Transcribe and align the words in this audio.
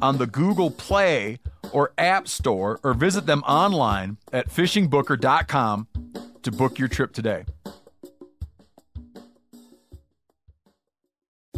on 0.00 0.18
the 0.18 0.26
Google 0.26 0.70
Play 0.70 1.38
or 1.72 1.92
App 1.98 2.28
Store 2.28 2.80
or 2.82 2.94
visit 2.94 3.26
them 3.26 3.42
online 3.42 4.18
at 4.32 4.48
fishingbooker.com 4.48 5.88
to 6.42 6.52
book 6.52 6.78
your 6.78 6.88
trip 6.88 7.12
today. 7.12 7.44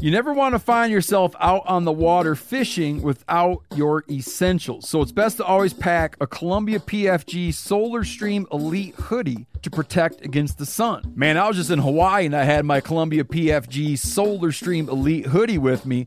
You 0.00 0.10
never 0.10 0.32
want 0.32 0.54
to 0.54 0.58
find 0.58 0.90
yourself 0.90 1.36
out 1.38 1.62
on 1.66 1.84
the 1.84 1.92
water 1.92 2.34
fishing 2.34 3.02
without 3.02 3.62
your 3.74 4.02
essentials. 4.10 4.88
So 4.88 5.02
it's 5.02 5.12
best 5.12 5.36
to 5.36 5.44
always 5.44 5.74
pack 5.74 6.16
a 6.22 6.26
Columbia 6.26 6.78
PFG 6.78 7.52
Solar 7.52 8.02
Stream 8.02 8.46
Elite 8.50 8.94
hoodie 8.94 9.46
to 9.60 9.68
protect 9.68 10.24
against 10.24 10.56
the 10.56 10.64
sun. 10.64 11.12
Man, 11.14 11.36
I 11.36 11.46
was 11.46 11.58
just 11.58 11.68
in 11.68 11.80
Hawaii 11.80 12.24
and 12.24 12.34
I 12.34 12.44
had 12.44 12.64
my 12.64 12.80
Columbia 12.80 13.24
PFG 13.24 13.98
Solar 13.98 14.52
Stream 14.52 14.88
Elite 14.88 15.26
hoodie 15.26 15.58
with 15.58 15.84
me. 15.84 16.06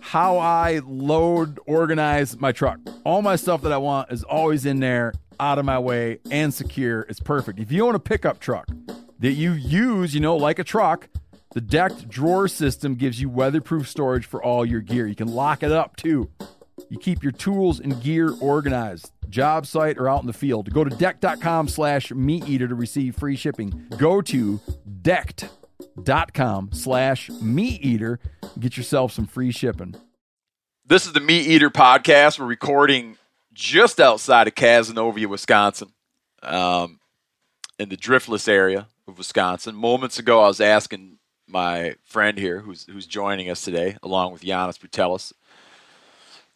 how 0.00 0.38
I 0.38 0.80
load, 0.86 1.58
organize 1.66 2.38
my 2.40 2.52
truck. 2.52 2.78
All 3.04 3.22
my 3.22 3.36
stuff 3.36 3.62
that 3.62 3.72
I 3.72 3.76
want 3.76 4.10
is 4.10 4.22
always 4.24 4.64
in 4.66 4.80
there, 4.80 5.12
out 5.38 5.58
of 5.58 5.64
my 5.64 5.78
way, 5.78 6.18
and 6.30 6.52
secure. 6.52 7.02
It's 7.02 7.20
perfect. 7.20 7.58
If 7.58 7.70
you 7.70 7.86
own 7.86 7.94
a 7.94 7.98
pickup 7.98 8.40
truck 8.40 8.68
that 9.18 9.32
you 9.32 9.52
use, 9.52 10.14
you 10.14 10.20
know, 10.20 10.36
like 10.36 10.58
a 10.58 10.64
truck, 10.64 11.08
the 11.52 11.60
decked 11.60 12.08
drawer 12.08 12.48
system 12.48 12.94
gives 12.94 13.20
you 13.20 13.28
weatherproof 13.28 13.88
storage 13.88 14.26
for 14.26 14.42
all 14.42 14.64
your 14.64 14.80
gear. 14.80 15.06
You 15.06 15.14
can 15.14 15.28
lock 15.28 15.62
it 15.62 15.72
up 15.72 15.96
too. 15.96 16.30
You 16.88 16.98
keep 16.98 17.22
your 17.22 17.32
tools 17.32 17.80
and 17.80 18.00
gear 18.02 18.32
organized, 18.40 19.12
job 19.28 19.66
site 19.66 19.98
or 19.98 20.08
out 20.08 20.20
in 20.20 20.26
the 20.26 20.32
field. 20.32 20.72
Go 20.72 20.84
to 20.84 20.96
deck.com 20.96 21.68
slash 21.68 22.12
meat 22.12 22.48
eater 22.48 22.68
to 22.68 22.74
receive 22.74 23.16
free 23.16 23.36
shipping. 23.36 23.88
Go 23.98 24.22
to 24.22 24.60
decked.com 25.02 25.67
slash 26.72 27.30
meat 27.30 27.84
eater. 27.84 28.18
Get 28.58 28.76
yourself 28.76 29.12
some 29.12 29.26
free 29.26 29.50
shipping. 29.50 29.94
This 30.84 31.06
is 31.06 31.12
the 31.12 31.20
Meat 31.20 31.46
Eater 31.46 31.70
podcast. 31.70 32.38
We're 32.38 32.46
recording 32.46 33.18
just 33.52 34.00
outside 34.00 34.48
of 34.48 34.54
Cazenovia, 34.54 35.26
Wisconsin, 35.26 35.92
um, 36.42 37.00
in 37.78 37.90
the 37.90 37.96
driftless 37.96 38.48
area 38.48 38.88
of 39.06 39.18
Wisconsin. 39.18 39.74
Moments 39.74 40.18
ago, 40.18 40.42
I 40.42 40.48
was 40.48 40.60
asking 40.60 41.18
my 41.46 41.96
friend 42.04 42.38
here, 42.38 42.60
who's 42.60 42.84
who's 42.84 43.06
joining 43.06 43.50
us 43.50 43.62
today, 43.62 43.96
along 44.02 44.32
with 44.32 44.42
Janis 44.42 44.78
Putelis. 44.78 45.32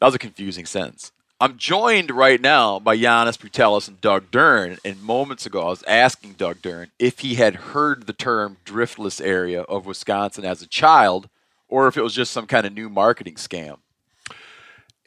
That 0.00 0.06
was 0.06 0.14
a 0.14 0.18
confusing 0.18 0.66
sentence. 0.66 1.12
I'm 1.42 1.58
joined 1.58 2.12
right 2.12 2.40
now 2.40 2.78
by 2.78 2.96
Janis 2.96 3.36
Putelis 3.36 3.88
and 3.88 4.00
Doug 4.00 4.30
Duren. 4.30 4.78
And 4.84 5.02
moments 5.02 5.44
ago, 5.44 5.62
I 5.62 5.70
was 5.70 5.82
asking 5.88 6.34
Doug 6.34 6.58
Duren 6.58 6.92
if 7.00 7.18
he 7.18 7.34
had 7.34 7.56
heard 7.56 8.06
the 8.06 8.12
term 8.12 8.58
driftless 8.64 9.20
area 9.20 9.62
of 9.62 9.84
Wisconsin 9.84 10.44
as 10.44 10.62
a 10.62 10.68
child, 10.68 11.28
or 11.66 11.88
if 11.88 11.96
it 11.96 12.02
was 12.02 12.14
just 12.14 12.30
some 12.30 12.46
kind 12.46 12.64
of 12.64 12.72
new 12.72 12.88
marketing 12.88 13.34
scam. 13.34 13.78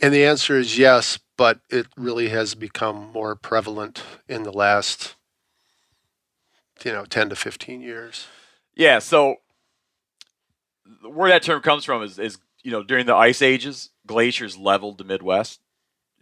And 0.01 0.13
the 0.13 0.25
answer 0.25 0.57
is 0.57 0.77
yes, 0.77 1.19
but 1.37 1.61
it 1.69 1.87
really 1.95 2.27
has 2.27 2.53
become 2.53 3.13
more 3.13 3.37
prevalent 3.37 4.03
in 4.27 4.43
the 4.43 4.51
last, 4.51 5.15
you 6.83 6.91
know, 6.91 7.05
10 7.05 7.29
to 7.29 7.37
15 7.37 7.79
years. 7.79 8.27
Yeah, 8.75 8.99
so 8.99 9.37
where 11.01 11.29
that 11.29 11.43
term 11.43 11.61
comes 11.61 11.85
from 11.85 12.03
is, 12.03 12.19
is 12.19 12.39
you 12.61 12.71
know, 12.71 12.83
during 12.83 13.05
the 13.05 13.15
ice 13.15 13.41
ages, 13.41 13.91
glaciers 14.05 14.57
leveled 14.57 14.97
the 14.97 15.05
Midwest. 15.05 15.61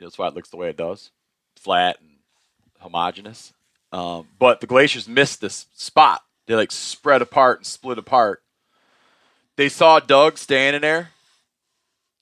That's 0.04 0.18
why 0.18 0.28
it 0.28 0.36
looks 0.36 0.50
the 0.50 0.58
way 0.58 0.70
it 0.70 0.78
does, 0.78 1.12
flat 1.56 1.98
and 2.02 2.18
homogeneous. 2.80 3.54
Um, 3.92 4.28
but 4.40 4.60
the 4.60 4.68
glaciers 4.68 5.08
missed 5.08 5.42
this 5.42 5.68
spot. 5.74 6.24
They 6.48 6.56
like 6.56 6.72
spread 6.72 7.22
apart 7.22 7.60
and 7.60 7.66
split 7.66 7.98
apart. 7.98 8.42
They 9.56 9.70
saw 9.70 10.00
Doug 10.00 10.38
standing 10.38 10.82
there 10.82 11.10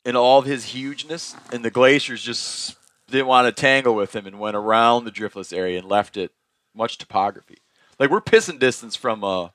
in 0.04 0.16
all 0.16 0.40
of 0.40 0.46
his 0.46 0.66
hugeness, 0.66 1.36
and 1.52 1.64
the 1.64 1.72
glaciers 1.72 2.22
just 2.22 2.76
didn't 3.10 3.28
want 3.28 3.48
to 3.48 3.62
tangle 3.62 3.96
with 3.96 4.16
him 4.16 4.26
and 4.26 4.40
went 4.40 4.56
around 4.56 5.06
the 5.06 5.12
driftless 5.12 5.56
area 5.56 5.80
and 5.80 5.88
left 5.88 6.18
it 6.18 6.32
much 6.74 6.98
topography. 6.98 7.60
Like 8.00 8.10
we're 8.10 8.22
pissing 8.22 8.60
distance 8.60 8.96
from 8.96 9.24
a 9.24 9.54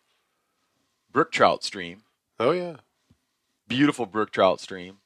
brook 1.12 1.32
trout 1.32 1.64
stream. 1.64 2.02
Oh 2.38 2.52
yeah, 2.52 2.76
beautiful 3.66 4.06
brook 4.06 4.30
trout 4.30 4.60
stream. 4.60 4.98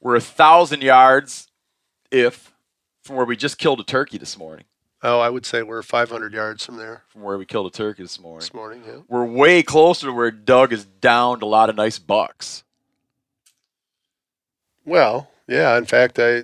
We're 0.00 0.16
a 0.16 0.20
thousand 0.20 0.82
yards, 0.82 1.48
if 2.10 2.52
from 3.02 3.16
where 3.16 3.26
we 3.26 3.36
just 3.36 3.58
killed 3.58 3.80
a 3.80 3.84
turkey 3.84 4.18
this 4.18 4.38
morning. 4.38 4.64
Oh, 5.02 5.20
I 5.20 5.30
would 5.30 5.46
say 5.46 5.62
we're 5.62 5.82
500 5.82 6.32
yards 6.32 6.64
from 6.64 6.76
there. 6.76 7.04
From 7.08 7.22
where 7.22 7.38
we 7.38 7.46
killed 7.46 7.66
a 7.66 7.70
turkey 7.70 8.02
this 8.02 8.18
morning. 8.20 8.40
This 8.40 8.52
morning, 8.52 8.82
yeah. 8.86 9.00
We're 9.06 9.24
way 9.24 9.62
closer 9.62 10.08
to 10.08 10.12
where 10.12 10.32
Doug 10.32 10.72
has 10.72 10.84
downed 10.84 11.42
a 11.42 11.46
lot 11.46 11.70
of 11.70 11.76
nice 11.76 11.98
bucks. 11.98 12.64
Well, 14.84 15.30
yeah. 15.46 15.76
In 15.78 15.84
fact, 15.84 16.18
I 16.18 16.42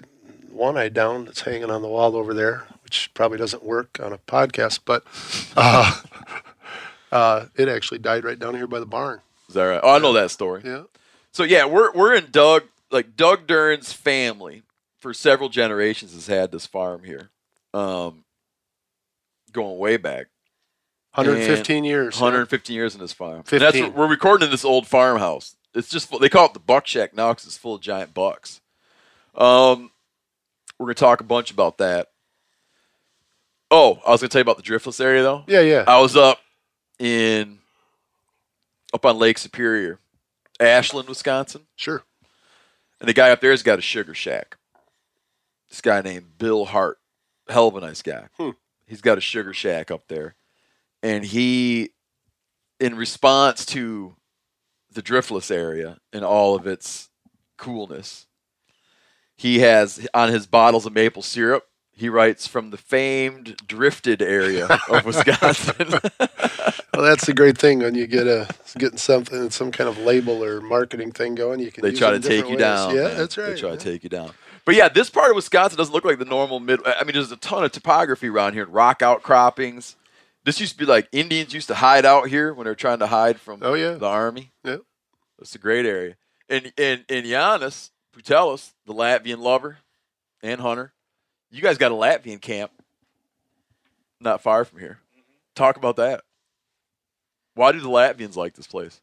one 0.51 0.77
I 0.77 0.89
downed 0.89 1.27
that's 1.27 1.41
hanging 1.41 1.71
on 1.71 1.83
the 1.83 1.89
wall 1.89 2.15
over 2.15 2.33
there, 2.33 2.65
which 2.85 3.11
probably 3.13 3.39
doesn't 3.39 3.65
work 3.65 3.99
on 4.01 4.13
a 4.13 4.19
podcast, 4.19 4.81
but 4.85 5.03
uh, 5.57 6.01
uh, 7.11 7.47
it 7.57 7.69
actually 7.69 7.99
died 7.99 8.25
right 8.25 8.39
down 8.39 8.55
here 8.55 8.69
by 8.69 8.79
the 8.79 8.87
barn. 8.87 9.21
Is 9.49 9.55
that 9.55 9.65
right? 9.65 9.81
Oh, 9.83 9.97
I 9.97 9.99
know 9.99 10.13
that 10.13 10.31
story. 10.31 10.63
Yeah. 10.65 10.85
So 11.33 11.43
yeah, 11.43 11.65
we're 11.65 11.93
we're 11.93 12.15
in 12.15 12.31
Doug 12.31 12.65
like 12.93 13.17
Doug 13.17 13.49
Duren's 13.49 13.93
family 13.93 14.63
for 15.05 15.13
several 15.13 15.51
generations 15.51 16.15
has 16.15 16.29
had 16.29 16.51
this 16.51 16.65
farm 16.65 17.05
here, 17.05 17.29
um, 17.75 18.25
going 19.53 19.77
way 19.77 19.99
back. 19.99 20.29
115 21.13 21.77
And 21.77 21.87
years. 21.87 22.19
115 22.19 22.75
years 22.75 22.95
in 22.95 23.03
this 23.03 23.13
farm. 23.13 23.45
And 23.53 23.61
That's 23.61 23.79
what, 23.79 23.93
we're 23.95 24.09
recording 24.09 24.47
in 24.47 24.51
this 24.51 24.65
old 24.65 24.87
farmhouse. 24.87 25.57
It's 25.75 25.91
just 25.91 26.11
they 26.23 26.31
call 26.31 26.47
it 26.47 26.55
the 26.55 26.59
buck 26.59 26.87
shack 26.87 27.15
now 27.15 27.33
because 27.33 27.45
it's 27.45 27.59
full 27.59 27.75
of 27.75 27.83
giant 27.83 28.15
bucks. 28.15 28.63
Um, 29.35 29.91
we're 30.79 30.87
gonna 30.87 30.95
talk 30.95 31.21
a 31.21 31.25
bunch 31.25 31.51
about 31.51 31.77
that. 31.77 32.09
Oh, 33.71 34.01
I 34.07 34.11
was 34.13 34.23
gonna 34.23 34.31
tell 34.31 34.39
you 34.39 34.45
about 34.45 34.57
the 34.57 34.63
driftless 34.63 35.03
area 35.05 35.23
though. 35.23 35.45
Yeah, 35.47 35.61
yeah. 35.61 35.85
I 35.87 36.01
was 36.01 36.17
up 36.17 36.39
in 36.99 37.59
up 38.95 39.05
on 39.05 39.19
Lake 39.19 39.37
Superior, 39.37 39.99
Ashland, 40.59 41.11
Wisconsin, 41.11 41.67
Sure. 41.77 42.05
and 43.01 43.09
the 43.09 43.13
guy 43.13 43.29
up 43.33 43.43
there's 43.43 43.63
got 43.63 43.79
a 43.79 43.83
sugar 43.83 44.15
shack. 44.15 44.57
This 45.75 45.81
guy 45.81 46.03
named 46.03 46.39
Bill 46.39 46.67
Hart, 46.67 46.99
hell 47.49 47.67
of 47.67 47.75
a 47.75 47.81
nice 47.81 48.01
guy. 48.01 48.29
Hmm. 48.37 48.51
He's 48.87 49.01
got 49.01 49.19
a 49.19 49.21
sugar 49.21 49.53
shack 49.53 49.91
up 49.91 50.07
there, 50.07 50.37
and 51.03 51.25
he, 51.25 51.91
in 52.79 52.95
response 52.95 53.67
to 53.67 54.15
the 54.93 55.03
driftless 55.03 55.51
area 55.51 55.99
and 56.13 56.25
all 56.25 56.55
of 56.55 56.69
its 56.69 57.09
coolness, 57.59 58.29
he 59.37 59.59
has 59.59 60.07
on 60.15 60.29
his 60.29 60.47
bottles 60.47 60.87
of 60.87 60.93
maple 60.93 61.23
syrup. 61.23 61.65
He 61.91 62.09
writes 62.09 62.47
from 62.47 62.71
the 62.71 62.77
famed 62.77 63.57
drifted 63.67 64.23
area 64.23 64.69
of 64.89 65.05
Wisconsin. 65.05 65.99
Well, 66.95 67.03
that's 67.03 67.27
the 67.27 67.35
great 67.35 67.59
thing 67.59 67.81
when 67.81 67.97
you 67.97 68.07
get 68.07 68.29
a 68.29 68.49
getting 68.79 68.99
something, 68.99 69.51
some 69.51 69.73
kind 69.73 69.89
of 69.89 69.99
label 69.99 70.45
or 70.45 70.61
marketing 70.61 71.11
thing 71.11 71.35
going. 71.35 71.59
You 71.59 71.73
can. 71.73 71.83
they 71.83 71.93
try 71.93 72.13
to 72.13 72.21
take 72.21 72.49
you 72.49 72.57
different 72.57 72.59
down. 72.61 72.95
Yeah, 72.95 73.03
man. 73.09 73.17
that's 73.17 73.37
right. 73.37 73.47
They 73.47 73.61
try 73.61 73.71
yeah. 73.71 73.77
to 73.77 73.85
take 73.85 74.05
you 74.05 74.11
down. 74.11 74.31
But 74.65 74.75
yeah, 74.77 74.89
this 74.89 75.11
part 75.11 75.31
of 75.31 75.37
Wisconsin 75.37 75.77
doesn't 75.77 75.93
look 75.93 76.05
like 76.05 76.19
the 76.19 76.25
normal 76.25 76.59
mid. 76.61 76.81
I 76.87 77.05
mean, 77.05 77.13
there's 77.15 77.31
a 77.33 77.37
ton 77.37 77.65
of 77.65 77.73
topography 77.73 78.29
around 78.29 78.55
here, 78.55 78.67
rock 78.67 79.03
outcroppings. 79.03 79.97
This 80.45 80.61
used 80.61 80.73
to 80.73 80.79
be 80.79 80.85
like 80.87 81.09
Indians 81.13 81.53
used 81.55 81.69
to 81.69 81.75
hide 81.75 82.05
out 82.07 82.29
here 82.29 82.53
when 82.55 82.65
they're 82.65 82.75
trying 82.75 82.99
to 83.01 83.07
hide 83.07 83.39
from 83.41 83.61
Oh, 83.63 83.75
yeah. 83.75 83.93
the 83.95 84.07
army. 84.07 84.53
Yeah. 84.63 84.77
It's 85.41 85.55
a 85.55 85.59
great 85.59 85.85
area. 85.87 86.17
And 86.49 86.73
and 86.79 87.05
and 87.09 87.27
Janis 87.27 87.91
Putelis, 88.17 88.73
the 88.87 88.95
Latvian 88.95 89.39
lover 89.39 89.79
and 90.43 90.61
hunter, 90.61 90.93
you 91.51 91.63
guys 91.63 91.79
got 91.79 91.93
a 91.93 91.95
Latvian 91.95 92.41
camp 92.41 92.71
not 94.21 94.43
far 94.43 94.65
from 94.65 94.79
here. 94.81 94.99
Talk 95.55 95.77
about 95.77 95.97
that. 95.97 96.23
Why 97.55 97.73
do 97.73 97.81
the 97.81 97.89
Latvians 97.89 98.37
like 98.37 98.55
this 98.55 98.67
place? 98.67 99.01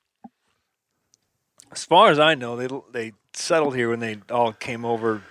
As 1.72 1.84
far 1.86 2.10
as 2.12 2.20
I 2.20 2.36
know, 2.36 2.56
they 2.56 2.68
they 2.92 3.14
settled 3.34 3.76
here 3.76 3.90
when 3.90 4.00
they 4.00 4.18
all 4.30 4.54
came 4.54 4.86
over 4.86 5.24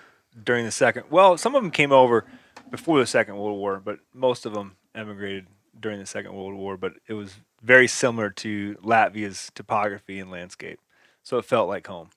during 0.44 0.64
the 0.64 0.70
second. 0.70 1.04
Well, 1.10 1.36
some 1.38 1.54
of 1.54 1.62
them 1.62 1.70
came 1.70 1.92
over 1.92 2.24
before 2.70 2.98
the 2.98 3.06
Second 3.06 3.36
World 3.36 3.58
War, 3.58 3.80
but 3.84 3.98
most 4.14 4.46
of 4.46 4.54
them 4.54 4.76
emigrated 4.94 5.46
during 5.78 5.98
the 5.98 6.06
Second 6.06 6.32
World 6.34 6.54
War. 6.54 6.76
But 6.76 6.94
it 7.08 7.14
was 7.14 7.36
very 7.62 7.86
similar 7.88 8.30
to 8.30 8.76
Latvia's 8.82 9.50
topography 9.54 10.18
and 10.18 10.30
landscape, 10.30 10.80
so 11.22 11.38
it 11.38 11.44
felt 11.44 11.68
like 11.68 11.86
home, 11.86 12.10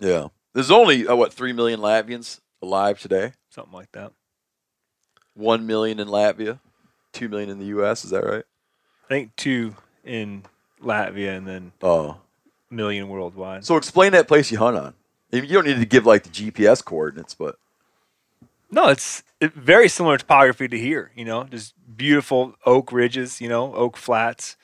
Yeah. 0.00 0.28
There's 0.54 0.70
only 0.70 1.06
uh, 1.06 1.14
what 1.14 1.32
three 1.32 1.52
million 1.52 1.78
Latvians 1.80 2.40
alive 2.62 2.98
today. 3.00 3.32
something 3.50 3.72
like 3.74 3.92
that. 3.92 4.12
One 5.34 5.66
million 5.66 6.00
in 6.00 6.08
Latvia, 6.08 6.58
two 7.12 7.28
million 7.28 7.48
in 7.50 7.58
the 7.58 7.66
U.S. 7.66 8.04
Is 8.04 8.10
that 8.10 8.24
right? 8.24 8.44
I 9.04 9.08
think 9.08 9.36
two 9.36 9.76
in 10.04 10.44
Latvia 10.82 11.36
and 11.36 11.46
then 11.46 11.72
Oh. 11.82 12.18
a 12.70 12.74
million 12.74 13.08
worldwide. 13.08 13.64
So 13.64 13.76
explain 13.76 14.12
that 14.12 14.26
place 14.26 14.50
you 14.50 14.58
hunt 14.58 14.76
on. 14.76 14.94
You 15.30 15.46
don't 15.46 15.66
need 15.66 15.78
to 15.78 15.86
give 15.86 16.06
like 16.06 16.24
the 16.24 16.30
GPS 16.30 16.84
coordinates, 16.84 17.34
but 17.34 17.56
No, 18.70 18.88
it's 18.88 19.22
it, 19.40 19.52
very 19.54 19.88
similar 19.88 20.18
topography 20.18 20.68
to 20.68 20.78
here. 20.78 21.10
You 21.14 21.24
know, 21.24 21.44
just 21.44 21.74
beautiful 21.96 22.54
oak 22.66 22.92
ridges. 22.92 23.40
You 23.40 23.48
know, 23.48 23.74
oak 23.74 23.96
flats. 23.96 24.56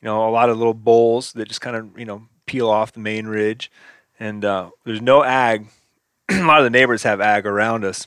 You 0.00 0.06
know, 0.06 0.28
a 0.28 0.30
lot 0.30 0.50
of 0.50 0.58
little 0.58 0.74
bowls 0.74 1.32
that 1.34 1.48
just 1.48 1.60
kind 1.60 1.76
of 1.76 1.98
you 1.98 2.04
know 2.04 2.22
peel 2.46 2.68
off 2.68 2.92
the 2.92 3.00
main 3.00 3.26
ridge, 3.26 3.70
and 4.18 4.44
uh, 4.44 4.70
there's 4.84 5.02
no 5.02 5.22
ag. 5.22 5.68
a 6.30 6.44
lot 6.44 6.58
of 6.58 6.64
the 6.64 6.70
neighbors 6.70 7.02
have 7.02 7.20
ag 7.20 7.46
around 7.46 7.84
us, 7.84 8.06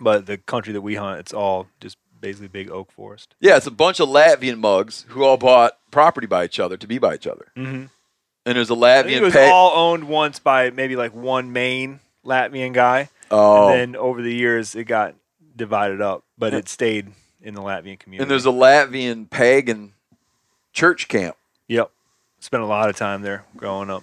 but 0.00 0.26
the 0.26 0.38
country 0.38 0.72
that 0.72 0.82
we 0.82 0.94
hunt, 0.94 1.20
it's 1.20 1.32
all 1.32 1.66
just 1.80 1.98
basically 2.20 2.48
big 2.48 2.70
oak 2.70 2.90
forest. 2.90 3.34
yeah, 3.38 3.56
it's 3.56 3.66
a 3.66 3.70
bunch 3.70 4.00
of 4.00 4.08
Latvian 4.08 4.58
mugs 4.58 5.04
who 5.08 5.24
all 5.24 5.36
bought 5.36 5.76
property 5.90 6.26
by 6.26 6.46
each 6.46 6.58
other 6.58 6.78
to 6.78 6.86
be 6.86 6.98
by 6.98 7.14
each 7.14 7.26
other. 7.26 7.48
Mm-hmm. 7.54 7.84
And 8.46 8.56
there's 8.56 8.70
a 8.70 8.74
Latvian 8.74 9.18
it 9.18 9.22
was 9.22 9.34
pay- 9.34 9.50
all 9.50 9.76
owned 9.76 10.04
once 10.04 10.38
by 10.38 10.70
maybe 10.70 10.96
like 10.96 11.14
one 11.14 11.52
main 11.52 12.00
Latvian 12.24 12.72
guy, 12.72 13.10
oh, 13.30 13.68
and 13.68 13.78
then 13.94 13.96
over 13.96 14.22
the 14.22 14.34
years 14.34 14.74
it 14.74 14.84
got 14.84 15.14
divided 15.56 16.00
up, 16.00 16.24
but 16.38 16.52
it 16.54 16.68
stayed 16.68 17.12
in 17.40 17.54
the 17.54 17.60
Latvian 17.62 17.98
community. 17.98 18.22
and 18.22 18.30
there's 18.30 18.46
a 18.46 18.50
Latvian 18.50 19.28
pagan 19.28 19.92
church 20.72 21.08
camp. 21.08 21.36
Yep. 21.68 21.90
Spent 22.40 22.62
a 22.62 22.66
lot 22.66 22.88
of 22.90 22.96
time 22.96 23.22
there 23.22 23.44
growing 23.56 23.90
up. 23.90 24.02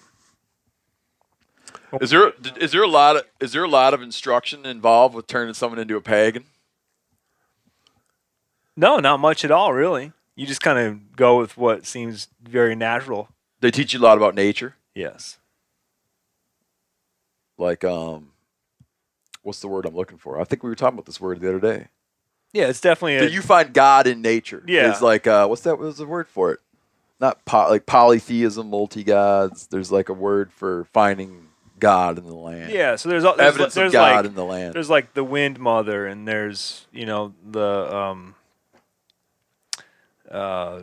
Is 2.00 2.09
there 2.09 2.31
is 2.57 2.71
there 2.71 2.83
a 2.83 2.88
lot 2.88 3.18
of 3.18 3.23
is 3.39 3.51
there 3.51 3.63
a 3.63 3.69
lot 3.69 3.94
of 3.94 4.01
instruction 4.01 4.65
involved 4.65 5.13
with 5.13 5.27
turning 5.27 5.53
someone 5.53 5.77
into 5.79 5.95
a 5.97 6.01
pagan? 6.01 6.45
No, 8.77 8.97
not 9.00 9.19
much 9.19 9.44
at 9.44 9.51
all, 9.51 9.74
really. 9.74 10.13
You 10.35 10.47
just 10.47 10.62
kind 10.62 10.79
of 10.79 11.15
go 11.17 11.38
with 11.38 11.57
what 11.57 11.85
seems 11.85 12.29
very 12.41 12.74
natural. 12.75 13.27
They 13.59 13.69
teach 13.69 13.94
you 13.94 14.00
a 14.00 14.01
lot 14.01 14.17
about 14.17 14.33
nature, 14.33 14.75
Yes. 14.95 15.38
like 17.57 17.83
um, 17.83 18.29
what's 19.43 19.59
the 19.61 19.67
word 19.67 19.85
I'm 19.85 19.95
looking 19.95 20.17
for? 20.17 20.39
I 20.39 20.43
think 20.43 20.63
we 20.63 20.69
were 20.69 20.75
talking 20.75 20.95
about 20.95 21.05
this 21.05 21.19
word 21.21 21.39
the 21.41 21.49
other 21.49 21.59
day. 21.59 21.88
Yeah, 22.53 22.65
it's 22.67 22.81
definitely 22.81 23.17
a, 23.17 23.21
That 23.21 23.31
you 23.31 23.41
find 23.41 23.73
God 23.73 24.07
in 24.07 24.21
nature. 24.21 24.63
Yeah. 24.67 24.89
it's 24.91 25.01
like 25.01 25.25
uh, 25.27 25.47
what's 25.47 25.61
that? 25.61 25.79
What's 25.79 25.97
the 25.99 26.05
word 26.05 26.27
for 26.27 26.51
it? 26.51 26.59
Not 27.19 27.45
po- 27.45 27.69
like 27.69 27.85
polytheism, 27.85 28.69
multi 28.69 29.03
gods. 29.03 29.67
There's 29.67 29.91
like 29.91 30.09
a 30.09 30.13
word 30.13 30.51
for 30.51 30.85
finding 30.85 31.47
God 31.79 32.17
in 32.17 32.25
the 32.25 32.35
land. 32.35 32.71
yeah. 32.73 32.95
So 32.95 33.09
there's 33.09 33.23
all- 33.23 33.35
there's, 33.38 33.53
evidence 33.53 33.73
there's 33.75 33.89
of 33.89 33.93
God 33.93 34.15
like 34.17 34.25
in 34.25 34.35
the 34.35 34.43
land. 34.45 34.73
there's 34.73 34.89
like 34.89 35.13
the 35.13 35.23
wind 35.23 35.59
mother, 35.59 36.05
and 36.07 36.27
there's 36.27 36.88
you 36.91 37.05
know 37.05 37.33
the 37.49 37.95
um 37.95 38.35
uh 40.29 40.81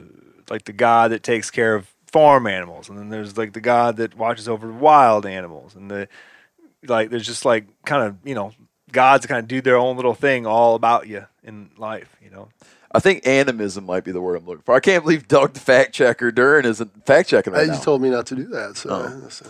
like 0.51 0.65
the 0.65 0.73
god 0.73 1.11
that 1.11 1.23
takes 1.23 1.51
care 1.51 1.75
of 1.75 1.89
farm 2.07 2.47
animals, 2.47 2.89
and 2.89 2.99
then 2.99 3.09
there's 3.11 3.37
like 3.37 3.53
the 3.53 3.61
god 3.61 3.97
that 3.97 4.17
watches 4.17 4.49
over 4.49 4.71
wild 4.73 5.27
animals, 5.27 5.75
and 5.75 5.91
the 5.91 6.09
like 6.87 7.11
there's 7.11 7.27
just 7.27 7.45
like 7.45 7.67
kind 7.85 8.03
of 8.07 8.17
you 8.25 8.35
know 8.35 8.53
gods 8.93 9.27
kind 9.27 9.41
of 9.41 9.49
do 9.49 9.61
their 9.61 9.77
own 9.77 9.97
little 9.97 10.15
thing 10.15 10.47
all 10.47 10.75
about 10.75 11.09
you 11.09 11.27
in 11.43 11.71
life, 11.77 12.17
you 12.23 12.31
know. 12.31 12.49
I 12.91 13.01
think 13.01 13.27
animism 13.27 13.85
might 13.85 14.03
be 14.05 14.13
the 14.13 14.21
word 14.21 14.37
I'm 14.37 14.47
looking 14.47 14.63
for. 14.63 14.75
I 14.75 14.81
can't 14.81 15.05
believe 15.05 15.29
Doug, 15.29 15.53
the 15.53 15.61
fact 15.61 15.93
checker, 15.93 16.33
Duren 16.33 16.65
isn't 16.65 17.05
fact 17.05 17.29
checking 17.29 17.53
right 17.53 17.67
you 17.67 17.73
now. 17.73 17.79
told 17.81 18.01
me 18.01 18.09
not 18.09 18.25
to 18.29 18.35
do 18.35 18.45
that. 18.45 18.79
So, 18.79 18.89
Oh. 18.91 19.29
so- 19.29 19.47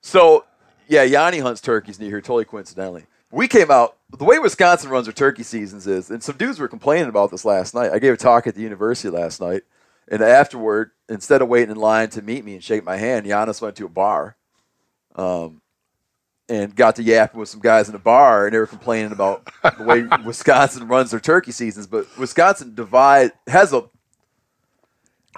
So, 0.00 0.44
yeah, 0.88 1.02
Yanni 1.04 1.38
hunts 1.38 1.60
turkeys 1.60 2.00
near 2.00 2.08
here, 2.10 2.20
totally 2.20 2.44
coincidentally. 2.44 3.06
We 3.30 3.46
came 3.46 3.70
out, 3.70 3.96
the 4.16 4.24
way 4.24 4.38
Wisconsin 4.40 4.90
runs 4.90 5.06
their 5.06 5.12
turkey 5.12 5.42
seasons 5.44 5.86
is, 5.86 6.10
and 6.10 6.22
some 6.22 6.36
dudes 6.36 6.58
were 6.58 6.66
complaining 6.68 7.08
about 7.08 7.30
this 7.30 7.44
last 7.44 7.72
night. 7.74 7.92
I 7.92 8.00
gave 8.00 8.14
a 8.14 8.16
talk 8.16 8.46
at 8.48 8.56
the 8.56 8.62
university 8.62 9.10
last 9.16 9.40
night, 9.40 9.62
and 10.08 10.20
afterward, 10.22 10.90
instead 11.08 11.42
of 11.42 11.48
waiting 11.48 11.70
in 11.70 11.76
line 11.76 12.08
to 12.10 12.22
meet 12.22 12.44
me 12.44 12.54
and 12.54 12.64
shake 12.64 12.84
my 12.84 12.96
hand, 12.96 13.26
Janis 13.26 13.60
went 13.60 13.76
to 13.76 13.86
a 13.86 13.88
bar 13.88 14.36
um, 15.16 15.60
and 16.48 16.74
got 16.74 16.96
to 16.96 17.02
yapping 17.02 17.40
with 17.40 17.48
some 17.48 17.60
guys 17.60 17.88
in 17.88 17.94
a 17.94 17.98
bar, 17.98 18.46
and 18.46 18.54
they 18.54 18.58
were 18.58 18.66
complaining 18.66 19.12
about 19.12 19.48
the 19.78 19.82
way 19.82 20.02
Wisconsin 20.24 20.88
runs 20.88 21.10
their 21.10 21.20
turkey 21.20 21.52
seasons. 21.52 21.86
But 21.86 22.06
Wisconsin 22.18 22.74
divide 22.74 23.32
has 23.46 23.72
a 23.72 23.84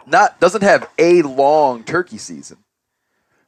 not 0.07 0.41
doesn't 0.41 0.63
have 0.63 0.89
a 0.99 1.23
long 1.23 1.85
turkey 1.85 2.19
season 2.19 2.59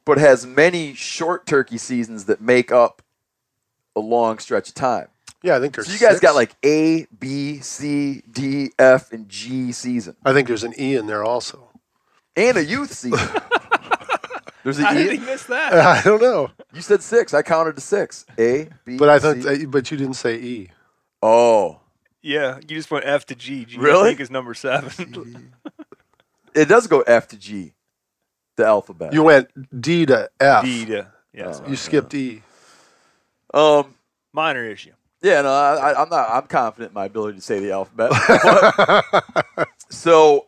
but 0.05 0.17
has 0.17 0.45
many 0.45 0.93
short 0.93 1.45
turkey 1.45 1.77
seasons 1.77 2.25
that 2.25 2.41
make 2.41 2.71
up 2.71 3.01
a 3.95 3.99
long 3.99 4.39
stretch 4.39 4.69
of 4.69 4.75
time. 4.75 5.07
yeah, 5.43 5.55
I 5.55 5.59
think 5.59 5.75
there's. 5.75 5.87
So 5.87 5.93
you 5.93 5.99
guys 5.99 6.13
six. 6.13 6.21
got 6.21 6.35
like 6.35 6.55
A, 6.65 7.05
B, 7.19 7.59
C, 7.59 8.23
D, 8.29 8.71
F, 8.79 9.11
and 9.11 9.29
G 9.29 9.71
season, 9.71 10.15
I 10.25 10.33
think 10.33 10.47
there's 10.47 10.63
an 10.63 10.73
E 10.79 10.95
in 10.95 11.07
there 11.07 11.23
also. 11.23 11.69
and 12.35 12.57
a 12.57 12.63
youth 12.65 12.91
season. 12.93 13.19
There's 14.63 14.77
How 14.77 14.91
an 14.91 14.97
did 14.97 15.11
he 15.11 15.17
E. 15.17 15.19
miss 15.19 15.43
that? 15.45 15.73
I 15.73 16.01
don't 16.03 16.21
know, 16.21 16.49
You 16.73 16.81
said 16.81 17.01
six. 17.01 17.33
I 17.33 17.41
counted 17.41 17.75
to 17.75 17.81
six. 17.81 18.25
A, 18.37 18.69
B, 18.85 18.97
but 18.97 19.09
I 19.09 19.19
thought, 19.19 19.37
C. 19.41 19.63
uh, 19.63 19.67
but 19.67 19.89
you 19.91 19.97
didn't 19.97 20.13
say 20.15 20.35
E. 20.35 20.69
Oh, 21.23 21.79
Yeah, 22.21 22.57
you 22.57 22.75
just 22.75 22.91
went 22.91 23.05
F 23.05 23.25
to 23.27 23.35
G. 23.35 23.65
G 23.65 23.77
Really? 23.77 24.01
I 24.01 24.07
think 24.09 24.19
is 24.19 24.29
number 24.31 24.53
seven. 24.53 25.51
it 26.53 26.67
does 26.67 26.87
go 26.87 27.01
F 27.01 27.27
to 27.29 27.37
G, 27.37 27.73
the 28.55 28.65
alphabet. 28.65 29.13
You 29.13 29.23
went 29.23 29.49
D 29.81 30.05
to 30.07 30.29
F. 30.39 30.63
D 30.63 30.85
to 30.85 31.07
yeah, 31.33 31.53
Oh. 31.55 31.67
You 31.67 31.75
skipped 31.77 32.13
E. 32.13 32.43
um, 33.53 33.95
minor 34.33 34.63
issue. 34.65 34.91
yeah, 35.21 35.41
no, 35.41 35.49
I, 35.51 35.91
I- 35.91 36.01
I'm 36.03 36.09
not. 36.09 36.29
I'm 36.29 36.47
confident 36.47 36.91
in 36.91 36.93
my 36.93 37.05
ability 37.05 37.37
to 37.37 37.41
say 37.41 37.59
the 37.59 37.71
alphabet. 37.71 38.11
But- 39.55 39.67
so 39.89 40.47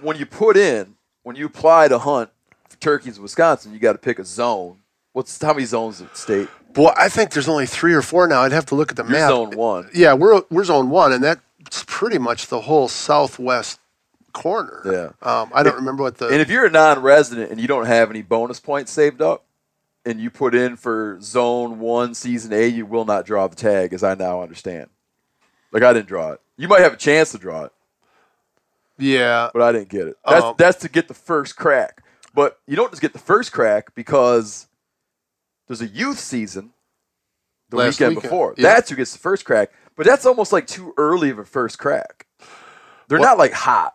when 0.00 0.16
you 0.18 0.26
put 0.26 0.56
in, 0.56 0.96
when 1.22 1.36
you 1.36 1.46
apply 1.46 1.88
to 1.88 1.98
hunt 1.98 2.30
for 2.30 2.33
turkeys 2.84 3.16
in 3.16 3.22
Wisconsin, 3.22 3.72
you 3.72 3.78
got 3.78 3.92
to 3.92 3.98
pick 3.98 4.18
a 4.18 4.24
zone. 4.24 4.76
What's 5.12 5.40
how 5.40 5.52
many 5.54 5.64
zones 5.64 6.00
in 6.00 6.08
the 6.08 6.14
state? 6.16 6.48
Boy, 6.72 6.92
I 6.96 7.08
think 7.08 7.30
there's 7.30 7.48
only 7.48 7.66
three 7.66 7.94
or 7.94 8.02
four 8.02 8.26
now. 8.26 8.42
I'd 8.42 8.52
have 8.52 8.66
to 8.66 8.74
look 8.74 8.90
at 8.90 8.96
the 8.96 9.04
You're 9.04 9.12
map. 9.12 9.28
zone 9.30 9.56
one. 9.56 9.88
Yeah, 9.94 10.14
we're 10.14 10.42
we're 10.50 10.64
zone 10.64 10.90
one, 10.90 11.12
and 11.12 11.22
that's 11.22 11.84
pretty 11.86 12.18
much 12.18 12.48
the 12.48 12.60
whole 12.62 12.88
southwest 12.88 13.78
corner. 14.32 14.82
Yeah. 14.84 15.10
Um, 15.22 15.50
I 15.54 15.62
don't 15.62 15.76
remember 15.76 16.02
what 16.02 16.18
the. 16.18 16.26
And 16.26 16.40
if 16.40 16.50
you're 16.50 16.66
a 16.66 16.70
non-resident 16.70 17.50
and 17.52 17.60
you 17.60 17.68
don't 17.68 17.86
have 17.86 18.10
any 18.10 18.22
bonus 18.22 18.58
points 18.58 18.90
saved 18.90 19.22
up, 19.22 19.44
and 20.04 20.20
you 20.20 20.30
put 20.30 20.54
in 20.54 20.76
for 20.76 21.18
zone 21.22 21.78
one, 21.78 22.12
season 22.14 22.52
A, 22.52 22.66
you 22.66 22.84
will 22.84 23.04
not 23.04 23.24
draw 23.24 23.46
the 23.46 23.56
tag, 23.56 23.92
as 23.92 24.02
I 24.02 24.14
now 24.16 24.42
understand. 24.42 24.90
Like 25.70 25.84
I 25.84 25.92
didn't 25.92 26.08
draw 26.08 26.32
it. 26.32 26.40
You 26.56 26.66
might 26.68 26.80
have 26.80 26.92
a 26.92 26.96
chance 26.96 27.30
to 27.32 27.38
draw 27.38 27.64
it, 27.64 27.72
yeah, 28.98 29.50
but 29.52 29.62
I 29.62 29.72
didn't 29.72 29.88
get 29.88 30.06
it. 30.08 30.16
That's 30.28 30.44
Um, 30.44 30.54
that's 30.58 30.78
to 30.82 30.88
get 30.88 31.08
the 31.08 31.14
first 31.14 31.56
crack. 31.56 32.02
But 32.34 32.58
you 32.66 32.74
don't 32.76 32.90
just 32.90 33.00
get 33.02 33.12
the 33.12 33.18
first 33.20 33.52
crack 33.52 33.94
because 33.94 34.66
there's 35.68 35.80
a 35.80 35.86
youth 35.86 36.18
season 36.18 36.72
the 37.70 37.76
Last 37.76 37.98
weekend, 38.00 38.16
weekend, 38.16 38.22
before. 38.30 38.54
yeah. 38.58 38.62
That's 38.74 38.90
who 38.90 38.96
gets 38.96 39.12
the 39.12 39.18
first 39.18 39.44
crack. 39.44 39.70
But 39.96 40.04
that's 40.06 40.26
almost 40.26 40.52
like 40.52 40.66
too 40.66 40.92
early 40.96 41.30
of 41.30 41.38
a 41.38 41.44
first 41.44 41.78
crack. 41.78 42.26
They're 43.08 43.18
Well- 43.20 43.28
not 43.30 43.38
like 43.38 43.52
hot. 43.52 43.94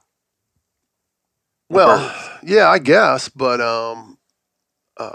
well, 1.70 1.98
birds. 2.08 2.30
yeah, 2.52 2.70
I 2.70 2.80
guess, 2.80 3.30
but 3.30 3.62
um, 3.62 4.18
uh, 4.98 5.12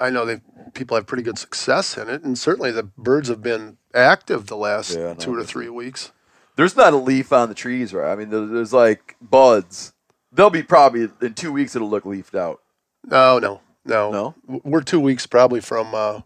I 0.00 0.10
know 0.10 0.24
they 0.24 0.40
people 0.74 0.96
have 0.96 1.06
pretty 1.06 1.22
good 1.22 1.38
success 1.38 1.96
in 1.96 2.08
it, 2.08 2.22
and 2.22 2.38
certainly 2.38 2.70
the 2.70 2.82
birds 2.84 3.28
have 3.28 3.42
been 3.42 3.78
active 3.94 4.46
the 4.46 4.56
last 4.56 4.94
Yeah, 4.96 5.14
two 5.14 5.36
to 5.36 5.44
three 5.44 5.68
weeks. 5.68 6.12
There's 6.56 6.76
not 6.76 6.92
a 6.92 6.96
leaf 6.96 7.32
on 7.32 7.48
the 7.48 7.54
trees, 7.54 7.92
right? 7.94 8.12
I 8.12 8.16
mean, 8.16 8.28
there- 8.30 8.46
there's 8.46 8.72
like 8.72 9.16
buds. 9.20 9.92
They'll 10.32 10.50
be 10.50 10.62
probably 10.62 11.08
in 11.20 11.34
two 11.34 11.52
weeks. 11.52 11.74
It'll 11.74 11.90
look 11.90 12.04
leafed 12.06 12.34
out. 12.34 12.60
No, 13.04 13.38
no, 13.38 13.60
no, 13.84 14.10
No? 14.12 14.34
We're 14.64 14.82
two 14.82 15.00
weeks 15.00 15.26
probably 15.26 15.60
from. 15.60 15.94
Uh, 15.94 16.20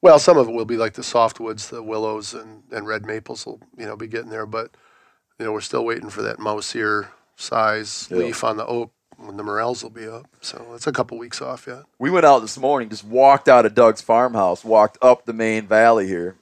well, 0.00 0.18
some 0.18 0.38
of 0.38 0.48
it 0.48 0.52
will 0.52 0.64
be 0.64 0.76
like 0.76 0.94
the 0.94 1.02
softwoods, 1.02 1.68
the 1.68 1.82
willows, 1.82 2.32
and, 2.34 2.62
and 2.70 2.86
red 2.86 3.04
maples 3.04 3.44
will 3.44 3.60
you 3.76 3.84
know 3.86 3.96
be 3.96 4.06
getting 4.06 4.30
there, 4.30 4.46
but 4.46 4.70
you 5.38 5.44
know 5.44 5.52
we're 5.52 5.60
still 5.60 5.84
waiting 5.84 6.08
for 6.08 6.22
that 6.22 6.38
mouse 6.38 6.74
ear 6.76 7.10
size 7.36 8.08
Yeah. 8.10 8.18
leaf 8.18 8.44
on 8.44 8.56
the 8.56 8.66
oak 8.66 8.92
when 9.16 9.36
the 9.36 9.42
morels 9.42 9.82
will 9.82 9.90
be 9.90 10.06
up. 10.06 10.26
So 10.40 10.72
it's 10.74 10.86
a 10.86 10.92
couple 10.92 11.18
weeks 11.18 11.42
off 11.42 11.66
yet. 11.66 11.82
We 11.98 12.10
went 12.10 12.24
out 12.24 12.38
this 12.40 12.56
morning, 12.56 12.88
just 12.88 13.04
walked 13.04 13.48
out 13.48 13.66
of 13.66 13.74
Doug's 13.74 14.00
farmhouse, 14.00 14.64
walked 14.64 14.98
up 15.02 15.24
the 15.26 15.32
main 15.32 15.66
valley 15.66 16.06
here 16.06 16.36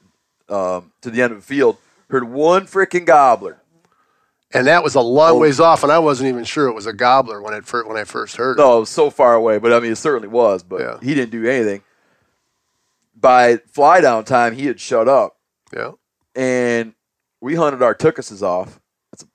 um, 0.51 0.93
to 1.01 1.11
the 1.11 1.23
end 1.23 1.33
of 1.33 1.39
the 1.39 1.45
field, 1.47 1.79
heard 2.11 2.25
one 2.25 2.67
freaking 2.67 3.07
gobbler. 3.07 3.63
And 4.57 4.67
that 4.67 4.83
was 4.83 4.95
a 4.95 5.01
long 5.01 5.33
oh. 5.33 5.39
ways 5.39 5.61
off, 5.61 5.83
and 5.83 5.93
I 5.93 5.99
wasn't 5.99 6.29
even 6.29 6.45
sure 6.45 6.67
it 6.69 6.75
was 6.75 6.87
a 6.87 6.93
gobbler 6.93 7.43
when 7.43 7.55
it 7.55 7.71
when 7.87 7.97
I 7.97 8.05
first 8.05 8.37
heard 8.37 8.59
it. 8.59 8.63
No, 8.63 8.79
it 8.79 8.81
was 8.81 8.91
so 8.91 9.11
far 9.11 9.35
away, 9.35 9.59
but 9.59 9.73
I 9.73 9.81
mean, 9.81 9.93
it 9.93 9.97
certainly 9.97 10.29
was. 10.29 10.63
But 10.63 10.81
Yeah. 10.81 10.99
he 11.01 11.15
didn't 11.15 11.31
do 11.31 11.47
anything. 11.47 11.83
By 13.19 13.59
fly 13.73 14.01
down 14.01 14.25
time, 14.25 14.55
he 14.55 14.67
had 14.67 14.79
shut 14.79 15.09
up, 15.09 15.37
Yeah, 15.75 15.93
and 16.35 16.95
we 17.41 17.55
hunted 17.55 17.83
our 17.83 17.95
tookuses 17.95 18.43
off. 18.43 18.79
That's 19.11 19.23
a, 19.25 19.27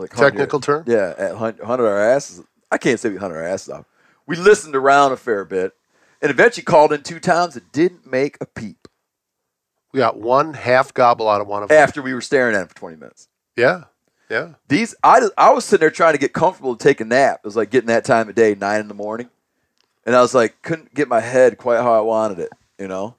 like 0.00 0.10
technical 0.14 0.60
term. 0.60 0.84
Yeah, 0.86 1.14
at 1.18 1.34
hunt, 1.36 1.60
hunted 1.60 1.86
our 1.86 1.98
asses. 1.98 2.42
I 2.70 2.78
can't 2.78 3.00
say 3.00 3.08
we 3.08 3.16
hunted 3.16 3.36
our 3.36 3.44
asses 3.44 3.70
off. 3.70 3.84
We 4.26 4.36
listened 4.36 4.76
around 4.76 5.12
a 5.12 5.16
fair 5.16 5.44
bit, 5.44 5.72
and 6.22 6.30
eventually 6.30 6.64
called 6.64 6.92
in 6.92 7.02
two 7.02 7.18
times 7.18 7.54
that 7.54 7.72
didn't 7.72 8.06
make 8.10 8.36
a 8.40 8.46
peep 8.46 8.86
We 9.92 9.98
got 9.98 10.18
one 10.18 10.54
half 10.54 10.94
gobble 10.94 11.28
out 11.28 11.40
of 11.40 11.48
one 11.48 11.62
of 11.64 11.70
them. 11.70 11.78
after 11.82 12.00
we 12.00 12.14
were 12.14 12.20
staring 12.20 12.54
at 12.54 12.62
him 12.62 12.68
for 12.68 12.76
twenty 12.76 12.96
minutes. 12.96 13.28
Yeah, 13.56 13.84
yeah. 14.30 14.54
These, 14.68 14.94
I, 15.02 15.28
I 15.36 15.50
was 15.50 15.64
sitting 15.64 15.80
there 15.80 15.90
trying 15.90 16.14
to 16.14 16.18
get 16.18 16.32
comfortable 16.32 16.76
to 16.76 16.82
take 16.82 17.00
a 17.00 17.04
nap. 17.04 17.40
It 17.42 17.46
was 17.46 17.56
like 17.56 17.70
getting 17.70 17.88
that 17.88 18.04
time 18.04 18.28
of 18.28 18.34
day, 18.34 18.54
nine 18.54 18.80
in 18.80 18.88
the 18.88 18.94
morning, 18.94 19.28
and 20.04 20.14
I 20.16 20.20
was 20.20 20.34
like, 20.34 20.62
couldn't 20.62 20.94
get 20.94 21.08
my 21.08 21.20
head 21.20 21.58
quite 21.58 21.82
how 21.82 21.92
I 21.92 22.00
wanted 22.00 22.38
it, 22.38 22.52
you 22.78 22.88
know, 22.88 23.16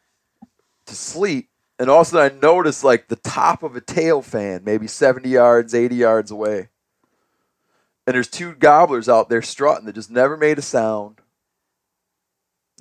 to 0.86 0.96
sleep. 0.96 1.50
And 1.78 1.90
all 1.90 2.02
of 2.02 2.08
a 2.08 2.10
sudden, 2.10 2.38
I 2.38 2.42
noticed 2.42 2.84
like 2.84 3.08
the 3.08 3.16
top 3.16 3.64
of 3.64 3.76
a 3.76 3.82
tail 3.82 4.22
fan, 4.22 4.64
maybe 4.66 4.88
seventy 4.88 5.30
yards, 5.30 5.74
eighty 5.74 5.96
yards 5.96 6.30
away, 6.30 6.68
and 8.06 8.16
there's 8.16 8.28
two 8.28 8.54
gobblers 8.54 9.08
out 9.08 9.30
there 9.30 9.42
strutting 9.42 9.86
that 9.86 9.96
just 9.96 10.12
never 10.12 10.36
made 10.36 10.58
a 10.58 10.62
sound. 10.62 11.22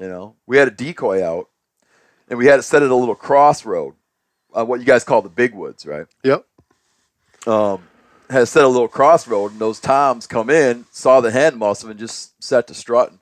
You 0.00 0.08
know, 0.08 0.36
we 0.46 0.56
had 0.56 0.68
a 0.68 0.72
decoy 0.72 1.24
out, 1.24 1.48
and 2.28 2.38
we 2.38 2.46
had 2.46 2.58
it 2.58 2.62
set 2.62 2.82
at 2.82 2.90
a 2.90 2.94
little 2.94 3.14
crossroad, 3.14 3.94
uh, 4.52 4.64
what 4.64 4.80
you 4.80 4.86
guys 4.86 5.04
call 5.04 5.22
the 5.22 5.28
big 5.28 5.54
woods, 5.54 5.86
right? 5.86 6.06
Yep. 6.24 6.44
um, 7.46 7.82
has 8.30 8.50
set 8.50 8.64
a 8.64 8.68
little 8.68 8.88
crossroad, 8.88 9.52
and 9.52 9.60
those 9.60 9.80
toms 9.80 10.26
come 10.26 10.50
in, 10.50 10.84
saw 10.90 11.20
the 11.20 11.30
hen 11.30 11.58
muscle, 11.58 11.90
and 11.90 11.98
just 11.98 12.42
set 12.42 12.66
to 12.68 12.74
strutting. 12.74 13.18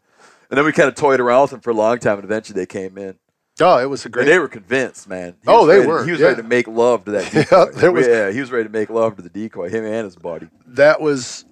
And 0.50 0.58
then 0.58 0.64
we 0.64 0.72
kind 0.72 0.88
of 0.88 0.94
toyed 0.94 1.20
around 1.20 1.42
with 1.42 1.50
them 1.52 1.60
for 1.60 1.70
a 1.70 1.74
long 1.74 1.98
time, 1.98 2.16
and 2.18 2.24
eventually 2.24 2.58
they 2.60 2.66
came 2.66 2.96
in. 2.98 3.16
Oh, 3.60 3.78
it 3.78 3.86
was 3.86 4.04
a 4.04 4.08
And 4.08 4.12
great. 4.12 4.24
they 4.26 4.38
were 4.38 4.48
convinced, 4.48 5.08
man. 5.08 5.34
He 5.42 5.48
Oh, 5.48 5.66
they 5.66 5.76
ready- 5.78 5.86
were, 5.88 6.04
He 6.04 6.10
was 6.12 6.20
yeah. 6.20 6.26
ready 6.28 6.42
to 6.42 6.48
make 6.48 6.68
love 6.68 7.04
to 7.06 7.10
that 7.12 7.32
decoy. 7.32 7.70
there 7.72 7.90
was- 7.92 8.06
yeah, 8.06 8.30
he 8.30 8.40
was 8.40 8.50
ready 8.52 8.64
to 8.64 8.70
make 8.70 8.90
love 8.90 9.16
to 9.16 9.22
the 9.22 9.30
decoy, 9.30 9.68
him 9.70 9.84
and 9.84 10.04
his 10.04 10.16
buddy. 10.16 10.48
that 10.66 11.00
was 11.00 11.44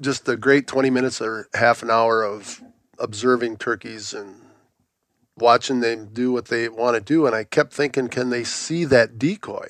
just 0.00 0.28
a 0.28 0.36
great 0.36 0.66
20 0.66 0.88
minutes 0.88 1.20
or 1.20 1.48
half 1.54 1.82
an 1.82 1.90
hour 1.90 2.22
of 2.22 2.62
observing 2.98 3.56
turkeys 3.56 4.14
and 4.14 4.36
watching 5.36 5.80
them 5.80 6.08
do 6.12 6.32
what 6.32 6.46
they 6.46 6.68
want 6.68 6.94
to 6.94 7.00
do. 7.00 7.26
And 7.26 7.34
I 7.34 7.44
kept 7.44 7.72
thinking, 7.72 8.08
can 8.08 8.30
they 8.30 8.44
see 8.44 8.84
that 8.86 9.18
decoy? 9.18 9.66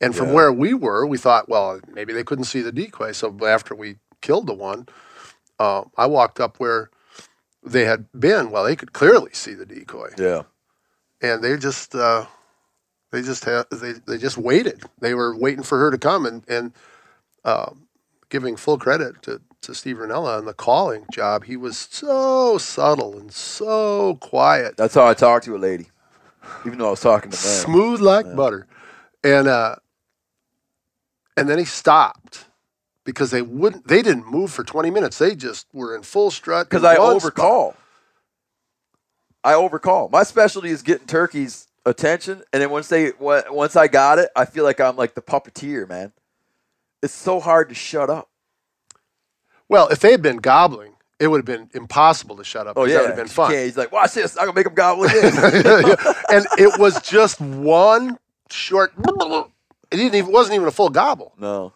And 0.00 0.16
from 0.16 0.28
Yeah. 0.28 0.34
where 0.34 0.52
we 0.52 0.74
were, 0.74 1.06
we 1.06 1.18
thought, 1.18 1.48
well, 1.48 1.80
maybe 1.92 2.12
they 2.12 2.24
couldn't 2.24 2.44
see 2.44 2.62
the 2.62 2.72
decoy. 2.72 3.12
So 3.12 3.36
after 3.46 3.74
we 3.74 3.96
killed 4.22 4.46
the 4.46 4.54
one, 4.54 4.88
uh, 5.58 5.84
I 5.96 6.06
walked 6.06 6.40
up 6.40 6.58
where 6.60 6.90
they 7.64 7.84
had 7.84 8.06
been. 8.18 8.50
Well, 8.50 8.64
they 8.64 8.76
could 8.76 8.92
clearly 8.92 9.30
see 9.34 9.54
the 9.54 9.66
decoy 9.66 10.10
Yeah. 10.18 10.42
and 11.20 11.42
they 11.44 11.56
just 11.56 11.94
uh, 11.94 12.26
they 13.12 13.22
just 13.22 13.44
had 13.44 13.66
they, 13.70 13.92
they 14.06 14.18
just 14.18 14.38
waited. 14.38 14.82
They 15.00 15.14
were 15.14 15.36
waiting 15.36 15.62
for 15.64 15.78
her 15.78 15.90
to 15.90 15.98
come 15.98 16.26
and 16.26 16.44
and 16.48 16.72
uh, 17.44 17.72
giving 18.30 18.56
full 18.56 18.78
credit 18.78 19.22
to 19.22 19.40
to 19.62 19.74
Steve 19.74 19.96
Rinella 19.98 20.38
on 20.38 20.46
the 20.46 20.54
calling 20.54 21.04
job. 21.12 21.44
He 21.44 21.56
was 21.56 21.76
so 21.90 22.58
subtle 22.58 23.18
and 23.18 23.32
so 23.32 24.16
quiet, 24.16 24.76
That's 24.78 24.94
how 24.94 25.06
I 25.06 25.14
talked 25.14 25.44
to 25.46 25.56
a 25.56 25.58
lady, 25.58 25.88
even 26.66 26.78
though 26.78 26.88
I 26.88 26.90
was 26.92 27.00
talking 27.00 27.30
to 27.30 27.36
men. 27.36 27.64
smooth 27.64 28.00
like 28.00 28.34
butter, 28.36 28.66
and 29.24 29.48
uh, 29.48 29.76
and 31.40 31.48
then 31.48 31.58
he 31.58 31.64
stopped 31.64 32.44
because 33.04 33.30
they 33.30 33.42
wouldn't 33.42 33.88
they 33.88 34.02
didn't 34.02 34.30
move 34.30 34.52
for 34.52 34.62
20 34.62 34.90
minutes. 34.90 35.18
They 35.18 35.34
just 35.34 35.66
were 35.72 35.96
in 35.96 36.02
full 36.02 36.30
strut 36.30 36.68
Because 36.68 36.84
I 36.84 36.98
one 36.98 37.18
spot. 37.18 37.32
overcall. 37.32 37.74
I 39.42 39.54
overcall. 39.54 40.10
My 40.10 40.22
specialty 40.22 40.68
is 40.68 40.82
getting 40.82 41.06
turkeys' 41.06 41.66
attention, 41.86 42.42
and 42.52 42.62
then 42.62 42.70
once 42.70 42.88
they 42.88 43.12
once 43.18 43.74
I 43.74 43.88
got 43.88 44.18
it, 44.18 44.28
I 44.36 44.44
feel 44.44 44.64
like 44.64 44.80
I'm 44.80 44.96
like 44.96 45.14
the 45.14 45.22
puppeteer, 45.22 45.88
man. 45.88 46.12
It's 47.02 47.14
so 47.14 47.40
hard 47.40 47.70
to 47.70 47.74
shut 47.74 48.10
up. 48.10 48.28
Well, 49.68 49.88
if 49.88 50.00
they 50.00 50.10
had 50.10 50.20
been 50.20 50.36
gobbling, 50.38 50.92
it 51.18 51.28
would 51.28 51.38
have 51.38 51.46
been 51.46 51.70
impossible 51.72 52.36
to 52.36 52.44
shut 52.44 52.66
up. 52.66 52.76
Oh 52.76 52.84
yeah, 52.84 52.94
that 52.94 53.00
would 53.00 53.06
have 53.08 53.16
been 53.16 53.28
fun. 53.28 53.52
He's 53.52 53.78
like, 53.78 53.92
watch 53.92 54.12
this. 54.12 54.36
I'm 54.36 54.44
gonna 54.44 54.56
make 54.56 54.66
him 54.66 54.74
gobble 54.74 55.04
again. 55.04 55.32
Yeah. 55.34 56.12
and 56.30 56.46
it 56.58 56.78
was 56.78 57.00
just 57.00 57.40
one 57.40 58.18
short. 58.50 58.92
It 59.90 59.96
didn't 59.96 60.14
even 60.14 60.32
wasn't 60.32 60.54
even 60.56 60.68
a 60.68 60.72
full 60.72 60.90
gobble. 60.90 61.32
no. 61.38 61.72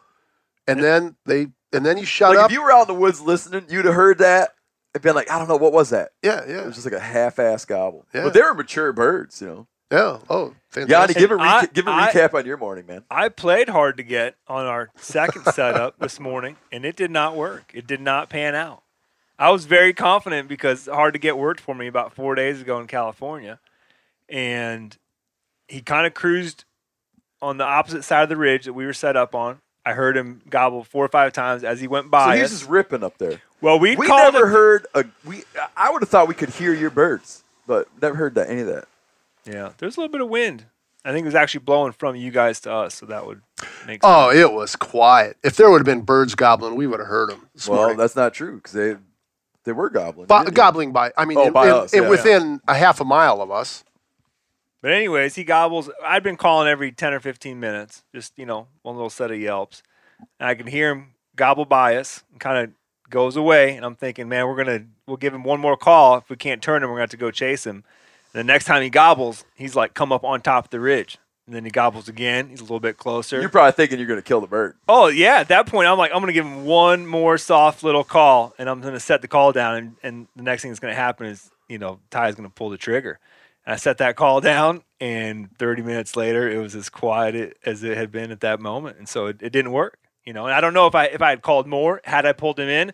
And 0.67 0.83
then 0.83 1.17
they 1.27 1.49
and 1.75 1.85
then 1.85 1.99
you 1.99 2.07
shut 2.07 2.31
Like 2.31 2.39
up. 2.39 2.51
if 2.51 2.55
you 2.55 2.63
were 2.63 2.73
out 2.73 2.89
in 2.89 2.95
the 2.95 2.99
woods 3.01 3.21
listening, 3.21 3.67
you'd 3.69 3.85
have 3.85 3.95
heard 3.95 4.19
that 4.19 4.55
and 4.95 5.03
been 5.03 5.15
like, 5.15 5.31
I 5.31 5.39
don't 5.39 5.49
know, 5.49 5.57
what 5.57 5.73
was 5.75 5.91
that? 5.91 6.13
yeah, 6.23 6.37
yeah. 6.37 6.43
It 6.43 6.49
yeah, 6.51 6.65
was 6.67 6.75
just 6.77 6.87
like 6.87 6.95
a 6.95 7.01
half-ass 7.01 7.65
gobble. 7.67 8.07
Yeah. 8.15 8.23
But 8.25 8.33
they 8.33 8.41
were 8.41 8.55
mature 8.55 8.93
birds, 8.95 9.43
you 9.43 9.47
know. 9.49 9.67
yeah. 9.93 10.19
Oh, 10.31 10.55
Yanni, 10.75 10.87
fantastic. 10.89 11.17
give 11.19 11.31
a 11.33 11.35
And 11.35 11.43
reca- 11.43 11.63
I- 11.63 11.67
give 11.67 11.87
a 11.87 11.91
I- 11.91 12.11
recap 12.13 12.33
on 12.35 12.47
your 12.47 12.57
morning, 12.57 12.87
man. 12.87 13.05
I 13.11 13.29
played 13.29 13.69
hard 13.69 13.97
to 13.99 14.03
get 14.03 14.37
on 14.49 14.65
our 14.65 14.89
second 14.97 15.45
setup 15.53 15.99
this 15.99 16.19
morning, 16.19 16.57
and 16.73 16.85
it 16.87 16.97
did 16.97 17.11
not 17.11 17.37
work. 17.37 17.73
It 17.75 17.87
did 17.87 18.01
not 18.01 18.31
pan 18.31 18.55
out. 18.55 18.83
I 19.39 19.51
was 19.51 19.67
very 19.67 19.93
confident 19.93 20.49
because 20.49 20.87
hard 20.87 21.13
to 21.15 21.19
get 21.19 21.37
worked 21.37 21.61
for 21.61 21.75
me 21.75 21.89
about 21.89 22.15
four 22.15 22.37
days 22.37 22.61
ago 22.63 22.79
in 22.79 22.87
California, 22.87 23.59
and 24.29 24.97
he 25.69 25.81
kind 25.83 26.07
of 26.07 26.15
cruised 26.15 26.65
on 27.45 27.59
the 27.59 27.65
opposite 27.65 28.03
side 28.05 28.23
of 28.23 28.29
the 28.29 28.37
ridge 28.37 28.65
that 28.65 28.73
we 28.73 28.87
were 28.87 28.93
set 28.93 29.17
up 29.17 29.35
on. 29.35 29.59
I 29.87 29.93
heard 29.93 30.17
him 30.17 30.41
gobble 30.49 30.83
four 30.83 31.05
or 31.05 31.09
five 31.09 31.33
times 31.35 31.63
as 31.63 31.81
he 31.81 31.87
went 31.87 32.11
by. 32.11 32.21
So 32.21 32.27
by. 32.31 32.37
he's 32.37 32.45
us. 32.47 32.51
just 32.61 32.71
ripping 32.71 33.05
up 33.05 33.19
there. 33.19 33.41
well, 33.61 33.79
we, 33.79 33.97
We 33.97 34.07
called 34.07 34.33
never 34.35 34.47
it- 34.47 34.51
heard 34.51 34.87
a 34.95 35.05
we. 35.25 35.45
I 35.77 35.91
would 35.91 36.01
have 36.03 36.09
thought 36.09 36.27
we 36.27 36.35
could 36.35 36.49
hear 36.51 36.73
your 36.73 36.91
birds, 36.91 37.45
but 37.67 37.87
never 38.01 38.15
heard 38.17 38.35
that 38.37 38.49
any 38.49 38.63
of 38.63 38.67
that. 38.69 38.87
Yeah, 39.45 39.73
there's 39.79 39.97
a 39.97 40.01
little 40.01 40.13
bit 40.13 40.23
of 40.23 40.31
wind. 40.31 40.65
I 41.05 41.13
think 41.13 41.25
it 41.25 41.27
was 41.27 41.35
actually 41.35 41.61
blowing 41.65 41.93
from 41.93 42.17
you 42.17 42.31
guys 42.31 42.61
to 42.61 42.73
us, 42.73 42.95
so 42.95 43.05
that 43.07 43.27
would 43.27 43.43
make 43.87 44.01
oh, 44.03 44.31
sense. 44.31 44.39
oh, 44.39 44.41
it 44.41 44.53
was 44.55 44.75
quiet. 44.75 45.37
If 45.45 45.57
there 45.57 45.71
would 45.71 45.81
have 45.81 45.85
been 45.85 46.01
birds 46.01 46.35
gobbling, 46.35 46.77
we 46.77 46.87
would 46.87 46.99
have 46.99 47.11
heard 47.11 47.29
them. 47.29 47.47
This 47.55 47.69
Well, 47.69 47.81
morning. 47.81 47.99
that's 47.99 48.17
not 48.17 48.33
true 48.33 48.57
because 48.57 48.73
they 48.73 48.97
they 49.65 49.73
were 49.73 49.91
gobbling. 49.91 50.29
Bo- 50.29 50.45
gobbling 50.45 50.93
by. 50.93 51.13
I 51.19 51.27
mean, 51.27 51.37
Oh, 51.37 51.49
in, 51.49 51.53
by 51.53 51.67
in- 51.67 51.73
us, 51.75 51.93
in 51.93 52.05
yeah. 52.05 52.09
within 52.09 52.63
a 52.67 52.75
half 52.75 53.03
a 53.03 53.05
mile 53.05 53.43
of 53.43 53.51
us. 53.51 53.85
But 54.85 54.93
anyways, 54.93 55.35
he 55.35 55.45
gobbles. 55.45 55.89
I'd 56.05 56.23
been 56.23 56.37
calling 56.37 56.69
every 56.69 56.93
ten 56.93 57.15
or 57.15 57.19
fifteen 57.19 57.59
minutes, 57.59 58.05
just 58.15 58.39
you 58.39 58.45
know, 58.45 58.67
one 58.83 58.97
little 58.97 59.09
set 59.09 59.31
of 59.31 59.41
yelps, 59.41 59.83
and 60.39 60.47
I 60.47 60.55
can 60.55 60.67
hear 60.67 60.91
him 60.91 61.15
gobble 61.37 61.65
by 61.65 61.97
us 61.97 62.23
and 62.31 62.39
kind 62.39 62.59
of 62.59 62.75
goes 63.09 63.35
away. 63.35 63.77
And 63.77 63.87
I'm 63.87 63.95
thinking, 63.95 64.29
man, 64.29 64.47
we're 64.47 64.63
gonna 64.63 64.85
we'll 65.07 65.17
give 65.17 65.33
him 65.33 65.43
one 65.43 65.59
more 65.59 65.79
call. 65.79 66.19
If 66.19 66.29
we 66.29 66.37
can't 66.37 66.61
turn 66.61 66.83
him, 66.83 66.91
we're 66.91 66.97
gonna 66.97 67.05
have 67.05 67.11
to 67.13 67.17
go 67.17 67.31
chase 67.31 67.65
him. 67.65 67.83
And 68.35 68.41
the 68.41 68.45
next 68.45 68.67
time 68.67 68.83
he 68.83 68.91
gobbles, 68.91 69.47
he's 69.55 69.75
like 69.75 69.95
come 69.95 70.13
up 70.13 70.23
on 70.23 70.43
top 70.43 70.67
of 70.67 70.71
the 70.71 70.81
ridge, 70.81 71.17
and 71.47 71.57
then 71.57 71.65
he 71.65 71.71
gobbles 71.71 72.07
again. 72.07 72.51
He's 72.51 72.61
a 72.61 72.65
little 72.65 72.79
bit 72.79 72.99
closer. 72.99 73.41
You're 73.41 73.49
probably 73.49 73.73
thinking 73.73 73.99
you're 73.99 74.07
going 74.07 74.21
to 74.21 74.23
kill 74.23 74.43
the 74.43 74.47
bird. 74.47 74.77
Oh 74.87 75.07
yeah, 75.07 75.37
at 75.37 75.49
that 75.49 75.67
point 75.67 75.89
I'm 75.89 75.97
like 75.97 76.11
I'm 76.13 76.21
gonna 76.21 76.35
give 76.35 76.45
him 76.45 76.67
one 76.67 77.07
more 77.07 77.39
soft 77.39 77.85
little 77.85 78.05
call 78.05 78.53
and 78.59 78.69
I'm 78.69 78.83
gonna 78.83 79.01
set 79.01 79.23
the 79.23 79.29
call 79.29 79.51
down 79.51 79.77
and, 79.77 79.97
and 80.03 80.29
the 80.37 80.43
next 80.43 80.61
thing 80.61 80.73
that's 80.73 80.79
gonna 80.79 80.95
happen 80.95 81.27
is, 81.27 81.51
you 81.71 81.79
know, 81.79 82.01
Ty's 82.11 82.35
gonna 82.35 82.51
pull 82.51 82.69
the 82.69 82.77
trigger. 82.77 83.19
I 83.67 83.77
set 83.77 83.99
that 83.99 84.17
call 84.17 84.41
down 84.41 84.83
and 85.01 85.49
30 85.59 85.83
minutes 85.83 86.17
later 86.17 86.49
it 86.51 86.59
was 86.59 86.75
as 86.75 86.89
quiet 86.89 87.57
as 87.65 87.83
it 87.83 87.97
had 87.97 88.11
been 88.13 88.31
at 88.31 88.41
that 88.41 88.61
moment. 88.61 88.99
And 88.99 89.09
so 89.09 89.27
it, 89.27 89.37
it 89.43 89.51
didn't 89.51 89.73
work. 89.73 89.99
You 90.25 90.33
know, 90.33 90.45
and 90.47 90.55
I 90.55 90.61
don't 90.61 90.73
know 90.75 90.87
if 90.87 90.95
I 90.95 91.05
if 91.07 91.21
I 91.21 91.31
had 91.31 91.43
called 91.43 91.67
more, 91.67 92.01
had 92.05 92.25
I 92.27 92.33
pulled 92.33 92.59
him 92.59 92.69
in. 92.69 92.93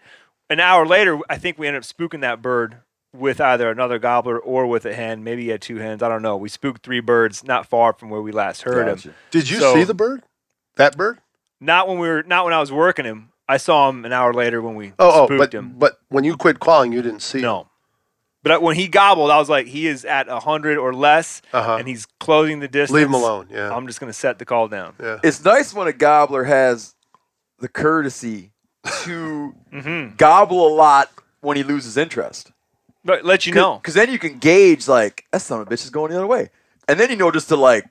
An 0.48 0.58
hour 0.58 0.84
later, 0.84 1.18
I 1.28 1.38
think 1.38 1.58
we 1.58 1.68
ended 1.68 1.82
up 1.82 1.86
spooking 1.88 2.22
that 2.22 2.42
bird 2.42 2.78
with 3.12 3.40
either 3.40 3.70
another 3.70 3.98
gobbler 4.00 4.36
or 4.38 4.66
with 4.66 4.84
a 4.84 4.92
hen. 4.94 5.22
Maybe 5.22 5.44
he 5.44 5.48
had 5.50 5.60
two 5.62 5.76
hens. 5.76 6.02
I 6.02 6.08
don't 6.08 6.22
know. 6.22 6.36
We 6.36 6.48
spooked 6.48 6.82
three 6.84 6.98
birds 7.00 7.44
not 7.44 7.66
far 7.66 7.92
from 7.92 8.10
where 8.10 8.20
we 8.20 8.32
last 8.32 8.62
heard 8.62 8.88
him. 8.88 9.14
Did 9.30 9.48
you 9.48 9.58
So- 9.58 9.74
see 9.74 9.84
the 9.84 9.94
bird? 9.94 10.22
That 10.76 10.96
bird? 10.96 11.18
Not 11.60 11.86
when 11.88 11.98
we 11.98 12.08
were 12.08 12.22
not 12.24 12.44
when 12.44 12.54
I 12.54 12.58
was 12.60 12.72
working 12.72 13.04
him. 13.04 13.28
I 13.48 13.56
saw 13.58 13.88
him 13.88 14.04
an 14.04 14.12
hour 14.12 14.32
later 14.32 14.60
when 14.62 14.74
we 14.76 14.92
Oh, 14.98 15.26
oh, 15.28 15.38
but 15.38 15.52
him. 15.52 15.74
but 15.76 15.98
when 16.08 16.24
you 16.24 16.36
quit 16.36 16.58
calling, 16.60 16.92
you 16.92 17.02
didn't 17.02 17.20
see. 17.22 17.40
No. 17.40 17.68
But 18.42 18.62
when 18.62 18.74
he 18.76 18.88
gobbled, 18.88 19.30
I 19.30 19.38
was 19.38 19.48
like, 19.50 19.66
he 19.66 19.86
is 19.86 20.04
at 20.04 20.28
hundred 20.28 20.78
or 20.78 20.94
less, 20.94 21.42
Uh-huh. 21.52 21.76
and 21.76 21.86
he's 21.86 22.06
closing 22.20 22.60
the 22.60 22.68
distance. 22.68 22.94
Leave 22.96 23.06
him 23.06 23.14
alone. 23.14 23.48
Yeah. 23.50 23.74
I'm 23.74 23.86
just 23.86 24.00
gonna 24.00 24.12
set 24.14 24.38
the 24.38 24.44
call 24.46 24.68
down. 24.68 24.94
yeah. 25.02 25.18
It's 25.22 25.44
nice 25.44 25.74
when 25.74 25.88
a 25.88 25.92
gobbler 25.92 26.44
has 26.44 26.94
the 27.58 27.68
courtesy 27.68 28.52
to 29.04 29.54
Mm-hmm. 29.72 30.16
gobble 30.16 30.66
a 30.66 30.72
lot 30.74 31.10
when 31.42 31.56
he 31.56 31.62
loses 31.62 31.96
interest. 31.96 32.50
But 33.04 33.24
let 33.24 33.46
you 33.46 33.52
know. 33.54 33.76
Because 33.76 33.94
then 33.94 34.10
you 34.10 34.18
can 34.18 34.38
gauge, 34.38 34.88
like, 34.88 35.24
that 35.32 35.40
son 35.42 35.60
of 35.60 35.66
a 35.66 35.70
bitch 35.70 35.84
is 35.84 35.90
going 35.90 36.10
the 36.10 36.16
other 36.16 36.26
way. 36.26 36.50
And 36.88 36.98
then 37.00 37.08
you 37.10 37.16
know 37.16 37.30
just 37.30 37.48
to, 37.48 37.56
like, 37.56 37.84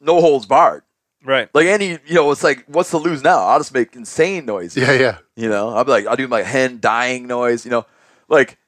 no 0.00 0.20
holds 0.20 0.46
barred. 0.46 0.82
Right. 1.24 1.48
Like, 1.54 1.66
any, 1.66 1.90
you 2.06 2.14
know, 2.14 2.30
it's 2.32 2.42
like, 2.42 2.64
what's 2.66 2.90
to 2.90 2.98
lose 2.98 3.22
now? 3.22 3.38
I'll 3.38 3.60
just 3.60 3.72
make 3.74 3.94
insane 3.94 4.44
noises. 4.44 4.82
Yeah, 4.82 4.92
yeah. 4.92 5.18
You 5.36 5.48
know, 5.48 5.68
I'll 5.70 5.84
be 5.84 5.92
like, 5.92 6.06
I'll 6.06 6.16
do 6.16 6.26
my 6.26 6.42
hen 6.42 6.78
dying 6.80 7.26
noise, 7.28 7.64
you 7.64 7.70
know, 7.70 7.86
like 8.28 8.58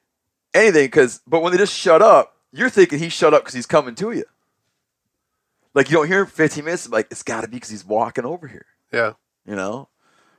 anything. 0.55 0.89
Cause, 0.89 1.21
but 1.27 1.41
when 1.41 1.51
they 1.51 1.57
just 1.57 1.75
shut 1.75 2.01
up, 2.01 2.35
you're 2.51 2.69
thinking 2.69 2.99
he 2.99 3.09
shut 3.09 3.33
up 3.33 3.43
because 3.43 3.53
he's 3.53 3.65
coming 3.65 3.95
to 3.95 4.11
you. 4.11 4.23
Like, 5.73 5.89
you 5.89 5.97
don't 5.97 6.07
hear 6.07 6.21
him 6.21 6.27
for 6.27 6.31
15 6.35 6.63
minutes, 6.63 6.89
like, 6.89 7.07
it's 7.11 7.23
got 7.23 7.41
to 7.41 7.47
be 7.47 7.57
because 7.57 7.69
he's 7.69 7.85
walking 7.85 8.23
over 8.25 8.47
here. 8.47 8.65
Yeah. 8.93 9.13
you 9.45 9.55
know. 9.55 9.89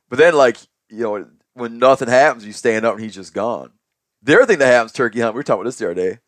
But 0.08 0.18
then, 0.18 0.34
like 0.34 0.56
you 0.88 1.02
know, 1.02 1.26
when 1.54 1.78
nothing 1.78 2.08
happens, 2.08 2.46
you 2.46 2.52
stand 2.52 2.84
up 2.84 2.94
and 2.94 3.02
he's 3.02 3.14
just 3.14 3.34
gone. 3.34 3.72
The 4.22 4.36
other 4.36 4.46
thing 4.46 4.58
that 4.58 4.66
happens 4.66 4.92
turkey 4.92 5.20
hunt, 5.20 5.34
we 5.34 5.38
were 5.38 5.42
talking 5.42 5.60
about 5.60 5.68
this 5.68 5.78
the 5.78 5.90
other 5.90 5.94
day, 5.94 6.18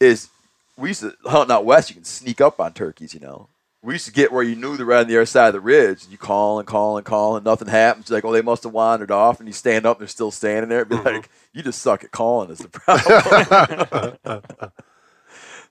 is 0.00 0.28
we 0.76 0.88
used 0.90 1.00
to 1.00 1.14
hunt 1.24 1.50
out 1.50 1.64
west. 1.64 1.90
You 1.90 1.94
can 1.94 2.04
sneak 2.04 2.40
up 2.40 2.60
on 2.60 2.72
turkeys, 2.72 3.14
you 3.14 3.20
know. 3.20 3.48
We 3.82 3.94
used 3.94 4.06
to 4.06 4.12
get 4.12 4.32
where 4.32 4.42
you 4.42 4.56
knew 4.56 4.76
they're 4.76 4.86
right 4.86 5.00
on 5.00 5.08
the 5.08 5.16
other 5.16 5.26
side 5.26 5.48
of 5.48 5.54
the 5.54 5.60
ridge. 5.60 6.02
And 6.02 6.12
you 6.12 6.18
call 6.18 6.58
and 6.58 6.66
call 6.66 6.96
and 6.96 7.06
call, 7.06 7.36
and 7.36 7.44
nothing 7.44 7.68
happens. 7.68 8.08
You're 8.08 8.16
like, 8.16 8.24
oh, 8.24 8.32
they 8.32 8.42
must 8.42 8.64
have 8.64 8.72
wandered 8.72 9.10
off, 9.10 9.38
and 9.38 9.48
you 9.48 9.52
stand 9.52 9.86
up, 9.86 9.98
and 9.98 10.02
they're 10.02 10.08
still 10.08 10.30
standing 10.30 10.68
there. 10.68 10.80
It'd 10.80 10.88
be 10.88 10.96
like, 10.96 11.28
you 11.52 11.62
just 11.62 11.82
suck 11.82 12.02
at 12.02 12.10
calling. 12.10 12.50
Is 12.50 12.58
the 12.58 12.68
problem? 14.22 14.42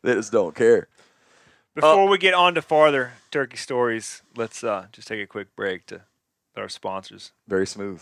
they 0.02 0.14
just 0.14 0.32
don't 0.32 0.56
care. 0.56 0.88
Before 1.74 2.08
we 2.08 2.18
get 2.18 2.34
on 2.34 2.56
to 2.56 2.62
farther 2.62 3.14
turkey 3.32 3.58
stories, 3.58 4.22
let's 4.38 4.64
uh, 4.64 4.86
just 4.94 5.10
take 5.10 5.22
a 5.22 5.28
quick 5.28 5.54
break 5.58 5.86
to 5.88 6.02
our 6.56 6.70
sponsors. 6.70 7.34
Very 7.50 7.68
smooth. 7.68 8.02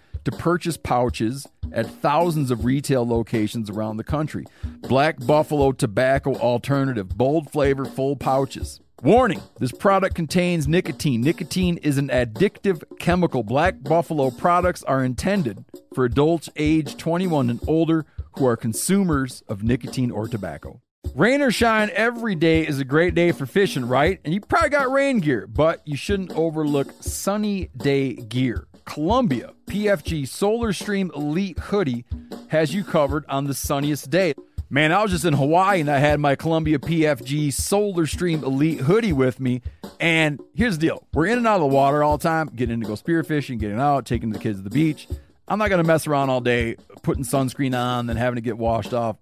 to 0.25 0.31
purchase 0.31 0.77
pouches 0.77 1.47
at 1.71 1.85
thousands 1.85 2.51
of 2.51 2.65
retail 2.65 3.07
locations 3.07 3.69
around 3.69 3.97
the 3.97 4.03
country. 4.03 4.45
Black 4.81 5.25
Buffalo 5.25 5.71
Tobacco 5.71 6.35
Alternative, 6.35 7.07
bold 7.07 7.51
flavor, 7.51 7.85
full 7.85 8.15
pouches. 8.15 8.79
Warning 9.03 9.41
this 9.57 9.71
product 9.71 10.13
contains 10.13 10.67
nicotine. 10.67 11.21
Nicotine 11.21 11.77
is 11.77 11.97
an 11.97 12.09
addictive 12.09 12.83
chemical. 12.99 13.41
Black 13.41 13.81
Buffalo 13.81 14.29
products 14.29 14.83
are 14.83 15.03
intended 15.03 15.65
for 15.95 16.05
adults 16.05 16.49
age 16.55 16.97
21 16.97 17.49
and 17.49 17.59
older 17.67 18.05
who 18.33 18.45
are 18.45 18.55
consumers 18.55 19.41
of 19.47 19.63
nicotine 19.63 20.11
or 20.11 20.27
tobacco. 20.27 20.81
Rain 21.15 21.41
or 21.41 21.51
shine, 21.51 21.89
every 21.93 22.35
day 22.35 22.65
is 22.65 22.79
a 22.79 22.85
great 22.85 23.15
day 23.15 23.31
for 23.31 23.45
fishing, 23.45 23.87
right? 23.87 24.19
And 24.23 24.33
you 24.33 24.39
probably 24.39 24.69
got 24.69 24.91
rain 24.91 25.19
gear, 25.19 25.47
but 25.47 25.81
you 25.85 25.97
shouldn't 25.97 26.31
overlook 26.33 26.93
sunny 27.01 27.69
day 27.75 28.13
gear. 28.13 28.67
Columbia 28.85 29.53
PFG 29.67 30.27
Solar 30.27 30.73
Stream 30.73 31.11
Elite 31.15 31.57
Hoodie 31.59 32.05
has 32.49 32.73
you 32.73 32.83
covered 32.83 33.25
on 33.27 33.45
the 33.45 33.53
sunniest 33.53 34.09
day. 34.09 34.33
Man, 34.69 34.93
I 34.93 35.01
was 35.01 35.11
just 35.11 35.25
in 35.25 35.33
Hawaii 35.33 35.81
and 35.81 35.89
I 35.91 35.97
had 35.97 36.19
my 36.19 36.35
Columbia 36.35 36.79
PFG 36.79 37.51
Solar 37.51 38.05
Stream 38.05 38.43
Elite 38.43 38.79
hoodie 38.79 39.11
with 39.11 39.39
me. 39.39 39.61
And 39.99 40.39
here's 40.53 40.77
the 40.77 40.87
deal 40.87 41.05
we're 41.13 41.25
in 41.25 41.37
and 41.37 41.45
out 41.45 41.55
of 41.55 41.61
the 41.61 41.67
water 41.67 42.03
all 42.03 42.17
the 42.17 42.23
time, 42.23 42.47
getting 42.55 42.75
in 42.75 42.81
to 42.81 42.87
go 42.87 42.93
spearfishing, 42.93 43.59
getting 43.59 43.79
out, 43.79 44.05
taking 44.05 44.29
the 44.29 44.39
kids 44.39 44.59
to 44.59 44.63
the 44.63 44.69
beach. 44.69 45.07
I'm 45.47 45.59
not 45.59 45.69
going 45.69 45.83
to 45.83 45.87
mess 45.87 46.07
around 46.07 46.29
all 46.29 46.39
day 46.39 46.77
putting 47.03 47.25
sunscreen 47.25 47.77
on, 47.77 48.07
then 48.07 48.15
having 48.15 48.35
to 48.35 48.41
get 48.41 48.57
washed 48.57 48.93
off. 48.93 49.17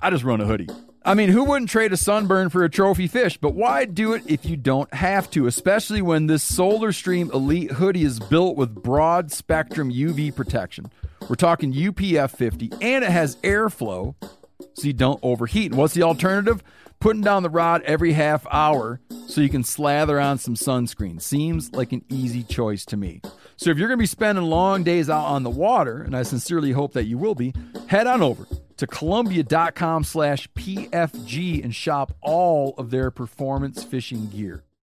I 0.00 0.08
just 0.08 0.24
run 0.24 0.40
a 0.40 0.46
hoodie. 0.46 0.68
I 1.06 1.12
mean, 1.12 1.28
who 1.28 1.44
wouldn't 1.44 1.68
trade 1.68 1.92
a 1.92 1.98
sunburn 1.98 2.48
for 2.48 2.64
a 2.64 2.70
trophy 2.70 3.08
fish? 3.08 3.36
But 3.36 3.54
why 3.54 3.84
do 3.84 4.14
it 4.14 4.22
if 4.26 4.46
you 4.46 4.56
don't 4.56 4.92
have 4.94 5.30
to, 5.32 5.46
especially 5.46 6.00
when 6.00 6.28
this 6.28 6.42
Solar 6.42 6.92
Stream 6.92 7.30
Elite 7.34 7.72
hoodie 7.72 8.04
is 8.04 8.18
built 8.18 8.56
with 8.56 8.74
broad 8.74 9.30
spectrum 9.30 9.92
UV 9.92 10.34
protection? 10.34 10.90
We're 11.28 11.36
talking 11.36 11.74
UPF 11.74 12.30
50, 12.30 12.72
and 12.80 13.04
it 13.04 13.10
has 13.10 13.36
airflow 13.36 14.14
so 14.72 14.86
you 14.86 14.94
don't 14.94 15.20
overheat. 15.22 15.72
And 15.72 15.78
what's 15.78 15.92
the 15.92 16.04
alternative? 16.04 16.62
Putting 17.00 17.22
down 17.22 17.42
the 17.42 17.50
rod 17.50 17.82
every 17.82 18.14
half 18.14 18.46
hour 18.50 18.98
so 19.26 19.42
you 19.42 19.50
can 19.50 19.62
slather 19.62 20.18
on 20.18 20.38
some 20.38 20.54
sunscreen. 20.54 21.20
Seems 21.20 21.70
like 21.72 21.92
an 21.92 22.02
easy 22.08 22.42
choice 22.42 22.86
to 22.86 22.96
me. 22.96 23.20
So 23.56 23.68
if 23.68 23.76
you're 23.76 23.88
going 23.88 23.98
to 23.98 24.02
be 24.02 24.06
spending 24.06 24.44
long 24.44 24.84
days 24.84 25.10
out 25.10 25.26
on 25.26 25.42
the 25.42 25.50
water, 25.50 26.00
and 26.00 26.16
I 26.16 26.22
sincerely 26.22 26.72
hope 26.72 26.94
that 26.94 27.04
you 27.04 27.18
will 27.18 27.34
be, 27.34 27.52
head 27.88 28.06
on 28.06 28.22
over 28.22 28.46
to 28.76 28.86
columbia.com 28.86 30.04
slash 30.04 30.48
pfg 30.52 31.62
and 31.62 31.74
shop 31.74 32.12
all 32.20 32.74
of 32.78 32.90
their 32.90 33.10
performance 33.10 33.84
fishing 33.84 34.26
gear 34.28 34.64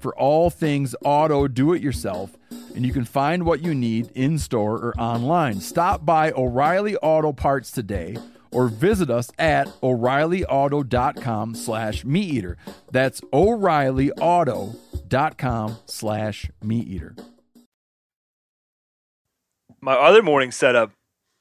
for 0.00 0.16
all 0.16 0.50
things 0.50 0.94
auto 1.04 1.48
do 1.48 1.72
it 1.72 1.82
yourself 1.82 2.36
and 2.76 2.84
you 2.84 2.92
can 2.92 3.04
find 3.04 3.44
what 3.44 3.62
you 3.62 3.74
need 3.74 4.10
in 4.14 4.38
store 4.38 4.74
or 4.74 4.94
online. 5.00 5.60
Stop 5.60 6.04
by 6.04 6.30
O'Reilly 6.32 6.96
Auto 6.96 7.32
Parts 7.32 7.70
today 7.70 8.18
or 8.52 8.68
visit 8.68 9.08
us 9.10 9.32
at 9.38 9.66
o'reillyauto.com 9.82 11.54
slash 11.54 12.04
meat 12.04 12.30
eater. 12.30 12.58
That's 12.90 13.22
o'reillyauto.com 13.32 15.76
slash 15.86 16.50
meat 16.62 16.86
eater. 16.86 17.16
My 19.80 19.94
other 19.94 20.22
morning 20.22 20.52
setup, 20.52 20.92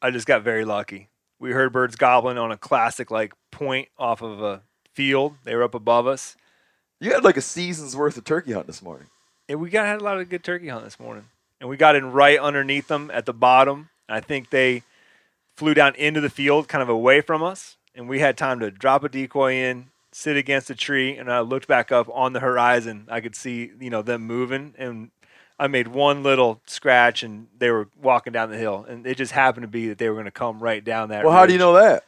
I 0.02 0.12
just 0.12 0.28
got 0.28 0.44
very 0.44 0.64
lucky. 0.66 1.10
We 1.40 1.52
heard 1.52 1.74
birds 1.74 1.98
gobbling 1.98 2.38
on 2.38 2.52
a 2.52 2.58
classic 2.58 3.10
like 3.12 3.34
point 3.52 3.90
off 3.98 4.22
of 4.22 4.42
a 4.42 4.62
field. 4.94 5.36
They 5.44 5.56
were 5.56 5.64
up 5.64 5.76
above 5.76 6.08
us. 6.08 6.38
You 7.06 7.14
had 7.14 7.24
like 7.24 7.38
a 7.38 7.42
season's 7.42 7.96
worth 7.96 8.18
of 8.18 8.24
turkey 8.24 8.54
hunt 8.54 8.66
this 8.66 8.82
morning. 8.82 9.06
And 9.48 9.62
we 9.62 9.70
got 9.70 9.86
had 9.86 10.02
a 10.02 10.04
lot 10.04 10.20
of 10.20 10.28
good 10.28 10.44
turkey 10.44 10.70
hunt 10.70 10.84
this 10.84 11.00
morning. 11.00 11.26
And 11.62 11.70
we 11.70 11.78
got 11.78 11.96
in 11.96 12.12
right 12.12 12.40
underneath 12.40 12.88
them 12.88 13.12
at 13.14 13.28
the 13.28 13.34
bottom. 13.34 13.90
I 14.10 14.22
think 14.22 14.50
they 14.50 14.82
flew 15.56 15.76
down 15.76 15.94
into 15.94 16.20
the 16.20 16.32
field, 16.32 16.68
kind 16.68 16.82
of 16.82 16.90
away 16.90 17.22
from 17.22 17.44
us. 17.44 17.78
And 17.94 18.10
we 18.10 18.22
had 18.22 18.40
time 18.40 18.60
to 18.60 18.72
drop 18.72 19.04
a 19.04 19.10
decoy 19.10 19.54
in, 19.54 19.90
sit 20.12 20.36
against 20.36 20.72
a 20.72 20.76
tree, 20.76 21.16
and 21.16 21.32
I 21.32 21.42
looked 21.42 21.68
back 21.68 21.92
up 21.92 22.10
on 22.12 22.34
the 22.34 22.40
horizon. 22.40 23.06
I 23.08 23.22
could 23.22 23.36
see, 23.36 23.70
you 23.80 23.92
know, 23.92 24.02
them 24.02 24.24
moving. 24.24 24.74
And 24.76 25.12
I 25.60 25.68
made 25.68 25.90
one 25.90 26.24
little 26.24 26.60
scratch 26.66 27.22
and 27.22 27.50
they 27.56 27.70
were 27.70 27.88
walking 28.02 28.34
down 28.34 28.50
the 28.50 28.58
hill. 28.58 28.84
And 28.90 29.06
it 29.06 29.18
just 29.18 29.32
happened 29.32 29.62
to 29.62 29.68
be 29.68 29.90
that 29.90 30.00
they 30.00 30.10
were 30.10 30.16
going 30.16 30.26
to 30.26 30.32
come 30.32 30.60
right 30.60 30.84
down 30.84 31.10
that 31.10 31.24
Well, 31.24 31.34
how 31.34 31.46
do 31.46 31.54
you 31.54 31.60
know 31.60 31.74
that? 31.74 32.04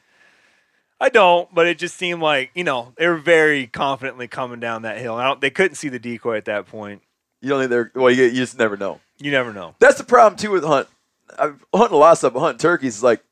I 1.00 1.10
don't, 1.10 1.54
but 1.54 1.68
it 1.68 1.78
just 1.78 1.96
seemed 1.96 2.22
like, 2.22 2.50
you 2.56 2.64
know, 2.64 2.94
they 2.98 3.08
were 3.08 3.18
very 3.18 3.68
confidently 3.68 4.28
coming 4.28 4.60
down 4.60 4.82
that 4.82 4.98
hill. 4.98 5.16
I 5.16 5.26
don't, 5.26 5.40
they 5.40 5.52
couldn't 5.52 5.76
see 5.76 5.90
the 5.90 6.00
decoy 6.00 6.38
at 6.38 6.46
that 6.46 6.66
point. 6.68 7.04
You 7.42 7.50
don't 7.50 7.60
think 7.60 7.70
they're 7.70 7.92
well. 7.94 8.10
You, 8.12 8.24
you 8.24 8.32
just 8.32 8.58
never 8.58 8.76
know. 8.78 9.00
You 9.20 9.30
never 9.32 9.54
know. 9.54 9.76
That's 9.80 10.00
the 10.00 10.04
problem 10.04 10.38
too 10.40 10.52
with 10.52 10.64
hunt. 10.64 10.88
I'm 11.38 11.60
hunting 11.74 11.96
a 11.96 12.00
lot 12.00 12.14
of 12.14 12.18
stuff, 12.18 12.34
but 12.34 12.40
hunting 12.40 12.58
turkeys 12.58 12.98
is 12.98 13.04
like 13.04 13.24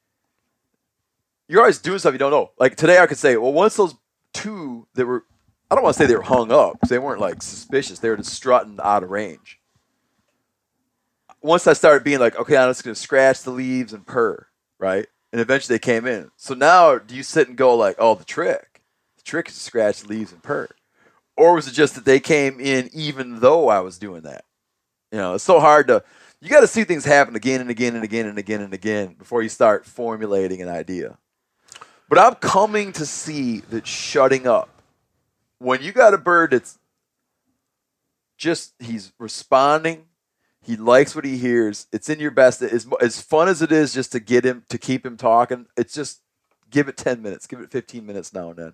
you're 1.47 1.61
always 1.61 1.79
doing 1.79 1.97
stuff 1.97 2.13
you 2.13 2.19
don't 2.19 2.31
know. 2.31 2.51
Like 2.59 2.75
today, 2.75 2.99
I 2.99 3.07
could 3.07 3.17
say, 3.17 3.35
well, 3.37 3.51
once 3.53 3.75
those 3.75 3.95
two 4.33 4.85
that 4.93 5.07
were 5.07 5.23
I 5.71 5.75
don't 5.75 5.83
want 5.83 5.95
to 5.95 6.03
say 6.03 6.05
they 6.05 6.15
were 6.15 6.21
hung 6.21 6.51
up 6.51 6.79
'cause 6.79 6.89
they 6.89 6.99
weren't 6.99 7.19
like 7.19 7.41
suspicious. 7.41 7.97
They 7.97 8.09
were 8.09 8.17
just 8.17 8.33
strutting 8.33 8.77
out 8.83 9.01
of 9.01 9.09
range. 9.09 9.59
Once 11.41 11.65
I 11.65 11.73
started 11.73 12.03
being 12.03 12.19
like, 12.19 12.35
okay, 12.39 12.57
I'm 12.57 12.69
just 12.69 12.83
gonna 12.83 12.93
scratch 12.95 13.41
the 13.41 13.51
leaves 13.51 13.91
and 13.91 14.05
purr, 14.05 14.45
right? 14.77 15.07
And 15.35 15.41
eventually 15.41 15.75
they 15.75 15.79
came 15.79 16.07
in. 16.07 16.31
So 16.37 16.53
now, 16.53 16.97
do 16.97 17.13
you 17.13 17.21
sit 17.21 17.49
and 17.49 17.57
go 17.57 17.75
like, 17.75 17.97
oh, 17.99 18.15
the 18.15 18.23
trick? 18.23 18.81
The 19.17 19.23
trick 19.23 19.49
is 19.49 19.55
to 19.55 19.59
scratch 19.59 20.05
leaves 20.05 20.31
and 20.31 20.41
purr, 20.41 20.69
or 21.35 21.55
was 21.55 21.67
it 21.67 21.73
just 21.73 21.95
that 21.95 22.05
they 22.05 22.21
came 22.21 22.61
in 22.61 22.89
even 22.93 23.41
though 23.41 23.67
I 23.67 23.81
was 23.81 23.97
doing 23.97 24.21
that? 24.21 24.45
You 25.11 25.17
know, 25.17 25.33
it's 25.33 25.43
so 25.43 25.59
hard 25.59 25.89
to. 25.89 26.05
You 26.39 26.47
got 26.47 26.61
to 26.61 26.67
see 26.67 26.85
things 26.85 27.03
happen 27.03 27.35
again 27.35 27.59
and 27.59 27.69
again 27.69 27.95
and 27.95 28.03
again 28.05 28.27
and 28.27 28.37
again 28.37 28.61
and 28.61 28.73
again 28.73 29.15
before 29.15 29.43
you 29.43 29.49
start 29.49 29.85
formulating 29.85 30.61
an 30.61 30.69
idea. 30.69 31.17
But 32.07 32.17
I'm 32.17 32.35
coming 32.35 32.93
to 32.93 33.05
see 33.05 33.59
that 33.71 33.85
shutting 33.85 34.47
up 34.47 34.69
when 35.59 35.81
you 35.81 35.91
got 35.91 36.13
a 36.13 36.17
bird 36.17 36.51
that's 36.51 36.79
just 38.37 38.73
he's 38.79 39.11
responding, 39.19 40.05
he 40.65 40.75
likes 40.75 41.15
what 41.15 41.25
he 41.25 41.37
hears. 41.37 41.87
It's 41.91 42.09
in 42.09 42.19
your 42.19 42.31
best. 42.31 42.61
As 42.61 42.87
as 43.01 43.21
fun 43.21 43.47
as 43.47 43.61
it 43.61 43.71
is 43.71 43.93
just 43.93 44.11
to 44.13 44.19
get 44.19 44.43
him 44.45 44.63
to 44.69 44.77
keep 44.77 45.05
him 45.05 45.15
talking, 45.17 45.67
it's 45.77 45.93
just 45.93 46.21
give 46.69 46.87
it 46.87 46.97
ten 46.97 47.21
minutes, 47.21 47.47
give 47.47 47.59
it 47.61 47.71
fifteen 47.71 48.05
minutes 48.05 48.33
now 48.33 48.49
and 48.49 48.57
then, 48.57 48.73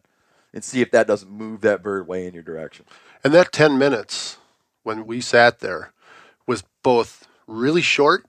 and 0.54 0.64
see 0.64 0.82
if 0.82 0.92
that 0.92 1.08
doesn't 1.08 1.30
move 1.32 1.62
that 1.62 1.84
bird 1.84 2.08
way 2.08 2.26
in 2.28 2.34
your 2.34 2.44
direction. 2.44 2.86
And 3.24 3.34
that 3.34 3.52
10 3.52 3.78
minutes 3.78 4.38
when 4.84 5.06
we 5.06 5.22
sat 5.22 5.60
there 5.60 5.94
was 6.48 6.64
both 6.82 7.28
really 7.46 7.82
short 7.84 8.26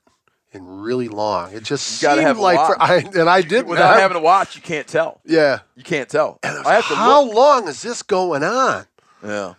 and 0.52 0.82
really 0.84 1.08
long. 1.08 1.54
It 1.54 1.62
just 1.62 2.02
You 2.02 2.08
gotta 2.08 2.20
have 2.22 2.38
like 2.38 2.58
for. 2.66 2.80
I, 2.82 2.96
and 3.18 3.28
I 3.30 3.40
did 3.40 3.66
Without 3.66 3.98
having 3.98 4.16
to 4.16 4.20
watch, 4.22 4.54
you 4.54 4.60
can't 4.60 4.86
tell. 4.86 5.20
yeah. 5.24 5.60
You 5.76 5.82
can't 5.82 6.10
tell. 6.10 6.38
And 6.42 6.58
I 6.66 6.74
have 6.74 6.88
to 6.88 6.94
how 6.94 7.22
look. 7.24 7.34
long 7.34 7.68
is 7.68 7.80
this 7.80 8.02
going 8.02 8.42
on? 8.44 8.84
Yeah. 9.24 9.54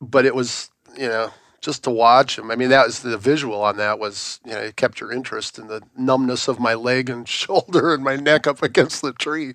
But 0.00 0.24
it 0.24 0.34
was, 0.36 0.70
you 0.96 1.08
know, 1.08 1.30
just 1.60 1.84
to 1.84 1.90
watch 1.90 2.38
him. 2.38 2.50
I 2.50 2.56
mean, 2.56 2.70
that 2.70 2.86
was 2.86 3.00
the 3.00 3.18
visual 3.18 3.62
on 3.62 3.76
that 3.76 3.98
was, 3.98 4.40
you 4.44 4.52
know, 4.52 4.60
it 4.60 4.76
kept 4.76 5.00
your 5.00 5.12
interest 5.12 5.58
in 5.58 5.66
the 5.66 5.82
numbness 5.96 6.48
of 6.48 6.58
my 6.58 6.74
leg 6.74 7.10
and 7.10 7.28
shoulder 7.40 7.94
and 7.94 8.02
my 8.02 8.16
neck 8.16 8.46
up 8.46 8.62
against 8.62 9.02
the 9.02 9.12
tree. 9.12 9.54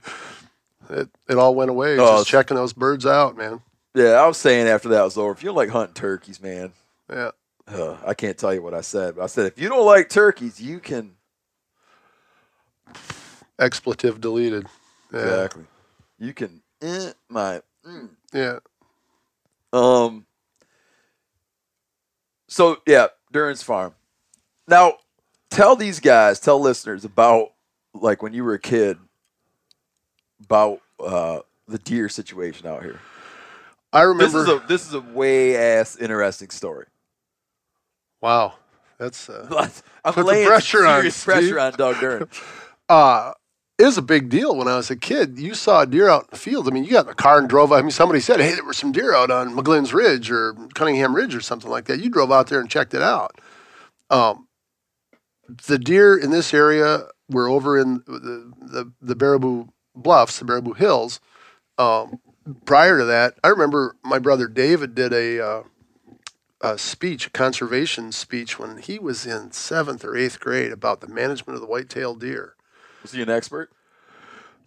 It, 0.89 1.09
it 1.27 1.37
all 1.37 1.55
went 1.55 1.71
away. 1.71 1.97
Oh, 1.97 2.17
just 2.17 2.27
checking 2.27 2.55
those 2.57 2.73
birds 2.73 3.05
out, 3.05 3.35
man. 3.35 3.61
Yeah, 3.95 4.11
I 4.13 4.27
was 4.27 4.37
saying 4.37 4.67
after 4.67 4.89
that 4.89 5.03
was 5.03 5.17
over, 5.17 5.31
if 5.31 5.41
you 5.43 5.51
like 5.51 5.69
hunting 5.69 5.93
turkeys, 5.95 6.41
man, 6.41 6.73
Yeah. 7.09 7.31
uh, 7.67 7.97
I 8.05 8.13
can't 8.13 8.37
tell 8.37 8.53
you 8.53 8.61
what 8.61 8.73
I 8.73 8.81
said, 8.81 9.15
but 9.15 9.23
I 9.23 9.27
said 9.27 9.45
if 9.47 9.59
you 9.59 9.69
don't 9.69 9.85
like 9.85 10.09
turkeys, 10.09 10.61
you 10.61 10.79
can 10.79 11.13
Expletive 13.57 14.19
deleted. 14.19 14.67
Yeah. 15.13 15.19
exactly, 15.21 15.63
you 16.19 16.33
can 16.33 16.61
eh, 16.81 17.13
my 17.29 17.61
mm. 17.87 18.09
Yeah. 18.33 18.59
um. 19.71 20.25
So 22.55 22.77
yeah, 22.87 23.07
Duren's 23.33 23.61
farm. 23.63 23.95
Now, 24.65 24.93
tell 25.49 25.75
these 25.75 25.99
guys, 25.99 26.39
tell 26.39 26.57
listeners 26.57 27.03
about 27.03 27.49
like 27.93 28.23
when 28.23 28.33
you 28.33 28.45
were 28.45 28.53
a 28.53 28.59
kid, 28.59 28.97
about 30.45 30.79
uh, 31.01 31.41
the 31.67 31.79
deer 31.79 32.07
situation 32.07 32.65
out 32.65 32.81
here. 32.81 33.01
I 33.91 34.05
This 34.17 34.33
remember. 34.33 34.39
is 34.39 34.47
a 34.47 34.63
this 34.69 34.87
is 34.87 34.93
a 34.93 35.01
way 35.01 35.57
ass 35.57 35.97
interesting 35.97 36.49
story. 36.49 36.85
wow. 38.21 38.53
That's 38.97 39.29
uh, 39.29 39.69
I'm 40.05 40.13
Put 40.13 40.25
laying 40.25 40.47
pressure 40.47 40.85
on, 40.85 41.11
serious 41.11 41.23
pressure 41.25 41.45
Steve. 41.47 41.57
on 41.57 41.73
Doug 41.73 41.95
Duren. 41.97 42.29
uh, 42.89 43.33
it 43.77 43.83
was 43.83 43.97
a 43.97 44.01
big 44.01 44.29
deal 44.29 44.55
when 44.55 44.67
I 44.67 44.77
was 44.77 44.89
a 44.89 44.95
kid. 44.95 45.37
You 45.37 45.53
saw 45.53 45.81
a 45.81 45.85
deer 45.85 46.07
out 46.09 46.23
in 46.23 46.27
the 46.31 46.37
field. 46.37 46.67
I 46.67 46.71
mean, 46.71 46.85
you 46.85 46.91
got 46.91 47.05
in 47.05 47.11
a 47.11 47.15
car 47.15 47.39
and 47.39 47.49
drove. 47.49 47.71
I 47.71 47.81
mean, 47.81 47.91
somebody 47.91 48.21
said, 48.21 48.39
"Hey, 48.39 48.53
there 48.53 48.63
were 48.63 48.73
some 48.73 48.91
deer 48.91 49.13
out 49.13 49.31
on 49.31 49.55
McGlynn's 49.55 49.93
Ridge 49.93 50.31
or 50.31 50.53
Cunningham 50.73 51.15
Ridge 51.15 51.35
or 51.35 51.41
something 51.41 51.69
like 51.69 51.85
that." 51.85 51.99
You 51.99 52.09
drove 52.09 52.31
out 52.31 52.47
there 52.47 52.59
and 52.59 52.69
checked 52.69 52.93
it 52.93 53.01
out. 53.01 53.39
Um, 54.09 54.47
the 55.67 55.77
deer 55.77 56.17
in 56.17 56.31
this 56.31 56.53
area 56.53 57.07
were 57.29 57.49
over 57.49 57.77
in 57.77 58.03
the 58.07 58.53
the, 58.61 58.91
the 59.01 59.15
Baraboo 59.15 59.69
Bluffs, 59.93 60.39
the 60.39 60.45
Baraboo 60.45 60.77
Hills. 60.77 61.19
Um, 61.77 62.19
prior 62.65 62.99
to 62.99 63.05
that, 63.05 63.37
I 63.43 63.49
remember 63.49 63.97
my 64.03 64.19
brother 64.19 64.47
David 64.47 64.95
did 64.95 65.11
a, 65.11 65.45
uh, 65.45 65.63
a 66.61 66.77
speech, 66.77 67.27
a 67.27 67.29
conservation 67.31 68.11
speech, 68.11 68.57
when 68.57 68.77
he 68.77 68.99
was 68.99 69.25
in 69.25 69.51
seventh 69.51 70.05
or 70.05 70.15
eighth 70.15 70.39
grade 70.39 70.71
about 70.71 71.01
the 71.01 71.07
management 71.07 71.55
of 71.55 71.61
the 71.61 71.67
white-tailed 71.67 72.21
deer. 72.21 72.55
Was 73.05 73.11
he 73.11 73.21
an 73.21 73.29
expert? 73.29 73.69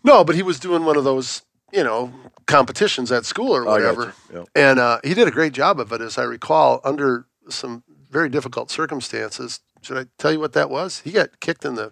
No, 0.05 0.22
but 0.22 0.37
he 0.37 0.42
was 0.44 0.61
doing 0.61 0.85
one 0.85 0.96
of 0.96 1.03
those, 1.03 1.42
you 1.72 1.83
know, 1.83 2.12
competitions 2.46 3.11
at 3.11 3.24
school 3.27 3.51
or 3.53 3.66
Oh, 3.66 3.72
whatever. 3.72 4.14
Yep. 4.33 4.48
And 4.55 4.79
uh, 4.79 5.01
he 5.03 5.12
did 5.12 5.27
a 5.27 5.33
great 5.33 5.53
job 5.53 5.81
of 5.81 5.90
it, 5.92 6.01
as 6.01 6.16
I 6.16 6.22
recall, 6.22 6.81
under 6.85 7.27
some 7.48 7.83
very 8.09 8.29
difficult 8.29 8.70
circumstances. 8.70 9.59
Should 9.83 9.98
I 9.98 10.07
tell 10.18 10.31
you 10.31 10.38
what 10.38 10.53
that 10.53 10.70
was? 10.70 11.01
He 11.01 11.11
got 11.11 11.40
kicked 11.40 11.64
in 11.64 11.74
the 11.74 11.90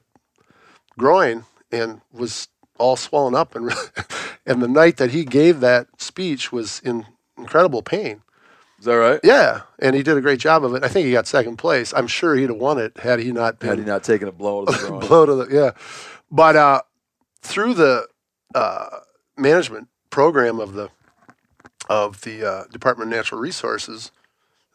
groin 0.97 1.47
and 1.73 2.01
was 2.13 2.47
all 2.79 2.95
swollen 2.95 3.35
up, 3.35 3.57
and 3.57 3.73
and 4.47 4.63
the 4.63 4.69
night 4.69 4.99
that 4.99 5.11
he 5.11 5.25
gave 5.25 5.59
that 5.61 5.89
speech 6.01 6.53
was 6.53 6.79
in 6.85 7.07
incredible 7.37 7.83
pain. 7.83 8.23
Is 8.79 8.85
that 8.85 8.95
right? 8.95 9.19
Yeah, 9.25 9.63
and 9.81 9.97
he 9.97 10.03
did 10.05 10.17
a 10.17 10.21
great 10.21 10.39
job 10.39 10.63
of 10.65 10.75
it. 10.75 10.85
I 10.85 10.89
think 10.89 11.07
he 11.07 11.13
got 11.13 11.27
second 11.27 11.57
place. 11.57 11.93
I'm 11.97 12.07
sure 12.07 12.37
he'd 12.37 12.51
have 12.51 12.59
won 12.59 12.79
it 12.79 12.99
had 12.99 13.19
he 13.19 13.33
not 13.33 13.59
been 13.59 13.71
Had 13.71 13.79
he 13.79 13.85
not 13.85 14.05
taken 14.05 14.29
a 14.29 14.33
blow 14.33 14.65
to 14.67 14.71
the 14.73 14.79
groin? 14.89 15.01
blow 15.01 15.27
to 15.27 15.35
the 15.35 15.47
yeah. 15.51 15.71
But 16.31 16.57
uh, 16.57 16.83
through 17.41 17.75
the 17.75 18.07
uh, 18.55 18.87
management 19.37 19.89
program 20.11 20.61
of 20.61 20.75
the 20.75 20.91
of 21.89 22.23
the 22.23 22.45
uh, 22.45 22.65
Department 22.73 23.13
of 23.13 23.17
Natural 23.17 23.41
Resources, 23.41 24.11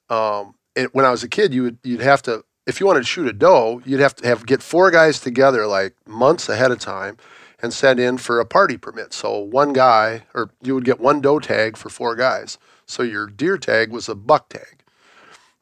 um, 0.09 0.55
it, 0.75 0.95
when 0.95 1.03
I 1.03 1.11
was 1.11 1.23
a 1.23 1.27
kid, 1.27 1.53
you 1.53 1.63
would 1.63 1.77
you'd 1.83 2.01
have 2.01 2.21
to 2.23 2.43
if 2.67 2.79
you 2.79 2.85
wanted 2.85 3.01
to 3.01 3.05
shoot 3.05 3.27
a 3.27 3.33
doe, 3.33 3.81
you'd 3.85 3.99
have 3.99 4.15
to 4.15 4.27
have 4.27 4.45
get 4.45 4.61
four 4.61 4.91
guys 4.91 5.19
together 5.19 5.67
like 5.67 5.95
months 6.07 6.47
ahead 6.47 6.71
of 6.71 6.79
time 6.79 7.17
and 7.61 7.73
send 7.73 7.99
in 7.99 8.17
for 8.17 8.39
a 8.39 8.45
party 8.45 8.77
permit. 8.77 9.13
So 9.13 9.37
one 9.37 9.73
guy, 9.73 10.23
or 10.33 10.51
you 10.63 10.75
would 10.75 10.85
get 10.85 10.99
one 10.99 11.21
doe 11.21 11.39
tag 11.39 11.77
for 11.77 11.89
four 11.89 12.15
guys. 12.15 12.57
So 12.85 13.03
your 13.03 13.27
deer 13.27 13.57
tag 13.57 13.91
was 13.91 14.09
a 14.09 14.15
buck 14.15 14.49
tag. 14.49 14.83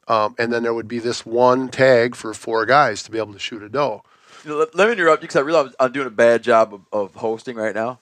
Um, 0.08 0.34
and 0.38 0.52
then 0.52 0.62
there 0.62 0.74
would 0.74 0.88
be 0.88 0.98
this 0.98 1.24
one 1.24 1.68
tag 1.68 2.16
for 2.16 2.34
four 2.34 2.66
guys 2.66 3.02
to 3.04 3.10
be 3.10 3.18
able 3.18 3.32
to 3.32 3.38
shoot 3.38 3.62
a 3.62 3.68
doe. 3.68 4.02
Let, 4.44 4.74
let 4.74 4.86
me 4.86 4.92
interrupt 4.92 5.22
you 5.22 5.28
because 5.28 5.36
I 5.36 5.40
realize 5.40 5.72
I'm 5.78 5.92
doing 5.92 6.06
a 6.06 6.10
bad 6.10 6.42
job 6.42 6.74
of, 6.74 6.82
of 6.92 7.14
hosting 7.14 7.56
right 7.56 7.74
now. 7.74 8.00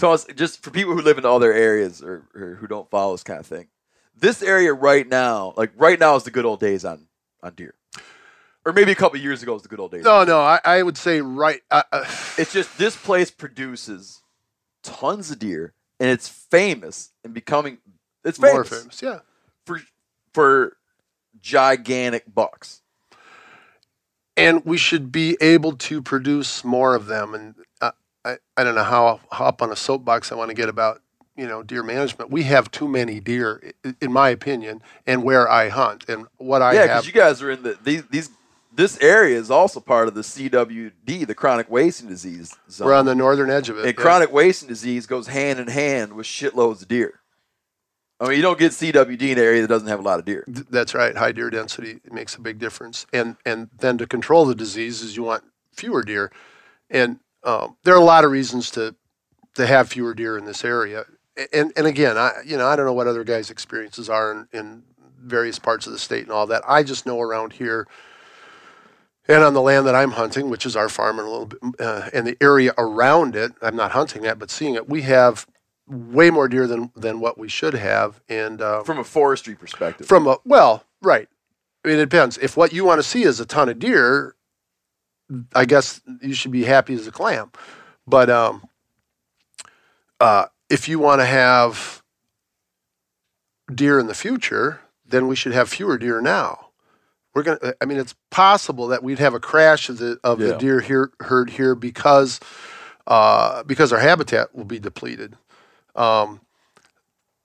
Was- 0.00 0.26
just 0.36 0.62
for 0.62 0.70
people 0.70 0.94
who 0.94 1.00
live 1.00 1.18
in 1.18 1.24
other 1.24 1.52
areas 1.52 2.02
or, 2.02 2.22
or 2.34 2.56
who 2.56 2.66
don't 2.66 2.88
follow 2.90 3.14
this 3.14 3.22
kind 3.22 3.40
of 3.40 3.46
thing, 3.46 3.68
this 4.14 4.42
area 4.42 4.72
right 4.72 5.08
now, 5.08 5.54
like 5.56 5.72
right 5.76 5.98
now, 5.98 6.16
is 6.16 6.24
the 6.24 6.30
good 6.30 6.44
old 6.44 6.60
days 6.60 6.84
on 6.84 7.06
on 7.42 7.54
deer, 7.54 7.74
or 8.64 8.72
maybe 8.72 8.92
a 8.92 8.94
couple 8.94 9.18
years 9.18 9.42
ago 9.42 9.54
is 9.54 9.62
the 9.62 9.68
good 9.68 9.80
old 9.80 9.92
days. 9.92 10.04
No, 10.04 10.24
no, 10.24 10.40
I, 10.40 10.60
I 10.64 10.82
would 10.82 10.98
say 10.98 11.20
right. 11.20 11.62
Uh, 11.70 11.82
uh, 11.92 12.04
It's 12.38 12.52
just 12.52 12.76
this 12.76 12.96
place 12.96 13.30
produces 13.30 14.20
tons 14.82 15.30
of 15.30 15.38
deer, 15.38 15.72
and 15.98 16.10
it's 16.10 16.28
famous 16.28 17.12
and 17.24 17.32
becoming 17.32 17.78
it's 18.24 18.38
famous, 18.38 18.54
more 18.54 18.64
famous, 18.64 19.00
yeah. 19.00 19.20
for 19.64 19.80
for 20.32 20.76
gigantic 21.40 22.24
bucks. 22.32 22.82
And 24.36 24.64
we 24.64 24.76
should 24.76 25.10
be 25.10 25.36
able 25.40 25.76
to 25.76 26.02
produce 26.02 26.64
more 26.64 26.94
of 26.94 27.06
them. 27.06 27.34
And 27.34 27.54
uh, 27.80 27.92
I, 28.24 28.36
I 28.56 28.64
don't 28.64 28.74
know 28.74 28.84
how, 28.84 29.20
how 29.32 29.46
up 29.46 29.62
on 29.62 29.72
a 29.72 29.76
soapbox 29.76 30.30
I 30.30 30.34
want 30.34 30.50
to 30.50 30.54
get 30.54 30.68
about 30.68 31.00
you 31.36 31.46
know 31.46 31.62
deer 31.62 31.82
management. 31.82 32.30
We 32.30 32.44
have 32.44 32.70
too 32.70 32.88
many 32.88 33.20
deer, 33.20 33.72
in 34.00 34.12
my 34.12 34.30
opinion, 34.30 34.82
and 35.06 35.22
where 35.22 35.48
I 35.48 35.68
hunt 35.68 36.08
and 36.08 36.26
what 36.38 36.62
I 36.62 36.74
yeah, 36.74 36.86
because 36.86 37.06
you 37.06 37.12
guys 37.12 37.42
are 37.42 37.50
in 37.50 37.62
the 37.62 37.78
these 37.82 38.06
these. 38.06 38.30
This 38.72 38.98
area 39.00 39.38
is 39.38 39.50
also 39.50 39.80
part 39.80 40.06
of 40.06 40.12
the 40.12 40.20
CWD, 40.20 41.26
the 41.26 41.34
chronic 41.34 41.70
wasting 41.70 42.10
disease 42.10 42.54
zone. 42.70 42.86
we're 42.86 42.94
on 42.94 43.06
the 43.06 43.14
northern 43.14 43.48
edge 43.48 43.70
of 43.70 43.78
it. 43.78 43.86
and 43.86 43.96
yeah. 43.96 44.02
chronic 44.02 44.30
wasting 44.30 44.68
disease 44.68 45.06
goes 45.06 45.28
hand 45.28 45.58
in 45.58 45.68
hand 45.68 46.12
with 46.12 46.26
shitloads 46.26 46.82
of 46.82 46.88
deer. 46.88 47.20
I 48.18 48.28
mean, 48.28 48.36
you 48.36 48.42
don't 48.42 48.58
get 48.58 48.72
CWD 48.72 49.20
in 49.20 49.38
an 49.38 49.44
area 49.44 49.60
that 49.60 49.68
doesn't 49.68 49.88
have 49.88 49.98
a 49.98 50.02
lot 50.02 50.18
of 50.18 50.24
deer. 50.24 50.44
That's 50.46 50.94
right. 50.94 51.14
High 51.14 51.32
deer 51.32 51.50
density 51.50 52.00
makes 52.10 52.34
a 52.34 52.40
big 52.40 52.58
difference. 52.58 53.06
And 53.12 53.36
and 53.44 53.68
then 53.78 53.98
to 53.98 54.06
control 54.06 54.46
the 54.46 54.54
diseases, 54.54 55.16
you 55.16 55.22
want 55.22 55.44
fewer 55.72 56.02
deer. 56.02 56.32
And 56.88 57.20
um, 57.44 57.76
there 57.84 57.94
are 57.94 58.00
a 58.00 58.04
lot 58.04 58.24
of 58.24 58.30
reasons 58.30 58.70
to 58.72 58.94
to 59.54 59.66
have 59.66 59.88
fewer 59.88 60.14
deer 60.14 60.38
in 60.38 60.46
this 60.46 60.64
area. 60.64 61.04
And 61.52 61.72
and 61.76 61.86
again, 61.86 62.16
I 62.16 62.32
you 62.44 62.56
know 62.56 62.66
I 62.66 62.76
don't 62.76 62.86
know 62.86 62.94
what 62.94 63.06
other 63.06 63.24
guys' 63.24 63.50
experiences 63.50 64.08
are 64.08 64.32
in, 64.32 64.48
in 64.52 64.82
various 65.18 65.58
parts 65.58 65.86
of 65.86 65.92
the 65.92 65.98
state 65.98 66.22
and 66.22 66.32
all 66.32 66.46
that. 66.46 66.62
I 66.66 66.82
just 66.82 67.04
know 67.04 67.20
around 67.20 67.54
here. 67.54 67.86
And 69.28 69.42
on 69.42 69.54
the 69.54 69.60
land 69.60 69.88
that 69.88 69.94
I'm 69.96 70.12
hunting, 70.12 70.50
which 70.50 70.64
is 70.64 70.76
our 70.76 70.88
farm 70.88 71.18
and 71.18 71.26
a 71.26 71.30
little 71.30 71.46
bit, 71.46 71.60
uh, 71.80 72.10
and 72.12 72.24
the 72.24 72.36
area 72.40 72.72
around 72.78 73.34
it, 73.34 73.52
I'm 73.60 73.74
not 73.74 73.90
hunting 73.90 74.22
that, 74.22 74.38
but 74.38 74.52
seeing 74.52 74.76
it, 74.76 74.88
we 74.88 75.02
have 75.02 75.48
way 75.88 76.30
more 76.30 76.48
deer 76.48 76.66
than 76.66 76.90
than 76.96 77.20
what 77.20 77.38
we 77.38 77.48
should 77.48 77.74
have. 77.74 78.20
And 78.28 78.60
uh, 78.60 78.82
From 78.82 78.98
a 78.98 79.04
forestry 79.04 79.54
perspective, 79.54 80.06
from 80.06 80.26
a 80.26 80.38
well, 80.44 80.84
right. 81.02 81.28
I 81.84 81.88
mean, 81.88 81.98
it 81.98 82.08
depends. 82.10 82.36
If 82.38 82.56
what 82.56 82.72
you 82.72 82.84
want 82.84 82.98
to 82.98 83.02
see 83.04 83.22
is 83.22 83.38
a 83.38 83.46
ton 83.46 83.68
of 83.68 83.78
deer, 83.78 84.34
I 85.54 85.64
guess 85.64 86.00
you 86.20 86.34
should 86.34 86.50
be 86.50 86.64
happy 86.64 86.94
as 86.94 87.06
a 87.06 87.12
clam. 87.12 87.52
But 88.06 88.28
um, 88.28 88.64
uh, 90.20 90.46
if 90.68 90.88
you 90.88 90.98
want 90.98 91.20
to 91.20 91.26
have 91.26 92.02
deer 93.72 93.98
in 93.98 94.06
the 94.06 94.14
future, 94.14 94.80
then 95.04 95.28
we 95.28 95.36
should 95.36 95.52
have 95.52 95.68
fewer 95.68 95.98
deer 95.98 96.20
now. 96.20 96.68
We're 97.34 97.42
gonna. 97.42 97.74
I 97.80 97.84
mean, 97.84 97.98
it's 97.98 98.14
possible 98.30 98.88
that 98.88 99.02
we'd 99.02 99.18
have 99.18 99.34
a 99.34 99.40
crash 99.40 99.88
of 99.88 99.98
the 99.98 100.18
of 100.24 100.40
Yeah. 100.40 100.48
the 100.48 100.56
deer 100.56 100.80
here 100.80 101.10
herd 101.20 101.50
here 101.50 101.74
because 101.74 102.40
uh, 103.06 103.62
because 103.64 103.92
our 103.92 104.00
habitat 104.00 104.54
will 104.54 104.64
be 104.64 104.78
depleted. 104.78 105.36
Um, 105.96 106.40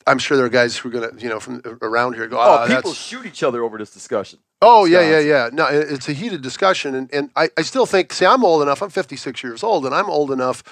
I'm 0.08 0.18
sure 0.20 0.36
there 0.36 0.46
are 0.46 0.50
guys 0.50 0.76
who 0.78 0.90
are 0.90 0.92
gonna, 0.92 1.12
you 1.18 1.30
know, 1.30 1.40
from 1.40 1.62
around 1.82 2.14
here 2.16 2.28
go, 2.28 2.38
Oh, 2.38 2.42
"Ah, 2.42 2.68
people 2.68 2.94
shoot 2.94 3.26
each 3.26 3.44
other 3.44 3.64
over 3.64 3.78
this 3.78 3.92
discussion. 3.92 4.40
Oh 4.62 4.86
yeah, 4.86 5.02
yeah, 5.02 5.20
yeah. 5.20 5.50
No, 5.52 5.68
it's 5.68 6.08
a 6.10 6.14
heated 6.14 6.42
discussion, 6.42 6.94
and, 6.96 7.12
and 7.14 7.30
I, 7.36 7.50
I 7.58 7.62
still 7.62 7.86
think. 7.86 8.14
See, 8.14 8.26
I'm 8.26 8.44
old 8.44 8.62
enough. 8.62 8.82
I'm 8.82 8.90
56 8.90 9.44
years 9.44 9.64
old, 9.64 9.86
and 9.86 9.96
I'm 9.96 10.10
old 10.10 10.32
enough 10.32 10.64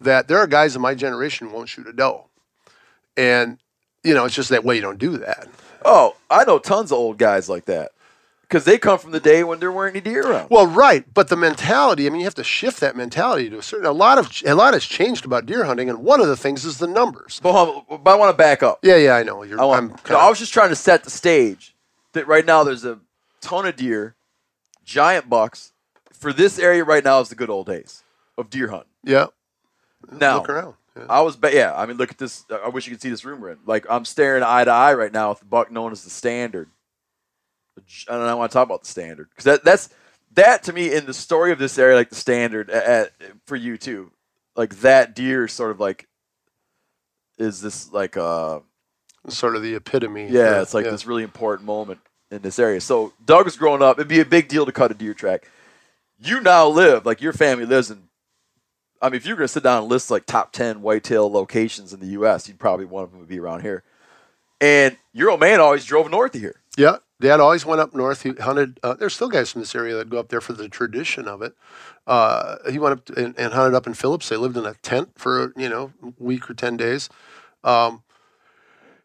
that 0.00 0.28
there 0.28 0.38
are 0.38 0.46
guys 0.46 0.76
in 0.76 0.82
my 0.82 0.94
generation 0.94 1.48
who 1.48 1.54
won't 1.54 1.68
shoot 1.68 1.86
a 1.86 1.92
doe, 1.92 2.26
and 3.16 3.58
you 4.04 4.14
know, 4.14 4.24
it's 4.24 4.34
just 4.34 4.50
that 4.50 4.64
way 4.64 4.76
you 4.76 4.82
don't 4.82 4.98
do 4.98 5.16
that. 5.18 5.48
Oh, 5.84 6.16
I 6.30 6.44
know 6.44 6.58
tons 6.58 6.92
of 6.92 6.98
old 6.98 7.18
guys 7.18 7.48
like 7.48 7.64
that 7.66 7.92
because 8.48 8.64
they 8.64 8.78
come 8.78 8.98
from 8.98 9.10
the 9.12 9.20
day 9.20 9.42
when 9.44 9.58
there 9.60 9.72
weren't 9.72 9.94
any 9.96 10.00
deer 10.00 10.22
around. 10.22 10.50
Well, 10.50 10.66
right, 10.66 11.04
but 11.12 11.28
the 11.28 11.36
mentality. 11.36 12.06
I 12.06 12.10
mean, 12.10 12.20
you 12.20 12.26
have 12.26 12.34
to 12.36 12.44
shift 12.44 12.80
that 12.80 12.96
mentality 12.96 13.50
to 13.50 13.58
a 13.58 13.62
certain. 13.62 13.86
A 13.86 13.92
lot 13.92 14.18
of 14.18 14.30
a 14.46 14.54
lot 14.54 14.74
has 14.74 14.84
changed 14.84 15.24
about 15.24 15.46
deer 15.46 15.64
hunting, 15.64 15.88
and 15.90 15.98
one 16.04 16.20
of 16.20 16.28
the 16.28 16.36
things 16.36 16.64
is 16.64 16.78
the 16.78 16.86
numbers. 16.86 17.40
But, 17.42 17.82
but 17.88 18.10
I 18.10 18.14
want 18.14 18.32
to 18.32 18.36
back 18.36 18.62
up. 18.62 18.78
Yeah, 18.82 18.96
yeah, 18.96 19.14
I 19.16 19.22
know. 19.22 19.42
You're, 19.42 19.60
I, 19.60 19.64
want, 19.64 19.90
no, 19.90 19.96
kinda- 19.96 20.18
I 20.20 20.28
was 20.28 20.38
just 20.38 20.52
trying 20.52 20.68
to 20.70 20.76
set 20.76 21.04
the 21.04 21.10
stage 21.10 21.74
that 22.12 22.26
right 22.26 22.44
now 22.46 22.62
there's 22.64 22.84
a 22.84 23.00
ton 23.40 23.66
of 23.66 23.76
deer, 23.76 24.14
giant 24.84 25.28
bucks. 25.28 25.72
For 26.12 26.32
this 26.32 26.58
area 26.58 26.82
right 26.82 27.04
now 27.04 27.20
is 27.20 27.28
the 27.28 27.34
good 27.34 27.50
old 27.50 27.66
days 27.66 28.02
of 28.38 28.48
deer 28.50 28.68
hunting. 28.68 28.88
yeah. 29.04 29.26
Now, 30.10 30.36
Look 30.38 30.48
around. 30.48 30.74
Yeah. 30.96 31.06
I 31.10 31.20
was, 31.20 31.36
ba- 31.36 31.52
yeah. 31.52 31.74
I 31.76 31.84
mean, 31.84 31.96
look 31.96 32.10
at 32.10 32.18
this. 32.18 32.44
I 32.50 32.68
wish 32.68 32.86
you 32.86 32.92
could 32.92 33.02
see 33.02 33.10
this 33.10 33.24
room 33.24 33.40
we're 33.40 33.50
in. 33.50 33.58
Like, 33.66 33.84
I'm 33.90 34.04
staring 34.04 34.42
eye 34.42 34.64
to 34.64 34.70
eye 34.70 34.94
right 34.94 35.12
now 35.12 35.30
with 35.30 35.40
the 35.40 35.44
buck 35.46 35.70
known 35.70 35.92
as 35.92 36.04
the 36.04 36.10
standard. 36.10 36.68
I 38.08 38.12
don't 38.12 38.38
want 38.38 38.50
to 38.50 38.54
talk 38.54 38.66
about 38.66 38.82
the 38.82 38.88
standard 38.88 39.28
because 39.30 39.44
that 39.44 39.64
that's 39.64 39.88
that 40.34 40.62
to 40.64 40.72
me 40.72 40.92
in 40.92 41.06
the 41.06 41.14
story 41.14 41.52
of 41.52 41.58
this 41.58 41.78
area, 41.78 41.96
like 41.96 42.10
the 42.10 42.16
standard 42.16 42.70
at, 42.70 43.12
for 43.46 43.56
you 43.56 43.76
too. 43.76 44.12
Like 44.54 44.76
that 44.80 45.14
deer 45.14 45.48
sort 45.48 45.70
of 45.70 45.80
like 45.80 46.08
is 47.38 47.60
this 47.60 47.92
like 47.92 48.16
uh 48.16 48.60
Sort 49.28 49.56
of 49.56 49.62
the 49.62 49.74
epitome. 49.74 50.28
yeah, 50.28 50.62
it's 50.62 50.72
like 50.72 50.84
yeah. 50.84 50.92
this 50.92 51.04
really 51.04 51.24
important 51.24 51.66
moment 51.66 51.98
in 52.30 52.42
this 52.42 52.58
area. 52.58 52.80
So 52.80 53.12
Doug 53.24 53.44
was 53.44 53.56
growing 53.56 53.82
up. 53.82 53.98
It'd 53.98 54.08
be 54.08 54.20
a 54.20 54.24
big 54.24 54.46
deal 54.46 54.64
to 54.66 54.72
cut 54.72 54.92
a 54.92 54.94
deer 54.94 55.14
track. 55.14 55.50
You 56.18 56.40
now 56.40 56.68
live 56.68 57.04
like 57.04 57.20
your 57.20 57.32
family 57.32 57.66
lives 57.66 57.90
in. 57.90 58.04
I 59.02 59.08
mean, 59.08 59.16
if 59.16 59.26
you're 59.26 59.36
going 59.36 59.44
to 59.44 59.52
sit 59.52 59.64
down 59.64 59.82
and 59.82 59.90
list 59.90 60.10
like 60.12 60.26
top 60.26 60.52
ten 60.52 60.80
whitetail 60.80 61.30
locations 61.30 61.92
in 61.92 61.98
the 61.98 62.06
U.S., 62.08 62.46
you'd 62.46 62.58
probably 62.58 62.84
one 62.86 63.02
of 63.02 63.10
them 63.10 63.18
would 63.18 63.28
be 63.28 63.40
around 63.40 63.62
here. 63.62 63.82
And 64.60 64.96
your 65.12 65.30
old 65.30 65.40
man 65.40 65.60
always 65.60 65.84
drove 65.84 66.08
north 66.08 66.34
of 66.34 66.40
here. 66.40 66.60
Yeah, 66.76 66.98
Dad 67.20 67.40
always 67.40 67.64
went 67.64 67.80
up 67.80 67.94
north. 67.94 68.22
He 68.22 68.32
hunted. 68.32 68.78
Uh, 68.82 68.94
there's 68.94 69.14
still 69.14 69.28
guys 69.28 69.52
from 69.52 69.62
this 69.62 69.74
area 69.74 69.94
that 69.96 70.10
go 70.10 70.18
up 70.18 70.28
there 70.28 70.40
for 70.40 70.52
the 70.52 70.68
tradition 70.68 71.26
of 71.26 71.40
it. 71.42 71.54
Uh, 72.06 72.56
he 72.70 72.78
went 72.78 72.92
up 73.00 73.16
and, 73.16 73.34
and 73.38 73.52
hunted 73.54 73.74
up 73.76 73.86
in 73.86 73.94
Phillips. 73.94 74.28
They 74.28 74.36
lived 74.36 74.56
in 74.56 74.66
a 74.66 74.74
tent 74.74 75.10
for 75.16 75.52
you 75.56 75.68
know 75.68 75.92
a 76.02 76.12
week 76.18 76.50
or 76.50 76.54
ten 76.54 76.76
days. 76.76 77.08
Um, 77.64 78.02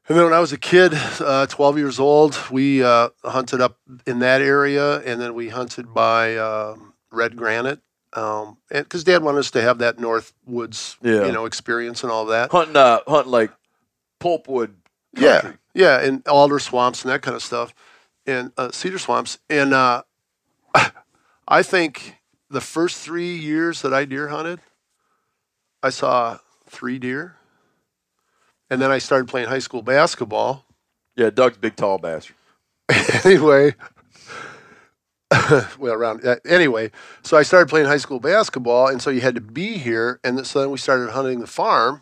and 0.09 0.17
then 0.17 0.25
when 0.25 0.33
I 0.33 0.39
was 0.39 0.51
a 0.51 0.57
kid, 0.57 0.93
uh, 1.21 1.45
12 1.45 1.77
years 1.77 1.99
old, 1.99 2.37
we 2.51 2.83
uh, 2.83 3.09
hunted 3.23 3.61
up 3.61 3.77
in 4.05 4.19
that 4.19 4.41
area, 4.41 4.99
and 5.01 5.21
then 5.21 5.33
we 5.35 5.49
hunted 5.49 5.93
by 5.93 6.35
uh, 6.35 6.75
Red 7.11 7.37
Granite. 7.37 7.79
Um, 8.13 8.57
because 8.69 9.05
Dad 9.05 9.23
wanted 9.23 9.39
us 9.39 9.51
to 9.51 9.61
have 9.61 9.77
that 9.77 9.99
North 9.99 10.33
Woods, 10.45 10.97
Yeah. 11.01 11.25
you 11.25 11.31
know, 11.31 11.45
experience 11.45 12.03
and 12.03 12.11
all 12.11 12.25
that. 12.25 12.51
Hunting, 12.51 12.75
uh, 12.75 12.99
hunting 13.07 13.31
like 13.31 13.51
pulpwood. 14.19 14.73
Yeah, 15.15 15.53
yeah, 15.73 15.99
and 16.01 16.27
alder 16.27 16.59
swamps 16.59 17.03
and 17.03 17.11
that 17.11 17.21
kind 17.21 17.35
of 17.35 17.43
stuff, 17.43 17.73
and 18.25 18.51
uh, 18.57 18.71
cedar 18.71 18.99
swamps. 18.99 19.39
And 19.49 19.73
uh, 19.73 20.03
I 21.47 21.63
think 21.63 22.15
the 22.49 22.61
first 22.61 22.97
three 22.97 23.35
years 23.35 23.81
that 23.81 23.93
I 23.93 24.05
deer 24.05 24.27
hunted, 24.27 24.59
I 25.83 25.89
saw 25.89 26.39
three 26.67 26.99
deer, 26.99 27.35
and 28.69 28.81
then 28.81 28.91
I 28.91 28.99
started 28.99 29.27
playing 29.27 29.47
high 29.47 29.59
school 29.59 29.81
basketball. 29.81 30.65
Yeah, 31.15 31.29
Doug's 31.29 31.57
big 31.57 31.75
tall 31.75 31.97
bastard. 31.97 32.35
anyway, 33.25 33.75
well, 35.79 35.93
around 35.93 36.25
uh, 36.25 36.35
anyway, 36.45 36.91
so 37.23 37.37
I 37.37 37.43
started 37.43 37.69
playing 37.69 37.87
high 37.87 37.97
school 37.97 38.19
basketball, 38.19 38.87
and 38.87 39.01
so 39.01 39.09
you 39.09 39.21
had 39.21 39.35
to 39.35 39.41
be 39.41 39.77
here, 39.77 40.19
and 40.23 40.45
so 40.45 40.61
then 40.61 40.71
we 40.71 40.77
started 40.77 41.11
hunting 41.11 41.39
the 41.39 41.47
farm, 41.47 42.01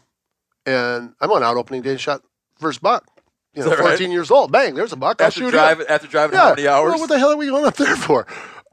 and 0.65 1.13
I 1.21 1.27
went 1.27 1.43
out 1.43 1.55
opening 1.55 1.83
day 1.83 1.91
and 1.91 1.99
shot 1.99 2.23
first 2.57 2.81
buck. 2.81 3.05
You 3.53 3.63
know, 3.63 3.69
that 3.69 3.79
right? 3.79 3.89
14 3.89 4.11
years 4.11 4.29
old. 4.31 4.51
Bang, 4.51 4.75
there's 4.75 4.93
a 4.93 4.95
buck. 4.95 5.21
I'll 5.21 5.27
After 5.27 5.39
shoot 5.39 5.45
him. 5.47 5.51
driving, 5.51 5.87
after 5.87 6.07
driving 6.07 6.37
how 6.37 6.49
many 6.49 6.67
hours? 6.67 6.91
Well, 6.91 6.99
what 6.99 7.09
the 7.09 7.17
hell 7.19 7.31
are 7.31 7.37
we 7.37 7.47
going 7.47 7.65
up 7.65 7.75
there 7.75 7.95
for? 7.95 8.27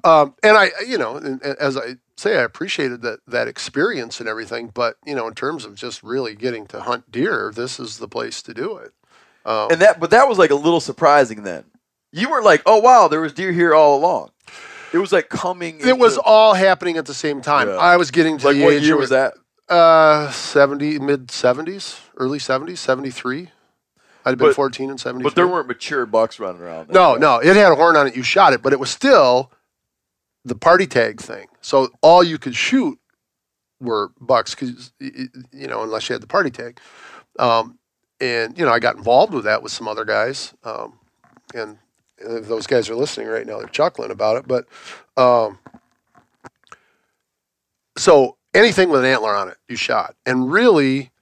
Um, 0.04 0.34
and 0.42 0.56
I, 0.56 0.70
you 0.86 0.98
know, 0.98 1.16
and, 1.16 1.42
and 1.42 1.58
as 1.58 1.76
I 1.76 1.96
say, 2.16 2.36
I 2.36 2.42
appreciated 2.42 3.02
that 3.02 3.20
that 3.26 3.48
experience 3.48 4.20
and 4.20 4.28
everything. 4.28 4.70
But 4.72 4.96
you 5.04 5.14
know, 5.14 5.26
in 5.26 5.34
terms 5.34 5.64
of 5.64 5.74
just 5.74 6.02
really 6.02 6.34
getting 6.34 6.66
to 6.68 6.80
hunt 6.80 7.10
deer, 7.10 7.50
this 7.54 7.80
is 7.80 7.98
the 7.98 8.06
place 8.06 8.42
to 8.42 8.54
do 8.54 8.76
it. 8.76 8.92
Um, 9.44 9.70
and 9.72 9.80
that, 9.80 9.98
but 9.98 10.10
that 10.10 10.28
was 10.28 10.38
like 10.38 10.50
a 10.50 10.54
little 10.56 10.80
surprising 10.80 11.42
then. 11.42 11.64
You 12.12 12.30
weren't 12.30 12.44
like, 12.44 12.62
oh 12.66 12.78
wow, 12.78 13.08
there 13.08 13.20
was 13.20 13.32
deer 13.32 13.52
here 13.52 13.74
all 13.74 13.98
along. 13.98 14.30
It 14.92 14.98
was 14.98 15.12
like 15.12 15.28
coming. 15.28 15.80
it 15.80 15.98
was 15.98 16.18
all 16.18 16.54
happening 16.54 16.96
at 16.96 17.06
the 17.06 17.14
same 17.14 17.40
time. 17.40 17.68
Yeah. 17.68 17.76
I 17.76 17.96
was 17.96 18.10
getting 18.10 18.38
to 18.38 18.46
like 18.46 18.56
the 18.56 18.64
what 18.64 18.74
age 18.74 18.82
year 18.84 18.96
was 18.96 19.10
that? 19.10 19.34
Uh, 19.68 20.30
seventy, 20.30 20.98
mid 20.98 21.30
seventies, 21.30 22.00
early 22.16 22.38
seventies, 22.38 22.80
seventy 22.80 23.10
three. 23.10 23.50
I'd 24.26 24.30
have 24.30 24.38
been 24.38 24.48
But- 24.48 24.56
fourteen 24.56 24.90
and 24.90 25.00
seventy. 25.00 25.22
But 25.22 25.36
there 25.36 25.46
weren't 25.46 25.68
mature 25.68 26.04
bucks 26.04 26.40
running 26.40 26.60
around. 26.60 26.88
No, 26.90 27.14
no, 27.14 27.38
it 27.38 27.54
had 27.56 27.70
a 27.70 27.76
horn 27.76 27.96
on 27.96 28.08
it. 28.08 28.16
You 28.16 28.24
shot 28.24 28.52
it, 28.52 28.60
but 28.60 28.72
it 28.72 28.80
was 28.80 28.90
still 28.90 29.52
the 30.44 30.56
party 30.56 30.86
tag 30.86 31.20
thing. 31.20 31.46
So 31.60 31.90
all 32.02 32.24
you 32.24 32.36
could 32.36 32.56
shoot 32.56 32.98
were 33.80 34.10
bucks, 34.20 34.54
because 34.54 34.92
you 35.00 35.66
know, 35.68 35.82
unless 35.84 36.08
you 36.08 36.14
had 36.14 36.22
the 36.22 36.26
party 36.26 36.50
tag. 36.50 36.80
Um, 37.38 37.78
and 38.20 38.58
you 38.58 38.64
know, 38.64 38.72
I 38.72 38.80
got 38.80 38.96
involved 38.96 39.32
with 39.32 39.44
that 39.44 39.62
with 39.62 39.70
some 39.70 39.86
other 39.86 40.04
guys, 40.04 40.54
um, 40.64 40.98
and 41.54 41.78
if 42.18 42.48
those 42.48 42.66
guys 42.66 42.90
are 42.90 42.96
listening 42.96 43.28
right 43.28 43.46
now, 43.46 43.58
they're 43.58 43.68
chuckling 43.68 44.10
about 44.10 44.38
it. 44.38 44.48
But 44.48 44.66
um, 45.16 45.58
so 47.96 48.36
anything 48.54 48.88
with 48.88 49.04
an 49.04 49.06
antler 49.06 49.36
on 49.36 49.48
it, 49.50 49.56
you 49.68 49.76
shot, 49.76 50.16
and 50.24 50.50
really 50.50 51.12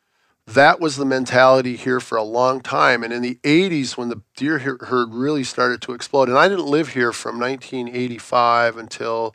that 0.46 0.78
was 0.78 0.96
the 0.96 1.06
mentality 1.06 1.76
here 1.76 2.00
for 2.00 2.16
a 2.18 2.22
long 2.22 2.60
time. 2.60 3.02
And 3.02 3.12
in 3.12 3.22
the 3.22 3.38
80s, 3.42 3.96
when 3.96 4.10
the 4.10 4.20
deer 4.36 4.58
herd 4.58 5.14
really 5.14 5.44
started 5.44 5.80
to 5.82 5.92
explode, 5.92 6.28
and 6.28 6.36
I 6.36 6.48
didn't 6.48 6.66
live 6.66 6.88
here 6.90 7.12
from 7.12 7.38
1985 7.38 8.76
until 8.76 9.34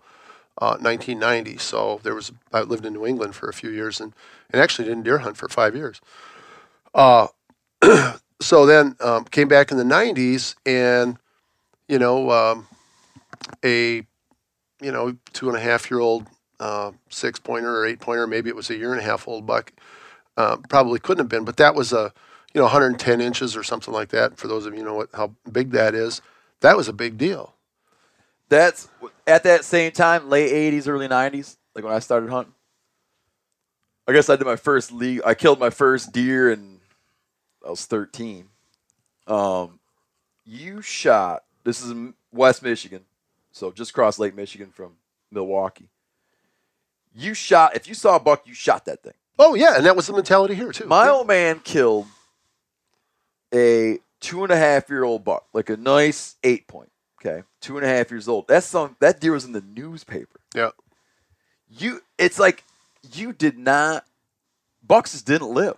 uh, 0.60 0.78
1990. 0.80 1.58
So 1.58 2.00
there 2.04 2.14
was 2.14 2.32
I 2.54 2.62
lived 2.62 2.86
in 2.86 2.94
New 2.94 3.06
England 3.06 3.36
for 3.36 3.50
a 3.50 3.54
few 3.54 3.72
years, 3.72 4.00
and, 4.00 4.14
and 4.52 4.62
actually 4.62 4.88
didn't 4.88 5.04
deer 5.04 5.20
hunt 5.20 5.38
for 5.38 5.50
five 5.50 5.76
years. 5.76 6.00
Uh, 6.94 7.28
so 8.42 8.66
then 8.66 8.96
um, 9.00 9.26
came 9.26 9.48
back 9.48 9.72
in 9.72 9.78
the 9.78 9.84
90s, 9.84 10.56
and 10.66 11.18
you 11.88 11.98
know 11.98 12.30
um, 12.30 12.68
a 13.64 14.06
you 14.80 14.92
know 14.92 15.18
two 15.34 15.48
and 15.48 15.58
a 15.58 15.62
half 15.62 15.90
year 15.90 16.02
old 16.02 16.28
uh, 16.60 16.92
six 17.10 17.40
pointer 17.40 17.80
or 17.80 17.88
eight 17.88 18.00
pointer, 18.00 18.28
maybe 18.28 18.50
it 18.50 18.56
was 18.56 18.70
a 18.70 18.78
year 18.78 18.92
and 18.92 19.02
a 19.02 19.04
half 19.04 19.28
old 19.28 19.48
buck 19.48 19.74
uh, 20.40 20.56
probably 20.70 21.00
couldn't 21.00 21.26
have 21.26 21.30
been, 21.30 21.44
but 21.44 21.58
that 21.58 21.76
was 21.76 21.92
a 21.92 22.14
you 22.54 22.60
know 22.60 22.64
110 22.64 23.20
inches 23.20 23.58
or 23.58 23.64
something 23.64 23.94
like 23.94 24.08
that. 24.10 24.38
For 24.38 24.48
those 24.48 24.66
of 24.66 24.74
you 24.74 24.84
know 24.84 24.96
what 24.96 25.10
how 25.14 25.36
big 25.52 25.72
that 25.72 25.94
is, 25.94 26.22
that 26.62 26.78
was 26.78 26.88
a 26.88 26.94
big 26.94 27.18
deal. 27.18 27.54
That's 28.48 28.88
at 29.28 29.44
that 29.44 29.66
same 29.66 29.92
time, 29.92 30.30
late 30.30 30.52
'80s, 30.52 30.88
early 30.88 31.10
'90s, 31.10 31.58
like 31.76 31.84
when 31.84 31.94
I 31.94 32.00
started 32.00 32.30
hunting. 32.30 32.54
I 34.08 34.14
guess 34.14 34.30
I 34.30 34.38
did 34.38 34.48
my 34.48 34.56
first 34.56 34.94
league. 34.94 35.22
I 35.26 35.34
killed 35.34 35.60
my 35.60 35.70
first 35.70 36.14
deer, 36.14 36.50
and 36.52 36.80
I 37.64 37.70
was 37.70 37.86
13. 37.86 38.48
Um, 39.28 39.80
you 40.46 40.82
shot. 40.82 41.44
This 41.66 41.84
is 41.84 41.94
West 42.32 42.64
Michigan, 42.64 43.02
so 43.52 43.72
just 43.72 43.92
across 43.92 44.18
Lake 44.18 44.36
Michigan 44.36 44.72
from 44.72 44.94
Milwaukee. 45.32 45.90
You 47.14 47.34
shot. 47.34 47.76
If 47.76 47.90
you 47.90 47.94
saw 47.94 48.16
a 48.16 48.20
buck, 48.22 48.48
you 48.48 48.54
shot 48.54 48.86
that 48.86 49.04
thing. 49.04 49.14
Oh 49.42 49.56
yeah, 49.56 49.78
and 49.78 49.86
that 49.86 49.96
was 49.96 50.08
the 50.08 50.14
mentality 50.14 50.54
here 50.54 50.72
too. 50.72 50.86
My 50.86 51.06
Yeah. 51.06 51.12
old 51.12 51.28
man 51.28 51.60
killed 51.62 52.08
a 53.54 54.00
two 54.20 54.44
and 54.44 54.52
a 54.52 54.58
half 54.58 54.90
year 54.90 55.04
old 55.04 55.24
buck, 55.24 55.46
like 55.54 55.70
a 55.70 55.78
nice 55.78 56.36
eight 56.44 56.68
point. 56.68 56.92
Okay, 57.22 57.44
two 57.62 57.78
and 57.78 57.86
a 57.86 57.90
half 57.90 58.12
years 58.12 58.28
old. 58.28 58.48
That's 58.48 58.66
some. 58.66 58.96
That 59.00 59.20
deer 59.20 59.34
was 59.34 59.46
in 59.46 59.52
the 59.52 59.62
newspaper. 59.62 60.40
yeah, 60.56 60.70
You, 61.68 62.02
it's 62.18 62.40
like 62.40 62.64
you 63.14 63.34
did 63.34 63.58
not. 63.58 64.06
Bucks 64.86 65.12
just 65.12 65.26
didn't 65.26 65.54
live. 65.54 65.78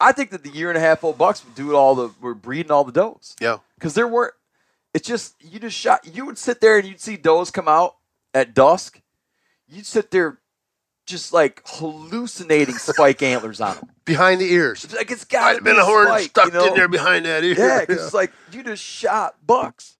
I 0.00 0.12
think 0.12 0.30
that 0.30 0.42
the 0.44 0.50
year 0.50 0.68
and 0.70 0.78
a 0.78 0.80
half 0.80 1.04
old 1.04 1.18
bucks 1.18 1.44
would 1.44 1.54
do 1.54 1.70
it 1.70 1.74
all 1.74 1.94
the 1.94 2.10
were 2.20 2.34
breeding 2.34 2.72
all 2.72 2.84
the 2.84 2.92
does 2.92 3.36
yeah, 3.40 3.58
because 3.76 3.94
there 3.94 4.08
were. 4.08 4.34
It's 4.94 5.06
just 5.06 5.34
you 5.40 5.58
just 5.60 5.76
shot. 5.76 6.06
You 6.16 6.24
would 6.26 6.38
sit 6.38 6.60
there 6.60 6.78
and 6.78 6.86
you'd 6.88 7.00
see 7.00 7.16
does 7.16 7.50
come 7.50 7.68
out 7.68 7.96
at 8.34 8.54
dusk. 8.54 9.00
You'd 9.68 9.86
sit 9.86 10.10
there 10.10 10.38
just 11.10 11.32
like 11.32 11.62
hallucinating 11.66 12.76
spike 12.76 13.22
antlers 13.22 13.60
on 13.60 13.76
them. 13.76 13.90
behind 14.04 14.40
the 14.40 14.50
ears. 14.50 14.84
It's 14.84 14.94
like 14.94 15.10
it's 15.10 15.24
got 15.24 15.54
have 15.54 15.64
been 15.64 15.76
a 15.76 15.84
horn 15.84 16.06
spike, 16.06 16.30
stuck 16.30 16.46
you 16.46 16.52
know? 16.52 16.66
in 16.66 16.74
there 16.74 16.88
behind 16.88 17.26
that 17.26 17.44
ear. 17.44 17.54
Yeah, 17.58 17.80
because 17.80 18.04
it's 18.04 18.14
like 18.22 18.32
you 18.52 18.62
just 18.62 18.82
shot 18.82 19.34
bucks. 19.46 19.96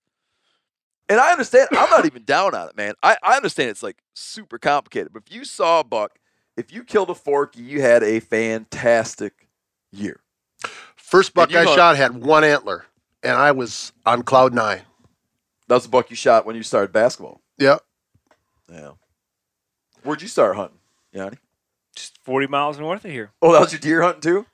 And 1.08 1.18
I 1.20 1.32
understand. 1.32 1.68
I'm 1.72 1.90
not 1.90 2.06
even 2.06 2.22
down 2.24 2.54
on 2.54 2.68
it, 2.68 2.76
man. 2.76 2.94
I, 3.02 3.16
I 3.22 3.34
understand 3.36 3.70
it's 3.70 3.82
like 3.82 3.96
super 4.14 4.58
complicated. 4.58 5.12
But 5.12 5.24
if 5.26 5.34
you 5.34 5.44
saw 5.44 5.80
a 5.80 5.84
buck, 5.84 6.18
if 6.56 6.72
you 6.72 6.84
killed 6.84 7.10
a 7.10 7.14
forky, 7.14 7.62
you 7.62 7.80
had 7.80 8.02
a 8.04 8.20
fantastic 8.20 9.48
year. 9.90 10.20
First 10.96 11.34
buck 11.34 11.52
I 11.52 11.64
hunt- 11.64 11.76
shot 11.76 11.96
had 11.96 12.22
one 12.22 12.44
antler, 12.44 12.86
and 13.24 13.32
I 13.32 13.50
was 13.52 13.92
on 14.06 14.22
cloud 14.22 14.54
nine. 14.54 14.82
That 15.66 15.74
was 15.76 15.84
the 15.84 15.88
buck 15.90 16.10
you 16.10 16.16
shot 16.16 16.46
when 16.46 16.56
you 16.56 16.62
started 16.62 16.92
basketball. 16.92 17.40
Yeah. 17.58 17.78
Yeah. 18.70 18.92
Where'd 20.02 20.22
you 20.22 20.28
start 20.28 20.56
hunting, 20.56 20.78
Yanni? 21.12 21.36
Just 21.94 22.18
40 22.24 22.46
miles 22.46 22.78
north 22.78 23.04
of 23.04 23.10
here. 23.10 23.30
Oh, 23.42 23.52
that 23.52 23.60
was 23.60 23.72
your 23.72 23.80
deer 23.80 24.02
hunting 24.02 24.20
too. 24.22 24.46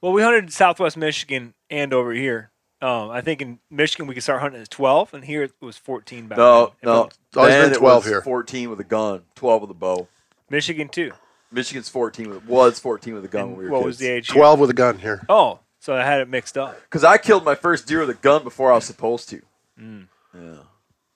Well, 0.00 0.12
we 0.12 0.22
hunted 0.22 0.44
in 0.44 0.50
Southwest 0.50 0.96
Michigan 0.96 1.54
and 1.70 1.92
over 1.92 2.12
here. 2.12 2.50
Um, 2.80 3.10
I 3.10 3.20
think 3.20 3.42
in 3.42 3.58
Michigan 3.70 4.06
we 4.06 4.14
could 4.14 4.22
start 4.22 4.40
hunting 4.40 4.60
at 4.62 4.70
12, 4.70 5.12
and 5.12 5.24
here 5.24 5.42
it 5.42 5.52
was 5.60 5.76
14 5.76 6.28
back 6.28 6.38
No, 6.38 6.66
then. 6.66 6.92
no. 6.92 7.04
It's 7.06 7.36
always 7.36 7.52
Then 7.52 7.64
been 7.70 7.72
it 7.72 7.78
12 7.78 8.04
was 8.04 8.06
here. 8.12 8.22
14 8.22 8.70
with 8.70 8.78
a 8.80 8.84
gun, 8.84 9.22
12 9.34 9.62
with 9.62 9.70
a 9.72 9.74
bow. 9.74 10.06
Michigan 10.48 10.88
too. 10.88 11.10
Michigan's 11.50 11.88
14 11.88 12.30
with, 12.30 12.44
was 12.46 12.78
14 12.78 13.14
with 13.14 13.24
a 13.24 13.28
gun 13.28 13.42
And 13.42 13.50
when 13.52 13.58
we 13.58 13.64
were 13.64 13.70
what 13.72 13.78
kids. 13.80 13.86
was 13.86 13.98
the 13.98 14.06
age? 14.08 14.28
here? 14.28 14.34
Twelve 14.36 14.60
with 14.60 14.70
a 14.70 14.74
gun 14.74 14.98
here. 14.98 15.24
Oh, 15.28 15.58
so 15.80 15.96
I 15.96 16.04
had 16.04 16.20
it 16.20 16.28
mixed 16.28 16.56
up. 16.56 16.80
Because 16.82 17.02
I 17.02 17.18
killed 17.18 17.44
my 17.44 17.56
first 17.56 17.88
deer 17.88 18.00
with 18.00 18.10
a 18.10 18.14
gun 18.14 18.44
before 18.44 18.70
I 18.70 18.76
was 18.76 18.84
supposed 18.84 19.28
to. 19.30 19.42
Mm. 19.80 20.06
Yeah. 20.34 20.40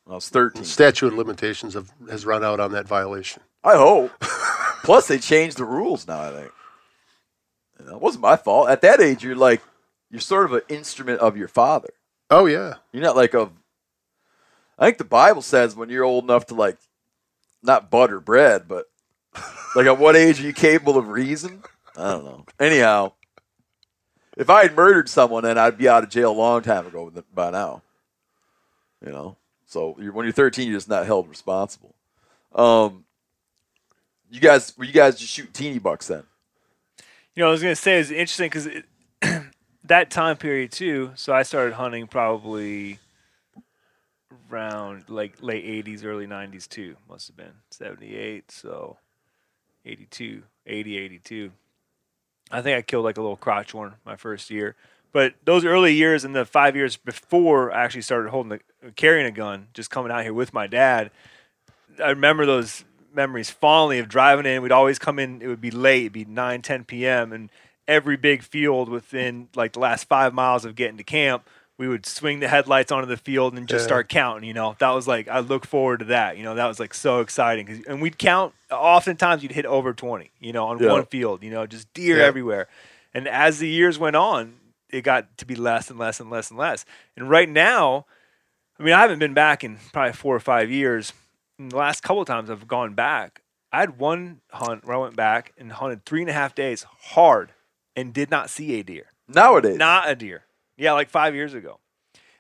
When 0.05 0.11
I 0.11 0.15
was 0.15 0.29
13. 0.31 0.65
Statute 0.65 1.07
of 1.09 1.15
limitations 1.15 1.75
have, 1.75 1.93
has 2.11 2.27
run 2.27 2.43
out 2.43 2.59
on 2.59 2.73
that 2.73 2.89
violation. 2.89 3.43
I 3.63 3.77
hope. 3.77 4.11
Plus, 4.83 5.07
they 5.07 5.19
changed 5.19 5.59
the 5.59 5.65
rules 5.65 6.07
now, 6.07 6.21
I 6.21 6.31
think. 6.31 6.53
You 7.79 7.87
know, 7.87 7.97
it 7.97 8.03
wasn't 8.03 8.23
my 8.23 8.37
fault. 8.37 8.69
At 8.69 8.81
that 8.83 9.01
age, 9.01 9.23
you're 9.23 9.37
like, 9.37 9.63
you're 10.11 10.21
sort 10.21 10.47
of 10.47 10.53
an 10.53 10.63
instrument 10.69 11.21
of 11.21 11.37
your 11.37 11.49
father. 11.49 11.91
Oh 12.31 12.47
yeah. 12.47 12.75
You're 12.93 13.03
not 13.03 13.17
like 13.17 13.35
a. 13.35 13.51
I 14.79 14.87
think 14.87 14.99
the 14.99 15.05
Bible 15.05 15.43
says 15.43 15.77
when 15.77 15.89
you're 15.89 16.05
old 16.05 16.25
enough 16.25 16.47
to, 16.47 16.55
like, 16.55 16.79
not 17.63 17.91
butter 17.91 18.21
bread, 18.21 18.67
but 18.67 18.87
like 19.75 19.87
at 19.87 19.99
what 19.99 20.17
age 20.17 20.41
are 20.41 20.47
you 20.47 20.53
capable 20.53 20.99
of 20.99 21.09
reason? 21.09 21.63
I 21.97 22.13
don't 22.13 22.25
know. 22.25 22.45
Anyhow, 22.59 23.13
if 24.37 24.51
I 24.51 24.63
had 24.63 24.77
murdered 24.77 25.09
someone, 25.09 25.45
then 25.45 25.59
I'd 25.59 25.79
be 25.79 25.89
out 25.89 26.05
of 26.05 26.11
jail 26.11 26.33
a 26.33 26.35
long 26.35 26.63
time 26.63 26.87
ago 26.87 27.13
by 27.33 27.51
now. 27.51 27.83
You 29.05 29.13
know? 29.13 29.37
So 29.67 29.97
you're, 30.01 30.13
when 30.13 30.25
you're 30.25 30.33
13, 30.33 30.69
you're 30.69 30.77
just 30.77 30.89
not 30.89 31.07
held 31.07 31.29
responsible. 31.29 31.95
Um, 32.55 33.05
you 34.33 34.41
guys, 34.41 34.77
were 34.77 34.85
you 34.85 34.93
guys 34.93 35.19
just 35.19 35.33
shoot 35.33 35.53
teeny 35.53 35.79
bucks 35.79 36.09
then? 36.09 36.25
You 37.35 37.43
know, 37.43 37.49
I 37.49 37.51
was 37.53 37.63
gonna 37.63 37.77
say 37.77 38.01
it's 38.01 38.11
interesting 38.11 38.51
because 38.51 38.69
that 39.85 40.11
time 40.11 40.37
period 40.37 40.73
too. 40.73 41.13
So 41.15 41.35
I 41.35 41.43
started 41.43 41.75
hunting 41.75 42.07
probably 42.07 42.99
around 44.51 45.05
like 45.09 45.43
late 45.43 45.65
'80s, 45.65 46.05
early 46.05 46.27
'90s 46.27 46.67
too. 46.67 46.97
Must 47.09 47.29
have 47.29 47.37
been 47.37 47.53
'78, 47.71 48.51
so 48.51 48.97
82, 49.85 50.43
80, 50.67 50.99
82. 50.99 51.53
I 52.51 52.63
think 52.63 52.79
I 52.79 52.83
killed 52.83 53.05
like 53.05 53.19
a 53.19 53.23
little 53.23 53.37
crotch 53.37 53.73
horn 53.73 53.95
my 54.05 54.17
first 54.17 54.51
year. 54.51 54.77
But 55.13 55.35
those 55.45 55.65
early 55.67 55.93
years 55.93 56.25
and 56.25 56.35
the 56.35 56.47
five 56.47 56.75
years 56.75 56.97
before 56.97 57.71
I 57.71 57.85
actually 57.85 58.03
started 58.03 58.31
holding 58.31 58.61
the, 58.83 58.93
carrying 58.93 59.27
a 59.27 59.31
gun, 59.31 59.69
just 59.75 59.91
coming 59.91 60.11
out 60.11 60.23
here 60.23 60.33
with 60.33 60.55
my 60.55 60.67
dad, 60.67 61.11
I 62.03 62.09
remember 62.11 62.47
those 62.47 62.85
memories 63.15 63.51
fondly 63.51 63.99
of 63.99 64.09
driving 64.09 64.47
in. 64.47 64.63
We'd 64.63 64.73
always 64.73 64.99
come 64.99 65.19
in, 65.19 65.43
it 65.43 65.47
would 65.49 65.61
be 65.61 65.71
late, 65.71 66.03
it'd 66.03 66.13
be 66.13 66.25
9, 66.25 66.63
10 66.63 66.85
p.m. 66.85 67.33
And 67.33 67.51
every 67.89 68.17
big 68.17 68.43
field 68.43 68.89
within 68.89 69.49
like 69.55 69.73
the 69.73 69.81
last 69.81 70.05
five 70.09 70.33
miles 70.35 70.65
of 70.65 70.75
getting 70.75 70.97
to 70.99 71.05
camp, 71.05 71.49
we 71.79 71.89
would 71.89 72.07
swing 72.07 72.41
the 72.41 72.49
headlights 72.49 72.93
onto 72.93 73.07
the 73.09 73.17
field 73.17 73.55
and 73.57 73.67
just 73.67 73.83
Yeah. 73.85 73.87
start 73.87 74.09
counting. 74.09 74.45
You 74.47 74.55
know, 74.55 74.77
that 74.79 74.91
was 74.91 75.09
like, 75.09 75.27
I 75.29 75.41
look 75.41 75.67
forward 75.67 75.99
to 76.01 76.05
that. 76.07 76.37
You 76.37 76.45
know, 76.45 76.55
that 76.55 76.67
was 76.67 76.79
like 76.79 76.95
so 76.95 77.21
exciting. 77.21 77.85
and 77.89 78.01
we'd 78.01 78.19
count, 78.19 78.55
oftentimes 78.71 79.43
you'd 79.43 79.53
hit 79.53 79.67
over 79.67 79.93
20, 79.93 80.31
you 80.41 80.53
know, 80.53 80.67
on 80.67 80.79
Yeah. 80.79 80.93
one 80.93 81.07
field, 81.07 81.43
you 81.43 81.51
know, 81.51 81.67
just 81.67 81.93
deer 81.93 82.19
Yeah. 82.19 82.25
everywhere. 82.27 82.69
And 83.15 83.27
as 83.27 83.59
the 83.59 83.69
years 83.69 83.99
went 83.99 84.17
on, 84.17 84.55
it 84.91 85.03
got 85.03 85.37
to 85.39 85.47
be 85.47 85.55
less 85.55 85.91
and 85.91 85.99
less 85.99 86.21
and 86.21 86.31
less 86.31 86.51
and 86.51 86.59
less. 86.59 86.85
And 87.17 87.29
right 87.29 87.49
now, 87.49 88.05
I 88.79 88.83
mean, 88.85 88.95
I 88.95 89.01
haven't 89.01 89.19
been 89.19 89.35
back 89.35 89.65
in 89.65 89.79
probably 89.93 90.13
four 90.13 90.37
or 90.37 90.41
five 90.41 90.71
years. 90.71 91.13
The 91.71 91.77
last 91.77 92.03
couple 92.03 92.23
of 92.23 92.27
times 92.29 92.51
I've 92.51 92.67
gone 92.69 92.95
back, 92.95 93.43
I 93.73 93.81
had 93.81 93.99
one 93.99 94.41
hunt 94.51 94.85
where 94.85 94.97
I 94.97 95.01
went 95.01 95.17
back 95.17 95.53
and 95.59 95.73
hunted 95.73 96.05
three 96.05 96.21
and 96.21 96.31
a 96.31 96.33
half 96.35 96.55
days 96.55 96.85
hard 97.01 97.53
and 97.97 98.13
did 98.13 98.31
not 98.31 98.51
see 98.51 98.79
a 98.79 98.83
deer. 98.83 99.07
Nowadays. 99.29 99.77
Not 99.77 100.09
a 100.11 100.15
deer. 100.15 100.45
Yeah, 100.77 100.93
like 100.93 101.09
five 101.11 101.35
years 101.35 101.55
ago. 101.55 101.79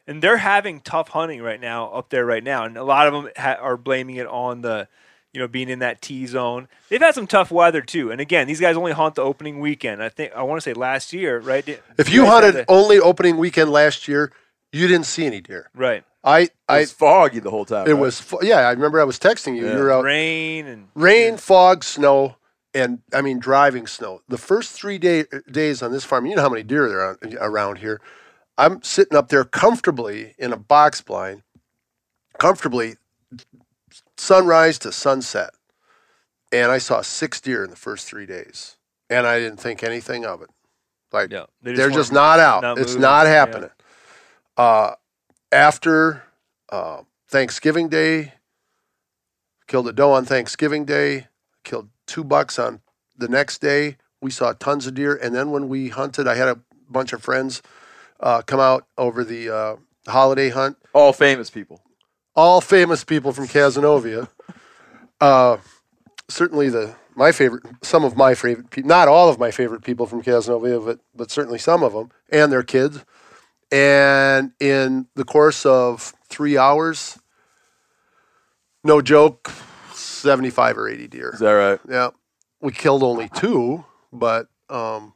And 0.06 0.20
they're 0.22 0.38
having 0.38 0.80
tough 0.80 1.08
hunting 1.08 1.40
right 1.42 1.60
now 1.60 1.88
up 1.92 2.10
there 2.10 2.26
right 2.26 2.42
now. 2.42 2.64
And 2.64 2.76
a 2.76 2.84
lot 2.84 3.06
of 3.06 3.12
them 3.12 3.30
ha- 3.36 3.58
are 3.60 3.76
blaming 3.76 4.16
it 4.16 4.26
on 4.26 4.62
the, 4.62 4.88
you 5.32 5.40
know, 5.40 5.46
being 5.46 5.68
in 5.68 5.78
that 5.78 6.02
T 6.02 6.26
zone. 6.26 6.68
They've 6.88 7.00
had 7.00 7.14
some 7.14 7.26
tough 7.28 7.50
weather 7.52 7.80
too. 7.82 8.10
And 8.10 8.20
again, 8.20 8.46
these 8.48 8.60
guys 8.60 8.76
only 8.76 8.92
hunt 8.92 9.14
the 9.14 9.22
opening 9.22 9.60
weekend. 9.60 10.02
I 10.02 10.08
think 10.08 10.32
I 10.34 10.42
want 10.42 10.60
to 10.60 10.62
say 10.62 10.74
last 10.74 11.12
year, 11.12 11.38
right? 11.40 11.64
Did- 11.64 11.80
If 11.98 12.10
you 12.12 12.24
had 12.24 12.42
hunted 12.42 12.54
the- 12.54 12.64
only 12.70 12.98
opening 12.98 13.36
weekend 13.36 13.70
last 13.70 14.08
year, 14.08 14.32
you 14.72 14.88
didn't 14.88 15.06
see 15.06 15.24
any 15.26 15.40
deer. 15.40 15.70
right, 15.74 16.02
I 16.24 16.40
It 16.40 16.50
I 16.68 16.80
was 16.80 16.92
foggy 16.92 17.40
the 17.40 17.50
whole 17.50 17.64
time. 17.64 17.86
it 17.88 17.92
right? 17.92 18.00
was 18.00 18.20
fu- 18.20 18.38
yeah. 18.44 18.58
I 18.60 18.70
remember 18.70 19.00
I 19.00 19.04
was 19.04 19.18
texting 19.18 19.56
you. 19.56 19.66
Yeah. 19.66 19.74
You're 19.74 19.92
out 19.92 20.04
rain 20.04 20.66
and 20.66 20.88
rain, 20.94 21.36
fog, 21.36 21.82
snow, 21.84 22.36
and 22.74 23.00
I 23.12 23.22
mean 23.22 23.38
driving 23.38 23.86
snow. 23.86 24.22
The 24.28 24.38
first 24.38 24.72
three 24.72 24.98
day, 24.98 25.24
days 25.50 25.82
on 25.82 25.90
this 25.92 26.04
farm, 26.04 26.26
you 26.26 26.36
know 26.36 26.42
how 26.42 26.48
many 26.48 26.62
deer 26.62 26.88
there 26.88 27.00
are 27.00 27.18
around 27.40 27.78
here. 27.78 28.00
I'm 28.58 28.82
sitting 28.82 29.16
up 29.16 29.28
there 29.30 29.44
comfortably 29.44 30.34
in 30.38 30.52
a 30.52 30.56
box 30.56 31.00
blind, 31.00 31.42
comfortably 32.38 32.94
sunrise 34.16 34.78
to 34.80 34.92
sunset, 34.92 35.50
and 36.52 36.70
I 36.70 36.78
saw 36.78 37.00
six 37.02 37.40
deer 37.40 37.64
in 37.64 37.70
the 37.70 37.76
first 37.76 38.06
three 38.06 38.26
days, 38.26 38.76
and 39.10 39.26
I 39.26 39.38
didn't 39.38 39.58
think 39.58 39.82
anything 39.82 40.24
of 40.24 40.42
it. 40.42 40.50
Like 41.12 41.30
yeah, 41.32 41.46
they 41.62 41.72
are 41.72 41.76
weren't 41.78 41.94
just 41.94 42.12
not 42.12 42.38
out. 42.40 42.62
not 42.62 42.78
it's 42.78 42.90
moving. 42.92 43.02
not 43.02 43.26
Yeah. 43.26 43.32
happening. 43.32 43.70
Uh, 44.56 44.92
after 45.52 46.24
uh, 46.70 47.02
Thanksgiving 47.28 47.88
Day, 47.88 48.32
killed 49.66 49.86
a 49.88 49.92
doe 49.92 50.12
on 50.12 50.24
Thanksgiving 50.24 50.84
Day, 50.84 51.28
killed 51.64 51.88
two 52.06 52.24
bucks 52.24 52.58
on 52.58 52.80
the 53.16 53.28
next 53.28 53.60
day. 53.60 53.96
We 54.20 54.30
saw 54.30 54.52
tons 54.52 54.86
of 54.86 54.94
deer, 54.94 55.14
and 55.14 55.34
then 55.34 55.50
when 55.50 55.68
we 55.68 55.88
hunted, 55.88 56.26
I 56.26 56.34
had 56.34 56.48
a 56.48 56.58
bunch 56.90 57.12
of 57.12 57.22
friends 57.22 57.62
uh, 58.20 58.42
come 58.42 58.60
out 58.60 58.86
over 58.96 59.24
the 59.24 59.50
uh, 59.50 59.76
holiday 60.08 60.48
hunt. 60.48 60.76
all 60.94 61.12
famous 61.12 61.50
people. 61.50 61.82
All 62.34 62.60
famous 62.60 63.04
people 63.04 63.32
from 63.32 63.46
Cazenovia. 63.46 64.28
Uh, 65.20 65.58
certainly 66.28 66.68
the 66.68 66.94
my 67.14 67.30
favorite, 67.30 67.62
some 67.82 68.04
of 68.04 68.16
my 68.16 68.34
favorite, 68.34 68.86
not 68.86 69.06
all 69.06 69.28
of 69.28 69.38
my 69.38 69.50
favorite 69.50 69.82
people 69.82 70.06
from 70.06 70.22
Cazenovia, 70.22 70.82
but 70.84 71.00
but 71.14 71.30
certainly 71.30 71.58
some 71.58 71.82
of 71.82 71.92
them 71.92 72.10
and 72.30 72.50
their 72.50 72.62
kids. 72.62 73.04
And 73.72 74.52
in 74.60 75.08
the 75.14 75.24
course 75.24 75.64
of 75.64 76.12
three 76.28 76.58
hours, 76.58 77.18
no 78.84 79.00
joke, 79.00 79.50
seventy-five 79.94 80.76
or 80.76 80.88
eighty 80.88 81.08
deer. 81.08 81.30
Is 81.32 81.40
that 81.40 81.52
right? 81.52 81.80
Yeah, 81.88 82.10
we 82.60 82.72
killed 82.72 83.02
only 83.02 83.30
two, 83.30 83.84
but 84.12 84.48
um, 84.68 85.14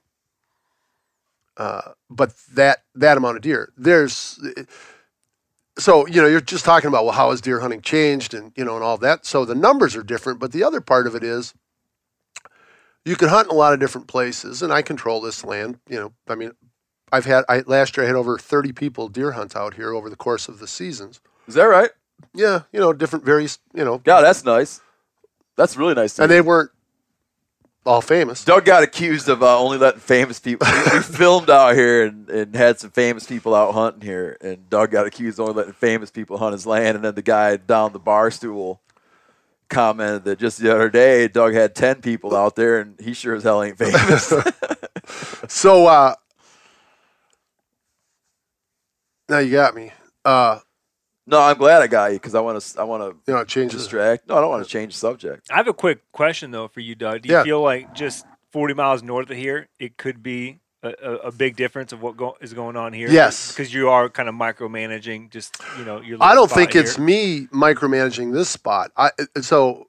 uh, 1.59 1.93
but 2.09 2.33
that 2.55 2.83
that 2.95 3.19
amount 3.19 3.37
of 3.37 3.43
deer. 3.43 3.73
There's 3.77 4.41
so 5.79 6.07
you 6.07 6.23
know 6.23 6.29
you're 6.29 6.41
just 6.41 6.65
talking 6.65 6.89
about 6.89 7.05
well 7.05 7.13
how 7.13 7.31
has 7.31 7.43
deer 7.43 7.61
hunting 7.61 7.83
changed 7.83 8.33
and 8.33 8.53
you 8.57 8.65
know 8.65 8.77
and 8.77 8.85
all 8.85 8.97
that. 8.99 9.27
So 9.27 9.45
the 9.45 9.55
numbers 9.55 9.95
are 9.97 10.03
different, 10.03 10.39
but 10.39 10.53
the 10.53 10.65
other 10.65 10.81
part 10.81 11.07
of 11.07 11.15
it 11.15 11.23
is 11.23 11.53
you 13.05 13.17
can 13.17 13.29
hunt 13.29 13.49
in 13.49 13.53
a 13.53 13.59
lot 13.59 13.75
of 13.75 13.81
different 13.81 14.07
places, 14.07 14.63
and 14.63 14.73
I 14.73 14.83
control 14.83 15.21
this 15.21 15.45
land. 15.45 15.79
You 15.89 16.01
know, 16.01 16.13
I 16.27 16.35
mean, 16.35 16.53
I've 17.13 17.25
had 17.25 17.45
I 17.49 17.61
last 17.67 17.97
year 17.97 18.05
I 18.05 18.07
had 18.09 18.17
over 18.17 18.39
thirty 18.39 18.73
people 18.73 19.09
deer 19.09 19.33
hunt 19.33 19.57
out 19.57 19.75
here 19.75 19.95
over 19.95 20.11
the 20.11 20.17
course 20.17 20.49
of 20.49 20.59
the 20.59 20.67
seasons. 20.67 21.21
Is 21.47 21.55
that 21.55 21.65
right? 21.65 21.91
Yeah, 22.35 22.63
you 22.73 22.81
know, 22.81 22.93
different 22.93 23.25
various 23.25 23.59
you 23.75 23.85
know, 23.85 23.99
God, 23.99 24.23
that's 24.23 24.45
nice. 24.45 24.81
That's 25.57 25.77
really 25.77 25.95
nice. 25.95 26.15
to 26.15 26.23
and 26.23 26.31
hear. 26.31 26.43
they 26.43 26.47
weren't 26.47 26.71
all 27.87 28.01
famous. 28.01 28.45
Doug 28.45 28.65
got 28.65 28.83
accused 28.83 29.29
of 29.29 29.43
uh, 29.43 29.59
only 29.59 29.79
letting 29.79 30.01
famous 30.01 30.41
people. 30.41 30.67
we, 30.71 30.99
we 30.99 31.03
filmed 31.03 31.49
out 31.49 31.75
here 31.75 32.07
and, 32.07 32.29
and 32.29 32.55
had 32.55 32.81
some 32.81 32.91
famous 32.91 33.27
people 33.27 33.55
out 33.55 33.73
hunting 33.73 34.03
here, 34.03 34.37
and 34.41 34.69
Doug 34.69 34.91
got 34.91 35.07
accused 35.07 35.39
of 35.39 35.49
only 35.49 35.55
letting 35.55 35.73
famous 35.75 36.11
people 36.11 36.39
hunt 36.39 36.53
his 36.53 36.67
land. 36.67 36.97
And 36.97 37.05
then 37.05 37.15
the 37.15 37.23
guy 37.23 37.57
down 37.57 37.93
the 37.93 37.99
bar 37.99 38.31
stool 38.31 38.81
commented 39.69 40.25
that 40.25 40.39
just 40.39 40.59
the 40.59 40.75
other 40.75 40.91
day, 40.91 41.29
Doug 41.29 41.55
had 41.55 41.75
ten 41.75 42.03
people 42.03 42.35
out 42.35 42.57
there, 42.57 42.81
and 42.81 42.99
he 43.01 43.15
sure 43.15 43.35
as 43.35 43.45
hell 43.45 43.63
ain't 43.63 43.79
famous. 43.79 44.33
So 45.49 45.87
uh 45.87 46.15
now 49.29 49.39
you 49.39 49.51
got 49.53 49.75
me. 49.75 49.93
Uh 50.25 50.59
No, 51.27 51.41
I'm 51.41 51.57
glad 51.59 51.83
I 51.83 51.87
got 51.87 52.13
you 52.13 52.19
because 52.19 52.35
I 52.35 52.41
want 52.41 52.61
to. 52.61 52.81
I 52.81 52.85
want 52.85 53.03
to 53.03 53.19
You 53.31 53.35
know, 53.37 53.41
it 53.41 53.49
changes. 53.49 53.83
distract. 53.83 54.29
No, 54.29 54.37
I 54.37 54.41
don't 54.41 54.51
want 54.51 54.65
to 54.65 54.71
change 54.71 54.95
the 54.95 54.99
subject. 54.99 55.49
I 55.51 55.57
have 55.57 55.69
a 55.69 55.75
quick 55.75 56.01
question 56.13 56.51
though 56.51 56.69
for 56.69 56.81
you, 56.81 56.95
Doug. 56.95 57.23
Do 57.23 57.29
you 57.29 57.35
Yeah. 57.37 57.43
feel 57.45 57.61
like 57.63 57.95
just 57.95 58.25
40 58.53 58.75
miles 58.75 59.03
north 59.03 59.29
of 59.31 59.37
here, 59.37 59.69
it 59.79 59.97
could 59.99 60.23
be 60.23 60.61
a, 60.83 60.95
a, 61.03 61.13
a 61.29 61.33
big 61.33 61.57
difference 61.57 61.93
of 61.93 62.01
what 62.01 62.17
go, 62.17 62.37
is 62.41 62.55
going 62.55 62.77
on 62.77 62.93
here? 62.93 63.09
Yes. 63.11 63.51
because 63.53 63.75
you 63.75 63.89
are 63.89 64.09
kind 64.09 64.29
of 64.29 64.35
micromanaging. 64.35 65.31
Just 65.31 65.57
you 65.79 65.85
know, 65.85 66.01
your. 66.01 66.19
I 66.21 66.35
don't 66.35 66.49
spot 66.49 66.59
think 66.59 66.77
it's 66.77 66.99
me 66.99 67.47
micromanaging 67.53 68.33
this 68.33 68.49
spot. 68.49 68.93
I 68.97 69.11
so. 69.41 69.89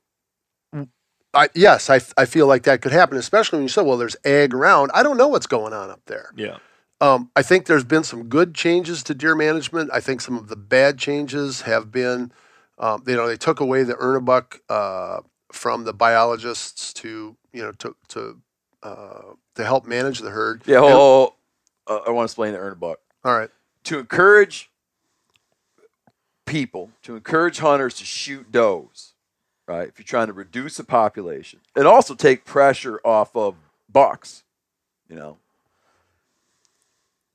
I, 1.34 1.50
yes, 1.54 1.90
I, 1.90 2.00
I 2.18 2.26
feel 2.26 2.48
like 2.48 2.64
that 2.64 2.82
could 2.82 2.94
happen, 2.94 3.18
especially 3.18 3.58
when 3.58 3.64
you 3.64 3.70
said, 3.70 3.86
"Well, 3.86 3.98
there's 3.98 4.16
ag 4.26 4.56
around." 4.56 4.90
I 4.96 5.04
don't 5.04 5.18
know 5.18 5.28
what's 5.28 5.46
going 5.46 5.72
on 5.74 5.92
up 5.92 6.02
there. 6.08 6.32
Yeah. 6.36 6.58
Um, 7.00 7.30
I 7.36 7.44
think 7.44 7.66
there's 7.68 7.84
been 7.84 8.04
some 8.04 8.24
good 8.24 8.56
changes 8.56 9.04
to 9.04 9.14
deer 9.14 9.36
management. 9.36 9.92
I 9.94 10.00
think 10.00 10.20
some 10.22 10.36
of 10.38 10.48
the 10.48 10.56
bad 10.56 10.98
changes 10.98 11.62
have 11.62 11.92
been, 11.92 12.32
um, 12.80 13.04
you 13.06 13.16
know, 13.16 13.28
they 13.28 13.38
took 13.38 13.60
away 13.60 13.84
the 13.84 13.96
earn 14.00 14.16
a 14.16 14.22
buck 14.22 14.62
uh, 14.70 15.20
from 15.52 15.84
the 15.84 15.94
biologists 15.94 16.92
to, 16.94 17.36
you 17.54 17.62
know, 17.62 17.72
to 17.74 17.96
to 18.10 18.42
uh, 18.84 19.22
to 19.56 19.64
help 19.64 19.86
manage 19.86 20.20
the 20.20 20.32
herd. 20.32 20.64
Yeah, 20.66 20.78
And- 20.78 20.86
hold, 20.86 20.94
hold, 20.96 21.34
hold. 21.88 22.02
Uh, 22.02 22.10
I 22.10 22.12
want 22.12 22.28
to 22.28 22.32
explain 22.32 22.54
the 22.54 22.60
earn 22.60 22.74
a 22.74 22.76
buck. 22.76 23.00
all 23.24 23.38
right. 23.38 23.50
To 23.86 24.00
encourage 24.00 24.70
people, 26.46 26.92
to 27.04 27.16
encourage 27.16 27.60
hunters 27.60 27.94
to 27.96 28.04
shoot 28.06 28.52
does, 28.52 29.14
right? 29.68 29.88
If 29.88 29.98
you're 30.00 30.04
trying 30.06 30.28
to 30.28 30.34
reduce 30.34 30.78
the 30.78 30.84
population, 30.84 31.60
and 31.76 31.86
also 31.88 32.14
take 32.16 32.44
pressure 32.44 33.00
off 33.06 33.36
of 33.36 33.56
bucks, 33.90 34.44
you 35.10 35.16
know. 35.16 35.38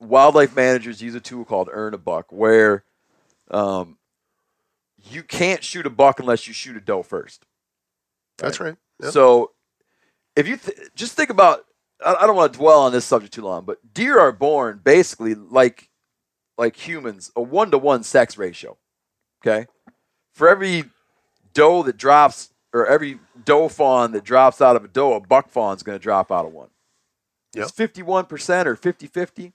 Wildlife 0.03 0.55
managers 0.55 1.01
use 1.01 1.15
a 1.15 1.19
tool 1.19 1.45
called 1.45 1.69
earn 1.71 1.93
a 1.93 1.97
buck, 1.97 2.31
where 2.31 2.83
um, 3.51 3.97
you 4.97 5.23
can't 5.23 5.63
shoot 5.63 5.85
a 5.85 5.89
buck 5.89 6.19
unless 6.19 6.47
you 6.47 6.53
shoot 6.53 6.77
a 6.77 6.81
doe 6.81 7.03
first. 7.03 7.45
That's 8.37 8.59
right. 8.59 8.75
Yep. 9.01 9.11
So, 9.11 9.51
if 10.35 10.47
you 10.47 10.57
th- 10.57 10.89
just 10.95 11.13
think 11.13 11.29
about, 11.29 11.65
I, 12.03 12.15
I 12.15 12.27
don't 12.27 12.35
want 12.35 12.53
to 12.53 12.59
dwell 12.59 12.81
on 12.81 12.91
this 12.91 13.05
subject 13.05 13.33
too 13.33 13.43
long, 13.43 13.65
but 13.65 13.77
deer 13.93 14.19
are 14.19 14.31
born 14.31 14.81
basically 14.83 15.35
like 15.35 15.89
like 16.57 16.75
humans, 16.75 17.31
a 17.35 17.41
one 17.41 17.71
to 17.71 17.77
one 17.77 18.03
sex 18.03 18.37
ratio. 18.37 18.77
Okay, 19.45 19.67
for 20.33 20.47
every 20.49 20.85
doe 21.53 21.83
that 21.83 21.97
drops, 21.97 22.49
or 22.73 22.87
every 22.87 23.19
doe 23.45 23.67
fawn 23.67 24.11
that 24.13 24.23
drops 24.23 24.61
out 24.61 24.75
of 24.75 24.83
a 24.83 24.87
doe, 24.87 25.13
a 25.13 25.19
buck 25.19 25.49
fawn 25.49 25.75
is 25.75 25.83
going 25.83 25.97
to 25.97 26.03
drop 26.03 26.31
out 26.31 26.45
of 26.45 26.53
one. 26.53 26.69
Yep. 27.55 27.63
It's 27.63 27.71
fifty-one 27.71 28.25
percent 28.25 28.67
or 28.67 28.75
50-50. 28.75 29.53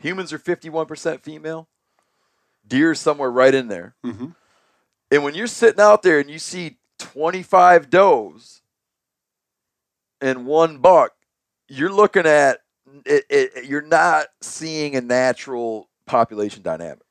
Humans 0.00 0.32
are 0.32 0.38
fifty-one 0.38 0.86
percent 0.86 1.22
female. 1.22 1.68
Deer 2.66 2.92
is 2.92 3.00
somewhere 3.00 3.30
right 3.30 3.54
in 3.54 3.68
there. 3.68 3.94
Mhm. 4.04 4.34
And 5.10 5.24
when 5.24 5.34
you're 5.34 5.46
sitting 5.46 5.80
out 5.80 6.02
there 6.02 6.20
and 6.20 6.30
you 6.30 6.38
see 6.38 6.78
25 6.98 7.90
does 7.90 8.62
and 10.20 10.46
one 10.46 10.78
buck, 10.78 11.12
you're 11.68 11.92
looking 11.92 12.26
at 12.26 12.60
it, 13.04 13.24
it, 13.28 13.64
you're 13.64 13.82
not 13.82 14.26
seeing 14.40 14.94
a 14.96 15.00
natural 15.00 15.88
population 16.06 16.62
dynamic. 16.62 17.02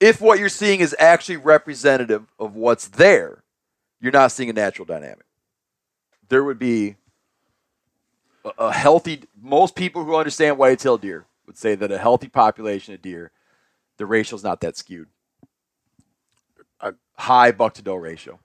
If 0.00 0.20
what 0.20 0.38
you're 0.40 0.48
seeing 0.48 0.80
is 0.80 0.96
actually 0.98 1.36
representative 1.36 2.24
of 2.38 2.56
what's 2.56 2.88
there, 2.88 3.44
you're 4.00 4.12
not 4.12 4.32
seeing 4.32 4.50
a 4.50 4.54
natural 4.54 4.86
dynamic. 4.86 5.24
There 6.28 6.42
would 6.42 6.58
be 6.58 6.96
a, 8.58 8.72
healthy, 8.72 9.24
most 9.40 9.74
people 9.74 10.04
who 10.04 10.16
understand 10.16 10.58
whitetail 10.58 10.98
deer 10.98 11.26
would 11.46 11.56
say 11.56 11.74
that 11.74 11.92
a 11.92 11.98
healthy 11.98 12.28
population 12.28 12.94
of 12.94 13.02
deer, 13.02 13.30
the 13.98 14.06
ratio's 14.06 14.44
not 14.44 14.60
that 14.60 14.76
skewed. 14.76 15.08
A 16.80 16.94
high 17.16 17.52
buck 17.52 17.74
to 17.74 17.82
doe 17.82 17.94
ratio. 17.94 18.40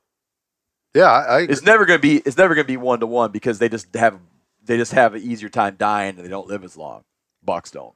Yeah, 0.94 1.12
I, 1.12 1.22
I 1.22 1.40
It's 1.42 1.64
never 1.64 1.86
gonna 1.86 2.00
be. 2.00 2.18
It's 2.18 2.38
never 2.38 2.56
gonna 2.56 2.66
be 2.66 2.78
one 2.78 3.00
to 3.00 3.08
one 3.08 3.32
because 3.32 3.60
they 3.60 3.70
just 3.70 3.94
have 3.96 4.20
they 4.64 4.78
just 4.78 4.92
have 4.94 5.16
an 5.16 5.22
easier 5.22 5.50
time 5.50 5.76
dying 5.78 6.16
and 6.16 6.26
they 6.26 6.30
don't 6.30 6.48
live 6.48 6.64
as 6.64 6.78
long. 6.78 7.04
Bucks 7.44 7.72
don't, 7.72 7.94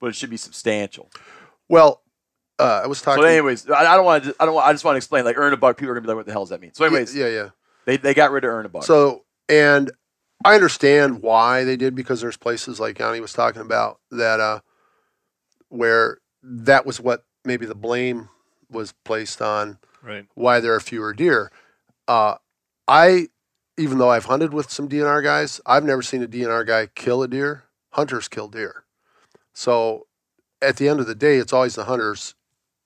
but 0.00 0.08
it 0.08 0.14
should 0.14 0.30
be 0.30 0.36
substantial. 0.36 1.10
well, 1.68 2.02
uh, 2.58 2.82
I 2.84 2.86
was 2.86 3.02
talking. 3.02 3.22
So, 3.22 3.28
anyways, 3.28 3.68
I, 3.68 3.92
I 3.92 3.96
don't 3.96 4.04
want 4.04 4.24
to. 4.24 4.36
I 4.38 4.44
don't. 4.44 4.54
Want, 4.54 4.66
I 4.66 4.72
just 4.72 4.84
want 4.84 4.94
to 4.94 4.98
explain. 4.98 5.24
Like 5.24 5.36
earn 5.38 5.52
a 5.52 5.56
buck, 5.56 5.76
people 5.76 5.90
are 5.90 5.94
gonna 5.94 6.02
be 6.02 6.08
like, 6.08 6.16
"What 6.16 6.26
the 6.26 6.32
hell 6.32 6.42
does 6.42 6.50
that 6.50 6.60
mean?" 6.60 6.72
So, 6.74 6.84
anyways, 6.84 7.14
yeah, 7.14 7.28
yeah. 7.28 7.48
they 7.84 7.96
they 7.96 8.14
got 8.14 8.30
rid 8.30 8.44
of 8.44 8.50
earn 8.50 8.66
a 8.66 8.68
buck. 8.68 8.84
So, 8.84 9.24
and 9.48 9.90
I 10.44 10.54
understand 10.54 11.22
why 11.22 11.64
they 11.64 11.76
did 11.76 11.94
because 11.94 12.20
there's 12.20 12.36
places 12.36 12.78
like 12.78 12.98
Yanni 12.98 13.20
was 13.20 13.32
talking 13.32 13.62
about 13.62 14.00
that, 14.10 14.40
uh, 14.40 14.60
where 15.68 16.18
that 16.42 16.84
was 16.84 17.00
what 17.00 17.24
maybe 17.44 17.66
the 17.66 17.74
blame 17.74 18.28
was 18.70 18.92
placed 19.04 19.40
on 19.40 19.78
Right. 20.02 20.26
why 20.34 20.60
there 20.60 20.74
are 20.74 20.80
fewer 20.80 21.14
deer. 21.14 21.50
Uh, 22.06 22.36
I, 22.86 23.28
even 23.78 23.98
though 23.98 24.10
I've 24.10 24.26
hunted 24.26 24.52
with 24.52 24.70
some 24.70 24.88
DNR 24.88 25.22
guys, 25.22 25.60
I've 25.64 25.84
never 25.84 26.02
seen 26.02 26.22
a 26.22 26.28
DNR 26.28 26.66
guy 26.66 26.86
kill 26.94 27.22
a 27.22 27.28
deer. 27.28 27.64
Hunters 27.92 28.28
kill 28.28 28.48
deer. 28.48 28.84
So 29.54 30.06
at 30.60 30.76
the 30.76 30.88
end 30.88 31.00
of 31.00 31.06
the 31.06 31.14
day, 31.14 31.36
it's 31.38 31.52
always 31.52 31.74
the 31.74 31.84
hunters 31.84 32.34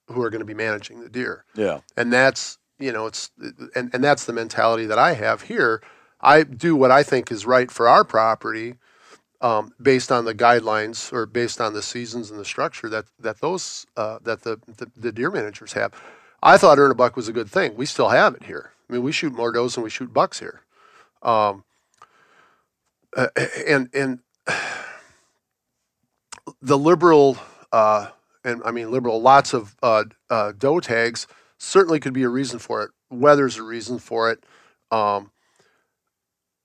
who 0.09 0.23
are 0.23 0.31
going 0.31 0.41
to 0.41 0.45
be 0.45 0.55
managing 0.55 1.01
the 1.01 1.09
deer 1.09 1.45
yeah, 1.55 1.81
and 1.97 2.11
that's 2.13 2.59
you 2.79 2.91
know 2.93 3.07
it's 3.07 3.31
and, 3.75 3.91
and 3.93 4.03
that's 4.03 4.25
the 4.25 4.33
mentality 4.33 4.87
that 4.87 4.99
i 4.99 5.13
have 5.13 5.43
here 5.43 5.83
i 6.21 6.43
do 6.43 6.77
what 6.77 6.91
i 6.91 7.03
think 7.03 7.31
is 7.31 7.47
right 7.47 7.71
for 7.71 7.89
our 7.89 8.05
property 8.05 8.75
um, 9.41 9.73
based 9.81 10.11
on 10.11 10.25
the 10.25 10.35
guidelines 10.35 11.13
or 11.13 11.25
based 11.25 11.61
on 11.61 11.73
the 11.73 11.83
seasons 11.83 12.31
and 12.31 12.41
the 12.41 12.45
structure 12.45 12.89
that 12.89 13.05
that 13.21 13.41
those 13.41 13.87
uh, 13.97 14.19
that 14.23 14.43
the, 14.43 14.59
the 14.77 14.91
the 14.97 15.13
deer 15.13 15.31
managers 15.31 15.73
have 15.73 15.93
i 16.43 16.57
thought 16.57 16.79
earn 16.79 16.91
a 16.91 16.95
buck 16.95 17.17
was 17.17 17.29
a 17.29 17.33
good 17.33 17.51
thing 17.51 17.75
we 17.77 17.87
still 17.87 18.09
have 18.09 18.35
it 18.35 18.45
here 18.45 18.73
i 18.89 18.93
mean 18.93 19.03
we 19.03 19.13
shoot 19.13 19.33
more 19.33 19.53
does 19.53 19.75
than 19.75 19.85
we 19.85 19.91
shoot 19.91 20.13
bucks 20.13 20.41
here 20.41 20.63
um, 21.23 21.65
uh, 23.17 23.29
and 23.67 23.89
and 23.95 24.21
the 26.63 26.79
liberal 26.79 27.37
uh, 27.73 28.09
and 28.45 28.63
I 28.65 28.71
mean 28.71 28.91
liberal, 28.91 29.21
lots 29.21 29.53
of 29.53 29.77
uh, 29.83 30.05
uh, 30.31 30.53
doe 30.57 30.81
tags 30.81 31.27
certainly 31.59 32.01
could 32.01 32.13
be 32.13 32.23
a 32.23 32.29
reason 32.29 32.59
for 32.59 32.83
it. 32.83 32.91
Weather's 33.11 33.57
a 33.57 33.63
reason 33.63 33.99
for 33.99 34.31
it. 34.31 34.45
Um, 34.91 35.31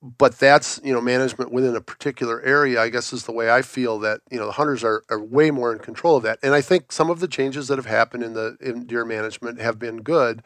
but 0.03 0.37
that's 0.37 0.81
you 0.83 0.91
know 0.91 0.99
management 0.99 1.51
within 1.51 1.75
a 1.75 1.81
particular 1.81 2.41
area. 2.41 2.81
I 2.81 2.89
guess 2.89 3.13
is 3.13 3.23
the 3.23 3.31
way 3.31 3.49
I 3.49 3.61
feel 3.61 3.99
that 3.99 4.19
you 4.29 4.37
know 4.37 4.47
the 4.47 4.51
hunters 4.53 4.83
are, 4.83 5.03
are 5.09 5.19
way 5.19 5.49
more 5.49 5.71
in 5.71 5.79
control 5.79 6.17
of 6.17 6.23
that. 6.23 6.39
And 6.43 6.53
I 6.53 6.59
think 6.59 6.91
some 6.91 7.09
of 7.09 7.21
the 7.21 7.27
changes 7.27 7.69
that 7.69 7.77
have 7.77 7.85
happened 7.85 8.23
in 8.23 8.33
the 8.33 8.57
in 8.59 8.85
deer 8.85 9.05
management 9.05 9.61
have 9.61 9.79
been 9.79 10.01
good. 10.01 10.43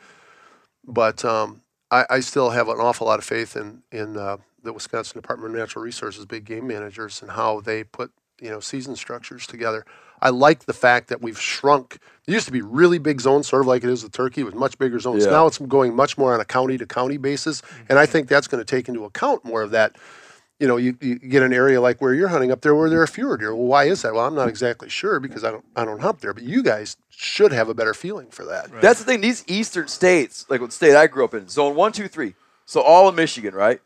But 0.85 1.25
um, 1.25 1.61
I, 1.89 2.05
I 2.09 2.19
still 2.19 2.51
have 2.51 2.69
an 2.69 2.79
awful 2.79 3.07
lot 3.07 3.17
of 3.17 3.25
faith 3.25 3.55
in 3.55 3.81
in 3.91 4.15
uh, 4.15 4.37
the 4.63 4.73
Wisconsin 4.73 5.19
Department 5.19 5.55
of 5.55 5.59
Natural 5.59 5.83
Resources 5.83 6.25
big 6.27 6.45
game 6.45 6.67
managers 6.67 7.21
and 7.23 7.31
how 7.31 7.59
they 7.59 7.83
put 7.83 8.11
you 8.39 8.51
know 8.51 8.59
season 8.59 8.95
structures 8.95 9.47
together. 9.47 9.85
I 10.21 10.29
like 10.29 10.65
the 10.65 10.73
fact 10.73 11.09
that 11.09 11.21
we've 11.21 11.39
shrunk. 11.39 11.99
It 12.27 12.33
used 12.33 12.45
to 12.45 12.51
be 12.51 12.61
really 12.61 12.99
big 12.99 13.21
zones, 13.21 13.47
sort 13.47 13.61
of 13.61 13.67
like 13.67 13.83
it 13.83 13.89
is 13.89 14.03
with 14.03 14.11
turkey, 14.11 14.43
with 14.43 14.55
much 14.55 14.77
bigger 14.77 14.99
zones. 14.99 15.25
Yeah. 15.25 15.31
Now 15.31 15.47
it's 15.47 15.57
going 15.57 15.95
much 15.95 16.17
more 16.17 16.33
on 16.33 16.39
a 16.39 16.45
county 16.45 16.77
to 16.77 16.85
county 16.85 17.17
basis, 17.17 17.61
and 17.89 17.97
I 17.97 18.03
mm-hmm. 18.03 18.11
think 18.11 18.27
that's 18.27 18.47
going 18.47 18.63
to 18.63 18.65
take 18.65 18.89
into 18.89 19.05
account 19.05 19.45
more 19.45 19.61
of 19.61 19.71
that. 19.71 19.95
You 20.59 20.67
know, 20.67 20.77
you, 20.77 20.97
you 21.01 21.19
get 21.19 21.43
an 21.43 21.53
area 21.53 21.79
like 21.79 22.01
where 22.01 22.15
you're 22.15 22.29
hunting 22.29 22.51
up 22.51 22.61
there 22.61 22.73
where 22.73 22.89
there 22.89 23.01
are 23.01 23.07
fewer 23.07 23.37
deer. 23.37 23.55
Well, 23.55 23.67
why 23.67 23.83
is 23.85 24.01
that? 24.01 24.15
Well, 24.15 24.25
I'm 24.25 24.33
not 24.33 24.49
exactly 24.49 24.89
sure 24.89 25.19
because 25.19 25.43
I 25.43 25.51
don't 25.51 25.65
I 25.75 25.85
don't 25.85 25.99
hunt 25.99 26.21
there, 26.21 26.33
but 26.33 26.43
you 26.43 26.63
guys 26.63 26.97
should 27.09 27.51
have 27.51 27.69
a 27.69 27.75
better 27.75 27.93
feeling 27.93 28.27
for 28.29 28.43
that. 28.45 28.81
That's 28.81 28.99
the 28.99 29.05
thing. 29.05 29.21
These 29.21 29.43
eastern 29.47 29.87
states, 29.87 30.45
like 30.49 30.59
what 30.59 30.73
state 30.73 30.95
I 30.95 31.07
grew 31.07 31.23
up 31.25 31.33
in, 31.33 31.47
zone 31.47 31.75
one, 31.75 31.91
two, 31.91 32.07
three. 32.07 32.33
So 32.65 32.81
all 32.81 33.07
of 33.07 33.15
Michigan, 33.15 33.53
right? 33.53 33.81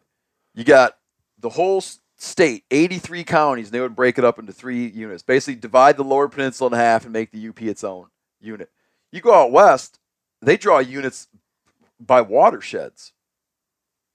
You 0.56 0.64
got 0.64 0.98
the 1.40 1.50
whole 1.50 1.78
s- 1.78 2.00
state, 2.22 2.64
83 2.70 3.24
counties, 3.24 3.68
and 3.68 3.74
they 3.74 3.80
would 3.82 3.96
break 3.96 4.20
it 4.20 4.24
up 4.24 4.38
into 4.38 4.54
three 4.54 4.86
units. 4.88 5.24
Basically, 5.24 5.56
divide 5.60 5.98
the 5.98 6.04
lower 6.04 6.28
peninsula 6.28 6.70
in 6.70 6.78
half 6.78 7.04
and 7.04 7.12
make 7.12 7.32
the 7.32 7.48
UP 7.50 7.60
its 7.64 7.84
own 7.84 8.08
unit. 8.40 8.70
You 9.12 9.22
go 9.22 9.34
out 9.34 9.52
west, 9.52 10.00
they 10.42 10.56
draw 10.56 10.78
units 10.78 11.28
by 12.00 12.22
watersheds. 12.22 13.12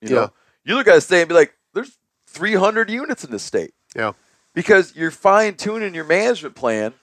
You 0.00 0.10
know, 0.10 0.32
you 0.64 0.76
look 0.76 0.86
at 0.86 0.96
a 0.96 1.00
state 1.00 1.22
and 1.22 1.28
be 1.28 1.34
like, 1.34 1.54
there's 1.74 1.98
300 2.28 2.90
units 2.90 3.24
in 3.24 3.30
this 3.32 3.42
state 3.42 3.74
Yeah. 3.96 4.12
because 4.54 4.94
you're 4.94 5.10
fine 5.10 5.54
tuning 5.56 5.94
your 5.94 6.04
management 6.04 6.54
plan 6.54 6.94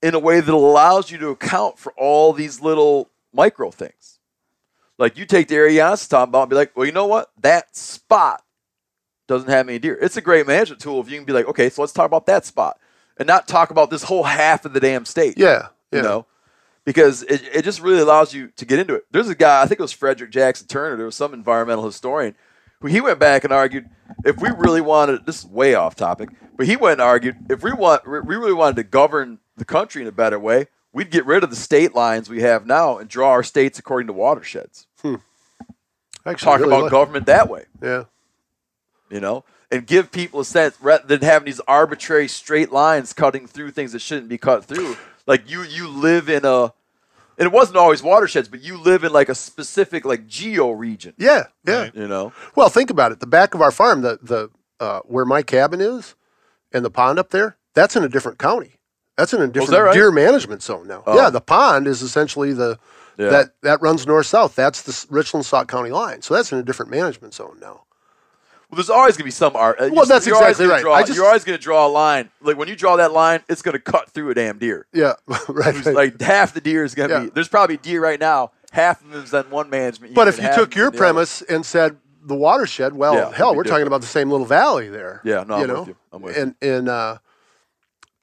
in 0.00 0.14
a 0.14 0.18
way 0.18 0.40
that 0.40 0.52
allows 0.52 1.10
you 1.10 1.18
to 1.18 1.28
account 1.28 1.78
for 1.78 1.92
all 1.96 2.32
these 2.32 2.60
little 2.60 3.10
micro 3.34 3.70
things. 3.70 4.18
Like 4.98 5.18
you 5.18 5.26
take 5.26 5.48
the 5.48 5.56
area 5.56 5.90
was 5.90 6.08
talking 6.08 6.30
about 6.30 6.42
and 6.42 6.50
be 6.50 6.56
like, 6.56 6.74
well, 6.76 6.86
you 6.86 6.92
know 6.92 7.06
what? 7.06 7.30
That 7.40 7.76
spot 7.76 8.42
doesn't 9.28 9.48
have 9.48 9.68
any 9.68 9.78
deer. 9.78 9.96
It's 10.00 10.16
a 10.16 10.20
great 10.20 10.46
management 10.46 10.80
tool 10.80 11.00
if 11.00 11.08
you 11.10 11.16
can 11.16 11.24
be 11.24 11.32
like, 11.32 11.46
okay, 11.46 11.68
so 11.70 11.82
let's 11.82 11.92
talk 11.92 12.06
about 12.06 12.26
that 12.26 12.44
spot 12.44 12.78
and 13.16 13.26
not 13.26 13.46
talk 13.46 13.70
about 13.70 13.90
this 13.90 14.02
whole 14.02 14.24
half 14.24 14.64
of 14.64 14.72
the 14.72 14.80
damn 14.80 15.04
state. 15.04 15.34
Yeah. 15.36 15.68
Yeah. 15.92 15.98
You 15.98 16.02
know? 16.02 16.26
Because 16.84 17.22
it, 17.24 17.42
it 17.54 17.62
just 17.64 17.80
really 17.80 18.00
allows 18.00 18.32
you 18.34 18.48
to 18.56 18.64
get 18.64 18.78
into 18.78 18.94
it. 18.94 19.04
There's 19.10 19.28
a 19.28 19.34
guy, 19.34 19.62
I 19.62 19.66
think 19.66 19.78
it 19.78 19.82
was 19.82 19.92
Frederick 19.92 20.30
Jackson 20.30 20.66
Turner, 20.66 20.96
there 20.96 21.06
was 21.06 21.14
some 21.14 21.34
environmental 21.34 21.84
historian 21.84 22.34
who 22.80 22.88
he 22.88 23.00
went 23.00 23.18
back 23.18 23.44
and 23.44 23.52
argued 23.52 23.88
if 24.24 24.40
we 24.40 24.48
really 24.56 24.80
wanted 24.80 25.26
this 25.26 25.40
is 25.40 25.46
way 25.46 25.74
off 25.74 25.94
topic, 25.94 26.30
but 26.56 26.66
he 26.66 26.76
went 26.76 26.92
and 26.94 27.02
argued 27.02 27.36
if 27.50 27.62
we 27.62 27.72
want 27.72 28.06
we 28.06 28.36
really 28.36 28.52
wanted 28.54 28.76
to 28.76 28.84
govern 28.84 29.38
the 29.56 29.64
country 29.64 30.00
in 30.00 30.08
a 30.08 30.12
better 30.12 30.38
way, 30.38 30.66
we'd 30.92 31.10
get 31.10 31.26
rid 31.26 31.42
of 31.44 31.50
the 31.50 31.56
state 31.56 31.94
lines 31.94 32.30
we 32.30 32.40
have 32.40 32.64
now 32.66 32.96
and 32.98 33.08
draw 33.10 33.30
our 33.30 33.42
states 33.42 33.78
according 33.78 34.06
to 34.06 34.12
watersheds. 34.12 34.86
Hmm. 35.02 35.16
Actually, 36.24 36.44
Talk 36.44 36.60
really 36.60 36.72
about 36.72 36.82
like- 36.84 36.90
government 36.92 37.26
that 37.26 37.48
way, 37.50 37.64
Yeah. 37.82 38.04
You 39.10 39.20
know, 39.20 39.44
and 39.70 39.86
give 39.86 40.10
people 40.10 40.40
a 40.40 40.44
sense 40.44 40.76
rather 40.80 41.06
than 41.06 41.20
having 41.22 41.46
these 41.46 41.60
arbitrary 41.60 42.28
straight 42.28 42.72
lines 42.72 43.12
cutting 43.12 43.46
through 43.46 43.70
things 43.72 43.92
that 43.92 44.00
shouldn't 44.00 44.28
be 44.28 44.38
cut 44.38 44.64
through. 44.64 44.96
Like 45.26 45.50
you, 45.50 45.62
you 45.62 45.88
live 45.88 46.28
in 46.28 46.44
a, 46.44 46.64
and 47.36 47.46
it 47.46 47.52
wasn't 47.52 47.76
always 47.76 48.02
watersheds, 48.02 48.48
but 48.48 48.62
you 48.62 48.78
live 48.78 49.04
in 49.04 49.12
like 49.12 49.28
a 49.28 49.34
specific 49.34 50.04
like 50.04 50.26
geo 50.26 50.70
region, 50.70 51.14
Yeah. 51.18 51.44
Yeah. 51.66 51.82
Right. 51.82 51.94
you 51.94 52.08
know. 52.08 52.32
Well, 52.56 52.68
think 52.68 52.90
about 52.90 53.12
it. 53.12 53.20
The 53.20 53.26
back 53.26 53.54
of 53.54 53.60
our 53.62 53.70
farm, 53.70 54.02
the 54.02 54.18
the 54.22 54.50
uh, 54.80 55.00
where 55.04 55.24
my 55.24 55.42
cabin 55.42 55.80
is, 55.80 56.14
and 56.72 56.84
the 56.84 56.90
pond 56.90 57.18
up 57.18 57.30
there, 57.30 57.56
that's 57.74 57.94
in 57.96 58.04
a 58.04 58.08
different 58.08 58.38
county. 58.38 58.74
That's 59.16 59.32
in 59.32 59.42
a 59.42 59.48
different 59.48 59.72
that 59.72 59.80
right? 59.80 59.94
deer 59.94 60.12
management 60.12 60.62
zone 60.62 60.86
now. 60.86 61.02
Oh. 61.06 61.16
Yeah, 61.16 61.30
the 61.30 61.40
pond 61.40 61.86
is 61.88 62.02
essentially 62.02 62.52
the 62.52 62.78
Yeah. 63.18 63.28
that 63.30 63.46
that 63.62 63.82
runs 63.82 64.06
north 64.06 64.26
south. 64.26 64.54
That's 64.54 64.82
the 64.82 65.06
Richland 65.12 65.44
Sauk 65.44 65.68
County 65.68 65.90
line. 65.90 66.22
So 66.22 66.34
that's 66.34 66.52
in 66.52 66.58
a 66.58 66.62
different 66.62 66.90
management 66.90 67.34
zone 67.34 67.58
now. 67.60 67.82
Well, 68.70 68.76
there's 68.76 68.90
always 68.90 69.16
gonna 69.16 69.24
be 69.24 69.30
some 69.30 69.56
art. 69.56 69.80
uh, 69.80 69.88
Well, 69.92 70.04
that's 70.04 70.26
you're 70.26 70.36
always 70.36 70.50
exactly 70.60 70.66
right. 70.74 70.82
Draw, 70.82 70.92
I 70.94 71.02
just- 71.02 71.16
you're 71.16 71.26
always 71.26 71.42
gonna 71.44 71.56
draw 71.58 71.86
a 71.86 71.88
line. 71.88 72.30
Like 72.42 72.58
when 72.58 72.68
you 72.68 72.76
draw 72.76 72.96
that 72.96 73.12
line, 73.12 73.40
it's 73.48 73.62
gonna 73.62 73.78
cut 73.78 74.10
through 74.10 74.30
a 74.30 74.34
damn 74.34 74.58
deer. 74.58 74.86
Yeah, 74.92 75.14
right. 75.48 75.74
Who's 75.74 75.86
like 75.86 76.20
half 76.20 76.52
the 76.52 76.60
deer 76.60 76.84
is 76.84 76.94
gonna 76.94 77.14
Yeah. 77.14 77.20
be. 77.24 77.30
There's 77.30 77.48
probably 77.48 77.78
deer 77.78 78.02
right 78.02 78.20
now. 78.20 78.50
Half 78.72 79.02
of 79.02 79.10
them's 79.10 79.32
on 79.32 79.48
one 79.48 79.70
management. 79.70 80.14
but 80.14 80.28
if 80.28 80.40
you 80.40 80.52
took 80.54 80.74
your 80.74 80.90
premise 80.90 81.40
and 81.42 81.64
said 81.64 81.96
the 82.22 82.34
watershed, 82.34 82.92
well, 82.92 83.14
Yeah, 83.14 83.32
hell, 83.32 83.54
we're 83.54 83.64
talking 83.64 83.86
about 83.86 84.02
the 84.02 84.06
same 84.06 84.30
little 84.30 84.44
valley 84.44 84.88
there. 84.90 85.22
Yeah, 85.24 85.44
no, 85.48 85.56
you 85.56 85.62
I'm 85.62 85.68
know? 85.68 85.78
with 85.80 85.88
you. 85.88 85.96
I'm 86.12 86.22
with 86.22 86.36
you. 86.36 86.42
and 86.42 86.54
and 86.60 86.88
uh, 86.90 87.18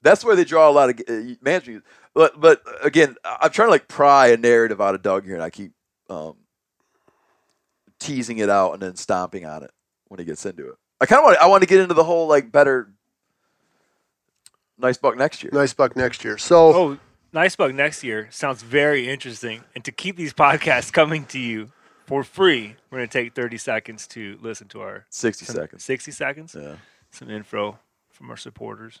That's 0.02 0.24
where 0.24 0.36
they 0.36 0.44
draw 0.44 0.68
a 0.68 0.70
lot 0.70 0.90
of 0.90 1.00
uh, 1.08 1.34
management. 1.42 1.82
But 2.14 2.40
but 2.40 2.62
again, 2.82 3.16
I'm 3.24 3.50
trying 3.50 3.66
to 3.66 3.72
like 3.72 3.88
pry 3.88 4.28
a 4.28 4.36
narrative 4.36 4.80
out 4.80 4.94
of 4.94 5.02
Doug 5.02 5.24
here, 5.24 5.34
and 5.34 5.42
I 5.42 5.50
keep 5.50 5.72
um, 6.08 6.36
teasing 7.98 8.38
it 8.38 8.48
out 8.48 8.72
and 8.74 8.82
then 8.82 8.94
stomping 8.94 9.44
on 9.44 9.64
it 9.64 9.70
when 10.08 10.18
he 10.18 10.24
gets 10.24 10.44
into 10.46 10.68
it. 10.68 10.74
I 11.00 11.06
kind 11.06 11.20
of 11.20 11.24
want 11.24 11.38
I 11.38 11.46
want 11.46 11.62
to 11.62 11.66
get 11.68 11.80
into 11.80 11.94
the 11.94 12.04
whole 12.04 12.26
like 12.28 12.50
better, 12.52 12.88
nice 14.78 14.96
buck 14.96 15.16
next 15.16 15.42
year. 15.42 15.50
nice 15.52 15.72
buck 15.74 15.96
next 15.96 16.24
year. 16.24 16.38
So 16.38 16.74
Oh, 16.74 16.98
Nice 17.32 17.54
Bug 17.56 17.74
next 17.74 18.02
year 18.02 18.28
sounds 18.30 18.62
very 18.62 19.10
interesting. 19.10 19.62
And 19.74 19.84
to 19.84 19.92
keep 19.92 20.16
these 20.16 20.32
podcasts 20.46 20.90
coming 20.90 21.26
to 21.26 21.38
you 21.38 21.70
for 22.06 22.24
free, 22.24 22.76
we're 22.90 22.98
going 22.98 23.08
to 23.08 23.12
take 23.12 23.34
30 23.34 23.58
seconds 23.58 24.06
to 24.08 24.38
listen 24.40 24.68
to 24.68 24.80
our 24.80 25.04
Sixty 25.10 25.44
some- 25.44 25.56
seconds. 25.56 25.84
60 25.84 26.12
seconds, 26.12 26.56
Yeah. 26.58 26.76
some 27.10 27.28
info 27.28 27.78
from 28.10 28.30
our 28.30 28.38
supporters. 28.38 29.00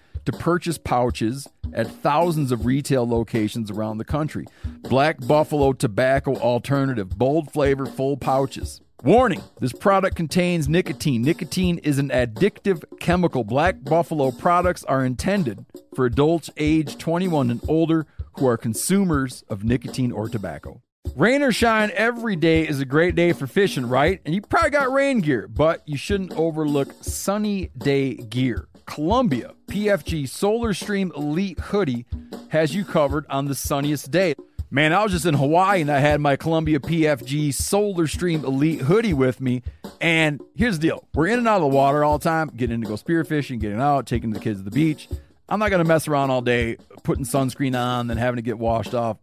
to 0.25 0.31
purchase 0.31 0.77
pouches 0.77 1.47
at 1.73 1.87
thousands 1.87 2.51
of 2.51 2.65
retail 2.65 3.07
locations 3.07 3.71
around 3.71 3.97
the 3.97 4.05
country. 4.05 4.45
Black 4.83 5.25
Buffalo 5.25 5.73
Tobacco 5.73 6.35
Alternative, 6.35 7.09
bold 7.09 7.51
flavor, 7.51 7.85
full 7.85 8.17
pouches. 8.17 8.81
Warning 9.03 9.41
this 9.59 9.73
product 9.73 10.15
contains 10.15 10.69
nicotine. 10.69 11.23
Nicotine 11.23 11.79
is 11.79 11.97
an 11.97 12.09
addictive 12.09 12.83
chemical. 12.99 13.43
Black 13.43 13.83
Buffalo 13.83 14.29
products 14.29 14.83
are 14.83 15.03
intended 15.03 15.65
for 15.95 16.05
adults 16.05 16.51
age 16.57 16.99
21 16.99 17.49
and 17.49 17.61
older 17.67 18.05
who 18.33 18.45
are 18.45 18.57
consumers 18.57 19.43
of 19.49 19.63
nicotine 19.63 20.11
or 20.11 20.29
tobacco. 20.29 20.83
Rain 21.15 21.41
or 21.41 21.51
shine, 21.51 21.91
every 21.95 22.35
day 22.35 22.65
is 22.67 22.79
a 22.79 22.85
great 22.85 23.15
day 23.15 23.33
for 23.33 23.47
fishing, 23.47 23.87
right? 23.87 24.21
And 24.23 24.35
you 24.35 24.41
probably 24.41 24.69
got 24.69 24.93
rain 24.93 25.19
gear, 25.19 25.47
but 25.47 25.81
you 25.87 25.97
shouldn't 25.97 26.33
overlook 26.33 26.93
sunny 27.01 27.71
day 27.77 28.13
gear. 28.13 28.67
Columbia 28.91 29.53
PFG 29.67 30.27
Solar 30.27 30.73
Stream 30.73 31.13
Elite 31.15 31.57
Hoodie 31.57 32.05
has 32.49 32.75
you 32.75 32.83
covered 32.83 33.25
on 33.29 33.45
the 33.45 33.55
sunniest 33.55 34.11
day. 34.11 34.35
Man, 34.69 34.91
I 34.91 35.01
was 35.01 35.13
just 35.13 35.25
in 35.25 35.33
Hawaii 35.33 35.79
and 35.79 35.89
I 35.89 35.99
had 35.99 36.19
my 36.19 36.35
Columbia 36.35 36.81
PFG 36.81 37.53
Solar 37.53 38.05
Stream 38.05 38.43
Elite 38.43 38.81
hoodie 38.81 39.13
with 39.13 39.39
me. 39.39 39.61
And 40.01 40.41
here's 40.55 40.77
the 40.77 40.89
deal 40.89 41.07
we're 41.13 41.27
in 41.27 41.39
and 41.39 41.47
out 41.47 41.55
of 41.55 41.61
the 41.61 41.67
water 41.67 42.03
all 42.03 42.17
the 42.17 42.23
time, 42.25 42.51
getting 42.53 42.73
in 42.73 42.81
to 42.81 42.87
go 42.89 42.95
spearfishing, 42.95 43.61
getting 43.61 43.79
out, 43.79 44.07
taking 44.07 44.31
the 44.31 44.41
kids 44.41 44.59
to 44.59 44.65
the 44.65 44.71
beach. 44.71 45.07
I'm 45.47 45.59
not 45.59 45.69
going 45.69 45.81
to 45.81 45.87
mess 45.87 46.09
around 46.09 46.29
all 46.29 46.41
day 46.41 46.75
putting 47.03 47.23
sunscreen 47.23 47.79
on, 47.79 48.07
then 48.07 48.17
having 48.17 48.35
to 48.35 48.41
get 48.41 48.59
washed 48.59 48.93
off. 48.93 49.15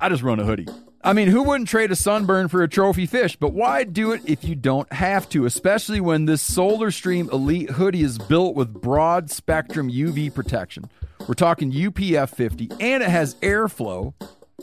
I 0.00 0.08
just 0.08 0.24
run 0.24 0.40
a 0.40 0.44
hoodie. 0.44 0.66
I 1.04 1.14
mean, 1.14 1.26
who 1.26 1.42
wouldn't 1.42 1.68
trade 1.68 1.90
a 1.90 1.96
sunburn 1.96 2.46
for 2.46 2.62
a 2.62 2.68
trophy 2.68 3.06
fish? 3.06 3.34
But 3.34 3.52
why 3.52 3.82
do 3.82 4.12
it 4.12 4.22
if 4.24 4.44
you 4.44 4.54
don't 4.54 4.90
have 4.92 5.28
to, 5.30 5.46
especially 5.46 6.00
when 6.00 6.26
this 6.26 6.40
Solar 6.40 6.92
Stream 6.92 7.28
Elite 7.32 7.70
hoodie 7.70 8.02
is 8.02 8.18
built 8.18 8.54
with 8.54 8.72
broad 8.72 9.28
spectrum 9.28 9.90
UV 9.90 10.32
protection? 10.32 10.88
We're 11.26 11.34
talking 11.34 11.72
UPF 11.72 12.30
50 12.30 12.70
and 12.78 13.02
it 13.02 13.08
has 13.08 13.34
airflow 13.36 14.14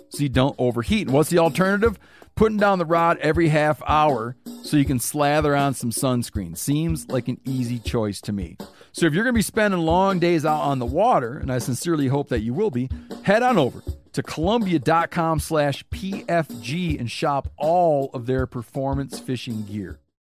so 0.09 0.23
you 0.23 0.29
don't 0.29 0.55
overheat. 0.57 1.07
And 1.07 1.13
what's 1.13 1.29
the 1.29 1.39
alternative? 1.39 1.99
Putting 2.39 2.57
down 2.57 2.79
the 2.79 2.85
rod 2.85 3.17
every 3.17 3.49
half 3.49 3.81
hour 3.85 4.37
so 4.63 4.77
you 4.77 4.85
can 4.85 4.97
slather 4.97 5.57
on 5.57 5.73
some 5.73 5.89
sunscreen. 5.89 6.55
Seems 6.55 7.05
like 7.09 7.27
an 7.27 7.37
easy 7.43 7.79
choice 7.79 8.21
to 8.21 8.31
me. 8.31 8.55
So 8.93 9.05
if 9.05 9.13
you're 9.13 9.25
going 9.25 9.33
to 9.33 9.37
be 9.37 9.41
spending 9.41 9.81
long 9.81 10.19
days 10.19 10.45
out 10.45 10.61
on 10.61 10.79
the 10.79 10.85
water, 10.85 11.37
and 11.37 11.51
I 11.51 11.57
sincerely 11.59 12.07
hope 12.07 12.29
that 12.29 12.39
you 12.39 12.53
will 12.53 12.71
be, 12.71 12.89
head 13.23 13.43
on 13.43 13.57
over 13.57 13.83
to 14.13 14.23
columbia.com 14.23 15.41
slash 15.41 15.83
PFG 15.89 16.97
and 16.97 17.11
shop 17.11 17.49
all 17.57 18.09
of 18.13 18.25
their 18.25 18.47
performance 18.47 19.19
fishing 19.19 19.63
gear. 19.63 19.99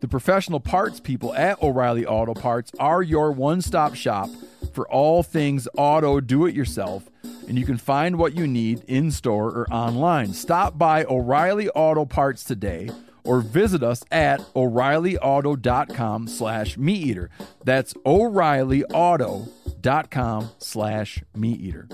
The 0.00 0.08
professional 0.08 0.60
parts 0.60 1.00
people 1.00 1.34
at 1.34 1.60
O'Reilly 1.60 2.06
Auto 2.06 2.32
Parts 2.32 2.70
are 2.78 3.02
your 3.02 3.32
one 3.32 3.60
stop 3.60 3.96
shop 3.96 4.30
for 4.72 4.88
all 4.88 5.24
things 5.24 5.66
auto 5.76 6.20
do 6.20 6.46
it 6.46 6.54
yourself, 6.54 7.10
and 7.48 7.58
you 7.58 7.66
can 7.66 7.78
find 7.78 8.16
what 8.16 8.36
you 8.36 8.46
need 8.46 8.84
in 8.86 9.10
store 9.10 9.48
or 9.48 9.66
online. 9.72 10.32
Stop 10.32 10.78
by 10.78 11.04
O'Reilly 11.04 11.68
Auto 11.70 12.04
Parts 12.04 12.44
today 12.44 12.90
or 13.24 13.40
visit 13.40 13.82
us 13.82 14.04
at 14.12 14.38
o'reillyauto.com 14.54 16.28
slash 16.28 16.78
meat 16.78 17.06
eater. 17.06 17.28
That's 17.64 17.92
o'reillyauto.com 18.06 20.50
slash 20.58 21.24
meat 21.34 21.60
eater. 21.60 21.88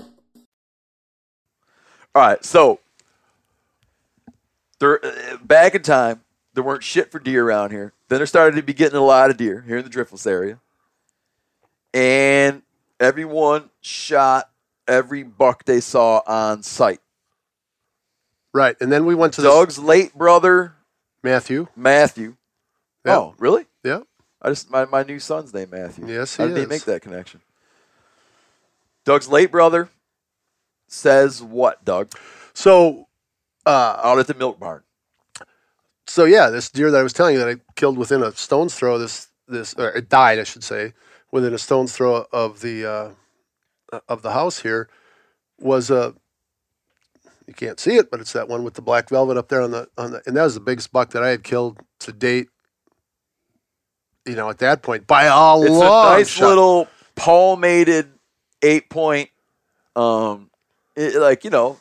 All 2.13 2.21
right, 2.21 2.45
so 2.45 2.81
there, 4.79 5.03
uh, 5.03 5.37
back 5.43 5.73
in 5.73 5.81
time, 5.81 6.21
there 6.53 6.63
weren't 6.63 6.83
shit 6.83 7.11
for 7.11 7.17
deer 7.19 7.45
around 7.45 7.71
here. 7.71 7.91
Then 8.09 8.19
there 8.19 8.25
started 8.27 8.55
to 8.57 8.63
be 8.63 8.73
getting 8.73 8.97
a 8.97 9.03
lot 9.03 9.29
of 9.29 9.37
deer 9.37 9.61
here 9.67 9.77
in 9.77 9.83
the 9.83 9.89
Driftless 9.89 10.27
area, 10.27 10.59
and 11.93 12.61
everyone 12.99 13.69
shot 13.81 14.49
every 14.87 15.23
buck 15.23 15.65
they 15.65 15.79
saw 15.79 16.21
on 16.27 16.63
sight. 16.63 16.99
Right. 18.53 18.75
And 18.79 18.91
then 18.91 19.05
we 19.05 19.15
went 19.15 19.33
to 19.33 19.41
Doug's 19.41 19.79
late 19.79 20.13
brother 20.13 20.75
Matthew. 21.23 21.67
Matthew. 21.75 22.37
Yeah. 23.05 23.17
Oh, 23.17 23.35
really? 23.37 23.65
Yeah. 23.83 24.01
I 24.41 24.49
just 24.49 24.69
my, 24.69 24.85
my 24.85 25.03
new 25.03 25.19
son's 25.19 25.53
name 25.53 25.69
Matthew. 25.71 26.07
Yes, 26.07 26.37
he 26.37 26.43
I 26.43 26.47
didn't 26.47 26.69
make 26.69 26.85
that 26.85 27.01
connection. 27.01 27.41
Doug's 29.03 29.27
late 29.27 29.51
brother 29.51 29.89
says 30.87 31.41
what, 31.41 31.83
Doug? 31.83 32.11
So 32.53 33.07
uh, 33.65 33.99
Out 34.03 34.19
at 34.19 34.27
the 34.27 34.33
milk 34.35 34.59
barn. 34.59 34.83
So 36.07 36.25
yeah, 36.25 36.49
this 36.49 36.69
deer 36.69 36.91
that 36.91 36.99
I 36.99 37.03
was 37.03 37.13
telling 37.13 37.33
you 37.35 37.39
that 37.39 37.49
I 37.49 37.55
killed 37.75 37.97
within 37.97 38.23
a 38.23 38.31
stone's 38.33 38.75
throw. 38.75 38.97
This 38.97 39.27
this 39.47 39.73
or 39.75 39.89
it 39.89 40.09
died, 40.09 40.39
I 40.39 40.43
should 40.43 40.63
say, 40.63 40.93
within 41.31 41.53
a 41.53 41.57
stone's 41.57 41.93
throw 41.93 42.25
of 42.31 42.61
the 42.61 42.85
uh, 43.93 43.99
of 44.09 44.21
the 44.21 44.31
house 44.31 44.59
here 44.59 44.89
was 45.59 45.89
a. 45.91 46.13
you 47.47 47.53
can't 47.53 47.79
see 47.79 47.95
it, 47.97 48.09
but 48.11 48.19
it's 48.19 48.33
that 48.33 48.47
one 48.47 48.63
with 48.63 48.73
the 48.75 48.81
black 48.81 49.09
velvet 49.09 49.37
up 49.37 49.49
there 49.49 49.61
on 49.61 49.71
the 49.71 49.87
on 49.97 50.11
the, 50.11 50.21
and 50.25 50.35
that 50.37 50.43
was 50.43 50.53
the 50.55 50.59
biggest 50.59 50.91
buck 50.91 51.11
that 51.11 51.23
I 51.23 51.29
had 51.29 51.43
killed 51.43 51.79
to 52.01 52.11
date. 52.11 52.47
You 54.25 54.35
know, 54.35 54.49
at 54.49 54.57
that 54.59 54.81
point, 54.81 55.05
by 55.05 55.23
a 55.25 55.27
It's 55.57 55.69
long 55.69 56.15
a 56.15 56.17
nice 56.17 56.29
shot. 56.29 56.47
little 56.47 56.87
palmated 57.15 58.11
eight 58.63 58.89
point, 58.89 59.29
um, 59.95 60.49
it- 60.95 61.15
like 61.15 61.43
you 61.43 61.51
know, 61.51 61.77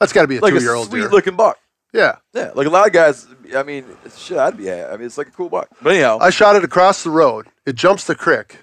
That's 0.00 0.12
got 0.14 0.22
to 0.22 0.28
be 0.28 0.38
a 0.38 0.40
like 0.40 0.54
two 0.54 0.60
year 0.60 0.74
old 0.74 0.90
deer. 0.90 1.10
looking 1.10 1.36
buck. 1.36 1.58
Yeah, 1.92 2.16
Yeah, 2.34 2.50
like 2.54 2.66
a 2.66 2.70
lot 2.70 2.86
of 2.86 2.92
guys. 2.92 3.26
I 3.56 3.62
mean, 3.62 3.84
shit, 4.16 4.36
I'd 4.36 4.58
be. 4.58 4.70
I 4.70 4.96
mean, 4.96 5.06
it's 5.06 5.16
like 5.16 5.28
a 5.28 5.32
cool 5.32 5.48
buck. 5.48 5.68
But 5.80 5.94
anyhow, 5.94 6.18
I 6.20 6.30
shot 6.30 6.54
it 6.56 6.64
across 6.64 7.02
the 7.02 7.10
road. 7.10 7.46
It 7.64 7.76
jumps 7.76 8.04
the 8.04 8.14
creek, 8.14 8.58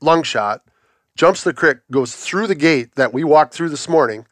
lung 0.00 0.22
shot, 0.22 0.62
jumps 1.16 1.42
the 1.42 1.52
creek, 1.52 1.78
goes 1.90 2.14
through 2.14 2.46
the 2.46 2.54
gate 2.54 2.94
that 2.94 3.12
we 3.12 3.24
walked 3.24 3.54
through 3.54 3.70
this 3.70 3.88
morning. 3.88 4.26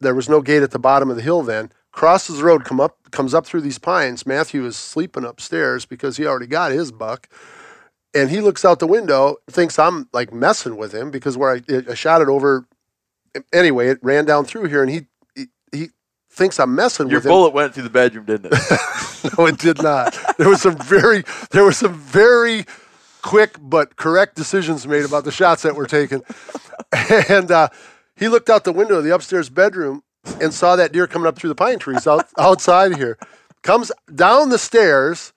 There 0.00 0.14
was 0.14 0.28
no 0.28 0.40
gate 0.40 0.62
at 0.62 0.70
the 0.70 0.78
bottom 0.78 1.10
of 1.10 1.16
the 1.16 1.22
hill 1.22 1.42
then. 1.42 1.72
Crosses 1.90 2.38
the 2.38 2.44
road, 2.44 2.64
come 2.64 2.80
up, 2.80 3.10
comes 3.10 3.34
up 3.34 3.44
through 3.44 3.62
these 3.62 3.78
pines. 3.78 4.24
Matthew 4.24 4.64
is 4.64 4.76
sleeping 4.76 5.24
upstairs 5.24 5.84
because 5.84 6.16
he 6.16 6.26
already 6.26 6.46
got 6.46 6.70
his 6.70 6.92
buck, 6.92 7.28
and 8.14 8.30
he 8.30 8.40
looks 8.40 8.64
out 8.64 8.78
the 8.78 8.86
window, 8.86 9.38
thinks 9.50 9.80
I'm 9.80 10.08
like 10.12 10.32
messing 10.32 10.76
with 10.76 10.94
him 10.94 11.10
because 11.10 11.36
where 11.36 11.56
I, 11.56 11.62
I 11.90 11.94
shot 11.94 12.22
it 12.22 12.28
over. 12.28 12.68
Anyway, 13.52 13.88
it 13.88 13.98
ran 14.00 14.26
down 14.26 14.44
through 14.44 14.66
here, 14.66 14.82
and 14.82 14.90
he 14.90 15.06
thinks 16.38 16.58
I'm 16.58 16.74
messing 16.74 17.08
your 17.08 17.18
with 17.18 17.26
him. 17.26 17.30
Your 17.30 17.36
bullet 17.38 17.52
went 17.54 17.74
through 17.74 17.82
the 17.82 17.90
bedroom, 17.90 18.24
didn't 18.24 18.52
it? 18.54 18.78
No, 19.36 19.46
it 19.46 19.58
did 19.58 19.82
not. 19.82 20.16
There 20.38 20.48
was 20.48 20.62
some 20.62 20.78
very 20.78 21.24
there 21.50 21.64
were 21.64 21.72
some 21.72 21.92
very 21.94 22.64
quick 23.20 23.56
but 23.60 23.96
correct 23.96 24.36
decisions 24.36 24.86
made 24.86 25.04
about 25.04 25.24
the 25.24 25.32
shots 25.32 25.62
that 25.62 25.74
were 25.74 25.86
taken. 25.88 26.22
And 27.28 27.50
uh, 27.50 27.68
he 28.16 28.28
looked 28.28 28.48
out 28.48 28.62
the 28.64 28.72
window 28.72 28.96
of 28.98 29.04
the 29.04 29.12
upstairs 29.14 29.50
bedroom 29.50 30.02
and 30.40 30.54
saw 30.54 30.76
that 30.76 30.92
deer 30.92 31.06
coming 31.08 31.26
up 31.26 31.36
through 31.36 31.48
the 31.48 31.54
pine 31.56 31.78
trees 31.80 32.06
out, 32.06 32.28
outside 32.38 32.96
here. 32.96 33.18
Comes 33.62 33.90
down 34.14 34.50
the 34.50 34.58
stairs, 34.58 35.32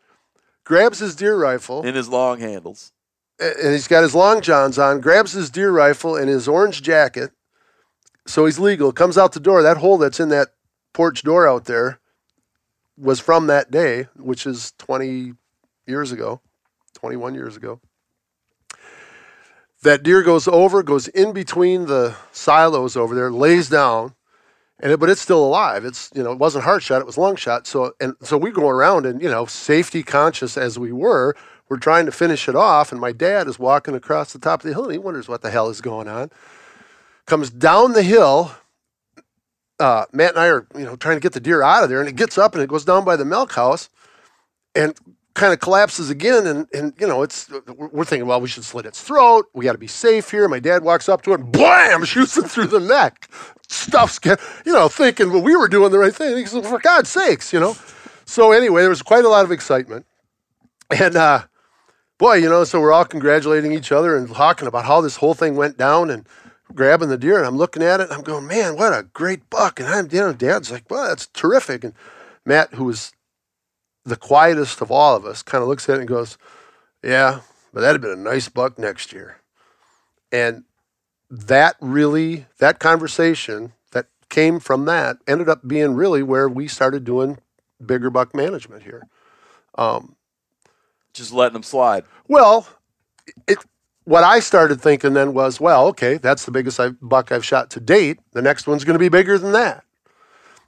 grabs 0.64 1.00
his 1.00 1.16
deer 1.16 1.36
rifle, 1.36 1.82
In 1.86 1.96
his 1.96 2.08
long 2.08 2.40
handles. 2.40 2.92
and 3.40 3.74
he's 3.74 3.88
got 3.88 4.04
his 4.04 4.14
long 4.14 4.42
johns 4.42 4.78
on, 4.78 5.02
grabs 5.02 5.32
his 5.34 5.50
deer 5.50 5.72
rifle 5.72 6.16
and 6.16 6.30
his 6.30 6.48
orange 6.48 6.84
jacket. 6.84 7.32
So 8.28 8.46
he's 8.46 8.60
legal. 8.60 8.92
Comes 8.92 9.18
out 9.18 9.34
the 9.34 9.40
door. 9.40 9.64
That 9.64 9.78
hole 9.78 9.98
that's 9.98 10.20
in 10.20 10.30
that 10.30 10.50
porch 10.94 11.24
door 11.24 11.48
out 11.48 11.66
there 11.66 12.00
was 12.98 13.20
from 13.20 13.48
that 13.48 13.72
day, 13.72 14.08
which 14.16 14.46
is 14.46 14.74
20 14.78 15.34
years 15.88 16.12
ago, 16.12 16.42
21 16.94 17.34
years 17.34 17.56
ago. 17.56 17.80
That 19.84 20.04
deer 20.04 20.22
goes 20.22 20.48
over, 20.48 20.84
goes 20.84 21.08
in 21.08 21.34
between 21.34 21.88
the 21.88 22.16
silos 22.32 22.96
over 22.96 23.16
there, 23.16 23.32
lays 23.32 23.68
down, 23.68 24.14
and 24.80 24.92
it, 24.92 25.00
but 25.00 25.10
it's 25.10 25.22
still 25.22 25.44
alive. 25.44 25.86
It's 25.86 26.12
you 26.14 26.22
know 26.22 26.32
it 26.32 26.38
wasn't 26.38 26.66
heart 26.66 26.84
shot, 26.84 27.02
it 27.02 27.08
was 27.08 27.18
lung 27.18 27.36
shot. 27.36 27.66
So 27.66 27.94
and 28.00 28.16
so 28.22 28.38
we 28.38 28.52
go 28.52 28.70
around 28.70 29.08
and 29.08 29.20
you 29.22 29.30
know 29.30 29.46
safety 29.46 30.04
conscious 30.04 30.56
as 30.56 30.78
we 30.78 30.92
were, 30.92 31.36
we're 31.72 31.78
trying 31.78 32.06
to 32.06 32.12
finish 32.12 32.50
it 32.50 32.56
off, 32.56 32.92
and 32.92 33.00
my 33.00 33.14
dad 33.14 33.48
is 33.48 33.58
walking 33.58 33.96
across 33.96 34.34
the 34.34 34.40
top 34.40 34.60
of 34.60 34.68
the 34.68 34.74
hill 34.74 34.84
and 34.84 34.92
he 34.92 34.98
wonders 34.98 35.30
what 35.30 35.42
the 35.42 35.50
hell 35.50 35.70
is 35.70 35.80
going 35.80 36.08
on. 36.08 36.30
Comes 37.26 37.50
down 37.50 37.94
the 37.94 38.04
hill. 38.04 38.52
Uh, 39.82 40.06
Matt 40.14 40.32
and 40.32 40.40
I 40.40 40.48
are 40.48 40.68
you 40.78 40.86
know 40.86 40.96
trying 40.96 41.18
to 41.18 41.22
get 41.22 41.34
the 41.34 41.40
deer 41.40 41.64
out 41.64 41.84
of 41.84 41.90
there, 41.90 42.00
and 42.00 42.08
it 42.08 42.16
gets 42.16 42.38
up 42.38 42.54
and 42.54 42.64
it 42.64 42.70
goes 42.70 42.86
down 42.86 43.04
by 43.04 43.16
the 43.16 43.26
milk 43.26 43.52
house, 43.54 43.90
and 44.76 44.96
kind 45.34 45.54
of 45.54 45.60
collapses 45.60 46.10
again. 46.10 46.46
And 46.46 46.68
and 46.74 46.94
you 47.00 47.08
know 47.08 47.24
it's 47.24 47.50
we're 47.68 48.06
thinking, 48.06 48.28
well, 48.28 48.40
we 48.40 48.48
should 48.48 48.64
slit 48.64 48.86
its 48.86 49.02
throat. 49.02 49.48
We 49.54 49.66
got 49.66 49.74
to 49.74 49.78
be 49.78 49.88
safe 49.88 50.32
here. 50.32 50.48
My 50.48 50.60
dad 50.60 50.84
walks 50.84 51.10
up 51.10 51.24
to 51.24 51.32
it, 51.32 51.42
and 51.42 51.52
blam, 51.52 52.04
shoots 52.06 52.38
it 52.38 52.50
through 52.50 52.68
the 52.68 52.80
neck. 52.80 53.30
Stuff's 53.68 54.20
get 54.20 54.40
you 54.66 54.74
know 54.74 54.88
thinking, 54.88 55.32
well, 55.32 55.42
we 55.42 55.56
were 55.56 55.68
doing 55.68 55.92
the 55.92 56.00
right 56.00 56.16
thing. 56.16 56.38
He 56.38 56.46
for 56.46 56.80
God's 56.80 57.10
sakes, 57.10 57.52
you 57.52 57.60
know. 57.60 57.76
So 58.26 58.52
anyway, 58.52 58.82
there 58.82 58.90
was 58.90 59.02
quite 59.02 59.26
a 59.26 59.30
lot 59.30 59.44
of 59.44 59.52
excitement, 59.52 60.06
and 60.90 61.16
uh, 61.16 61.44
boy, 62.22 62.36
you 62.36 62.50
know, 62.50 62.64
so 62.64 62.80
we're 62.80 62.94
all 62.94 63.04
congratulating 63.04 63.72
each 63.72 63.92
other 63.92 64.16
and 64.16 64.32
talking 64.34 64.68
about 64.68 64.86
how 64.86 65.02
this 65.02 65.16
whole 65.16 65.34
thing 65.34 65.56
went 65.56 65.76
down 65.78 66.12
and 66.12 66.28
grabbing 66.72 67.10
the 67.10 67.18
deer. 67.18 67.38
And 67.38 67.46
I'm 67.46 67.58
looking 67.58 67.84
at 67.84 68.00
it 68.00 68.06
and 68.06 68.14
I'm 68.14 68.24
going, 68.24 68.48
man, 68.48 68.76
what 68.76 68.94
a 68.94 69.04
great 69.04 69.50
buck. 69.50 69.80
And 69.80 69.90
I'm, 69.90 70.08
you 70.12 70.20
know, 70.20 70.34
dad's 70.34 70.72
like, 70.72 70.90
well, 70.90 71.08
that's 71.08 71.28
terrific. 71.28 71.84
And 71.84 71.94
Matt, 72.46 72.74
who 72.74 72.86
was 72.86 73.14
the 74.04 74.16
quietest 74.16 74.82
of 74.82 74.92
all 74.92 75.16
of 75.16 75.26
us, 75.26 75.44
kind 75.44 75.62
of 75.62 75.68
looks 75.68 75.88
at 75.90 75.96
it 75.96 76.00
and 76.00 76.08
goes, 76.08 76.38
yeah, 77.04 77.42
but 77.74 77.82
that'd 77.82 78.02
have 78.02 78.10
been 78.10 78.20
a 78.20 78.30
nice 78.30 78.50
buck 78.50 78.78
next 78.78 79.14
year. 79.14 79.38
And 80.32 80.64
that 81.30 81.76
really, 81.80 82.46
that 82.60 82.80
conversation 82.80 83.74
that 83.92 84.08
came 84.30 84.60
from 84.60 84.86
that 84.86 85.18
ended 85.28 85.50
up 85.50 85.68
being 85.68 85.94
really 85.94 86.24
where 86.24 86.50
we 86.50 86.68
started 86.68 87.04
doing 87.04 87.38
bigger 87.84 88.10
buck 88.10 88.36
management 88.36 88.84
here. 88.84 89.04
Um, 89.76 90.16
Just 91.14 91.32
letting 91.34 91.54
them 91.54 91.64
slide. 91.64 92.04
well, 92.28 92.68
it 93.48 93.60
what 94.12 94.26
I 94.26 94.42
started 94.42 94.82
thinking 94.82 95.14
then 95.14 95.34
was, 95.34 95.62
well, 95.62 95.88
okay, 95.88 96.18
that's 96.18 96.44
the 96.44 96.52
biggest 96.52 96.82
I've, 96.82 96.98
buck 97.02 97.32
I've 97.32 97.46
shot 97.46 97.70
to 97.72 97.80
date. 97.80 98.20
The 98.34 98.42
next 98.42 98.68
one's 98.68 98.84
going 98.84 98.96
to 98.96 99.00
be 99.00 99.08
bigger 99.08 99.38
than 99.38 99.54
that. 99.54 99.86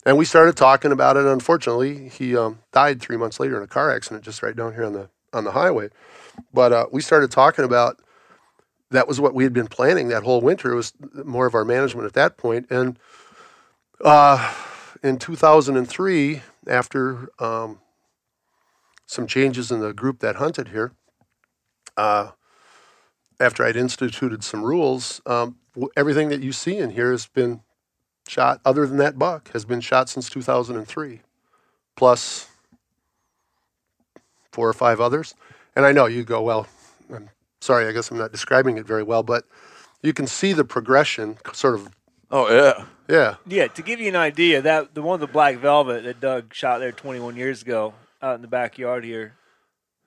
And 0.06 0.18
we 0.18 0.24
started 0.24 0.56
talking 0.56 0.94
about 0.94 1.18
it. 1.18 1.26
Unfortunately, 1.26 2.08
he 2.08 2.38
um, 2.38 2.60
died 2.72 3.02
three 3.02 3.18
months 3.18 3.42
later 3.42 3.58
in 3.58 3.64
a 3.64 3.68
car 3.68 3.94
accident 3.94 4.24
just 4.24 4.42
right 4.44 4.56
down 4.56 4.74
here 4.74 4.86
on 4.86 4.94
the 4.94 5.10
on 5.34 5.44
the 5.44 5.52
highway. 5.52 5.90
But 6.54 6.72
uh, 6.72 6.86
we 6.94 7.02
started 7.02 7.32
talking 7.32 7.66
about 7.66 8.02
that 8.92 9.10
was 9.10 9.20
what 9.20 9.34
we 9.34 9.44
had 9.44 9.52
been 9.52 9.68
planning 9.68 10.08
that 10.08 10.24
whole 10.24 10.40
winter. 10.40 10.72
It 10.72 10.76
was 10.76 10.94
more 11.26 11.46
of 11.46 11.54
our 11.54 11.66
management 11.66 12.06
at 12.06 12.14
that 12.14 12.38
point. 12.38 12.68
And 12.70 12.98
uh, 14.06 14.54
in 15.04 15.18
2003, 15.18 16.42
after 16.68 17.30
um, 17.40 17.80
some 19.06 19.28
changes 19.28 19.70
in 19.70 19.82
the 19.82 19.94
group 19.94 20.20
that 20.20 20.38
hunted 20.38 20.70
here, 20.70 20.94
uh, 21.98 22.32
after 23.40 23.64
I'd 23.64 23.76
instituted 23.76 24.44
some 24.44 24.64
rules, 24.64 25.22
um, 25.26 25.58
everything 25.96 26.30
that 26.30 26.42
you 26.42 26.52
see 26.52 26.78
in 26.78 26.92
here 26.92 27.12
has 27.12 27.28
been 27.28 27.62
shot, 28.28 28.62
other 28.66 28.88
than 28.88 28.98
that 28.98 29.18
buck, 29.18 29.52
has 29.54 29.66
been 29.66 29.82
shot 29.82 30.10
since 30.10 30.30
2003, 30.30 31.22
plus 31.96 32.48
four 34.52 34.70
or 34.70 34.74
five 34.74 35.02
others. 35.02 35.36
And 35.76 35.86
I 35.86 35.92
know 35.92 36.06
you 36.06 36.24
go, 36.24 36.42
well, 36.42 36.68
I'm 37.14 37.30
sorry, 37.60 37.88
I 37.88 37.92
guess 37.92 38.12
I'm 38.12 38.18
not 38.18 38.32
describing 38.32 38.78
it 38.78 38.86
very 38.86 39.04
well, 39.04 39.24
but 39.24 39.46
you 40.02 40.14
can 40.14 40.28
see 40.28 40.54
the 40.54 40.66
progression, 40.66 41.38
sort 41.54 41.76
of, 41.76 41.90
Oh 42.32 42.50
yeah. 42.52 42.86
yeah. 43.08 43.36
Yeah, 43.46 43.68
to 43.68 43.82
give 43.82 44.00
you 44.00 44.08
an 44.10 44.16
idea, 44.16 44.62
that 44.62 44.96
the 44.96 45.02
one 45.02 45.20
with 45.20 45.30
the 45.30 45.34
black 45.34 45.58
velvet 45.58 46.04
that 46.04 46.20
Doug 46.20 46.54
shot 46.54 46.80
there 46.80 46.92
21 46.92 47.36
years 47.36 47.62
ago 47.62 47.94
out 48.22 48.36
in 48.36 48.42
the 48.42 48.48
backyard 48.48 49.04
here, 49.04 49.34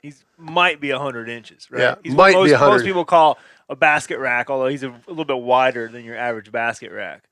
he's 0.07 0.24
might 0.38 0.80
be 0.80 0.90
100 0.92 1.28
inches, 1.28 1.68
right? 1.70 1.80
Yeah, 1.80 1.94
he's 2.02 2.12
what 2.14 2.24
might 2.24 2.32
be 2.32 2.38
most, 2.38 2.52
100. 2.52 2.70
Most 2.76 2.84
people 2.84 3.04
call 3.04 3.38
a 3.68 3.76
basket 3.76 4.18
rack, 4.18 4.48
although 4.50 4.68
he's 4.68 4.82
a, 4.82 4.90
a 4.90 5.09
little 5.09 5.24
bit 5.24 5.38
wider 5.38 5.88
than 5.88 6.04
your 6.04 6.16
average 6.16 6.50
basket 6.52 6.92
rack. 6.92 7.24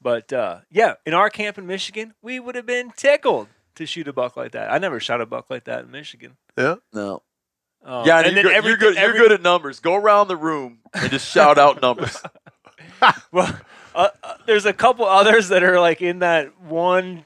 But 0.00 0.32
uh, 0.32 0.58
yeah, 0.70 0.94
in 1.06 1.14
our 1.14 1.30
camp 1.30 1.58
in 1.58 1.66
Michigan, 1.66 2.14
we 2.22 2.38
would 2.38 2.54
have 2.54 2.66
been 2.66 2.92
tickled 2.96 3.48
to 3.76 3.86
shoot 3.86 4.06
a 4.08 4.12
buck 4.12 4.36
like 4.36 4.52
that. 4.52 4.70
I 4.72 4.78
never 4.78 5.00
shot 5.00 5.20
a 5.20 5.26
buck 5.26 5.50
like 5.50 5.64
that 5.64 5.84
in 5.84 5.90
Michigan. 5.90 6.36
Yeah. 6.56 6.76
No. 6.92 7.22
Um, 7.84 8.06
Yeah, 8.06 8.18
and 8.18 8.26
and 8.28 8.36
then 8.36 8.44
you're, 8.44 8.52
good, 8.52 8.56
every- 8.56 8.68
you're 8.70 8.78
good. 8.78 8.96
every- 8.96 9.16
You're 9.18 9.28
good 9.28 9.32
at 9.32 9.42
numbers. 9.42 9.80
Go 9.80 9.94
around 9.94 10.28
the 10.28 10.36
room 10.36 10.78
and 10.94 11.10
just 11.10 11.28
shout 11.30 11.58
out 11.58 11.80
numbers. 11.82 12.16
Well, 13.32 13.56
uh, 13.94 14.08
uh, 14.22 14.34
there's 14.46 14.66
a 14.66 14.72
couple 14.72 15.04
others 15.04 15.48
that 15.48 15.62
are 15.62 15.80
like 15.80 16.02
in 16.02 16.18
that 16.20 16.60
one, 16.60 17.24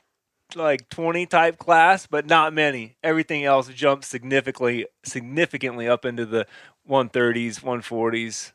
like 0.57 0.89
20 0.89 1.27
type 1.27 1.59
class, 1.59 2.07
but 2.07 2.27
not 2.27 2.53
many. 2.53 2.97
Everything 3.03 3.45
else 3.45 3.69
jumps 3.69 4.07
significantly, 4.09 4.87
significantly 5.05 5.89
up 5.89 6.05
into 6.05 6.25
the 6.27 6.47
130s, 6.89 7.61
140s, 7.61 8.53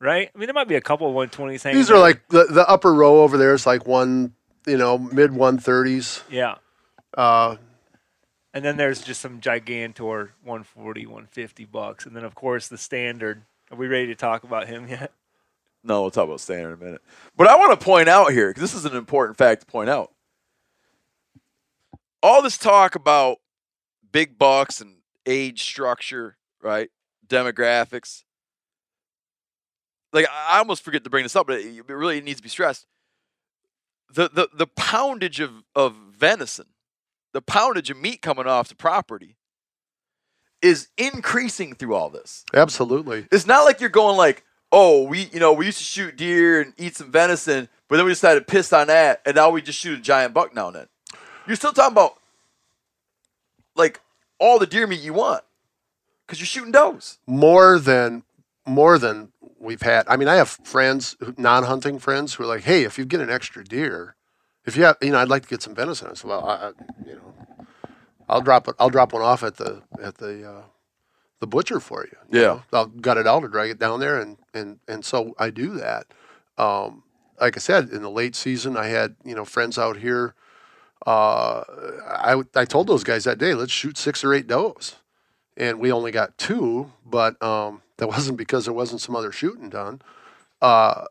right? 0.00 0.30
I 0.34 0.38
mean, 0.38 0.46
there 0.46 0.54
might 0.54 0.68
be 0.68 0.74
a 0.76 0.80
couple 0.80 1.08
of 1.08 1.30
120s 1.30 1.62
hanging. 1.62 1.78
These 1.78 1.90
are 1.90 1.94
there. 1.94 2.02
like 2.02 2.28
the, 2.28 2.44
the 2.44 2.68
upper 2.68 2.92
row 2.92 3.22
over 3.22 3.36
there 3.36 3.54
is 3.54 3.66
like 3.66 3.86
one, 3.86 4.34
you 4.66 4.76
know, 4.76 4.98
mid 4.98 5.30
130s. 5.30 6.22
yeah. 6.30 6.56
Uh, 7.16 7.56
And 8.54 8.64
then 8.64 8.76
there's 8.76 9.00
just 9.02 9.20
some 9.20 9.40
gigantor 9.40 10.30
140, 10.42 11.06
150 11.06 11.64
bucks. 11.66 12.06
And 12.06 12.14
then, 12.16 12.24
of 12.24 12.34
course, 12.34 12.68
the 12.68 12.78
standard. 12.78 13.42
Are 13.70 13.76
we 13.76 13.86
ready 13.86 14.06
to 14.08 14.14
talk 14.14 14.44
about 14.44 14.66
him 14.68 14.88
yet? 14.88 15.12
No, 15.84 16.02
we'll 16.02 16.10
talk 16.10 16.24
about 16.26 16.40
standard 16.40 16.72
in 16.74 16.80
a 16.80 16.84
minute. 16.84 17.02
But 17.36 17.46
I 17.46 17.56
want 17.56 17.78
to 17.78 17.84
point 17.84 18.08
out 18.08 18.32
here, 18.32 18.48
because 18.50 18.60
this 18.62 18.74
is 18.74 18.84
an 18.84 18.96
important 18.96 19.38
fact 19.38 19.60
to 19.60 19.66
point 19.66 19.88
out. 19.90 20.10
All 22.22 22.42
this 22.42 22.58
talk 22.58 22.94
about 22.94 23.38
big 24.10 24.38
bucks 24.38 24.80
and 24.80 24.96
age 25.26 25.62
structure, 25.62 26.36
right? 26.62 26.90
Demographics. 27.26 28.24
Like 30.12 30.26
I 30.30 30.58
almost 30.58 30.82
forget 30.82 31.04
to 31.04 31.10
bring 31.10 31.24
this 31.24 31.36
up, 31.36 31.46
but 31.46 31.60
it 31.60 31.76
it 31.76 31.88
really 31.88 32.20
needs 32.20 32.38
to 32.38 32.42
be 32.42 32.48
stressed. 32.48 32.86
The 34.12 34.30
the 34.32 34.48
the 34.54 34.66
poundage 34.66 35.38
of, 35.40 35.64
of 35.74 35.94
venison, 35.94 36.66
the 37.32 37.42
poundage 37.42 37.90
of 37.90 37.98
meat 37.98 38.22
coming 38.22 38.46
off 38.46 38.68
the 38.68 38.74
property 38.74 39.36
is 40.62 40.88
increasing 40.96 41.74
through 41.74 41.94
all 41.94 42.10
this. 42.10 42.44
absolutely. 42.54 43.26
It's 43.30 43.46
not 43.46 43.64
like 43.64 43.80
you're 43.80 43.90
going 43.90 44.16
like, 44.16 44.44
oh, 44.72 45.04
we 45.04 45.28
you 45.32 45.40
know 45.40 45.52
we 45.52 45.66
used 45.66 45.78
to 45.78 45.84
shoot 45.84 46.16
deer 46.16 46.62
and 46.62 46.72
eat 46.78 46.96
some 46.96 47.12
venison, 47.12 47.68
but 47.88 47.96
then 47.96 48.06
we 48.06 48.12
decided 48.12 48.40
to 48.40 48.46
piss 48.46 48.72
on 48.72 48.86
that, 48.88 49.20
and 49.26 49.36
now 49.36 49.50
we 49.50 49.60
just 49.62 49.78
shoot 49.78 49.98
a 49.98 50.02
giant 50.02 50.32
buck 50.34 50.54
now 50.54 50.68
and 50.68 50.76
then. 50.76 50.86
You're 51.48 51.56
still 51.56 51.72
talking 51.72 51.92
about 51.92 52.18
like 53.74 54.00
all 54.38 54.58
the 54.58 54.66
deer 54.66 54.86
meat 54.86 55.00
you 55.00 55.14
want 55.14 55.42
because 56.26 56.38
you're 56.40 56.46
shooting 56.46 56.72
does. 56.72 57.18
more 57.26 57.78
than 57.78 58.22
more 58.66 58.98
than 58.98 59.32
we've 59.58 59.80
had. 59.80 60.06
I 60.08 60.16
mean, 60.18 60.28
I 60.28 60.34
have 60.36 60.50
friends, 60.50 61.16
non-hunting 61.38 61.98
friends, 62.00 62.34
who 62.34 62.44
are 62.44 62.46
like, 62.46 62.64
"Hey, 62.64 62.84
if 62.84 62.98
you 62.98 63.06
get 63.06 63.20
an 63.20 63.30
extra 63.30 63.64
deer, 63.64 64.14
if 64.66 64.76
you 64.76 64.84
have, 64.84 64.96
you 65.00 65.10
know, 65.10 65.18
I'd 65.18 65.28
like 65.30 65.42
to 65.44 65.48
get 65.48 65.62
some 65.62 65.74
venison." 65.74 66.08
I 66.10 66.14
said, 66.14 66.28
"Well, 66.28 66.46
I, 66.46 66.54
I 66.54 66.72
you 67.06 67.14
know, 67.14 67.66
I'll 68.28 68.42
drop 68.42 68.68
it. 68.68 68.74
I'll 68.78 68.90
drop 68.90 69.14
one 69.14 69.22
off 69.22 69.42
at 69.42 69.56
the 69.56 69.82
at 70.02 70.18
the 70.18 70.48
uh, 70.48 70.62
the 71.40 71.46
butcher 71.46 71.80
for 71.80 72.04
you. 72.04 72.16
you 72.30 72.40
Yeah. 72.40 72.46
know? 72.46 72.62
I'll 72.74 72.86
gut 72.86 73.16
it 73.16 73.26
out 73.26 73.42
or 73.42 73.48
drag 73.48 73.70
it 73.70 73.78
down 73.78 74.00
there, 74.00 74.20
and 74.20 74.36
and 74.52 74.80
and 74.86 75.02
so 75.02 75.34
I 75.38 75.48
do 75.48 75.70
that. 75.78 76.06
Um, 76.58 77.04
like 77.40 77.56
I 77.56 77.60
said, 77.60 77.88
in 77.88 78.02
the 78.02 78.10
late 78.10 78.36
season, 78.36 78.76
I 78.76 78.88
had 78.88 79.16
you 79.24 79.34
know 79.34 79.46
friends 79.46 79.78
out 79.78 79.96
here. 79.96 80.34
Uh, 81.06 81.62
I 82.08 82.42
I 82.54 82.64
told 82.64 82.86
those 82.86 83.04
guys 83.04 83.24
that 83.24 83.38
day, 83.38 83.54
let's 83.54 83.72
shoot 83.72 83.96
six 83.98 84.22
or 84.24 84.34
eight 84.34 84.46
does 84.46 84.96
and 85.58 85.80
we 85.80 85.90
only 85.90 86.12
got 86.12 86.38
two, 86.38 86.92
but 87.04 87.40
um, 87.42 87.82
that 87.98 88.06
wasn't 88.14 88.38
because 88.38 88.64
there 88.64 88.72
wasn't 88.74 89.00
some 89.00 89.16
other 89.16 89.32
shooting 89.32 89.68
done. 89.68 90.00
Uh, 90.62 91.04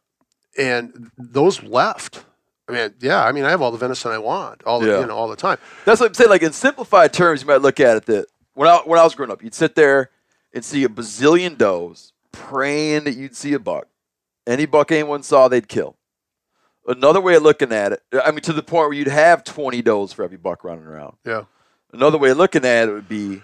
and 0.57 1.11
those 1.17 1.61
left. 1.61 2.23
I 2.69 2.71
mean, 2.71 2.93
yeah, 2.99 3.23
I 3.23 3.31
mean, 3.31 3.43
I 3.43 3.49
have 3.49 3.61
all 3.61 3.71
the 3.71 3.77
venison 3.77 4.11
I 4.11 4.17
want, 4.17 4.63
all 4.63 4.79
the, 4.79 4.88
Yeah. 4.88 4.99
you 5.01 5.05
know, 5.05 5.15
all 5.15 5.27
the 5.27 5.35
time. 5.35 5.57
That's 5.85 5.99
what 6.01 6.07
I'm 6.07 6.13
saying. 6.13 6.29
Like 6.29 6.41
in 6.43 6.53
simplified 6.53 7.13
terms, 7.13 7.41
you 7.41 7.47
might 7.47 7.61
look 7.61 7.79
at 7.79 7.97
it 7.97 8.05
that 8.07 8.25
when 8.55 8.67
I 8.69 8.77
when 8.85 8.99
I 8.99 9.03
was 9.03 9.15
growing 9.15 9.31
up, 9.31 9.43
you'd 9.43 9.53
sit 9.53 9.75
there 9.75 10.09
and 10.53 10.63
see 10.65 10.83
a 10.85 10.89
bazillion 10.89 11.57
does, 11.57 12.13
praying 12.31 13.03
that 13.03 13.15
you'd 13.15 13.35
see 13.35 13.53
a 13.53 13.59
buck. 13.59 13.88
Any 14.45 14.65
buck 14.65 14.91
anyone 14.91 15.23
saw, 15.23 15.47
they'd 15.49 15.67
kill. 15.67 15.96
Another 16.88 17.19
way 17.19 17.35
of 17.35 17.43
looking 17.43 17.73
at 17.73 17.91
it, 17.91 18.03
I 18.23 18.31
mean, 18.31 18.41
to 18.41 18.53
the 18.53 18.63
point 18.63 18.88
where 18.88 18.93
you'd 18.93 19.07
have 19.07 19.43
20 19.43 19.81
does 19.81 20.13
for 20.13 20.23
every 20.23 20.38
buck 20.38 20.63
running 20.63 20.85
around. 20.85 21.17
Yeah, 21.25 21.43
Another 21.91 22.17
way 22.17 22.31
of 22.31 22.38
looking 22.38 22.65
at 22.65 22.89
it 22.89 22.91
would 22.91 23.09
be 23.09 23.41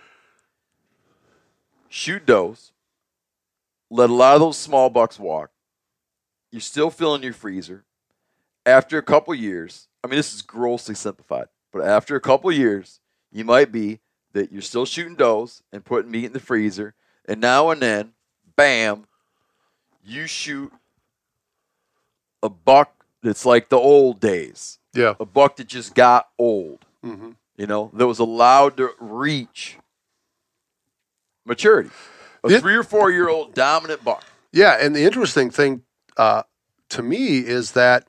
shoot 1.90 2.26
does, 2.26 2.72
let 3.90 4.10
a 4.10 4.14
lot 4.14 4.36
of 4.36 4.42
those 4.42 4.58
small 4.58 4.90
bucks 4.90 5.18
walk. 5.18 5.52
You're 6.52 6.62
still 6.62 6.90
filling 6.90 7.24
your 7.24 7.34
freezer. 7.34 7.84
After 8.66 8.98
a 8.98 9.04
couple 9.04 9.34
years, 9.36 9.88
I 10.04 10.08
mean, 10.08 10.18
this 10.18 10.34
is 10.34 10.42
grossly 10.42 10.96
simplified, 10.96 11.48
but 11.72 11.84
after 11.84 12.16
a 12.16 12.22
couple 12.22 12.52
years, 12.52 13.00
you 13.32 13.44
might 13.44 13.72
be 13.72 14.00
that 14.34 14.52
you're 14.52 14.62
still 14.62 14.86
shooting 14.86 15.16
does 15.16 15.64
and 15.72 15.84
putting 15.84 16.12
meat 16.12 16.26
in 16.26 16.34
the 16.34 16.40
freezer, 16.40 16.96
and 17.26 17.42
now 17.42 17.70
and 17.70 17.82
then, 17.82 18.14
bam, 18.56 19.06
you 20.04 20.28
shoot 20.28 20.72
a 22.42 22.50
buck 22.50 23.03
that's 23.24 23.46
like 23.46 23.70
the 23.70 23.78
old 23.78 24.20
days, 24.20 24.78
yeah, 24.94 25.16
a 25.20 25.26
buck 25.26 25.56
that 25.56 25.68
just 25.68 25.96
got 25.96 26.28
old 26.38 26.86
hmm 27.02 27.32
you 27.56 27.68
know, 27.68 27.92
that 27.94 28.08
was 28.08 28.18
allowed 28.20 28.78
to 28.78 28.90
reach 29.00 29.78
maturity. 31.46 31.92
A 32.44 32.50
Yeah. 32.50 32.60
three 32.60 32.76
or 32.76 32.84
four 32.84 33.12
year 33.12 33.30
old 33.30 33.54
dominant 33.54 34.04
buck. 34.04 34.24
yeah. 34.52 34.78
And 34.80 34.96
the 34.96 35.04
interesting 35.04 35.50
thing 35.52 35.84
uh, 36.18 36.44
to 36.90 37.04
me 37.04 37.38
is 37.40 37.72
that 37.74 38.08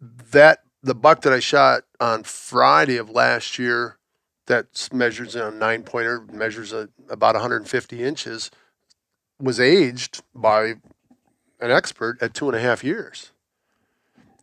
that 0.00 0.62
the 0.82 0.94
buck 0.94 1.22
that 1.22 1.32
I 1.32 1.38
shot 1.40 1.84
on 2.00 2.22
Friday 2.24 2.96
of 2.96 3.10
last 3.10 3.58
year, 3.58 3.98
that 4.46 4.88
measures 4.92 5.34
you 5.34 5.40
know 5.40 5.50
nine 5.50 5.82
pointer, 5.84 6.20
measures 6.32 6.72
a, 6.72 6.88
about 7.08 7.34
150 7.34 8.02
inches, 8.02 8.50
was 9.40 9.58
aged 9.60 10.22
by 10.34 10.74
an 11.60 11.70
expert 11.70 12.20
at 12.22 12.34
two 12.34 12.48
and 12.48 12.56
a 12.56 12.60
half 12.60 12.82
years. 12.84 13.30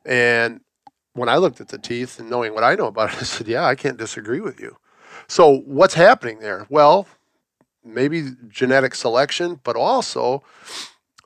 And 0.06 0.62
when 1.14 1.30
I 1.30 1.38
looked 1.38 1.62
at 1.62 1.70
the 1.70 1.78
teeth 1.78 2.20
and 2.20 2.30
knowing 2.30 2.54
what 2.54 2.64
I 2.64 2.76
know 2.76 2.88
about 2.88 3.14
it, 3.14 3.18
I 3.22 3.24
said, 3.24 3.48
"Yeah, 3.48 3.66
I 3.66 3.76
can't 3.76 3.98
disagree 3.98 4.42
with 4.42 4.60
you." 4.60 4.78
So 5.28 5.60
what's 5.66 5.96
happening 5.96 6.40
there? 6.40 6.68
Well, 6.70 7.08
maybe 7.84 8.32
genetic 8.48 8.96
selection, 8.96 9.60
but 9.64 9.76
also, 9.76 10.44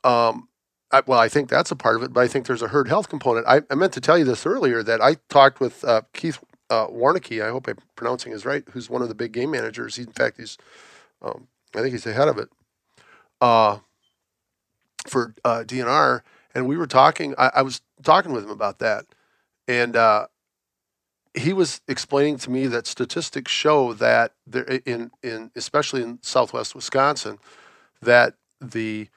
um, 0.03 0.47
I, 0.91 1.01
well, 1.05 1.19
I 1.19 1.30
think 1.30 1.49
that's 1.49 1.71
a 1.71 1.75
part 1.75 1.95
of 1.95 2.03
it. 2.03 2.13
But 2.13 2.21
I 2.21 2.27
think 2.27 2.45
there's 2.45 2.61
a 2.61 2.67
herd 2.69 2.88
health 2.88 3.09
component. 3.09 3.47
I, 3.47 3.61
I 3.69 3.75
meant 3.75 3.93
to 3.93 4.01
tell 4.01 4.17
you 4.17 4.25
this 4.25 4.45
earlier 4.45 4.84
that 4.84 5.01
I 5.01 5.15
talked 5.30 5.59
with 5.59 5.84
uh, 5.84 6.03
Keith 6.13 6.39
uh, 6.69 6.88
Warnicki. 6.88 7.43
I 7.43 7.49
hope 7.49 7.67
I'm 7.67 7.77
pronouncing 7.95 8.32
his 8.32 8.45
right. 8.45 8.63
Who's 8.71 8.89
one 8.89 9.01
of 9.01 9.09
the 9.09 9.15
big 9.15 9.32
game 9.32 9.51
managers? 9.51 9.95
He, 9.95 10.03
in 10.03 10.11
fact, 10.11 10.38
he's, 10.38 10.57
um, 11.21 11.47
I 11.75 11.82
think 11.82 11.91
he's 11.91 12.03
the 12.03 12.13
head 12.13 12.27
of 12.27 12.38
it. 12.38 12.49
Uh, 13.41 13.80
for 15.07 15.34
uh, 15.45 15.63
DNR, 15.65 16.21
and 16.56 16.68
we 16.68 16.78
were 16.78 16.88
talking. 16.88 17.36
I, 17.38 17.52
I 17.56 17.62
was 17.62 17.82
talking 18.04 18.32
with 18.32 18.43
him 18.43 18.50
about 18.50 18.80
that, 18.80 19.06
and 19.68 19.95
uh, 19.95 20.28
he 21.34 21.54
was 21.54 21.82
explaining 21.88 22.38
to 22.39 22.52
me 22.52 22.68
that 22.68 22.88
statistics 22.88 23.52
show 23.52 23.93
that 23.93 24.34
there 24.47 24.64
in 24.86 25.12
in 25.22 25.52
especially 25.56 26.02
in 26.02 26.20
Southwest 26.22 26.76
Wisconsin, 26.76 27.39
that 28.02 28.36
the 28.60 29.10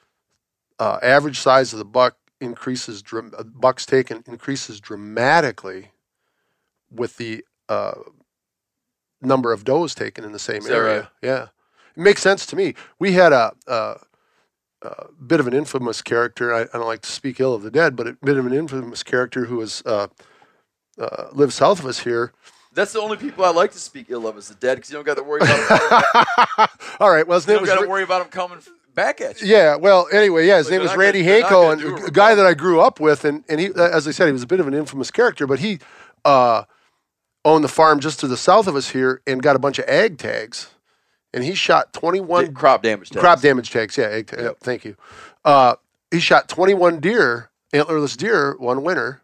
uh, 0.79 0.99
average 1.01 1.39
size 1.39 1.73
of 1.73 1.79
the 1.79 1.85
buck 1.85 2.17
increases. 2.39 3.01
dram- 3.01 3.33
uh, 3.37 3.43
Bucks 3.43 3.85
taken 3.85 4.23
increases 4.27 4.79
dramatically 4.79 5.91
with 6.91 7.17
the 7.17 7.43
uh, 7.69 7.93
number 9.21 9.51
of 9.51 9.63
does 9.63 9.95
taken 9.95 10.23
in 10.23 10.31
the 10.31 10.39
same 10.39 10.65
area. 10.67 10.99
right? 10.99 11.09
Yeah, 11.21 11.43
it 11.95 12.01
makes 12.01 12.21
sense 12.21 12.45
to 12.47 12.55
me. 12.55 12.75
We 12.99 13.13
had 13.13 13.33
a. 13.33 13.53
a 13.67 13.99
a 14.83 15.05
bit 15.25 15.39
of 15.39 15.47
an 15.47 15.53
infamous 15.53 16.01
character. 16.01 16.53
I, 16.53 16.61
I 16.61 16.65
don't 16.73 16.85
like 16.85 17.01
to 17.01 17.11
speak 17.11 17.39
ill 17.39 17.53
of 17.53 17.61
the 17.63 17.71
dead, 17.71 17.95
but 17.95 18.07
a 18.07 18.13
bit 18.23 18.37
of 18.37 18.45
an 18.45 18.53
infamous 18.53 19.01
character 19.03 19.45
who 19.45 19.57
was 19.57 19.81
uh, 19.85 20.07
uh, 20.99 21.27
lives 21.31 21.55
south 21.55 21.79
of 21.79 21.85
us 21.85 21.99
here. 21.99 22.33
That's 22.73 22.91
the 22.93 22.99
only 23.01 23.17
people 23.17 23.45
I 23.45 23.49
like 23.51 23.71
to 23.73 23.79
speak 23.79 24.07
ill 24.09 24.27
of 24.27 24.37
is 24.37 24.47
the 24.49 24.55
dead 24.55 24.75
because 24.75 24.89
you 24.89 24.95
don't 24.97 25.05
got 25.05 25.17
to 25.17 25.23
worry 25.23 25.41
about 25.41 26.25
them. 26.57 26.67
All 26.99 27.11
right. 27.11 27.27
Well, 27.27 27.37
his 27.37 27.47
you 27.47 27.53
don't 27.53 27.65
got 27.65 27.75
to 27.79 27.83
Ra- 27.85 27.89
worry 27.89 28.03
about 28.03 28.19
them 28.23 28.29
coming 28.29 28.59
back 28.95 29.21
at 29.21 29.41
you. 29.41 29.47
yeah. 29.47 29.75
Well, 29.75 30.07
anyway, 30.11 30.47
yeah, 30.47 30.57
his 30.57 30.67
Like, 30.67 30.71
name 30.79 30.81
was 30.81 30.95
Randy 30.97 31.23
gonna- 31.23 31.45
Hanko, 31.45 31.73
and 31.99 32.07
a 32.07 32.11
guy 32.11 32.33
that 32.35 32.45
I 32.45 32.53
grew 32.55 32.81
up 32.81 32.99
with, 32.99 33.25
and 33.25 33.43
and 33.47 33.59
he, 33.59 33.71
uh, 33.71 33.89
as 33.89 34.07
I 34.07 34.11
said, 34.11 34.25
he 34.25 34.31
was 34.31 34.41
a 34.43 34.47
bit 34.47 34.59
of 34.59 34.67
an 34.67 34.73
infamous 34.73 35.11
character, 35.11 35.45
but 35.45 35.59
he 35.59 35.79
uh, 36.25 36.63
owned 37.45 37.63
the 37.63 37.67
farm 37.69 37.99
just 37.99 38.19
to 38.21 38.27
the 38.27 38.37
south 38.37 38.65
of 38.67 38.75
us 38.75 38.89
here 38.89 39.21
and 39.27 39.41
got 39.43 39.55
a 39.55 39.59
bunch 39.59 39.77
of 39.77 39.85
ag 39.87 40.17
tags, 40.17 40.69
and 41.33 41.43
he 41.43 41.53
shot 41.55 41.93
twenty 41.93 42.19
one 42.21 42.53
crop 42.53 42.83
damage. 42.83 43.09
tags. 43.09 43.21
crop 43.21 43.41
damage 43.41 43.71
tags. 43.71 43.97
Yeah, 43.97 44.05
egg 44.05 44.27
ta- 44.27 44.41
Yep. 44.41 44.57
thank 44.61 44.85
you. 44.85 44.95
Uh, 45.43 45.75
he 46.11 46.19
shot 46.19 46.47
21 46.47 46.99
deer, 46.99 47.49
antlerless 47.73 48.15
deer, 48.15 48.55
one 48.59 48.83
winter, 48.83 49.21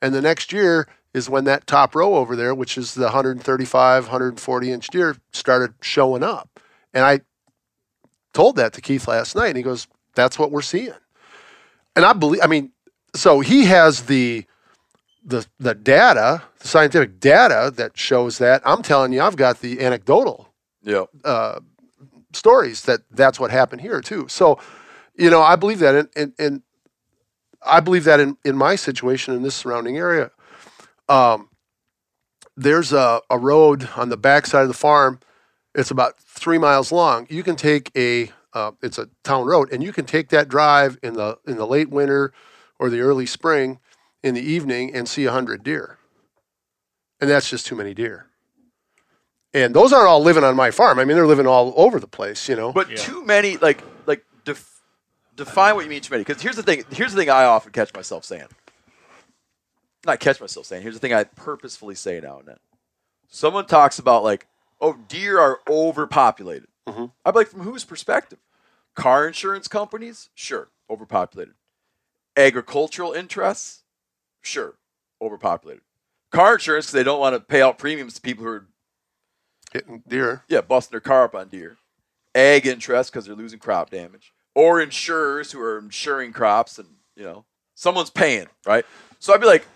and 0.00 0.14
the 0.14 0.22
next 0.22 0.52
year 0.52 0.86
is 1.12 1.28
when 1.28 1.44
that 1.44 1.66
top 1.66 1.94
row 1.96 2.14
over 2.14 2.36
there, 2.36 2.54
which 2.54 2.78
is 2.78 2.94
the 2.94 3.02
135, 3.06 4.04
140 4.04 4.72
inch 4.72 4.86
deer, 4.88 5.16
started 5.32 5.74
showing 5.82 6.22
up. 6.22 6.60
And 6.94 7.04
I 7.04 7.20
told 8.32 8.56
that 8.56 8.72
to 8.74 8.80
Keith 8.80 9.08
last 9.08 9.34
night, 9.34 9.48
and 9.48 9.56
he 9.56 9.62
goes, 9.62 9.88
"That's 10.14 10.38
what 10.38 10.50
we're 10.52 10.62
seeing." 10.62 10.94
And 11.96 12.04
I 12.04 12.12
believe. 12.12 12.40
I 12.42 12.46
mean, 12.46 12.70
so 13.16 13.40
he 13.40 13.64
has 13.64 14.02
the 14.04 14.44
the 15.24 15.44
the 15.58 15.74
data, 15.74 16.42
the 16.60 16.68
scientific 16.68 17.18
data 17.20 17.72
that 17.76 17.98
shows 17.98 18.38
that. 18.38 18.62
I'm 18.64 18.82
telling 18.82 19.12
you, 19.12 19.20
I've 19.22 19.36
got 19.36 19.60
the 19.60 19.80
anecdotal 19.80 20.47
Yeah. 20.88 21.04
uh, 21.22 21.60
stories 22.32 22.82
that 22.82 23.00
that's 23.10 23.38
what 23.38 23.50
happened 23.50 23.82
here 23.82 24.00
too. 24.00 24.26
So, 24.28 24.58
you 25.16 25.28
know, 25.30 25.42
I 25.42 25.56
believe 25.56 25.80
that, 25.80 25.94
and 25.94 26.08
and, 26.16 26.32
and 26.38 26.62
I 27.62 27.80
believe 27.80 28.04
that 28.04 28.20
in, 28.20 28.38
in 28.44 28.56
my 28.56 28.74
situation 28.74 29.34
in 29.34 29.42
this 29.42 29.54
surrounding 29.54 29.98
area, 29.98 30.30
um, 31.10 31.50
there's 32.56 32.92
a, 32.92 33.20
a 33.28 33.38
road 33.38 33.88
on 33.96 34.08
the 34.08 34.16
backside 34.16 34.62
of 34.62 34.68
the 34.68 34.74
farm. 34.74 35.20
It's 35.74 35.90
about 35.90 36.18
three 36.18 36.58
miles 36.58 36.90
long. 36.90 37.26
You 37.28 37.42
can 37.42 37.56
take 37.56 37.90
a 37.94 38.32
uh, 38.54 38.72
it's 38.82 38.98
a 38.98 39.10
town 39.24 39.46
road, 39.46 39.70
and 39.70 39.82
you 39.82 39.92
can 39.92 40.06
take 40.06 40.30
that 40.30 40.48
drive 40.48 40.98
in 41.02 41.14
the 41.14 41.38
in 41.46 41.58
the 41.58 41.66
late 41.66 41.90
winter 41.90 42.32
or 42.78 42.88
the 42.88 43.00
early 43.00 43.26
spring 43.26 43.78
in 44.22 44.34
the 44.34 44.40
evening 44.42 44.94
and 44.94 45.06
see 45.06 45.26
a 45.26 45.32
hundred 45.32 45.62
deer, 45.62 45.98
and 47.20 47.28
that's 47.28 47.50
just 47.50 47.66
too 47.66 47.76
many 47.76 47.92
deer. 47.92 48.27
And 49.62 49.74
those 49.74 49.92
aren't 49.92 50.08
all 50.08 50.22
living 50.22 50.44
on 50.44 50.56
my 50.56 50.70
farm. 50.70 50.98
I 50.98 51.04
mean, 51.04 51.16
they're 51.16 51.26
living 51.26 51.46
all 51.46 51.74
over 51.76 51.98
the 52.00 52.06
place. 52.08 52.48
You 52.48 52.56
know. 52.56 52.72
But 52.72 52.94
too 52.96 53.24
many, 53.24 53.56
like, 53.56 53.82
like 54.06 54.24
def- 54.44 54.80
define 55.36 55.74
what 55.74 55.84
you 55.84 55.90
mean 55.90 56.00
too 56.00 56.12
many. 56.12 56.24
Because 56.24 56.42
here's 56.42 56.56
the 56.56 56.62
thing. 56.62 56.84
Here's 56.90 57.12
the 57.12 57.18
thing 57.18 57.30
I 57.30 57.44
often 57.44 57.72
catch 57.72 57.92
myself 57.94 58.24
saying. 58.24 58.46
Not 60.06 60.20
catch 60.20 60.40
myself 60.40 60.66
saying. 60.66 60.82
Here's 60.82 60.94
the 60.94 61.00
thing 61.00 61.12
I 61.12 61.24
purposefully 61.24 61.94
say 61.94 62.20
now 62.20 62.38
and 62.38 62.48
then. 62.48 62.56
Someone 63.28 63.66
talks 63.66 63.98
about 63.98 64.24
like, 64.24 64.46
oh, 64.80 64.96
deer 65.08 65.38
are 65.38 65.58
overpopulated. 65.68 66.68
Mhm. 66.88 67.12
I'd 67.24 67.32
be 67.32 67.38
like, 67.40 67.48
from 67.48 67.60
whose 67.60 67.84
perspective? 67.84 68.38
Car 68.94 69.26
insurance 69.26 69.68
companies, 69.68 70.30
sure, 70.34 70.68
overpopulated. 70.88 71.54
Agricultural 72.36 73.12
interests, 73.12 73.82
sure, 74.40 74.74
overpopulated. 75.20 75.82
Car 76.30 76.54
insurance 76.54 76.86
because 76.86 76.94
they 76.94 77.02
don't 77.02 77.20
want 77.20 77.34
to 77.34 77.40
pay 77.40 77.60
out 77.60 77.78
premiums 77.78 78.14
to 78.14 78.20
people 78.20 78.44
who 78.44 78.50
are 78.50 78.66
hitting 79.72 80.02
deer. 80.06 80.44
yeah, 80.48 80.60
busting 80.60 80.92
their 80.92 81.00
car 81.00 81.24
up 81.24 81.34
on 81.34 81.48
deer. 81.48 81.76
Ag 82.34 82.66
interest 82.66 83.12
because 83.12 83.26
they're 83.26 83.34
losing 83.34 83.58
crop 83.58 83.90
damage, 83.90 84.32
or 84.54 84.80
insurers 84.80 85.52
who 85.52 85.60
are 85.60 85.78
insuring 85.78 86.32
crops, 86.32 86.78
and 86.78 86.88
you 87.16 87.24
know 87.24 87.44
someone's 87.74 88.10
paying, 88.10 88.46
right? 88.66 88.84
So 89.18 89.32
I'd 89.32 89.40
be 89.40 89.46
like, 89.46 89.66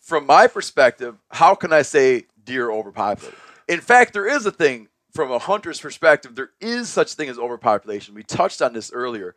from 0.00 0.26
my 0.26 0.46
perspective, 0.46 1.16
how 1.30 1.54
can 1.54 1.72
I 1.72 1.82
say 1.82 2.24
deer 2.44 2.70
overpopulated? 2.70 3.38
In 3.68 3.80
fact, 3.80 4.12
there 4.12 4.26
is 4.26 4.44
a 4.46 4.50
thing 4.50 4.88
from 5.12 5.30
a 5.30 5.38
hunter's 5.38 5.80
perspective. 5.80 6.34
There 6.34 6.50
is 6.60 6.88
such 6.88 7.14
thing 7.14 7.28
as 7.28 7.38
overpopulation. 7.38 8.14
We 8.14 8.22
touched 8.22 8.60
on 8.60 8.72
this 8.72 8.92
earlier, 8.92 9.36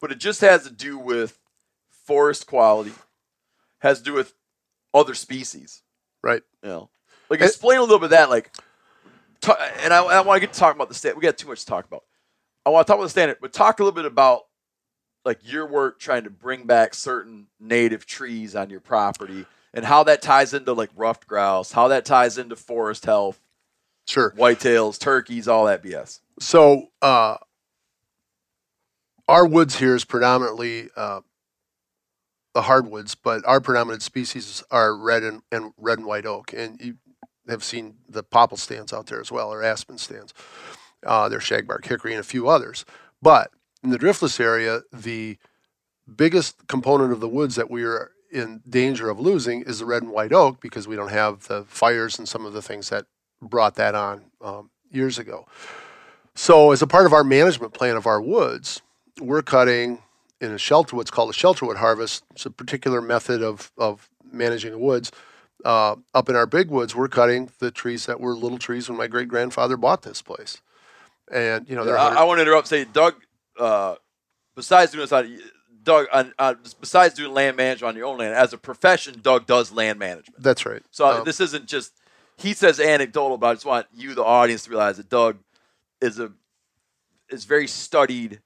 but 0.00 0.10
it 0.10 0.18
just 0.18 0.40
has 0.40 0.64
to 0.64 0.70
do 0.70 0.98
with 0.98 1.38
forest 1.90 2.46
quality, 2.46 2.92
has 3.80 3.98
to 3.98 4.04
do 4.04 4.14
with 4.14 4.34
other 4.94 5.14
species. 5.14 5.82
Right. 6.22 6.42
You 6.62 6.68
know, 6.68 6.90
like 7.30 7.40
explain 7.40 7.78
a 7.78 7.82
little 7.82 7.98
bit 7.98 8.06
of 8.06 8.10
that, 8.10 8.30
like 8.30 8.50
and 9.82 9.92
I, 9.92 10.02
I 10.04 10.20
want 10.20 10.36
to 10.36 10.46
get 10.46 10.52
to 10.52 10.58
talk 10.58 10.74
about 10.74 10.88
the 10.88 10.94
state. 10.94 11.16
We 11.16 11.22
got 11.22 11.38
too 11.38 11.48
much 11.48 11.60
to 11.60 11.66
talk 11.66 11.84
about. 11.84 12.04
I 12.66 12.70
want 12.70 12.86
to 12.86 12.90
talk 12.90 12.98
about 12.98 13.04
the 13.06 13.10
standard, 13.10 13.38
but 13.40 13.52
talk 13.52 13.80
a 13.80 13.82
little 13.82 13.94
bit 13.94 14.04
about 14.04 14.42
like 15.24 15.40
your 15.42 15.66
work 15.66 15.98
trying 15.98 16.24
to 16.24 16.30
bring 16.30 16.64
back 16.64 16.94
certain 16.94 17.46
native 17.60 18.06
trees 18.06 18.54
on 18.56 18.70
your 18.70 18.80
property 18.80 19.46
and 19.74 19.84
how 19.84 20.04
that 20.04 20.22
ties 20.22 20.54
into 20.54 20.72
like 20.72 20.90
ruffed 20.96 21.26
grouse, 21.26 21.72
how 21.72 21.88
that 21.88 22.04
ties 22.04 22.38
into 22.38 22.56
forest 22.56 23.04
health, 23.04 23.40
Sure. 24.06 24.32
whitetails, 24.36 24.98
turkeys, 24.98 25.46
all 25.48 25.66
that 25.66 25.82
BS. 25.82 26.20
So 26.40 26.88
uh, 27.02 27.36
our 29.28 29.46
woods 29.46 29.76
here 29.76 29.94
is 29.94 30.04
predominantly 30.04 30.88
uh, 30.96 31.20
the 32.54 32.62
hardwoods, 32.62 33.14
but 33.14 33.46
our 33.46 33.60
predominant 33.60 34.02
species 34.02 34.62
are 34.70 34.96
red 34.96 35.22
and, 35.22 35.42
and 35.52 35.72
red 35.76 35.98
and 35.98 36.06
white 36.06 36.26
oak, 36.26 36.52
and 36.52 36.80
you 36.80 36.96
have 37.48 37.64
seen 37.64 37.96
the 38.08 38.22
popple 38.22 38.56
stands 38.56 38.92
out 38.92 39.06
there 39.06 39.20
as 39.20 39.32
well, 39.32 39.52
or 39.52 39.62
aspen 39.62 39.98
stands. 39.98 40.34
Uh, 41.04 41.28
there's 41.28 41.44
shagbark 41.44 41.84
hickory 41.84 42.12
and 42.12 42.20
a 42.20 42.24
few 42.24 42.48
others, 42.48 42.84
but 43.22 43.50
in 43.82 43.90
the 43.90 43.98
driftless 43.98 44.40
area, 44.40 44.80
the 44.92 45.38
biggest 46.16 46.66
component 46.66 47.12
of 47.12 47.20
the 47.20 47.28
woods 47.28 47.54
that 47.56 47.70
we 47.70 47.84
are 47.84 48.12
in 48.30 48.60
danger 48.68 49.08
of 49.08 49.18
losing 49.18 49.62
is 49.62 49.78
the 49.78 49.86
red 49.86 50.02
and 50.02 50.12
white 50.12 50.32
oak 50.32 50.60
because 50.60 50.86
we 50.86 50.96
don't 50.96 51.10
have 51.10 51.46
the 51.48 51.64
fires 51.64 52.18
and 52.18 52.28
some 52.28 52.44
of 52.44 52.52
the 52.52 52.62
things 52.62 52.90
that 52.90 53.06
brought 53.40 53.76
that 53.76 53.94
on 53.94 54.24
um, 54.40 54.70
years 54.90 55.18
ago. 55.18 55.46
So, 56.34 56.70
as 56.72 56.82
a 56.82 56.86
part 56.86 57.06
of 57.06 57.12
our 57.12 57.24
management 57.24 57.72
plan 57.72 57.96
of 57.96 58.06
our 58.06 58.20
woods, 58.20 58.80
we're 59.20 59.42
cutting 59.42 60.02
in 60.40 60.52
a 60.52 60.58
shelter, 60.58 60.94
what's 60.94 61.10
called 61.10 61.30
a 61.30 61.32
shelterwood 61.32 61.76
harvest. 61.76 62.24
It's 62.30 62.46
a 62.46 62.50
particular 62.50 63.00
method 63.00 63.42
of, 63.42 63.72
of 63.76 64.08
managing 64.30 64.70
the 64.70 64.78
woods. 64.78 65.10
Uh, 65.64 65.96
up 66.14 66.28
in 66.28 66.36
our 66.36 66.46
big 66.46 66.70
woods, 66.70 66.94
we're 66.94 67.08
cutting 67.08 67.50
the 67.58 67.70
trees 67.70 68.06
that 68.06 68.20
were 68.20 68.34
little 68.34 68.58
trees 68.58 68.88
when 68.88 68.96
my 68.96 69.06
great 69.08 69.28
grandfather 69.28 69.76
bought 69.76 70.02
this 70.02 70.22
place. 70.22 70.60
And, 71.30 71.68
you 71.68 71.74
know, 71.74 71.84
they're 71.84 71.98
I, 71.98 72.04
100 72.04 72.20
I 72.20 72.24
want 72.24 72.38
to 72.38 72.42
interrupt. 72.42 72.68
Say, 72.68 72.84
Doug. 72.84 73.14
Uh, 73.58 73.96
besides 74.54 74.92
doing 74.92 75.02
this, 75.02 75.12
on, 75.12 75.38
Doug, 75.82 76.06
on, 76.12 76.32
uh, 76.38 76.54
besides 76.80 77.14
doing 77.14 77.32
land 77.32 77.56
management 77.56 77.88
on 77.88 77.96
your 77.96 78.06
own 78.06 78.18
land, 78.18 78.34
as 78.34 78.52
a 78.52 78.58
profession, 78.58 79.18
Doug 79.20 79.46
does 79.46 79.72
land 79.72 79.98
management. 79.98 80.42
that's 80.42 80.64
right. 80.64 80.82
So 80.90 81.18
Um, 81.18 81.24
this 81.24 81.40
isn't 81.40 81.66
just 81.66 81.92
he 82.36 82.54
says 82.54 82.78
anecdotal, 82.78 83.36
but 83.36 83.48
I 83.48 83.54
just 83.54 83.66
want 83.66 83.86
you, 83.92 84.14
the 84.14 84.24
audience, 84.24 84.64
to 84.64 84.70
realize 84.70 84.96
that 84.96 85.08
Doug 85.08 85.38
is 86.00 86.18
a 86.20 86.32
is 87.28 87.44
very 87.44 87.66
studied, 87.66 88.40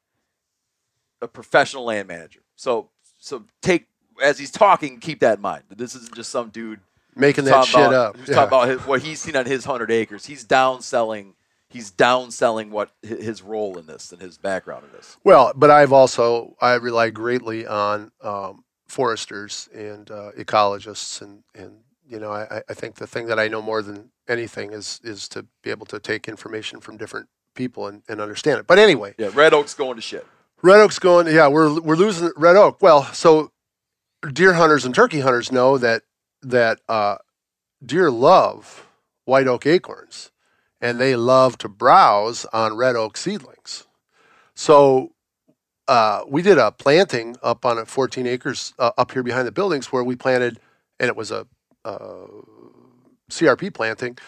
a 1.20 1.28
professional 1.28 1.84
land 1.84 2.08
manager. 2.08 2.40
So 2.56 2.88
so 3.18 3.44
take 3.60 3.86
as 4.22 4.38
he's 4.38 4.50
talking, 4.50 4.98
keep 4.98 5.20
that 5.20 5.36
in 5.36 5.42
mind. 5.42 5.64
This 5.70 5.94
isn't 5.94 6.14
just 6.14 6.30
some 6.30 6.48
dude 6.48 6.80
making 7.14 7.44
that 7.46 7.64
shit 7.66 7.74
about, 7.76 7.94
up. 7.94 8.16
Who's 8.18 8.28
Yeah. 8.28 8.34
talking 8.36 8.48
about 8.48 8.68
his, 8.68 8.80
what 8.86 9.02
he's 9.02 9.20
seen 9.20 9.36
on 9.36 9.46
his 9.46 9.64
hundred 9.64 9.90
acres. 9.90 10.26
He's 10.26 10.44
downselling. 10.44 11.34
He's 11.68 11.90
downselling 11.90 12.68
what 12.70 12.90
his 13.02 13.40
role 13.42 13.78
in 13.78 13.86
this 13.86 14.12
and 14.12 14.20
his 14.20 14.36
background 14.36 14.84
in 14.84 14.92
this. 14.92 15.16
Well, 15.24 15.52
but 15.56 15.70
I've 15.70 15.92
also 15.92 16.54
I 16.60 16.74
rely 16.74 17.08
greatly 17.10 17.66
on 17.66 18.12
um, 18.22 18.64
foresters 18.86 19.68
and 19.74 20.10
uh, 20.10 20.32
ecologists, 20.38 21.22
and 21.22 21.42
and 21.54 21.78
you 22.06 22.18
know 22.20 22.30
I, 22.30 22.60
I 22.68 22.74
think 22.74 22.96
the 22.96 23.06
thing 23.06 23.26
that 23.26 23.38
I 23.38 23.48
know 23.48 23.62
more 23.62 23.80
than 23.82 24.10
anything 24.28 24.72
is 24.72 25.00
is 25.02 25.28
to 25.30 25.46
be 25.62 25.70
able 25.70 25.86
to 25.86 25.98
take 25.98 26.28
information 26.28 26.80
from 26.80 26.98
different 26.98 27.28
people 27.54 27.86
and, 27.86 28.02
and 28.08 28.20
understand 28.20 28.58
it. 28.60 28.66
But 28.66 28.78
anyway, 28.78 29.14
Yeah, 29.18 29.30
Red 29.34 29.54
Oak's 29.54 29.74
going 29.74 29.96
to 29.96 30.02
shit. 30.02 30.26
red 30.62 30.80
oak's 30.80 30.98
going. 30.98 31.26
Yeah, 31.26 31.48
we're 31.48 31.80
we're 31.80 31.96
losing 31.96 32.30
red 32.36 32.56
oak. 32.56 32.82
Well, 32.82 33.04
so 33.14 33.50
deer 34.32 34.52
hunters 34.52 34.84
and 34.84 34.94
turkey 34.94 35.20
hunters 35.20 35.50
know 35.50 35.78
that 35.78 36.02
that 36.42 36.80
uh, 36.88 37.16
deer 37.84 38.10
love 38.10 38.86
white 39.24 39.46
oak 39.46 39.66
acorns, 39.66 40.30
and 40.80 40.98
they 40.98 41.16
love 41.16 41.58
to 41.58 41.68
browse 41.68 42.44
on 42.46 42.76
red 42.76 42.96
oak 42.96 43.16
seedlings. 43.16 43.86
So 44.54 45.12
uh, 45.88 46.22
we 46.28 46.42
did 46.42 46.58
a 46.58 46.72
planting 46.72 47.36
up 47.42 47.64
on 47.64 47.78
a 47.78 47.86
14 47.86 48.26
acres 48.26 48.74
uh, 48.78 48.92
up 48.96 49.12
here 49.12 49.22
behind 49.22 49.46
the 49.46 49.52
buildings 49.52 49.92
where 49.92 50.04
we 50.04 50.16
planted, 50.16 50.60
and 51.00 51.08
it 51.08 51.16
was 51.16 51.30
a 51.30 51.46
uh, 51.84 52.26
CRP 53.30 53.72
planting. 53.74 54.18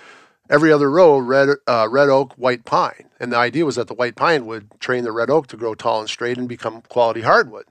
Every 0.51 0.71
other 0.71 0.91
row, 0.91 1.17
red 1.19 1.49
uh, 1.67 1.89
red 1.91 2.11
oak, 2.11 2.35
white 2.35 2.65
pine, 2.65 3.09
and 3.19 3.33
the 3.33 3.39
idea 3.39 3.65
was 3.65 3.77
that 3.77 3.89
the 3.89 3.95
white 3.95 4.15
pine 4.15 4.45
would 4.47 4.79
train 4.79 5.05
the 5.05 5.13
red 5.13 5.31
oak 5.31 5.47
to 5.49 5.57
grow 5.57 5.75
tall 5.75 6.01
and 6.01 6.09
straight 6.09 6.37
and 6.37 6.49
become 6.49 6.83
quality 6.83 7.23
hardwood. 7.23 7.65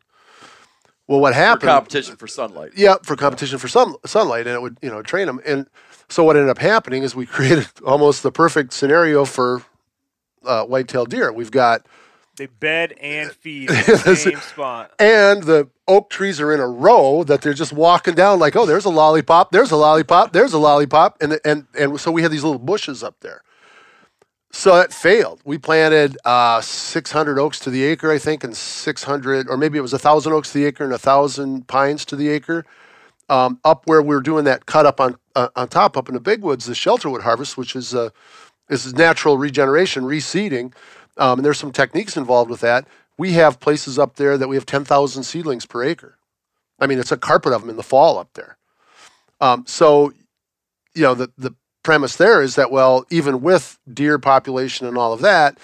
Well, 1.07 1.19
what 1.21 1.33
happened? 1.33 1.61
For 1.61 1.67
happened? 1.67 1.69
competition 1.69 2.15
for 2.17 2.27
sunlight. 2.27 2.71
Yeah, 2.75 2.95
for 3.03 3.15
competition 3.15 3.59
for 3.59 3.67
sun, 3.67 3.95
sunlight, 4.05 4.47
and 4.47 4.55
it 4.55 4.61
would 4.61 4.77
you 4.81 4.89
know 4.89 5.01
train 5.01 5.27
them. 5.27 5.41
And 5.45 5.67
so 6.09 6.23
what 6.23 6.35
ended 6.37 6.49
up 6.49 6.59
happening 6.59 7.03
is 7.03 7.15
we 7.15 7.25
created 7.37 7.67
almost 7.85 8.23
the 8.23 8.31
perfect 8.31 8.73
scenario 8.73 9.25
for 9.25 9.63
uh, 10.45 10.65
white-tailed 10.65 11.09
deer. 11.09 11.31
We've 11.33 11.51
got 11.51 11.85
They 12.37 12.47
bed 12.47 12.93
and 13.01 13.31
feed 13.43 13.69
in 13.71 13.75
the 13.85 14.15
same 14.15 14.39
spot. 14.41 14.93
and 14.99 15.43
the 15.43 15.69
oak 15.87 16.09
trees 16.09 16.39
are 16.41 16.53
in 16.53 16.59
a 16.61 16.67
row 16.67 17.23
that 17.25 17.41
they're 17.41 17.53
just 17.53 17.73
walking 17.73 18.15
down 18.15 18.39
like, 18.39 18.55
oh, 18.55 18.65
there's 18.65 18.85
a 18.85 18.89
lollipop, 18.89 19.51
there's 19.51 19.71
a 19.71 19.77
lollipop, 19.77 20.33
there's 20.33 20.53
a 20.53 20.57
lollipop, 20.59 21.17
and 21.21 21.39
and 21.45 21.67
and 21.77 21.99
so 21.99 22.11
we 22.11 22.21
had 22.23 22.31
these 22.31 22.43
little 22.43 22.59
bushes 22.59 23.03
up 23.03 23.19
there. 23.21 23.41
So 24.55 24.75
that 24.75 24.93
failed. 24.93 25.41
We 25.45 25.57
planted 25.57 26.15
uh, 26.25 26.61
600 26.61 27.39
oaks 27.39 27.59
to 27.61 27.71
the 27.71 27.83
acre, 27.83 28.11
I 28.11 28.19
think, 28.19 28.43
and 28.43 28.55
600, 28.55 29.49
or 29.49 29.57
maybe 29.57 29.79
it 29.79 29.81
was 29.81 29.93
1,000 29.93 30.31
oaks 30.31 30.51
to 30.51 30.59
the 30.59 30.65
acre 30.65 30.83
and 30.83 30.91
1,000 30.91 31.67
pines 31.67 32.05
to 32.05 32.15
the 32.15 32.29
acre. 32.29 32.63
Um, 33.29 33.59
up 33.65 33.87
where 33.87 34.01
we 34.01 34.13
were 34.13 34.21
doing 34.21 34.43
that 34.43 34.67
cut 34.67 34.85
up 34.85 34.99
on 35.01 35.17
uh, 35.35 35.47
on 35.55 35.69
top, 35.69 35.97
up 35.97 36.07
in 36.07 36.13
the 36.13 36.19
big 36.19 36.43
woods, 36.43 36.65
the 36.65 36.73
shelterwood 36.73 37.21
harvest, 37.21 37.57
which 37.57 37.75
is 37.75 37.95
uh, 37.95 38.09
is 38.69 38.93
natural 38.93 39.37
regeneration, 39.37 40.03
reseeding, 40.03 40.73
um, 41.17 41.39
and 41.39 41.45
there's 41.45 41.57
some 41.57 41.71
techniques 41.71 42.15
involved 42.15 42.51
with 42.51 42.59
that. 42.59 42.85
We 43.17 43.31
have 43.31 43.59
places 43.59 43.97
up 43.97 44.17
there 44.17 44.37
that 44.37 44.47
we 44.47 44.55
have 44.55 44.65
10,000 44.65 45.23
seedlings 45.23 45.65
per 45.65 45.83
acre. 45.83 46.17
I 46.79 46.85
mean, 46.85 46.99
it's 46.99 47.11
a 47.11 47.17
carpet 47.17 47.53
of 47.53 47.61
them 47.61 47.69
in 47.69 47.77
the 47.77 47.83
fall 47.83 48.19
up 48.19 48.29
there. 48.33 48.57
Um, 49.41 49.65
so, 49.65 50.13
you 50.93 51.03
know, 51.03 51.15
the 51.15 51.31
the 51.37 51.55
premise 51.83 52.15
there 52.15 52.41
is 52.41 52.55
that 52.55 52.71
well, 52.71 53.05
even 53.09 53.41
with 53.41 53.77
deer 53.91 54.17
population 54.17 54.87
and 54.87 54.97
all 54.97 55.13
of 55.13 55.21
that, 55.21 55.57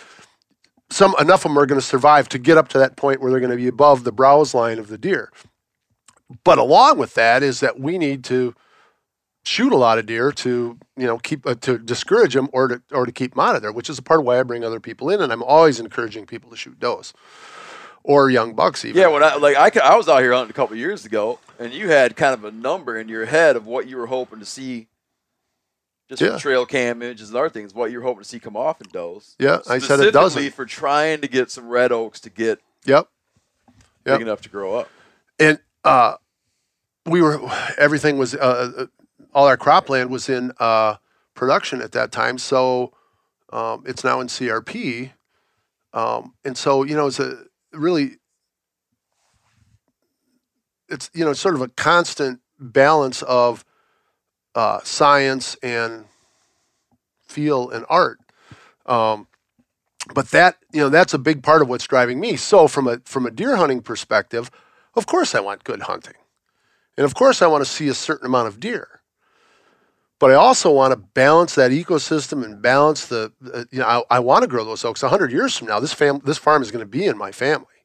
some 0.89 1.15
enough 1.19 1.45
of 1.45 1.51
them 1.51 1.59
are 1.59 1.65
going 1.65 1.79
to 1.79 1.85
survive 1.85 2.29
to 2.29 2.37
get 2.37 2.57
up 2.57 2.67
to 2.69 2.77
that 2.79 2.95
point 2.95 3.21
where 3.21 3.31
they're 3.31 3.39
going 3.39 3.51
to 3.51 3.57
be 3.57 3.67
above 3.67 4.03
the 4.03 4.11
browse 4.11 4.53
line 4.53 4.79
of 4.79 4.87
the 4.87 4.97
deer. 4.97 5.31
But 6.43 6.57
along 6.57 6.97
with 6.97 7.15
that 7.15 7.41
is 7.41 7.59
that 7.59 7.79
we 7.79 7.97
need 7.97 8.23
to 8.25 8.55
shoot 9.43 9.71
a 9.71 9.77
lot 9.77 9.97
of 9.97 10.05
deer 10.05 10.31
to 10.31 10.77
you 10.95 11.07
know 11.07 11.17
keep 11.17 11.45
uh, 11.47 11.55
to 11.55 11.77
discourage 11.77 12.33
them 12.33 12.49
or 12.53 12.67
to 12.67 12.81
or 12.91 13.05
to 13.05 13.11
keep 13.11 13.33
them 13.33 13.39
out 13.39 13.55
of 13.55 13.61
there, 13.61 13.71
which 13.71 13.89
is 13.89 13.97
a 13.97 14.03
part 14.03 14.19
of 14.19 14.25
why 14.25 14.39
I 14.39 14.43
bring 14.43 14.63
other 14.63 14.79
people 14.79 15.09
in, 15.09 15.21
and 15.21 15.31
I'm 15.31 15.43
always 15.43 15.79
encouraging 15.79 16.25
people 16.25 16.49
to 16.51 16.57
shoot 16.57 16.79
does 16.79 17.13
or 18.03 18.29
young 18.29 18.53
bucks 18.53 18.85
even. 18.85 18.99
Yeah, 18.99 19.07
when 19.07 19.23
I 19.23 19.35
like 19.35 19.77
I, 19.77 19.93
I 19.93 19.95
was 19.95 20.07
out 20.07 20.21
here 20.21 20.33
hunting 20.33 20.51
a 20.51 20.53
couple 20.53 20.75
years 20.75 21.05
ago, 21.05 21.39
and 21.57 21.73
you 21.73 21.89
had 21.89 22.15
kind 22.15 22.33
of 22.33 22.43
a 22.43 22.51
number 22.51 22.97
in 22.97 23.07
your 23.07 23.25
head 23.25 23.55
of 23.55 23.65
what 23.65 23.87
you 23.87 23.97
were 23.97 24.07
hoping 24.07 24.39
to 24.39 24.45
see, 24.45 24.87
just 26.09 26.21
Yeah. 26.21 26.37
trail 26.37 26.65
cam 26.65 27.01
images 27.01 27.29
and 27.29 27.37
other 27.37 27.49
things. 27.49 27.73
What 27.73 27.91
you're 27.91 28.01
hoping 28.01 28.23
to 28.23 28.27
see 28.27 28.39
come 28.39 28.57
off 28.57 28.81
in 28.81 28.87
does. 28.91 29.35
Yeah, 29.39 29.59
I 29.69 29.77
said 29.79 29.99
it 29.99 30.11
doesn't. 30.11 30.41
Specifically 30.41 30.49
for 30.49 30.65
trying 30.65 31.21
to 31.21 31.27
get 31.27 31.51
some 31.51 31.67
red 31.69 31.91
oaks 31.91 32.19
to 32.21 32.29
get 32.29 32.59
Yep. 32.85 33.07
Yep. 34.05 34.17
big 34.17 34.21
enough 34.21 34.41
to 34.41 34.49
grow 34.49 34.75
up. 34.75 34.89
and 35.39 35.59
uh, 35.83 36.15
we 37.05 37.21
were 37.21 37.39
everything 37.77 38.17
was 38.17 38.33
uh, 38.35 38.71
uh, 38.77 38.85
all 39.33 39.47
our 39.47 39.57
cropland 39.57 40.09
was 40.09 40.27
in 40.29 40.51
uh, 40.59 40.95
production 41.35 41.81
at 41.81 41.91
that 41.93 42.11
time. 42.11 42.37
So 42.37 42.93
Um, 43.51 43.83
it's 43.87 44.03
now 44.03 44.19
in 44.19 44.27
CRP, 44.27 45.11
um, 45.93 46.35
and 46.45 46.55
so 46.57 46.83
you 46.83 46.95
know 46.95 47.07
it's 47.07 47.19
a 47.19 47.45
really 47.73 48.17
it's 50.87 51.09
you 51.13 51.23
know 51.25 51.33
sort 51.33 51.55
of 51.55 51.61
a 51.61 51.67
constant 51.69 52.41
balance 52.59 53.21
of 53.23 53.63
uh, 54.59 54.81
science 54.83 55.55
and 55.63 56.03
feel 57.21 57.69
and 57.69 57.85
art. 57.87 58.19
Um, 58.85 59.27
but 60.13 60.31
that 60.31 60.57
you 60.73 60.81
know 60.81 60.89
that's 60.89 61.13
a 61.13 61.17
big 61.17 61.43
part 61.43 61.61
of 61.61 61.69
what's 61.69 61.87
driving 61.87 62.19
me. 62.19 62.35
So 62.35 62.67
from 62.67 62.85
a 62.85 62.99
from 63.05 63.25
a 63.25 63.31
deer 63.31 63.55
hunting 63.55 63.81
perspective, 63.81 64.51
of 64.95 65.05
course 65.05 65.33
I 65.33 65.39
want 65.39 65.63
good 65.63 65.83
hunting, 65.83 66.19
and 66.97 67.05
of 67.05 67.15
course 67.15 67.41
I 67.41 67.47
want 67.47 67.63
to 67.63 67.69
see 67.69 67.87
a 67.87 67.93
certain 67.93 68.25
amount 68.25 68.49
of 68.49 68.59
deer. 68.59 68.99
But 70.19 70.31
I 70.31 70.33
also 70.33 70.69
want 70.73 70.91
to 70.91 70.97
balance 70.97 71.55
that 71.55 71.71
ecosystem 71.71 72.43
and 72.43 72.61
balance 72.61 73.05
the, 73.05 73.31
you 73.71 73.79
know, 73.79 73.85
I, 73.85 74.17
I 74.17 74.19
want 74.19 74.41
to 74.41 74.49
grow 74.49 74.65
those 74.65 74.83
oaks. 74.83 74.99
hundred 74.99 75.31
years 75.31 75.55
from 75.55 75.69
now, 75.69 75.79
this 75.79 75.93
fam, 75.93 76.19
this 76.25 76.37
farm 76.37 76.61
is 76.61 76.69
going 76.71 76.83
to 76.83 76.97
be 76.99 77.05
in 77.05 77.17
my 77.17 77.31
family, 77.31 77.79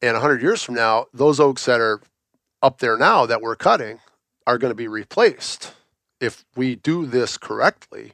and 0.00 0.16
hundred 0.16 0.42
years 0.42 0.62
from 0.62 0.76
now, 0.76 1.06
those 1.12 1.40
oaks 1.40 1.64
that 1.64 1.80
are 1.80 2.00
up 2.62 2.78
there 2.78 2.96
now 2.96 3.26
that 3.26 3.42
we're 3.42 3.56
cutting 3.56 3.98
are 4.46 4.58
going 4.58 4.70
to 4.70 4.76
be 4.76 4.86
replaced 4.86 5.74
if 6.20 6.44
we 6.56 6.74
do 6.76 7.06
this 7.06 7.36
correctly 7.38 8.12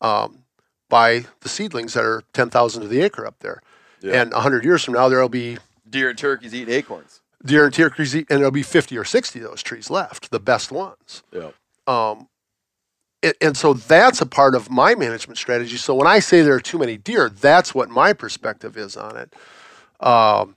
um, 0.00 0.44
by 0.88 1.24
the 1.40 1.48
seedlings 1.48 1.94
that 1.94 2.04
are 2.04 2.22
10,000 2.32 2.82
to 2.82 2.88
the 2.88 3.00
acre 3.00 3.26
up 3.26 3.38
there. 3.40 3.62
Yeah. 4.00 4.22
And 4.22 4.32
100 4.32 4.64
years 4.64 4.84
from 4.84 4.94
now, 4.94 5.08
there'll 5.08 5.28
be 5.28 5.58
Deer 5.88 6.10
and 6.10 6.18
turkeys 6.18 6.54
eating 6.54 6.72
acorns. 6.74 7.20
deer 7.44 7.64
and 7.64 7.74
turkeys, 7.74 8.14
eat- 8.14 8.26
and 8.30 8.38
there'll 8.38 8.50
be 8.50 8.62
50 8.62 8.96
or 8.96 9.04
60 9.04 9.40
of 9.40 9.44
those 9.50 9.62
trees 9.62 9.90
left, 9.90 10.30
the 10.30 10.40
best 10.40 10.70
ones. 10.70 11.22
Yeah. 11.32 11.50
Um, 11.86 12.28
and, 13.22 13.34
and 13.40 13.56
so 13.56 13.74
that's 13.74 14.20
a 14.20 14.26
part 14.26 14.54
of 14.54 14.70
my 14.70 14.94
management 14.94 15.36
strategy. 15.38 15.76
So 15.76 15.94
when 15.94 16.06
I 16.06 16.20
say 16.20 16.42
there 16.42 16.54
are 16.54 16.60
too 16.60 16.78
many 16.78 16.96
deer, 16.96 17.28
that's 17.28 17.74
what 17.74 17.90
my 17.90 18.12
perspective 18.12 18.76
is 18.76 18.96
on 18.96 19.16
it. 19.16 19.34
Um, 20.00 20.56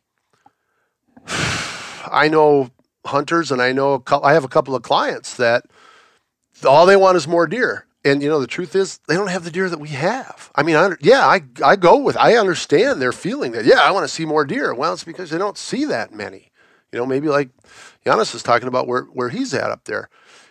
I 2.12 2.28
know 2.30 2.70
hunters, 3.06 3.52
and 3.52 3.62
I 3.62 3.72
know 3.72 3.94
a 3.94 4.00
cou- 4.00 4.22
I 4.22 4.34
have 4.34 4.44
a 4.44 4.50
couple 4.50 4.76
of 4.76 4.84
clients 4.84 5.36
that 5.38 5.66
all 6.66 6.86
they 6.86 6.96
want 6.96 7.18
is 7.18 7.28
more 7.28 7.48
deer. 7.48 7.86
And 8.06 8.22
you 8.22 8.28
know 8.28 8.42
the 8.42 8.48
truth 8.48 8.76
is 8.76 9.00
they 9.08 9.16
don't 9.16 9.30
have 9.30 9.46
the 9.46 9.52
deer 9.52 9.70
that 9.70 9.80
we 9.80 9.90
have. 9.90 10.52
I 10.56 10.64
mean, 10.64 10.76
I, 10.76 10.92
yeah, 11.00 11.26
I 11.26 11.42
I 11.64 11.78
go 11.78 11.98
with 11.98 12.18
I 12.18 12.36
understand 12.36 13.02
their 13.02 13.14
feeling 13.14 13.54
that 13.54 13.64
yeah 13.64 13.80
I 13.80 13.92
want 13.92 14.04
to 14.04 14.14
see 14.14 14.26
more 14.26 14.44
deer. 14.44 14.74
Well, 14.74 14.92
it's 14.92 15.06
because 15.06 15.30
they 15.30 15.38
don't 15.38 15.58
see 15.58 15.86
that 15.86 16.14
many. 16.14 16.52
You 16.92 17.00
know, 17.00 17.06
maybe 17.06 17.30
like 17.30 17.50
Janis 18.04 18.36
is 18.36 18.44
talking 18.44 18.68
about 18.68 18.88
where 18.88 19.04
where 19.04 19.30
he's 19.30 19.54
at 19.54 19.72
up 19.72 19.86
there. 19.86 20.10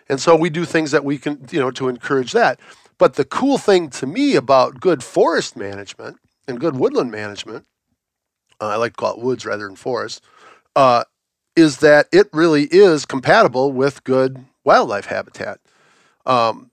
And 0.08 0.20
so 0.20 0.34
we 0.34 0.50
do 0.50 0.64
things 0.64 0.90
that 0.90 1.04
we 1.04 1.18
can, 1.18 1.46
you 1.50 1.60
know, 1.60 1.70
to 1.72 1.88
encourage 1.88 2.32
that. 2.32 2.58
But 2.98 3.14
the 3.14 3.24
cool 3.24 3.58
thing 3.58 3.90
to 3.90 4.06
me 4.06 4.34
about 4.34 4.80
good 4.80 5.02
forest 5.02 5.56
management 5.56 6.18
and 6.46 6.60
good 6.60 6.76
woodland 6.76 7.10
management, 7.10 7.66
uh, 8.60 8.68
I 8.68 8.76
like 8.76 8.92
to 8.92 8.96
call 8.96 9.14
it 9.14 9.20
woods 9.20 9.46
rather 9.46 9.66
than 9.66 9.76
forest, 9.76 10.22
uh, 10.76 11.04
is 11.56 11.78
that 11.78 12.08
it 12.12 12.28
really 12.32 12.64
is 12.64 13.04
compatible 13.06 13.72
with 13.72 14.04
good 14.04 14.44
wildlife 14.64 15.06
habitat. 15.06 15.60
Um, 16.26 16.70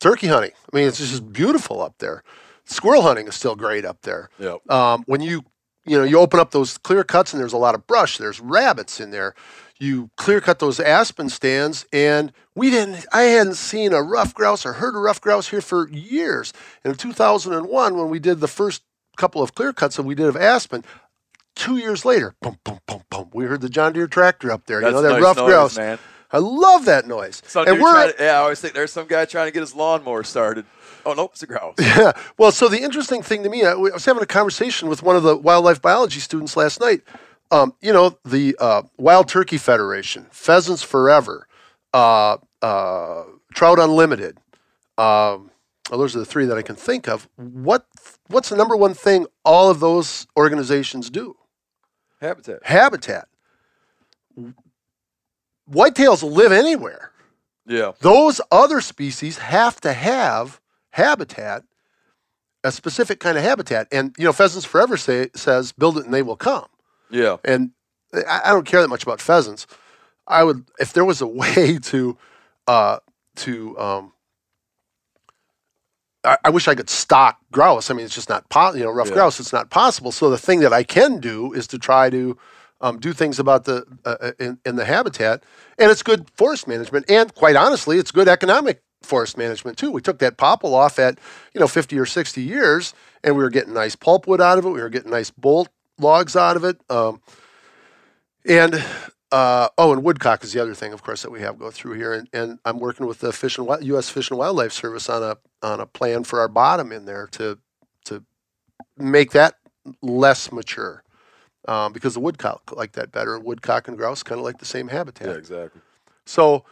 turkey 0.00 0.28
hunting, 0.28 0.52
I 0.72 0.76
mean, 0.76 0.88
it's 0.88 0.98
just 0.98 1.32
beautiful 1.32 1.82
up 1.82 1.98
there. 1.98 2.22
Squirrel 2.64 3.02
hunting 3.02 3.28
is 3.28 3.34
still 3.34 3.54
great 3.54 3.84
up 3.84 4.02
there. 4.02 4.28
Yeah. 4.38 4.56
Um, 4.68 5.04
when 5.06 5.20
you 5.20 5.44
you 5.84 5.96
know 5.96 6.04
you 6.04 6.18
open 6.18 6.40
up 6.40 6.50
those 6.50 6.78
clear 6.78 7.04
cuts 7.04 7.32
and 7.32 7.40
there's 7.40 7.52
a 7.52 7.58
lot 7.58 7.74
of 7.74 7.86
brush, 7.86 8.18
there's 8.18 8.40
rabbits 8.40 9.00
in 9.00 9.10
there. 9.10 9.34
You 9.78 10.10
clear 10.16 10.40
cut 10.40 10.58
those 10.58 10.80
aspen 10.80 11.28
stands, 11.28 11.86
and 11.92 12.32
we 12.54 12.70
didn't. 12.70 13.06
I 13.12 13.22
hadn't 13.22 13.54
seen 13.54 13.92
a 13.92 14.02
ruffed 14.02 14.34
grouse 14.34 14.64
or 14.64 14.74
heard 14.74 14.96
a 14.96 14.98
ruffed 14.98 15.22
grouse 15.22 15.48
here 15.48 15.60
for 15.60 15.88
years. 15.90 16.52
And 16.82 16.92
in 16.92 16.98
2001, 16.98 17.96
when 17.96 18.08
we 18.08 18.18
did 18.18 18.40
the 18.40 18.48
first 18.48 18.82
couple 19.16 19.42
of 19.42 19.54
clear 19.54 19.72
cuts 19.72 19.96
that 19.96 20.04
we 20.04 20.14
did 20.14 20.26
of 20.26 20.36
aspen, 20.36 20.82
two 21.54 21.76
years 21.76 22.04
later, 22.04 22.34
boom, 22.40 22.58
boom, 22.64 22.80
boom, 22.86 23.02
boom, 23.10 23.30
we 23.34 23.44
heard 23.44 23.60
the 23.60 23.68
John 23.68 23.92
Deere 23.92 24.06
tractor 24.06 24.50
up 24.50 24.66
there. 24.66 24.80
That's 24.80 24.90
you 24.90 24.94
know 24.94 25.02
that 25.02 25.12
nice 25.14 25.22
rough 25.22 25.36
noise, 25.36 25.46
grouse. 25.46 25.76
man. 25.76 25.98
I 26.32 26.38
love 26.38 26.84
that 26.86 27.06
noise. 27.06 27.42
Some 27.46 27.66
and 27.68 27.80
we're 27.80 28.12
to- 28.12 28.22
yeah, 28.22 28.32
I 28.32 28.36
always 28.36 28.60
think 28.60 28.74
there's 28.74 28.92
some 28.92 29.06
guy 29.06 29.24
trying 29.24 29.46
to 29.46 29.52
get 29.52 29.60
his 29.60 29.74
lawnmower 29.74 30.24
started. 30.24 30.66
Oh 31.04 31.12
nope, 31.12 31.32
it's 31.34 31.42
a 31.42 31.46
grouse. 31.46 31.76
Yeah. 31.80 32.12
Well, 32.36 32.50
so 32.52 32.68
the 32.68 32.82
interesting 32.82 33.22
thing 33.22 33.42
to 33.44 33.48
me, 33.48 33.64
I 33.64 33.74
was 33.74 34.04
having 34.04 34.22
a 34.22 34.26
conversation 34.26 34.88
with 34.88 35.02
one 35.02 35.14
of 35.16 35.22
the 35.22 35.36
wildlife 35.36 35.80
biology 35.80 36.20
students 36.20 36.56
last 36.56 36.80
night. 36.80 37.02
Um, 37.52 37.74
you 37.80 37.92
know, 37.92 38.18
the 38.24 38.56
uh, 38.58 38.82
Wild 38.98 39.28
Turkey 39.28 39.56
Federation, 39.56 40.26
Pheasants 40.32 40.82
Forever, 40.82 41.46
uh, 41.94 42.38
uh, 42.60 43.22
Trout 43.54 43.78
Unlimited. 43.78 44.38
Um, 44.98 45.52
well, 45.88 46.00
those 46.00 46.16
are 46.16 46.18
the 46.18 46.24
three 46.24 46.46
that 46.46 46.58
I 46.58 46.62
can 46.62 46.74
think 46.74 47.06
of. 47.08 47.28
What 47.36 47.86
What's 48.26 48.48
the 48.48 48.56
number 48.56 48.76
one 48.76 48.94
thing 48.94 49.26
all 49.44 49.70
of 49.70 49.78
those 49.78 50.26
organizations 50.36 51.08
do? 51.08 51.36
Habitat. 52.20 52.64
Habitat. 52.64 53.28
Whitetails 55.70 56.22
live 56.22 56.52
anywhere 56.52 57.10
Yeah. 57.66 57.92
those 58.00 58.40
other 58.52 58.80
species 58.80 59.38
have 59.38 59.80
to 59.80 59.92
have 59.92 60.60
habitat, 60.90 61.64
a 62.64 62.70
specific 62.72 63.20
kind 63.20 63.36
of 63.36 63.44
habitat. 63.44 63.88
And 63.92 64.14
you 64.18 64.24
know, 64.24 64.32
Pheasants 64.32 64.64
Forever 64.66 64.96
say, 64.96 65.28
says, 65.34 65.72
"Build 65.72 65.98
it 65.98 66.04
and 66.04 66.14
they 66.14 66.22
will 66.22 66.36
come." 66.36 66.66
Yeah. 67.10 67.36
And 67.44 67.70
I, 68.14 68.42
I 68.46 68.50
don't 68.50 68.66
care 68.66 68.80
that 68.80 68.88
much 68.88 69.02
about 69.02 69.20
pheasants. 69.20 69.66
I 70.26 70.42
would, 70.44 70.64
if 70.78 70.92
there 70.92 71.04
was 71.04 71.20
a 71.20 71.26
way 71.42 71.78
to, 71.82 72.16
uh, 72.66 72.98
to, 73.36 73.78
um, 73.78 74.12
I, 76.24 76.36
I 76.44 76.50
wish 76.50 76.66
I 76.68 76.74
could 76.74 76.90
stock 76.90 77.38
grouse. 77.52 77.90
I 77.90 77.94
mean, 77.94 78.04
it's 78.06 78.14
just 78.14 78.28
not 78.28 78.48
possible. 78.48 78.78
You 78.78 78.84
know, 78.86 78.90
rough 78.92 79.08
Yeah. 79.08 79.14
grouse. 79.14 79.38
It's 79.40 79.52
not 79.52 79.70
possible. 79.70 80.10
So 80.12 80.30
the 80.30 80.38
thing 80.38 80.60
that 80.60 80.72
I 80.72 80.82
can 80.82 81.20
do 81.20 81.52
is 81.52 81.66
to 81.68 81.78
try 81.78 82.10
to 82.10 82.36
um, 82.80 82.98
do 82.98 83.12
things 83.12 83.38
about 83.38 83.64
the 83.64 83.84
uh, 84.04 84.16
uh, 84.20 84.32
in, 84.38 84.58
in 84.64 84.76
the 84.76 84.84
habitat, 84.84 85.42
and 85.78 85.90
it's 85.90 86.02
good 86.02 86.30
forest 86.30 86.68
management. 86.68 87.10
And 87.10 87.34
quite 87.34 87.56
honestly, 87.56 87.98
it's 87.98 88.10
good 88.10 88.28
economic 88.28 88.82
forest 89.02 89.38
management 89.38 89.78
too. 89.78 89.90
We 89.90 90.00
took 90.00 90.18
that 90.18 90.36
popple 90.36 90.74
off 90.74 90.98
at 90.98 91.18
you 91.54 91.60
know 91.60 91.68
50 91.68 91.98
or 91.98 92.06
60 92.06 92.42
years, 92.42 92.94
and 93.24 93.36
we 93.36 93.42
were 93.42 93.50
getting 93.50 93.74
nice 93.74 93.96
pulpwood 93.96 94.40
out 94.40 94.58
of 94.58 94.64
it. 94.66 94.70
We 94.70 94.80
were 94.80 94.90
getting 94.90 95.10
nice 95.10 95.30
bolt 95.30 95.68
logs 95.98 96.36
out 96.36 96.56
of 96.56 96.64
it. 96.64 96.78
Um, 96.90 97.20
and 98.48 98.82
uh, 99.32 99.68
oh, 99.76 99.92
and 99.92 100.04
woodcock 100.04 100.44
is 100.44 100.52
the 100.52 100.60
other 100.60 100.74
thing, 100.74 100.92
of 100.92 101.02
course, 101.02 101.22
that 101.22 101.30
we 101.30 101.40
have 101.40 101.58
go 101.58 101.70
through 101.70 101.94
here. 101.94 102.12
And, 102.12 102.28
and 102.32 102.58
I'm 102.64 102.78
working 102.78 103.06
with 103.06 103.20
the 103.20 103.32
Fish 103.32 103.58
and 103.58 103.68
U.S. 103.86 104.08
Fish 104.08 104.30
and 104.30 104.38
Wildlife 104.38 104.72
Service 104.72 105.08
on 105.08 105.22
a 105.22 105.36
on 105.62 105.80
a 105.80 105.86
plan 105.86 106.24
for 106.24 106.40
our 106.40 106.48
bottom 106.48 106.92
in 106.92 107.06
there 107.06 107.26
to 107.32 107.58
to 108.04 108.24
make 108.96 109.32
that 109.32 109.56
less 110.02 110.52
mature. 110.52 111.02
Um, 111.68 111.92
because 111.92 112.14
the 112.14 112.20
woodcock 112.20 112.72
like 112.76 112.92
that 112.92 113.10
better. 113.10 113.38
Woodcock 113.38 113.88
and 113.88 113.96
grouse 113.96 114.22
kind 114.22 114.38
of 114.38 114.44
like 114.44 114.58
the 114.58 114.64
same 114.64 114.88
habitat. 114.88 115.28
Yeah, 115.28 115.34
exactly. 115.34 115.80
So 116.24 116.64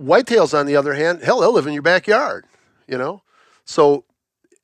whitetails, 0.00 0.58
on 0.58 0.66
the 0.66 0.76
other 0.76 0.94
hand, 0.94 1.22
hell, 1.22 1.40
they'll 1.40 1.52
live 1.52 1.66
in 1.66 1.72
your 1.72 1.82
backyard, 1.82 2.46
you 2.86 2.98
know. 2.98 3.22
So, 3.64 4.04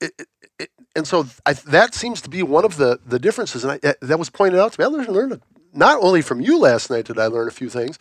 it, 0.01 0.13
it, 0.19 0.29
it, 0.59 0.71
and 0.95 1.07
so 1.07 1.27
I, 1.47 1.55
that 1.55 1.95
seems 1.95 2.21
to 2.23 2.31
be 2.31 2.43
one 2.43 2.65
of 2.65 2.77
the 2.77 3.01
the 3.05 3.19
differences, 3.19 3.65
and 3.65 3.81
I, 3.83 3.95
that 4.01 4.19
was 4.19 4.31
pointed 4.31 4.61
out 4.61 4.73
to 4.73 4.81
me. 4.81 4.85
I 4.85 4.89
learned, 4.89 5.09
learned 5.09 5.41
not 5.73 6.03
only 6.03 6.23
from 6.23 6.41
you 6.41 6.59
last 6.59 6.91
night 6.91 7.07
did 7.07 7.19
I 7.19 7.27
learn 7.27 7.49
a 7.49 7.53
few 7.53 7.69
things, 7.69 7.99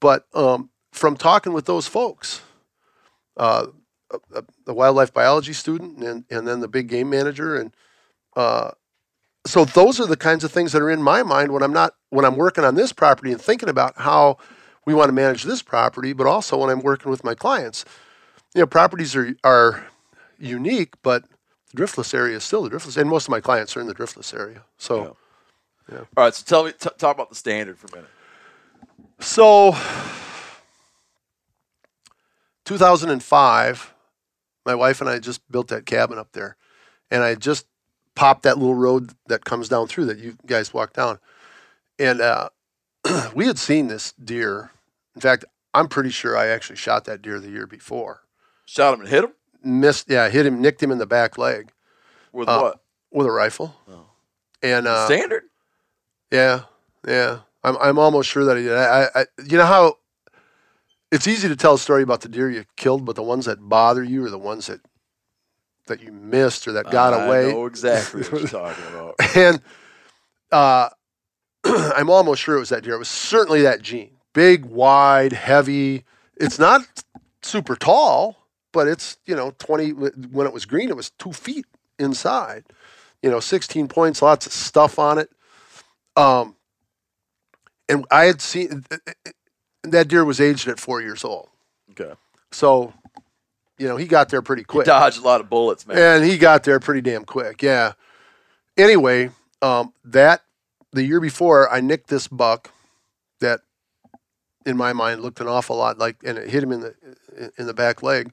but 0.00 0.26
um, 0.34 0.70
from 0.92 1.16
talking 1.16 1.52
with 1.52 1.66
those 1.66 1.86
folks, 1.86 2.40
uh, 3.36 3.66
uh, 4.10 4.42
the 4.64 4.74
wildlife 4.74 5.12
biology 5.12 5.52
student, 5.52 6.02
and 6.02 6.24
and 6.30 6.46
then 6.46 6.60
the 6.60 6.68
big 6.68 6.88
game 6.88 7.08
manager, 7.08 7.56
and 7.56 7.74
uh, 8.36 8.72
so 9.46 9.64
those 9.64 10.00
are 10.00 10.06
the 10.06 10.16
kinds 10.16 10.44
of 10.44 10.52
things 10.52 10.72
that 10.72 10.82
are 10.82 10.90
in 10.90 11.02
my 11.02 11.22
mind 11.22 11.52
when 11.52 11.62
I'm 11.62 11.72
not 11.72 11.94
when 12.10 12.24
I'm 12.24 12.36
working 12.36 12.64
on 12.64 12.74
this 12.74 12.92
property 12.92 13.30
and 13.30 13.40
thinking 13.40 13.68
about 13.68 13.94
how 13.98 14.38
we 14.86 14.94
want 14.94 15.08
to 15.08 15.12
manage 15.12 15.44
this 15.44 15.62
property, 15.62 16.12
but 16.12 16.26
also 16.26 16.58
when 16.58 16.70
I'm 16.70 16.80
working 16.80 17.10
with 17.10 17.24
my 17.24 17.34
clients. 17.34 17.84
You 18.54 18.62
know, 18.62 18.66
properties 18.66 19.14
are 19.14 19.34
are 19.44 19.86
unique, 20.38 20.94
but 21.02 21.24
the 21.72 21.82
driftless 21.82 22.14
area 22.14 22.36
is 22.36 22.44
still 22.44 22.62
the 22.62 22.70
driftless, 22.70 22.96
and 22.96 23.08
most 23.08 23.26
of 23.26 23.30
my 23.30 23.40
clients 23.40 23.76
are 23.76 23.80
in 23.80 23.86
the 23.86 23.94
driftless 23.94 24.32
area. 24.32 24.62
So, 24.78 25.16
yeah. 25.90 25.98
All 26.16 26.24
right, 26.24 26.34
so 26.34 26.44
tell 26.46 26.64
me, 26.64 26.72
t- 26.72 26.88
talk 26.96 27.14
about 27.14 27.28
the 27.28 27.36
standard 27.36 27.78
for 27.78 27.88
a 27.88 27.96
minute. 27.96 28.10
so 29.20 29.76
2005, 32.64 33.94
my 34.64 34.74
wife 34.74 35.00
and 35.00 35.10
I 35.10 35.18
just 35.18 35.40
built 35.50 35.68
that 35.68 35.84
cabin 35.84 36.16
up 36.18 36.32
there, 36.32 36.56
and 37.10 37.22
I 37.22 37.34
just 37.34 37.66
popped 38.14 38.42
that 38.44 38.58
little 38.58 38.74
road 38.74 39.12
that 39.26 39.44
comes 39.44 39.68
down 39.68 39.88
through 39.88 40.06
that 40.06 40.18
you 40.18 40.36
guys 40.46 40.72
walk 40.74 40.92
down, 40.92 41.18
and 41.98 42.20
uh, 42.20 42.48
we 43.34 43.46
had 43.46 43.58
seen 43.58 43.88
this 43.88 44.12
deer. 44.12 44.70
In 45.14 45.20
fact, 45.20 45.44
I'm 45.72 45.88
pretty 45.88 46.10
sure 46.10 46.36
I 46.36 46.46
actually 46.48 46.76
shot 46.76 47.04
that 47.04 47.22
deer 47.22 47.40
the 47.40 47.50
year 47.50 47.66
before. 47.66 48.22
Shot 48.66 48.94
him 48.94 49.00
and 49.00 49.08
hit 49.08 49.24
him 49.24 49.32
Missed, 49.62 50.10
yeah, 50.10 50.28
hit 50.28 50.44
him, 50.46 50.60
nicked 50.60 50.82
him 50.82 50.90
in 50.90 50.98
the 50.98 51.06
back 51.06 51.38
leg 51.38 51.70
with 52.32 52.48
Uh, 52.48 52.58
what? 52.60 52.80
with 53.10 53.26
a 53.26 53.30
rifle, 53.30 53.74
Oh. 53.88 54.06
and 54.62 54.86
uh, 54.86 55.06
Standard. 55.06 55.44
Yeah, 56.30 56.62
yeah. 57.06 57.40
I'm 57.62 57.76
I'm 57.78 57.98
almost 57.98 58.28
sure 58.28 58.44
that 58.44 58.56
he 58.58 58.64
did. 58.64 58.76
I, 58.76 59.08
I 59.14 59.26
you 59.46 59.56
know 59.56 59.64
how 59.66 59.98
it's 61.10 61.26
easy 61.26 61.48
to 61.48 61.56
tell 61.56 61.74
a 61.74 61.78
story 61.78 62.02
about 62.02 62.20
the 62.22 62.28
deer 62.28 62.50
you 62.50 62.64
killed, 62.76 63.04
but 63.04 63.14
the 63.16 63.22
ones 63.22 63.44
that 63.46 63.58
bother 63.68 64.02
you 64.02 64.24
are 64.24 64.30
the 64.30 64.38
ones 64.38 64.66
that 64.66 64.80
that 65.86 66.00
you 66.02 66.12
missed 66.12 66.66
or 66.66 66.72
that 66.72 66.90
got 66.90 67.12
I 67.14 67.26
away. 67.26 67.52
know 67.52 67.66
exactly 67.66 68.22
what 68.22 68.40
you're 68.40 68.48
talking 68.48 68.84
about. 68.88 69.14
and 69.36 69.60
uh, 70.52 70.88
I'm 71.64 72.10
almost 72.10 72.42
sure 72.42 72.56
it 72.56 72.60
was 72.60 72.68
that 72.70 72.84
deer. 72.84 72.94
It 72.94 72.98
was 72.98 73.08
certainly 73.08 73.62
that 73.62 73.82
gene. 73.82 74.10
Big, 74.32 74.64
wide, 74.64 75.32
heavy. 75.32 76.04
It's 76.36 76.58
not 76.58 76.82
super 77.42 77.76
tall, 77.76 78.36
but 78.72 78.88
it's 78.88 79.18
you 79.26 79.36
know 79.36 79.52
20. 79.58 79.90
When 79.92 80.46
it 80.46 80.52
was 80.52 80.64
green, 80.66 80.88
it 80.88 80.96
was 80.96 81.10
two 81.10 81.32
feet 81.32 81.66
inside. 81.98 82.64
You 83.22 83.30
know, 83.30 83.40
16 83.40 83.88
points, 83.88 84.20
lots 84.20 84.44
of 84.46 84.52
stuff 84.52 84.98
on 84.98 85.18
it. 85.18 85.30
Um, 86.16 86.56
and 87.88 88.04
I 88.10 88.24
had 88.24 88.40
seen 88.42 88.84
that 89.82 90.08
deer 90.08 90.24
was 90.24 90.40
aged 90.40 90.68
at 90.68 90.78
four 90.78 91.00
years 91.00 91.24
old. 91.24 91.48
Okay. 91.92 92.12
So, 92.52 92.92
you 93.78 93.88
know, 93.88 93.96
he 93.96 94.06
got 94.06 94.28
there 94.28 94.42
pretty 94.42 94.64
quick. 94.64 94.86
dodged 94.86 95.18
a 95.18 95.22
lot 95.22 95.40
of 95.40 95.50
bullets, 95.50 95.86
man. 95.86 95.98
And 95.98 96.24
he 96.24 96.38
got 96.38 96.64
there 96.64 96.78
pretty 96.80 97.00
damn 97.00 97.24
quick. 97.24 97.62
Yeah. 97.62 97.92
Anyway, 98.76 99.30
um, 99.62 99.92
that 100.04 100.42
the 100.92 101.04
year 101.04 101.20
before, 101.20 101.72
I 101.72 101.80
nicked 101.80 102.08
this 102.08 102.28
buck 102.28 102.72
that, 103.40 103.60
in 104.66 104.76
my 104.76 104.92
mind, 104.92 105.22
looked 105.22 105.40
an 105.40 105.48
awful 105.48 105.76
lot 105.76 105.98
like, 105.98 106.16
and 106.24 106.38
it 106.38 106.48
hit 106.48 106.62
him 106.62 106.72
in 106.72 106.80
the 106.80 106.94
in 107.58 107.66
the 107.66 107.74
back 107.74 108.02
leg. 108.02 108.32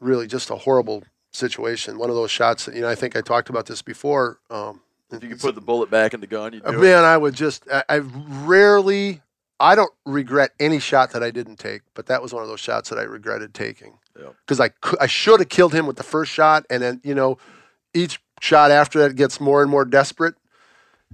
Really, 0.00 0.26
just 0.26 0.50
a 0.50 0.56
horrible 0.56 1.04
situation. 1.32 1.98
One 1.98 2.10
of 2.10 2.16
those 2.16 2.30
shots 2.30 2.66
that 2.66 2.74
you 2.74 2.82
know. 2.82 2.88
I 2.88 2.94
think 2.94 3.16
I 3.16 3.20
talked 3.20 3.48
about 3.50 3.66
this 3.66 3.82
before. 3.82 4.38
Um, 4.50 4.80
If 5.10 5.22
you 5.22 5.28
could 5.28 5.40
put 5.40 5.54
the 5.54 5.60
bullet 5.60 5.90
back 5.90 6.14
in 6.14 6.20
the 6.20 6.26
gun, 6.26 6.52
you 6.52 6.60
uh, 6.64 6.70
do 6.72 6.78
it. 6.78 6.80
Man, 6.80 7.04
I 7.04 7.16
would 7.16 7.34
just, 7.34 7.64
I, 7.72 7.84
I 7.88 7.96
rarely, 7.98 9.22
I 9.58 9.74
don't 9.74 9.92
regret 10.04 10.50
any 10.60 10.78
shot 10.78 11.12
that 11.12 11.22
I 11.22 11.30
didn't 11.30 11.56
take, 11.56 11.82
but 11.94 12.06
that 12.06 12.20
was 12.22 12.32
one 12.34 12.42
of 12.42 12.48
those 12.48 12.60
shots 12.60 12.90
that 12.90 12.98
I 12.98 13.02
regretted 13.02 13.54
taking. 13.54 13.98
Yep. 14.18 14.34
Because 14.44 14.60
I, 14.60 14.68
cou- 14.68 14.98
I 15.00 15.06
should 15.06 15.40
have 15.40 15.48
killed 15.48 15.72
him 15.74 15.86
with 15.86 15.96
the 15.96 16.02
first 16.02 16.30
shot, 16.32 16.64
and 16.68 16.82
then, 16.82 17.00
you 17.02 17.14
know, 17.14 17.38
each 17.94 18.20
shot 18.40 18.70
after 18.70 18.98
that 19.00 19.16
gets 19.16 19.40
more 19.40 19.62
and 19.62 19.70
more 19.70 19.84
desperate. 19.84 20.34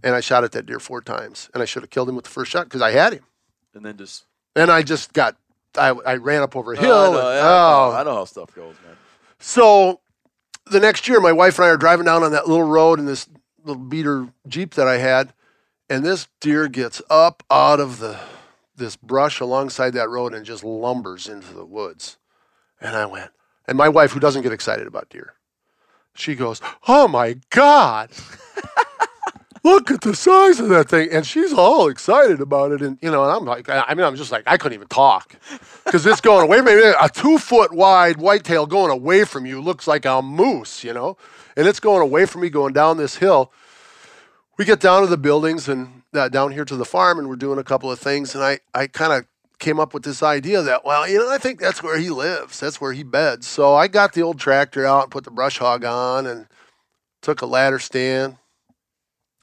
And 0.02 0.14
I 0.14 0.20
shot 0.20 0.42
at 0.42 0.52
that 0.52 0.66
deer 0.66 0.80
four 0.80 1.00
times, 1.02 1.48
and 1.54 1.62
I 1.62 1.66
should 1.66 1.82
have 1.82 1.90
killed 1.90 2.08
him 2.08 2.16
with 2.16 2.24
the 2.24 2.30
first 2.30 2.50
shot 2.50 2.64
because 2.64 2.82
I 2.82 2.90
had 2.90 3.12
him. 3.12 3.24
And 3.74 3.84
then 3.84 3.96
just 3.96 4.24
And 4.56 4.70
I 4.70 4.82
just 4.82 5.12
got, 5.12 5.36
I, 5.78 5.90
I 5.90 6.16
ran 6.16 6.42
up 6.42 6.56
over 6.56 6.72
a 6.72 6.78
hill. 6.80 6.90
Oh, 6.92 7.10
I 7.10 7.12
know, 7.12 7.18
and- 7.28 7.36
yeah, 7.36 7.42
oh, 7.44 7.96
I 7.96 8.02
know 8.02 8.14
how 8.14 8.24
stuff 8.24 8.52
goes, 8.54 8.74
man. 8.84 8.96
so 9.38 10.00
the 10.66 10.80
next 10.80 11.06
year, 11.08 11.20
my 11.20 11.32
wife 11.32 11.58
and 11.58 11.66
I 11.66 11.68
are 11.68 11.76
driving 11.76 12.06
down 12.06 12.22
on 12.24 12.32
that 12.32 12.48
little 12.48 12.66
road 12.66 12.98
in 12.98 13.06
this 13.06 13.28
little 13.64 13.82
beater 13.82 14.28
Jeep 14.48 14.74
that 14.74 14.88
I 14.88 14.96
had, 14.98 15.32
and 15.88 16.04
this 16.04 16.28
deer 16.40 16.68
gets 16.68 17.02
up 17.10 17.42
out 17.50 17.80
of 17.80 17.98
the 17.98 18.18
this 18.76 18.96
brush 18.96 19.40
alongside 19.40 19.90
that 19.90 20.08
road 20.08 20.34
and 20.34 20.46
just 20.46 20.64
lumbers 20.64 21.28
into 21.28 21.52
the 21.52 21.64
woods. 21.64 22.18
And 22.80 22.96
I 22.96 23.06
went, 23.06 23.30
and 23.68 23.78
my 23.78 23.88
wife, 23.88 24.12
who 24.12 24.20
doesn't 24.20 24.42
get 24.42 24.52
excited 24.52 24.86
about 24.86 25.08
deer, 25.08 25.34
she 26.14 26.34
goes, 26.34 26.60
"Oh 26.88 27.08
my 27.08 27.36
God!" 27.50 28.10
Look 29.64 29.92
at 29.92 30.00
the 30.00 30.16
size 30.16 30.58
of 30.58 30.68
that 30.70 30.88
thing, 30.88 31.08
and 31.12 31.24
she's 31.24 31.52
all 31.52 31.88
excited 31.88 32.40
about 32.40 32.72
it, 32.72 32.82
and 32.82 32.98
you 33.00 33.12
know, 33.12 33.22
and 33.22 33.30
I'm 33.30 33.44
like, 33.44 33.68
I 33.68 33.94
mean, 33.94 34.04
I'm 34.04 34.16
just 34.16 34.32
like, 34.32 34.42
I 34.44 34.56
couldn't 34.56 34.74
even 34.74 34.88
talk 34.88 35.36
because 35.84 36.04
it's 36.04 36.20
going 36.20 36.42
away. 36.42 36.60
Maybe 36.60 36.82
a 36.82 37.08
two 37.08 37.38
foot 37.38 37.72
wide 37.72 38.16
whitetail 38.16 38.66
going 38.66 38.90
away 38.90 39.24
from 39.24 39.46
you 39.46 39.60
looks 39.60 39.86
like 39.86 40.04
a 40.04 40.20
moose, 40.20 40.82
you 40.82 40.92
know, 40.92 41.16
and 41.56 41.68
it's 41.68 41.78
going 41.78 42.02
away 42.02 42.26
from 42.26 42.40
me, 42.40 42.50
going 42.50 42.72
down 42.72 42.96
this 42.96 43.16
hill. 43.16 43.52
We 44.62 44.66
get 44.66 44.78
down 44.78 45.02
to 45.02 45.08
the 45.08 45.18
buildings 45.18 45.68
and 45.68 46.04
uh, 46.14 46.28
down 46.28 46.52
here 46.52 46.64
to 46.64 46.76
the 46.76 46.84
farm, 46.84 47.18
and 47.18 47.28
we're 47.28 47.34
doing 47.34 47.58
a 47.58 47.64
couple 47.64 47.90
of 47.90 47.98
things, 47.98 48.36
and 48.36 48.44
I, 48.44 48.60
I 48.72 48.86
kind 48.86 49.12
of 49.12 49.26
came 49.58 49.80
up 49.80 49.92
with 49.92 50.04
this 50.04 50.22
idea 50.22 50.62
that, 50.62 50.84
well, 50.84 51.08
you 51.08 51.18
know, 51.18 51.28
I 51.28 51.38
think 51.38 51.58
that's 51.58 51.82
where 51.82 51.98
he 51.98 52.10
lives, 52.10 52.60
that's 52.60 52.80
where 52.80 52.92
he 52.92 53.02
beds. 53.02 53.48
So 53.48 53.74
I 53.74 53.88
got 53.88 54.12
the 54.12 54.22
old 54.22 54.38
tractor 54.38 54.86
out 54.86 55.02
and 55.02 55.10
put 55.10 55.24
the 55.24 55.32
brush 55.32 55.58
hog 55.58 55.84
on, 55.84 56.28
and 56.28 56.46
took 57.22 57.42
a 57.42 57.46
ladder 57.46 57.80
stand 57.80 58.36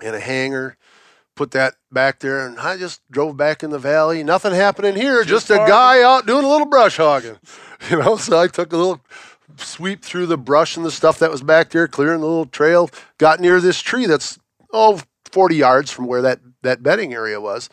and 0.02 0.16
a 0.16 0.22
hanger, 0.22 0.78
put 1.36 1.52
that 1.52 1.74
back 1.92 2.20
there, 2.20 2.48
and 2.48 2.58
I 2.58 2.78
just 2.78 3.02
drove 3.12 3.36
back 3.36 3.62
in 3.62 3.72
the 3.72 3.78
valley. 3.78 4.24
Nothing 4.24 4.54
happening 4.54 4.96
here, 4.96 5.26
just, 5.26 5.50
a 5.50 5.58
guy 5.58 6.02
out 6.02 6.28
doing 6.28 6.46
a 6.46 6.50
little 6.50 6.68
brush 6.68 6.96
hogging. 6.96 7.40
You 7.90 7.98
know, 7.98 8.16
so 8.16 8.40
I 8.40 8.48
took 8.48 8.72
a 8.72 8.78
little 8.78 9.02
sweep 9.58 10.02
through 10.02 10.28
the 10.28 10.38
brush 10.38 10.78
and 10.78 10.86
the 10.86 10.92
stuff 10.92 11.20
that 11.20 11.30
was 11.30 11.42
back 11.42 11.72
there, 11.72 11.90
clearing 11.90 12.22
the 12.22 12.26
little 12.26 12.46
trail, 12.46 12.90
got 13.18 13.42
near 13.42 13.60
this 13.60 13.82
tree 13.82 14.06
that's, 14.06 14.40
oh, 14.72 15.02
40 15.32 15.56
yards 15.56 15.92
from 15.92 16.06
where 16.08 16.22
that, 16.22 16.40
that 16.62 16.84
bedding 16.84 17.14
area 17.14 17.40
was. 17.40 17.70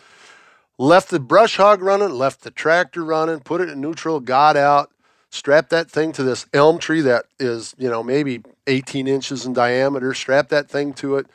Left 0.78 1.08
the 1.08 1.20
brush 1.20 1.56
hog 1.56 1.80
running, 1.80 2.10
left 2.10 2.42
the 2.42 2.50
tractor 2.50 3.04
running, 3.04 3.40
put 3.40 3.60
it 3.60 3.68
in 3.68 3.80
neutral, 3.80 4.20
got 4.20 4.56
out, 4.56 4.90
strapped 5.30 5.70
that 5.70 5.90
thing 5.90 6.12
to 6.12 6.22
this 6.22 6.46
elm 6.52 6.78
tree 6.78 7.00
that 7.00 7.24
is, 7.38 7.74
you 7.78 7.88
know, 7.88 8.02
maybe 8.02 8.42
18 8.66 9.06
inches 9.06 9.46
in 9.46 9.52
diameter, 9.52 10.12
strapped 10.12 10.50
that 10.50 10.68
thing 10.68 10.92
to 10.94 11.16
it. 11.16 11.26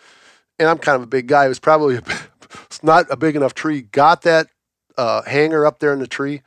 And 0.59 0.69
I'm 0.69 0.77
kind 0.77 0.95
of 0.95 1.03
a 1.03 1.07
big 1.07 1.27
guy. 1.27 1.45
It 1.45 1.49
was 1.49 1.59
probably 1.59 1.95
a, 1.95 2.03
it's 2.65 2.83
not 2.83 3.07
a 3.09 3.17
big 3.17 3.35
enough 3.35 3.53
tree. 3.53 3.81
Got 3.81 4.21
that 4.23 4.47
uh, 4.97 5.23
hanger 5.23 5.65
up 5.65 5.79
there 5.79 5.93
in 5.93 5.99
the 5.99 6.07
tree, 6.07 6.41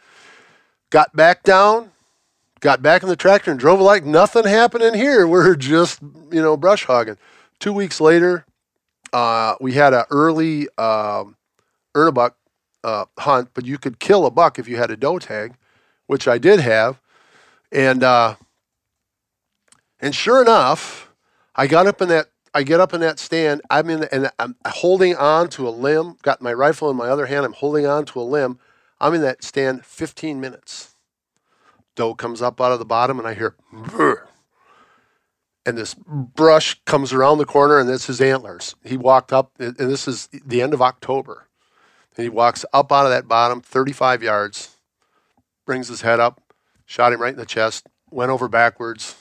got 0.90 1.14
back 1.16 1.42
down, 1.42 1.90
got 2.60 2.82
back 2.82 3.02
in 3.02 3.08
the 3.08 3.16
tractor 3.16 3.50
and 3.50 3.58
drove 3.58 3.80
like 3.80 4.04
nothing 4.04 4.44
happened 4.44 4.84
in 4.84 4.94
here. 4.94 5.26
We're 5.28 5.56
just, 5.56 6.00
you 6.30 6.42
know, 6.42 6.56
brush 6.56 6.84
hogging. 6.84 7.18
Two 7.58 7.72
weeks 7.72 8.00
later, 8.00 8.46
uh, 9.14 9.54
we 9.60 9.72
had 9.74 9.94
an 9.94 10.04
early 10.10 10.68
um, 10.76 11.36
earn 11.94 12.08
a 12.08 12.12
buck 12.12 12.36
uh, 12.82 13.04
hunt, 13.20 13.50
but 13.54 13.64
you 13.64 13.78
could 13.78 14.00
kill 14.00 14.26
a 14.26 14.30
buck 14.30 14.58
if 14.58 14.68
you 14.68 14.76
had 14.76 14.90
a 14.90 14.96
doe 14.96 15.20
tag, 15.20 15.54
which 16.08 16.26
I 16.26 16.36
did 16.36 16.58
have. 16.58 17.00
And 17.70 18.02
uh, 18.02 18.34
and 20.00 20.14
sure 20.14 20.42
enough, 20.42 21.12
I 21.54 21.68
got 21.68 21.86
up 21.86 22.02
in 22.02 22.08
that. 22.08 22.26
I 22.56 22.64
get 22.64 22.80
up 22.80 22.92
in 22.92 23.00
that 23.00 23.20
stand. 23.20 23.62
I'm 23.70 23.88
in, 23.88 24.04
and 24.10 24.30
I'm 24.40 24.56
holding 24.66 25.14
on 25.14 25.48
to 25.50 25.68
a 25.68 25.70
limb. 25.70 26.16
Got 26.22 26.42
my 26.42 26.52
rifle 26.52 26.90
in 26.90 26.96
my 26.96 27.08
other 27.08 27.26
hand. 27.26 27.46
I'm 27.46 27.52
holding 27.52 27.86
on 27.86 28.04
to 28.06 28.20
a 28.20 28.22
limb. 28.22 28.58
I'm 29.00 29.14
in 29.14 29.22
that 29.22 29.44
stand 29.44 29.84
15 29.84 30.40
minutes. 30.40 30.94
Doe 31.94 32.14
comes 32.14 32.42
up 32.42 32.60
out 32.60 32.72
of 32.72 32.80
the 32.80 32.84
bottom, 32.84 33.20
and 33.20 33.28
I 33.28 33.34
hear, 33.34 33.54
"Brr." 33.72 34.26
And 35.66 35.78
this 35.78 35.94
brush 35.94 36.80
comes 36.84 37.12
around 37.12 37.38
the 37.38 37.46
corner, 37.46 37.78
and 37.78 37.88
this 37.88 38.08
is 38.08 38.20
antlers. 38.20 38.74
He 38.84 38.96
walked 38.96 39.32
up, 39.32 39.52
and 39.58 39.76
this 39.76 40.06
is 40.06 40.28
the 40.44 40.62
end 40.62 40.74
of 40.74 40.82
October. 40.82 41.48
And 42.16 42.22
he 42.24 42.28
walks 42.28 42.64
up 42.72 42.92
out 42.92 43.06
of 43.06 43.10
that 43.10 43.26
bottom, 43.26 43.60
35 43.60 44.22
yards, 44.22 44.76
brings 45.66 45.88
his 45.88 46.02
head 46.02 46.20
up, 46.20 46.40
shot 46.86 47.12
him 47.12 47.20
right 47.20 47.32
in 47.32 47.38
the 47.38 47.46
chest, 47.46 47.86
went 48.10 48.30
over 48.30 48.48
backwards. 48.48 49.16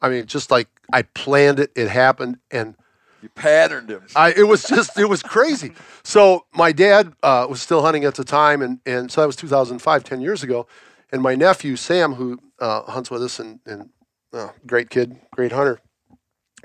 I 0.00 0.08
mean, 0.08 0.26
just 0.26 0.50
like 0.50 0.68
I 0.92 1.02
planned 1.02 1.58
it, 1.60 1.70
it 1.74 1.88
happened, 1.88 2.38
and 2.50 2.76
You 3.22 3.28
patterned 3.30 3.88
him. 3.88 4.02
I 4.14 4.32
it 4.32 4.44
was 4.44 4.64
just 4.64 4.98
it 4.98 5.08
was 5.08 5.22
crazy. 5.22 5.72
So 6.04 6.46
my 6.52 6.72
dad 6.72 7.12
uh, 7.22 7.46
was 7.48 7.62
still 7.62 7.82
hunting 7.82 8.04
at 8.04 8.16
the 8.16 8.24
time, 8.24 8.60
and 8.60 8.80
and 8.84 9.10
so 9.10 9.20
that 9.20 9.28
was 9.28 9.36
2005, 9.36 10.02
10 10.02 10.20
years 10.20 10.42
ago, 10.42 10.66
and 11.12 11.22
my 11.22 11.36
nephew 11.36 11.76
Sam, 11.76 12.14
who 12.14 12.40
uh, 12.58 12.82
hunts 12.82 13.08
with 13.08 13.22
us, 13.22 13.38
and 13.38 13.60
and 13.64 13.90
uh, 14.32 14.48
great 14.66 14.90
kid, 14.90 15.16
great 15.32 15.52
hunter, 15.52 15.80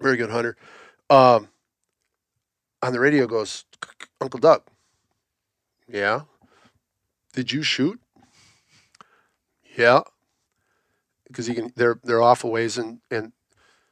very 0.01 0.17
good 0.17 0.29
hunter, 0.29 0.55
um, 1.09 1.49
on 2.81 2.93
the 2.93 2.99
radio 2.99 3.27
goes, 3.27 3.65
Uncle 4.21 4.39
Doug, 4.39 4.63
yeah, 5.87 6.21
did 7.33 7.51
you 7.51 7.63
shoot? 7.63 7.99
Yeah, 9.77 10.01
because 11.27 11.45
he 11.45 11.53
can. 11.53 11.71
They're 11.75 11.99
they're 12.03 12.21
off 12.21 12.43
a 12.43 12.47
ways, 12.47 12.77
and 12.77 12.99
and 13.11 13.31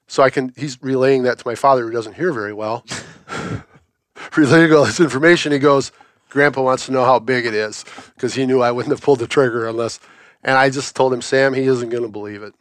so 0.08 0.24
I 0.24 0.30
can. 0.30 0.54
He's 0.58 0.82
relaying 0.82 1.24
that 1.24 1.38
to 1.40 1.48
my 1.48 1.56
father, 1.56 1.84
who 1.84 1.92
doesn't 1.92 2.16
hear 2.16 2.34
very 2.34 2.54
well. 2.54 2.86
relaying 4.36 4.74
all 4.74 4.86
this 4.86 5.00
information, 5.00 5.52
he 5.52 5.60
goes, 5.60 5.92
"Grandpa 6.30 6.64
wants 6.64 6.88
to 6.88 6.92
know 6.92 7.06
how 7.06 7.20
big 7.20 7.46
it 7.46 7.54
is," 7.54 7.86
because 8.16 8.34
he 8.34 8.46
knew 8.46 8.62
I 8.62 8.72
wouldn't 8.72 8.92
have 8.92 9.02
pulled 9.02 9.20
the 9.20 9.28
trigger 9.28 9.68
unless. 9.68 10.00
And 10.44 10.58
I 10.58 10.70
just 10.70 10.96
told 10.96 11.12
him, 11.12 11.24
Sam, 11.24 11.56
he 11.56 11.64
isn't 11.64 11.90
going 11.90 12.04
to 12.04 12.10
believe 12.10 12.44
it. 12.44 12.54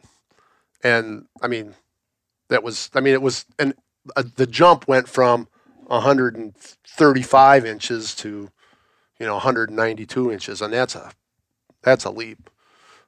And 0.85 1.25
I 1.41 1.47
mean, 1.47 1.73
that 2.49 2.61
was. 2.61 2.91
I 2.93 2.99
mean, 2.99 3.13
it 3.13 3.21
was, 3.21 3.45
and 3.57 3.73
uh, 4.15 4.21
the 4.35 4.45
jump 4.45 4.87
went 4.87 5.09
from 5.09 5.47
135 5.87 7.65
inches 7.65 8.13
to, 8.15 8.51
you 9.19 9.25
know, 9.25 9.33
192 9.33 10.31
inches, 10.31 10.61
and 10.61 10.71
that's 10.71 10.93
a, 10.93 11.11
that's 11.81 12.05
a 12.05 12.11
leap. 12.11 12.51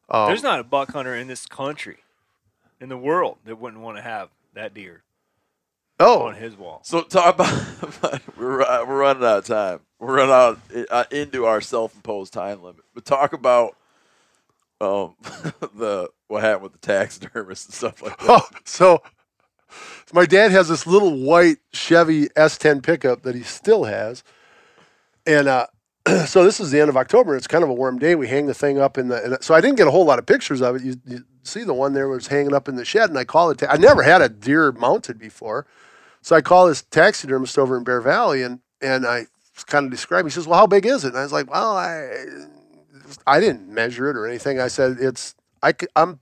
Um, 0.10 0.26
There's 0.26 0.42
not 0.42 0.60
a 0.60 0.64
buck 0.64 0.92
hunter 0.92 1.16
in 1.16 1.28
this 1.28 1.46
country, 1.46 1.98
in 2.82 2.90
the 2.90 2.98
world, 2.98 3.38
that 3.46 3.60
wouldn't 3.60 3.84
want 3.84 3.98
to 3.98 4.02
have 4.02 4.30
that 4.56 4.74
deer 4.74 5.04
oh, 6.00 6.24
on 6.24 6.34
his 6.34 6.56
wall. 6.56 6.82
So 6.84 7.04
talk 7.04 7.36
about 7.36 8.22
we're 8.38 8.64
uh, 8.64 8.86
we're 8.88 9.02
running 9.02 9.24
out 9.24 9.38
of 9.38 9.46
time. 9.46 9.82
We're 10.00 10.16
running 10.16 10.34
out 10.34 10.60
uh, 10.90 11.04
into 11.12 11.46
our 11.46 11.62
self-imposed 11.62 12.34
time 12.34 12.64
limit. 12.64 12.84
But 12.96 13.06
talk 13.06 13.34
about 13.34 13.76
um 14.80 15.16
the 15.76 16.10
what 16.28 16.44
happened 16.44 16.64
with 16.64 16.74
the 16.74 16.80
taxidermist 16.80 17.66
and 17.68 17.74
stuff 17.74 18.02
like 18.02 18.18
that. 18.18 18.26
Oh, 18.30 18.48
so 18.66 19.02
my 20.14 20.26
dad 20.26 20.52
has 20.52 20.70
this 20.70 20.88
little 20.88 21.18
white 21.20 21.58
Chevy 21.74 22.28
S10 22.30 22.84
pickup 22.84 23.24
that 23.24 23.36
he 23.36 23.44
still 23.44 23.84
has, 23.86 24.24
and 25.26 25.48
uh, 25.48 25.68
so 26.26 26.44
this 26.44 26.60
is 26.60 26.72
the 26.72 26.80
end 26.80 26.90
of 26.90 26.98
October. 26.98 27.36
It's 27.36 27.48
kind 27.48 27.64
of 27.64 27.70
a 27.70 27.74
warm 27.74 28.00
day. 28.00 28.16
We 28.16 28.28
hang 28.28 28.48
the 28.48 28.54
thing 28.54 28.80
up 28.80 28.98
in 28.98 29.10
the, 29.10 29.24
and 29.24 29.44
so 29.44 29.54
I 29.54 29.62
didn't 29.62 29.78
get 29.78 29.88
a 29.88 29.92
whole 29.92 30.06
lot 30.06 30.20
of 30.20 30.26
pictures 30.26 30.62
of 30.62 30.78
it. 30.78 30.84
You, 30.84 30.96
you 31.06 31.26
see 31.44 31.64
the 31.64 31.74
one 31.74 31.94
there 31.94 32.08
was 32.08 32.28
hanging 32.28 32.54
up 32.54 32.68
in 32.68 32.76
the 32.76 32.86
shed, 32.86 33.10
and 33.10 33.18
I 33.18 33.26
call 33.26 33.50
it. 33.50 33.60
Ta- 33.60 33.68
I 33.70 33.78
never 33.78 34.04
had 34.04 34.22
a 34.22 34.30
deer 34.30 34.72
mounted 34.72 35.20
before, 35.20 35.66
so 36.22 36.36
I 36.36 36.42
call 36.42 36.68
this 36.68 36.84
taxidermist 36.84 37.58
over 37.58 37.78
in 37.78 37.84
Bear 37.84 38.02
Valley, 38.02 38.44
and 38.44 38.60
and 38.82 39.06
I 39.06 39.28
kind 39.66 39.86
of 39.86 39.92
describe. 39.92 40.26
He 40.26 40.32
says, 40.32 40.48
"Well, 40.48 40.60
how 40.60 40.68
big 40.68 40.86
is 40.86 41.04
it?" 41.04 41.10
And 41.10 41.18
I 41.18 41.24
was 41.24 41.34
like, 41.34 41.52
"Well, 41.52 41.76
I 41.76 42.10
I 43.26 43.40
didn't 43.40 43.70
measure 43.70 44.10
it 44.10 44.18
or 44.18 44.28
anything. 44.28 44.60
I 44.60 44.68
said 44.68 44.98
it's 45.00 45.36
I'm 45.96 46.20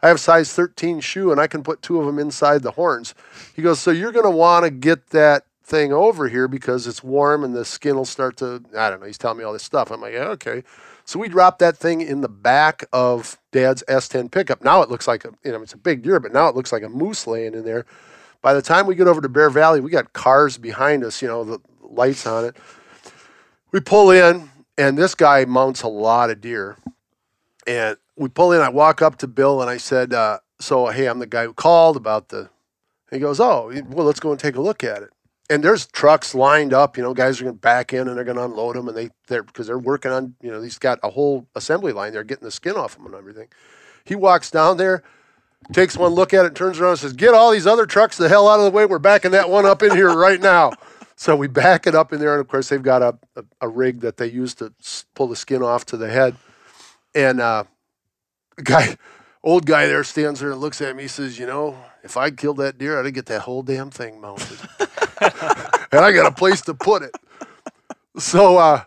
I 0.00 0.08
have 0.08 0.20
size 0.20 0.52
13 0.52 1.00
shoe, 1.00 1.32
and 1.32 1.40
I 1.40 1.48
can 1.48 1.62
put 1.64 1.82
two 1.82 1.98
of 1.98 2.06
them 2.06 2.18
inside 2.18 2.62
the 2.62 2.72
horns." 2.72 3.14
He 3.54 3.62
goes, 3.62 3.80
"So 3.80 3.90
you're 3.90 4.12
to 4.12 4.30
want 4.30 4.64
to 4.64 4.70
get 4.70 5.10
that." 5.10 5.44
thing 5.68 5.92
over 5.92 6.28
here 6.28 6.48
because 6.48 6.86
it's 6.86 7.04
warm 7.04 7.44
and 7.44 7.54
the 7.54 7.64
skin 7.64 7.94
will 7.94 8.06
start 8.06 8.38
to 8.38 8.64
I 8.74 8.88
don't 8.88 9.00
know. 9.00 9.06
He's 9.06 9.18
telling 9.18 9.36
me 9.36 9.44
all 9.44 9.52
this 9.52 9.62
stuff. 9.62 9.90
I'm 9.90 10.00
like, 10.00 10.14
yeah, 10.14 10.28
okay. 10.28 10.64
So 11.04 11.18
we 11.18 11.28
dropped 11.28 11.58
that 11.60 11.76
thing 11.76 12.00
in 12.00 12.22
the 12.22 12.28
back 12.28 12.84
of 12.92 13.38
Dad's 13.52 13.82
S10 13.88 14.30
pickup. 14.30 14.64
Now 14.64 14.82
it 14.82 14.90
looks 14.90 15.06
like 15.06 15.24
a 15.24 15.30
you 15.44 15.52
know 15.52 15.62
it's 15.62 15.74
a 15.74 15.78
big 15.78 16.02
deer, 16.02 16.20
but 16.20 16.32
now 16.32 16.48
it 16.48 16.56
looks 16.56 16.72
like 16.72 16.82
a 16.82 16.88
moose 16.88 17.26
laying 17.26 17.54
in 17.54 17.64
there. 17.64 17.84
By 18.40 18.54
the 18.54 18.62
time 18.62 18.86
we 18.86 18.94
get 18.94 19.08
over 19.08 19.20
to 19.20 19.28
Bear 19.28 19.50
Valley, 19.50 19.80
we 19.80 19.90
got 19.90 20.12
cars 20.12 20.58
behind 20.58 21.04
us. 21.04 21.20
You 21.20 21.28
know 21.28 21.44
the 21.44 21.60
lights 21.82 22.26
on 22.26 22.44
it. 22.44 22.56
We 23.70 23.80
pull 23.80 24.10
in, 24.10 24.50
and 24.78 24.96
this 24.96 25.14
guy 25.14 25.44
mounts 25.44 25.82
a 25.82 25.88
lot 25.88 26.30
of 26.30 26.40
deer. 26.40 26.76
And 27.66 27.98
we 28.16 28.30
pull 28.30 28.52
in. 28.52 28.62
I 28.62 28.70
walk 28.70 29.02
up 29.02 29.18
to 29.18 29.26
Bill 29.26 29.60
and 29.60 29.68
I 29.68 29.76
said, 29.76 30.14
uh, 30.14 30.38
"So 30.60 30.86
hey, 30.86 31.06
I'm 31.06 31.18
the 31.18 31.26
guy 31.26 31.44
who 31.44 31.52
called 31.52 31.96
about 31.96 32.30
the." 32.30 32.48
He 33.10 33.18
goes, 33.18 33.40
"Oh, 33.40 33.70
well, 33.88 34.06
let's 34.06 34.20
go 34.20 34.30
and 34.30 34.40
take 34.40 34.56
a 34.56 34.62
look 34.62 34.82
at 34.82 35.02
it." 35.02 35.10
and 35.50 35.64
there's 35.64 35.86
trucks 35.86 36.34
lined 36.34 36.72
up. 36.72 36.96
You 36.96 37.02
know, 37.02 37.14
guys 37.14 37.40
are 37.40 37.44
going 37.44 37.56
to 37.56 37.60
back 37.60 37.92
in 37.92 38.08
and 38.08 38.16
they're 38.16 38.24
going 38.24 38.36
to 38.36 38.44
unload 38.44 38.76
them, 38.76 38.88
and 38.88 38.96
they 38.96 39.10
they're 39.26 39.42
because 39.42 39.66
they're 39.66 39.78
working 39.78 40.10
on. 40.10 40.34
You 40.42 40.50
know, 40.50 40.60
he's 40.60 40.78
got 40.78 40.98
a 41.02 41.10
whole 41.10 41.46
assembly 41.54 41.92
line. 41.92 42.12
They're 42.12 42.24
getting 42.24 42.44
the 42.44 42.50
skin 42.50 42.76
off 42.76 42.96
them 42.96 43.06
and 43.06 43.14
everything. 43.14 43.48
He 44.04 44.14
walks 44.14 44.50
down 44.50 44.76
there, 44.76 45.02
takes 45.72 45.96
one 45.96 46.12
look 46.12 46.32
at 46.34 46.44
it, 46.44 46.54
turns 46.54 46.78
around 46.78 46.92
and 46.92 46.98
says, 47.00 47.12
"Get 47.12 47.34
all 47.34 47.50
these 47.50 47.66
other 47.66 47.86
trucks 47.86 48.16
the 48.16 48.28
hell 48.28 48.48
out 48.48 48.58
of 48.58 48.64
the 48.64 48.70
way. 48.70 48.86
We're 48.86 48.98
backing 48.98 49.32
that 49.32 49.50
one 49.50 49.66
up 49.66 49.82
in 49.82 49.92
here 49.92 50.14
right 50.14 50.40
now." 50.40 50.72
So 51.18 51.34
we 51.34 51.48
back 51.48 51.88
it 51.88 51.96
up 51.96 52.12
in 52.12 52.20
there, 52.20 52.32
and 52.32 52.40
of 52.40 52.46
course 52.46 52.68
they've 52.68 52.80
got 52.80 53.02
a 53.02 53.18
a, 53.34 53.44
a 53.62 53.68
rig 53.68 54.02
that 54.02 54.18
they 54.18 54.28
use 54.28 54.54
to 54.54 54.72
pull 55.16 55.26
the 55.26 55.34
skin 55.34 55.64
off 55.64 55.84
to 55.86 55.96
the 55.96 56.08
head, 56.08 56.36
and 57.14 57.40
uh, 57.40 57.64
guy. 58.62 58.96
Old 59.42 59.66
guy 59.66 59.86
there 59.86 60.04
stands 60.04 60.40
there 60.40 60.50
and 60.50 60.60
looks 60.60 60.80
at 60.80 60.94
me. 60.94 61.02
He 61.02 61.08
says, 61.08 61.38
"You 61.38 61.46
know, 61.46 61.76
if 62.04 62.16
I 62.16 62.30
killed 62.30 62.58
that 62.58 62.78
deer, 62.78 63.04
I'd 63.04 63.14
get 63.14 63.26
that 63.26 63.42
whole 63.42 63.62
damn 63.62 63.90
thing 63.90 64.20
mounted." 64.20 64.58
and 64.80 66.00
I 66.04 66.12
got 66.12 66.26
a 66.26 66.32
place 66.32 66.60
to 66.62 66.74
put 66.74 67.02
it. 67.02 67.14
So, 68.18 68.58
uh, 68.58 68.82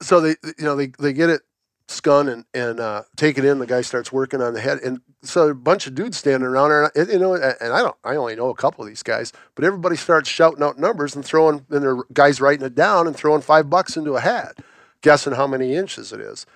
so 0.00 0.20
they, 0.20 0.36
you 0.58 0.64
know, 0.64 0.76
they, 0.76 0.88
they 0.98 1.12
get 1.12 1.30
it 1.30 1.42
scun 1.88 2.32
and, 2.32 2.44
and, 2.54 2.80
uh, 2.80 3.02
take 3.16 3.38
it 3.38 3.44
in. 3.44 3.58
The 3.58 3.66
guy 3.66 3.82
starts 3.82 4.12
working 4.12 4.40
on 4.40 4.54
the 4.54 4.60
head. 4.60 4.78
And 4.78 5.00
so 5.22 5.48
a 5.48 5.54
bunch 5.54 5.86
of 5.86 5.94
dudes 5.94 6.16
standing 6.16 6.46
around 6.46 6.70
there, 6.70 6.90
and, 6.94 7.08
you 7.08 7.18
know, 7.18 7.34
and 7.34 7.72
I 7.72 7.82
don't, 7.82 7.96
I 8.04 8.16
only 8.16 8.36
know 8.36 8.48
a 8.48 8.54
couple 8.54 8.82
of 8.82 8.88
these 8.88 9.02
guys, 9.02 9.32
but 9.54 9.64
everybody 9.64 9.96
starts 9.96 10.28
shouting 10.28 10.62
out 10.62 10.78
numbers 10.78 11.14
and 11.14 11.24
throwing, 11.24 11.66
and 11.70 11.82
their 11.82 11.96
guys 12.12 12.40
writing 12.40 12.66
it 12.66 12.74
down 12.74 13.06
and 13.06 13.14
throwing 13.14 13.42
five 13.42 13.68
bucks 13.68 13.96
into 13.96 14.14
a 14.14 14.20
hat, 14.20 14.58
guessing 15.02 15.34
how 15.34 15.46
many 15.46 15.74
inches 15.74 16.12
it 16.12 16.20
is. 16.20 16.46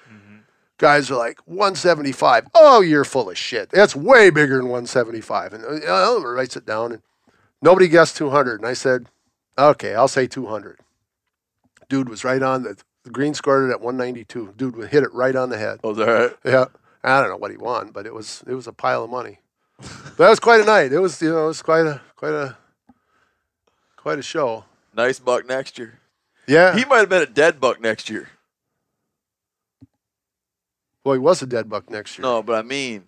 Guys 0.79 1.11
are 1.11 1.17
like 1.17 1.41
175. 1.45 2.47
Oh, 2.55 2.81
you're 2.83 3.05
full 3.05 3.29
of 3.29 3.37
shit. 3.37 3.69
That's 3.71 3.97
way 3.97 4.31
bigger 4.31 4.59
than 4.59 4.67
175. 4.67 5.53
And 5.53 5.65
uh, 5.65 6.21
writes 6.25 6.57
it 6.57 6.65
down 6.65 6.93
and 6.93 7.03
Nobody 7.61 7.89
guessed 7.89 8.17
200. 8.17 8.61
And 8.61 8.69
I 8.69 8.73
said, 8.73 9.07
okay, 9.57 9.95
I'll 9.95 10.09
say 10.09 10.27
200. 10.27 10.81
Dude 11.89 12.09
was 12.09 12.25
right 12.25 12.43
on. 12.43 12.63
The, 12.63 12.77
the 13.05 13.11
green 13.11 13.35
scored 13.35 13.69
it 13.69 13.73
at 13.73 13.81
192. 13.81 14.55
Dude 14.57 14.77
would 14.77 14.89
hit 14.91 15.03
it 15.03 15.13
right 15.13 15.35
on 15.35 15.51
the 15.51 15.59
head. 15.59 15.81
Oh, 15.85 15.93
is 15.93 15.97
that 15.99 16.07
right? 16.07 16.37
Yeah. 16.45 16.65
I 17.03 17.21
don't 17.21 17.31
know 17.31 17.37
what 17.37 17.51
he 17.51 17.57
won, 17.57 17.91
but 17.91 18.07
it 18.07 18.13
was 18.13 18.43
it 18.47 18.55
was 18.55 18.67
a 18.67 18.73
pile 18.73 19.05
of 19.05 19.11
money. 19.11 19.39
But 19.79 20.17
that 20.19 20.31
was 20.31 20.41
quite 20.41 20.61
a 20.61 20.65
night. 20.65 20.93
It 20.93 20.99
was 20.99 21.23
you 21.23 21.31
know 21.31 21.45
it 21.45 21.49
was 21.49 21.63
quite 21.63 21.87
a 21.87 22.01
quite 22.17 22.33
a 22.33 22.57
quite 23.97 24.19
a 24.19 24.23
show. 24.23 24.65
Nice 24.95 25.19
buck 25.21 25.47
next 25.47 25.79
year. 25.79 26.01
Yeah. 26.47 26.75
He 26.77 26.85
might 26.85 26.99
have 26.99 27.09
been 27.09 27.23
a 27.23 27.27
dead 27.27 27.61
buck 27.61 27.81
next 27.81 28.11
year. 28.11 28.29
well, 31.05 31.15
he 31.15 31.19
was 31.21 31.41
a 31.43 31.47
dead 31.47 31.69
buck 31.69 31.89
next 31.91 32.19
year. 32.19 32.23
No, 32.23 32.43
but 32.43 32.57
I 32.57 32.63
mean, 32.63 33.05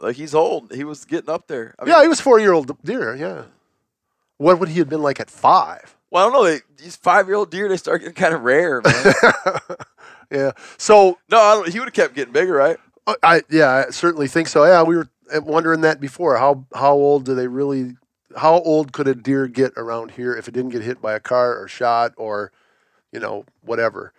like 0.00 0.16
he's 0.16 0.34
old. 0.34 0.72
He 0.72 0.84
was 0.84 1.04
getting 1.04 1.30
up 1.30 1.46
there. 1.48 1.74
I 1.78 1.84
mean, 1.84 1.92
yeah, 1.94 2.02
he 2.02 2.08
was 2.08 2.20
four 2.20 2.40
year 2.40 2.52
old 2.52 2.82
deer. 2.82 3.14
Yeah. 3.14 3.44
What 4.38 4.58
would 4.58 4.70
he 4.70 4.78
have 4.78 4.88
been 4.88 5.02
like 5.02 5.20
at 5.20 5.30
five? 5.30 5.96
Well, 6.12 6.28
I 6.28 6.30
don't 6.30 6.32
know. 6.34 6.44
They, 6.44 6.60
these 6.76 6.94
five-year-old 6.94 7.50
deer, 7.50 7.68
they 7.68 7.78
start 7.78 8.02
getting 8.02 8.14
kind 8.14 8.34
of 8.34 8.42
rare, 8.42 8.82
man. 8.82 9.14
Yeah. 10.30 10.52
So 10.78 11.18
no, 11.30 11.38
I 11.38 11.54
don't, 11.54 11.68
he 11.68 11.78
would 11.78 11.88
have 11.88 11.94
kept 11.94 12.14
getting 12.14 12.32
bigger, 12.32 12.54
right? 12.54 12.78
Uh, 13.06 13.14
I 13.22 13.42
yeah, 13.50 13.84
I 13.86 13.90
certainly 13.90 14.28
think 14.28 14.48
so. 14.48 14.64
Yeah, 14.64 14.82
we 14.82 14.96
were 14.96 15.08
uh, 15.30 15.42
wondering 15.42 15.82
that 15.82 16.00
before. 16.00 16.38
How 16.38 16.64
how 16.74 16.94
old 16.94 17.26
do 17.26 17.34
they 17.34 17.48
really? 17.48 17.96
How 18.34 18.54
old 18.60 18.94
could 18.94 19.06
a 19.06 19.14
deer 19.14 19.46
get 19.46 19.74
around 19.76 20.12
here 20.12 20.34
if 20.34 20.48
it 20.48 20.52
didn't 20.54 20.70
get 20.70 20.80
hit 20.82 21.02
by 21.02 21.12
a 21.12 21.20
car 21.20 21.60
or 21.60 21.68
shot 21.68 22.12
or, 22.16 22.50
you 23.12 23.20
know, 23.20 23.44
whatever? 23.60 24.14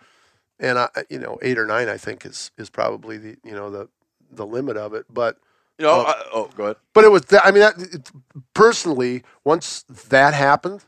And 0.59 0.77
I, 0.77 0.89
you 1.09 1.17
know, 1.17 1.39
eight 1.41 1.57
or 1.57 1.65
nine, 1.65 1.89
I 1.89 1.97
think 1.97 2.23
is 2.23 2.51
is 2.59 2.69
probably 2.69 3.17
the 3.17 3.37
you 3.43 3.53
know 3.53 3.71
the 3.71 3.89
the 4.31 4.45
limit 4.45 4.77
of 4.77 4.93
it. 4.93 5.07
But 5.09 5.37
You 5.79 5.85
know. 5.85 5.93
Oh. 5.93 6.03
I, 6.05 6.23
oh, 6.31 6.49
go 6.55 6.65
ahead. 6.65 6.77
but 6.93 7.05
it 7.05 7.11
was 7.11 7.23
that. 7.25 7.43
I 7.43 7.49
mean, 7.49 7.61
that, 7.61 7.79
it, 7.79 8.11
personally, 8.53 9.23
once 9.43 9.83
that 10.09 10.35
happened, 10.35 10.85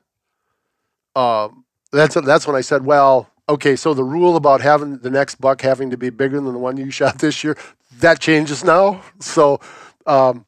um, 1.15 1.65
that's 1.91 2.15
that's 2.15 2.47
when 2.47 2.55
I 2.55 2.61
said, 2.61 2.85
well, 2.85 3.29
okay, 3.47 3.75
so 3.75 3.93
the 3.93 4.03
rule 4.03 4.35
about 4.35 4.61
having 4.61 4.97
the 4.97 5.09
next 5.09 5.35
buck 5.35 5.61
having 5.61 5.89
to 5.91 5.97
be 5.97 6.09
bigger 6.09 6.39
than 6.41 6.53
the 6.53 6.59
one 6.59 6.77
you 6.77 6.91
shot 6.91 7.19
this 7.19 7.43
year, 7.43 7.57
that 7.99 8.19
changes 8.19 8.63
now. 8.63 9.01
So, 9.19 9.59
um, 10.05 10.45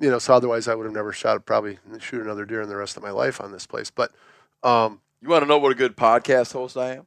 you 0.00 0.10
know, 0.10 0.18
so 0.18 0.34
otherwise 0.34 0.68
I 0.68 0.74
would 0.74 0.84
have 0.84 0.94
never 0.94 1.12
shot 1.12 1.44
probably 1.44 1.78
shoot 1.98 2.22
another 2.22 2.44
deer 2.44 2.62
in 2.62 2.68
the 2.68 2.76
rest 2.76 2.96
of 2.96 3.02
my 3.02 3.10
life 3.10 3.40
on 3.40 3.52
this 3.52 3.66
place. 3.66 3.90
But 3.90 4.12
um, 4.62 5.00
You 5.20 5.28
want 5.28 5.42
to 5.42 5.48
know 5.48 5.58
what 5.58 5.72
a 5.72 5.74
good 5.74 5.96
podcast 5.96 6.52
host 6.52 6.76
I 6.76 6.94
am? 6.96 7.06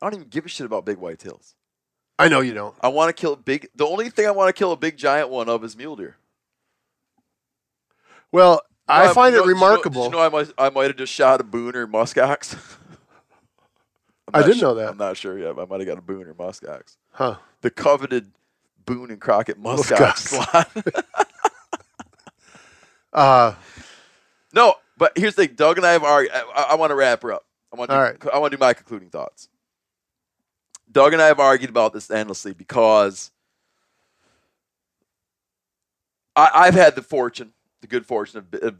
I 0.00 0.06
don't 0.06 0.14
even 0.14 0.28
give 0.28 0.46
a 0.46 0.48
shit 0.48 0.66
about 0.66 0.84
big 0.84 0.98
white 0.98 1.18
tails. 1.18 1.54
I 2.18 2.28
know 2.28 2.40
you 2.40 2.54
don't. 2.54 2.74
I 2.80 2.88
want 2.88 3.14
to 3.14 3.20
kill 3.20 3.32
a 3.34 3.36
big. 3.36 3.68
The 3.74 3.86
only 3.86 4.10
thing 4.10 4.26
I 4.26 4.32
want 4.32 4.48
to 4.48 4.58
kill 4.58 4.72
a 4.72 4.76
big 4.76 4.96
giant 4.96 5.28
one 5.30 5.48
of 5.48 5.62
is 5.64 5.76
mule 5.76 5.96
deer. 5.96 6.16
Well, 8.32 8.60
I 8.88 9.12
find 9.12 9.34
it 9.34 9.38
know- 9.38 9.44
did 9.44 9.48
you 9.50 9.54
know- 9.54 9.60
remarkable. 9.66 10.02
Did 10.04 10.12
you 10.12 10.18
know, 10.18 10.24
I 10.24 10.28
might 10.28 10.52
I 10.58 10.70
might 10.70 10.86
have 10.88 10.96
just 10.96 11.12
shot 11.12 11.40
a 11.40 11.44
Booner 11.44 11.90
muskox. 11.90 12.56
I 14.34 14.42
didn't 14.42 14.56
su- 14.56 14.60
know 14.62 14.74
that. 14.74 14.90
I'm 14.90 14.96
not 14.98 15.16
sure 15.16 15.38
yet. 15.38 15.58
I 15.58 15.64
might 15.64 15.80
have 15.80 15.86
got 15.86 15.98
a 15.98 16.02
Booner 16.02 16.34
muskox. 16.34 16.96
huh? 17.12 17.36
The 17.62 17.70
coveted 17.70 18.30
Boone 18.84 19.10
and 19.10 19.20
Crockett 19.20 19.60
muskox 19.62 20.36
Muskox. 20.38 20.72
slot. 20.84 21.04
Uh, 23.10 23.54
no, 24.52 24.74
but 24.98 25.16
here's 25.16 25.34
the 25.34 25.46
thing. 25.46 25.56
Doug 25.56 25.78
and 25.78 25.86
I 25.86 25.92
have 25.92 26.04
argued. 26.04 26.30
I, 26.34 26.68
I 26.70 26.74
want 26.74 26.90
to 26.90 26.94
wrap 26.94 27.22
her 27.22 27.32
up. 27.32 27.46
I 27.72 27.76
want 27.76 27.90
to. 27.90 27.96
All 27.96 28.02
right. 28.02 28.16
I 28.32 28.38
want 28.38 28.50
to 28.52 28.56
do 28.58 28.60
my 28.60 28.74
concluding 28.74 29.08
thoughts. 29.08 29.48
Doug 30.92 31.14
and 31.14 31.22
I 31.22 31.26
have 31.26 31.40
argued 31.40 31.70
about 31.70 31.94
this 31.94 32.10
endlessly 32.10 32.52
because 32.52 33.30
I, 36.36 36.50
I've 36.54 36.74
had 36.74 36.94
the 36.96 37.02
fortune, 37.02 37.52
the 37.80 37.86
good 37.86 38.06
fortune 38.06 38.38
of, 38.38 38.60
of 38.62 38.76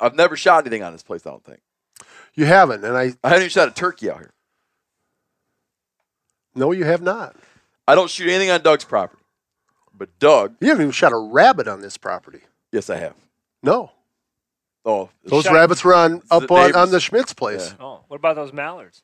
I've 0.00 0.14
never 0.14 0.36
shot 0.36 0.64
anything 0.66 0.82
on 0.82 0.92
this 0.92 1.02
place. 1.02 1.26
I 1.26 1.30
don't 1.30 1.44
think 1.44 1.60
you 2.34 2.44
haven't, 2.46 2.84
and 2.84 2.96
I 2.96 3.12
I 3.22 3.28
haven't 3.28 3.42
even 3.42 3.48
shot 3.50 3.68
a 3.68 3.72
turkey 3.72 4.10
out 4.10 4.18
here. 4.18 4.32
No, 6.54 6.72
you 6.72 6.84
have 6.84 7.02
not. 7.02 7.36
I 7.86 7.94
don't 7.94 8.10
shoot 8.10 8.28
anything 8.28 8.50
on 8.50 8.62
Doug's 8.62 8.84
property, 8.84 9.22
but 9.92 10.18
Doug, 10.18 10.56
You 10.60 10.68
haven't 10.68 10.82
even 10.82 10.92
shot 10.92 11.12
a 11.12 11.18
rabbit 11.18 11.68
on 11.68 11.80
this 11.80 11.96
property. 11.96 12.40
yes, 12.72 12.88
I 12.90 12.96
have. 12.96 13.14
No, 13.62 13.90
Oh, 14.86 15.08
those 15.24 15.44
Shot- 15.44 15.54
rabbits 15.54 15.82
were 15.82 15.94
on 15.94 16.18
the 16.18 16.22
up 16.30 16.50
on, 16.50 16.74
on 16.76 16.90
the 16.90 17.00
Schmitz 17.00 17.32
place. 17.32 17.70
Yeah. 17.78 17.84
Oh, 17.86 18.04
what 18.08 18.16
about 18.18 18.36
those 18.36 18.52
mallards? 18.52 19.02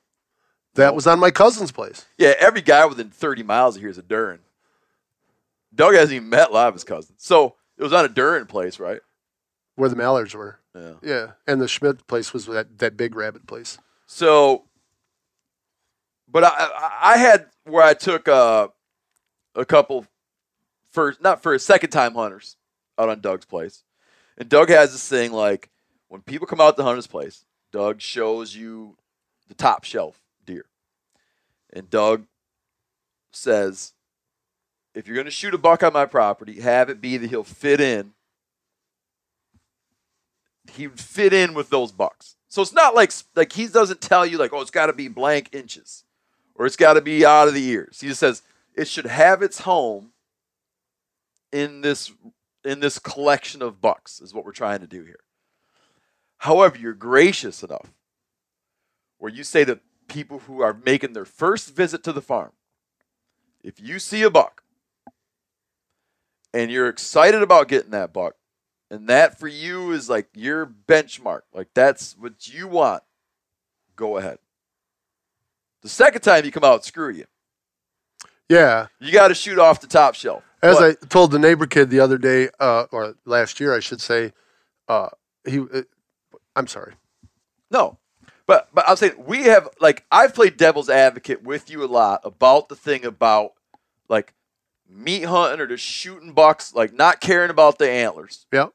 That 0.75 0.95
was 0.95 1.07
on 1.07 1.19
my 1.19 1.31
cousin's 1.31 1.73
place. 1.73 2.05
Yeah, 2.19 2.35
every 2.39 2.61
guy 2.61 2.85
within 2.85 3.09
30 3.09 3.43
miles 3.45 3.77
of 3.77 3.81
here 3.83 3.89
is 3.91 3.97
a 3.97 4.03
Duren. 4.03 4.41
Doug 5.75 5.95
hasn't 5.95 6.13
even 6.13 6.29
met 6.29 6.51
a 6.51 6.53
lot 6.53 6.69
of 6.69 6.75
his 6.75 6.85
cousins. 6.85 7.23
So 7.23 7.55
it 7.79 7.83
was 7.83 7.95
on 7.95 8.05
a 8.05 8.11
Duren 8.11 8.47
place, 8.47 8.79
right? 8.79 9.01
Where 9.81 9.89
the 9.89 9.97
mallards 9.97 10.35
were. 10.35 10.59
Yeah. 10.75 10.93
Yeah, 11.03 11.27
and 11.47 11.61
the 11.61 11.67
Schmidt 11.67 12.07
place 12.07 12.33
was 12.33 12.47
that, 12.47 12.79
that 12.79 12.97
big 12.97 13.17
rabbit 13.17 13.47
place. 13.47 13.79
So, 14.07 14.65
but 16.29 16.45
I, 16.45 16.99
I, 17.01 17.17
had 17.17 17.47
where 17.65 17.83
I 17.83 17.95
took 17.95 18.29
uh, 18.29 18.69
a 19.55 19.65
couple 19.65 20.07
first, 20.91 21.23
not 21.23 21.43
for 21.43 21.55
a 21.55 21.59
second 21.59 21.91
time 21.91 22.15
hunters 22.15 22.57
out 22.99 23.09
on 23.09 23.21
Doug's 23.21 23.47
place. 23.47 23.83
And 24.37 24.49
Doug 24.49 24.69
has 24.69 24.93
this 24.93 25.09
thing 25.09 25.33
like 25.33 25.71
when 26.09 26.21
people 26.21 26.47
come 26.47 26.61
out 26.61 26.77
to 26.77 26.83
hunt 26.83 26.97
his 26.97 27.07
place, 27.07 27.45
Doug 27.73 28.01
shows 28.01 28.55
you 28.55 28.97
the 29.49 29.55
top 29.55 29.85
shelf 29.85 30.21
deer. 30.45 30.67
And 31.73 31.89
Doug 31.89 32.27
says, 33.33 33.95
if 34.95 35.07
you're 35.07 35.15
going 35.15 35.25
to 35.25 35.31
shoot 35.31 35.55
a 35.55 35.59
buck 35.59 35.83
on 35.83 35.93
my 35.93 36.05
property, 36.05 36.61
have 36.61 36.91
it 36.91 37.01
be 37.01 37.17
that 37.17 37.31
he'll 37.31 37.45
fit 37.45 37.81
in. 37.81 38.13
He 40.71 40.87
would 40.87 41.01
fit 41.01 41.33
in 41.33 41.55
with 41.55 41.71
those 41.71 41.93
bucks. 41.93 42.37
So 42.49 42.63
it's 42.63 42.73
not 42.73 42.95
like 42.95 43.13
like 43.37 43.53
he 43.53 43.67
doesn't 43.67 44.01
tell 44.01 44.27
you 44.27 44.39
like, 44.39 44.53
oh, 44.53 44.61
it's 44.61 44.71
got 44.71 44.87
to 44.87 44.93
be 44.93 45.09
blank 45.09 45.51
inches, 45.53 46.05
or 46.55 46.67
it's 46.67 46.77
got 46.77 46.95
to 46.95 47.01
be 47.01 47.25
out 47.25 47.49
of 47.49 47.55
the 47.55 47.67
ears. 47.69 48.01
He 48.01 48.09
just 48.09 48.21
says 48.21 48.43
it 48.75 48.89
should 48.89 49.07
have 49.07 49.43
its 49.43 49.61
home 49.61 50.13
in 51.53 51.81
this 51.81 52.13
in 52.65 52.81
this 52.81 52.99
collection 52.99 53.63
of 53.63 53.81
bucks 53.81 54.21
is 54.21 54.35
what 54.35 54.45
we're 54.45 54.53
trying 54.53 54.81
to 54.81 54.87
do 54.87 55.05
here. 55.05 55.21
However, 56.39 56.79
you're 56.79 56.95
gracious 56.95 57.63
enough 57.63 57.93
where 59.19 59.33
you 59.33 59.45
say 59.45 59.65
to 59.65 59.81
people 60.09 60.41
who 60.41 60.61
are 60.61 60.79
making 60.85 61.13
their 61.13 61.25
first 61.25 61.75
visit 61.75 62.03
to 62.05 62.13
the 62.13 62.23
farm, 62.23 62.53
if 63.63 63.81
you 63.81 63.99
see 63.99 64.23
a 64.23 64.31
buck 64.31 64.63
and 66.53 66.71
you're 66.71 66.89
excited 66.89 67.43
about 67.43 67.69
getting 67.69 67.91
that 67.91 68.13
buck, 68.13 68.37
and 68.91 69.09
that 69.09 69.39
for 69.39 69.49
you 69.49 69.93
is 69.93 70.09
like 70.11 70.29
your 70.35 70.67
benchmark, 70.67 71.43
like 71.53 71.69
that's 71.75 72.17
what 72.19 72.49
you 72.49 72.69
want, 72.69 73.03
go 73.97 74.17
ahead. 74.17 74.39
The 75.83 75.89
second 75.89 76.21
time 76.23 76.45
you 76.45 76.51
come 76.53 76.65
out, 76.65 76.85
screw 76.85 77.11
you. 77.11 77.25
Yeah. 78.49 78.89
You 78.99 79.13
got 79.13 79.29
to 79.29 79.35
shoot 79.35 79.59
off 79.59 79.81
the 79.81 79.87
top 79.87 80.15
shelf. 80.15 80.43
As 80.63 80.77
But- 80.79 80.99
I 81.03 81.07
told 81.07 81.31
the 81.31 81.39
neighbor 81.39 81.67
kid 81.67 81.89
the 81.89 82.01
other 82.01 82.19
day, 82.19 82.51
uh, 82.59 82.87
or 82.91 83.15
last 83.25 83.61
year, 83.61 83.75
I 83.75 83.81
should 83.81 84.01
say, 84.01 84.33
uh, 84.89 85.09
he. 85.47 85.61
Uh, 85.61 85.83
I'm 86.57 86.67
sorry. 86.67 86.95
No. 87.71 87.97
But 88.47 88.69
but 88.75 88.85
I'm 88.89 88.97
saying 88.97 89.13
we 89.25 89.45
have 89.45 89.69
like 89.81 90.05
I've 90.11 90.35
played 90.35 90.57
devil's 90.57 90.91
advocate 90.91 91.45
with 91.45 91.71
you 91.71 91.85
a 91.85 91.87
lot 91.87 92.21
about 92.25 92.69
the 92.69 92.75
thing 92.75 93.05
about 93.05 93.53
like 94.09 94.35
meat 94.89 95.23
hunting 95.23 95.61
or 95.61 95.69
just 95.69 95.85
shooting 95.85 96.33
bucks, 96.33 96.75
like 96.75 96.93
not 96.93 97.21
caring 97.21 97.51
about 97.51 97.79
the 97.79 97.89
antlers. 97.89 98.47
Yeah. 98.53 98.67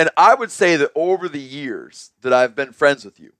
And 0.00 0.08
I 0.16 0.34
would 0.34 0.50
say 0.50 0.76
that 0.76 0.92
over 0.94 1.28
the 1.28 1.38
years 1.38 2.12
that 2.22 2.32
I've 2.32 2.56
been 2.56 2.72
friends 2.72 3.04
with 3.04 3.20
you, 3.20 3.34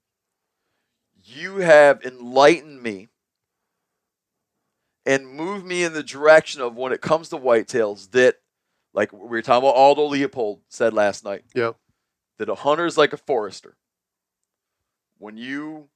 you 1.25 1.57
have 1.61 2.05
enlightened 2.05 2.83
me 2.83 3.09
and 5.07 5.27
moved 5.27 5.65
me 5.65 5.85
in 5.85 5.95
the 5.95 6.03
direction 6.03 6.61
of 6.61 6.77
when 6.77 6.93
it 6.93 7.01
comes 7.01 7.31
to 7.31 7.39
whitetails 7.39 8.11
that 8.11 8.41
like 8.93 9.11
we 9.11 9.21
were 9.21 9.41
talking 9.41 9.67
about 9.67 9.75
Aldo 9.75 10.05
Leopold 10.05 10.61
said 10.69 10.93
last 10.93 11.25
night 11.25 11.45
Yeah. 11.55 11.73
that 12.37 12.51
a 12.51 12.57
hunter 12.57 12.85
is 12.85 12.99
like 12.99 13.15
a 13.15 13.17
forester. 13.17 13.79
When 15.17 15.39
you 15.39 15.89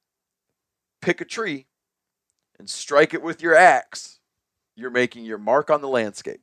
pick 0.99 1.21
a 1.21 1.25
tree 1.25 1.67
and 2.57 2.67
strike 2.67 3.13
it 3.13 3.21
with 3.21 3.39
your 3.39 3.53
axe, 3.53 4.19
you're 4.75 4.89
making 4.89 5.25
your 5.25 5.37
mark 5.37 5.69
on 5.69 5.81
the 5.81 5.87
landscape, 5.87 6.41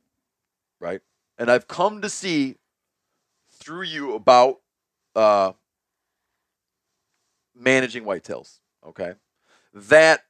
right? 0.79 1.01
And 1.37 1.51
I've 1.51 1.67
come 1.67 2.01
to 2.01 2.07
see 2.07 2.55
through 3.63 3.83
you 3.83 4.13
about 4.13 4.57
uh, 5.15 5.53
managing 7.55 8.03
whitetails, 8.03 8.59
okay? 8.85 9.13
That 9.73 10.23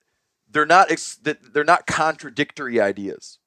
they're 0.50 0.66
not 0.66 0.92
ex- 0.92 1.16
that 1.24 1.54
they're 1.54 1.64
not 1.64 1.88
contradictory 1.88 2.80
ideas. 2.80 3.40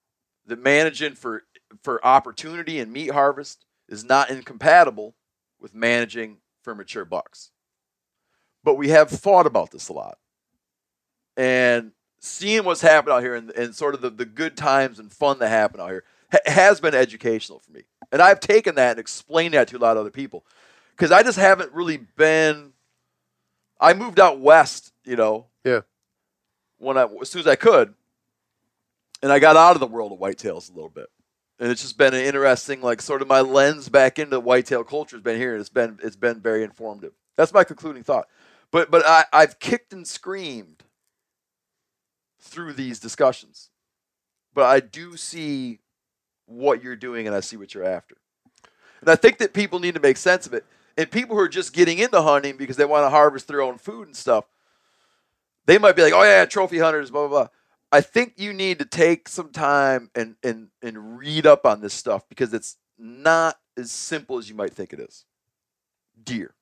That 0.46 0.62
managing 0.62 1.14
for 1.14 1.44
for 1.82 2.04
opportunity 2.04 2.78
and 2.78 2.92
meat 2.92 3.10
harvest 3.10 3.64
is 3.88 4.04
not 4.04 4.30
incompatible 4.30 5.14
with 5.60 5.74
managing 5.74 6.38
for 6.62 6.74
mature 6.74 7.04
bucks. 7.04 7.50
But 8.62 8.74
we 8.74 8.88
have 8.88 9.10
thought 9.10 9.46
about 9.46 9.70
this 9.70 9.88
a 9.88 9.92
lot. 9.92 10.18
And 11.36 11.92
seeing 12.18 12.64
what's 12.64 12.80
happened 12.80 13.12
out 13.12 13.22
here 13.22 13.34
and, 13.34 13.50
and 13.50 13.74
sort 13.74 13.94
of 13.94 14.00
the, 14.00 14.10
the 14.10 14.24
good 14.24 14.56
times 14.56 14.98
and 14.98 15.12
fun 15.12 15.38
that 15.38 15.48
happen 15.48 15.80
out 15.80 15.90
here 15.90 16.04
has 16.46 16.80
been 16.80 16.94
educational 16.94 17.58
for 17.60 17.72
me. 17.72 17.82
And 18.12 18.22
I've 18.22 18.40
taken 18.40 18.74
that 18.76 18.92
and 18.92 19.00
explained 19.00 19.54
that 19.54 19.68
to 19.68 19.76
a 19.76 19.78
lot 19.78 19.96
of 19.96 20.00
other 20.00 20.10
people. 20.10 20.44
Because 20.90 21.12
I 21.12 21.22
just 21.22 21.38
haven't 21.38 21.72
really 21.72 21.98
been. 21.98 22.72
I 23.80 23.92
moved 23.92 24.18
out 24.18 24.40
west, 24.40 24.92
you 25.04 25.16
know. 25.16 25.46
Yeah. 25.64 25.80
When 26.78 26.96
I 26.96 27.06
as 27.20 27.30
soon 27.30 27.40
as 27.40 27.46
I 27.46 27.56
could, 27.56 27.94
and 29.22 29.32
I 29.32 29.38
got 29.38 29.56
out 29.56 29.76
of 29.76 29.80
the 29.80 29.86
world 29.86 30.12
of 30.12 30.18
whitetails 30.18 30.70
a 30.70 30.74
little 30.74 30.88
bit 30.88 31.08
and 31.58 31.70
it's 31.70 31.82
just 31.82 31.98
been 31.98 32.14
an 32.14 32.20
interesting 32.20 32.80
like 32.80 33.00
sort 33.00 33.22
of 33.22 33.28
my 33.28 33.40
lens 33.40 33.88
back 33.88 34.18
into 34.18 34.38
whitetail 34.40 34.84
culture 34.84 35.16
has 35.16 35.22
been 35.22 35.38
here 35.38 35.52
and 35.52 35.60
it's 35.60 35.68
been 35.68 35.98
it's 36.02 36.16
been 36.16 36.40
very 36.40 36.62
informative 36.62 37.12
that's 37.36 37.52
my 37.52 37.64
concluding 37.64 38.02
thought 38.02 38.28
but 38.70 38.90
but 38.90 39.02
I, 39.06 39.24
i've 39.32 39.58
kicked 39.58 39.92
and 39.92 40.06
screamed 40.06 40.84
through 42.40 42.74
these 42.74 43.00
discussions 43.00 43.70
but 44.54 44.64
i 44.64 44.80
do 44.80 45.16
see 45.16 45.80
what 46.46 46.82
you're 46.82 46.96
doing 46.96 47.26
and 47.26 47.36
i 47.36 47.40
see 47.40 47.56
what 47.56 47.74
you're 47.74 47.84
after 47.84 48.16
and 49.00 49.10
i 49.10 49.16
think 49.16 49.38
that 49.38 49.52
people 49.52 49.78
need 49.78 49.94
to 49.94 50.00
make 50.00 50.16
sense 50.16 50.46
of 50.46 50.54
it 50.54 50.64
and 50.96 51.10
people 51.10 51.36
who 51.36 51.42
are 51.42 51.48
just 51.48 51.72
getting 51.72 51.98
into 51.98 52.20
hunting 52.22 52.56
because 52.56 52.76
they 52.76 52.84
want 52.84 53.04
to 53.04 53.10
harvest 53.10 53.48
their 53.48 53.60
own 53.60 53.78
food 53.78 54.06
and 54.06 54.16
stuff 54.16 54.44
they 55.66 55.78
might 55.78 55.96
be 55.96 56.02
like 56.02 56.12
oh 56.12 56.22
yeah 56.22 56.44
trophy 56.44 56.78
hunters 56.78 57.10
blah 57.10 57.28
blah 57.28 57.40
blah 57.44 57.48
I 57.92 58.00
think 58.00 58.34
you 58.36 58.52
need 58.52 58.80
to 58.80 58.84
take 58.84 59.28
some 59.28 59.50
time 59.50 60.10
and 60.14 60.36
and 60.42 60.68
and 60.82 61.18
read 61.18 61.46
up 61.46 61.64
on 61.64 61.80
this 61.80 61.94
stuff 61.94 62.28
because 62.28 62.52
it's 62.52 62.76
not 62.98 63.56
as 63.76 63.90
simple 63.92 64.38
as 64.38 64.48
you 64.48 64.54
might 64.54 64.72
think 64.72 64.92
it 64.92 65.00
is. 65.00 65.24
Deer. 66.22 66.54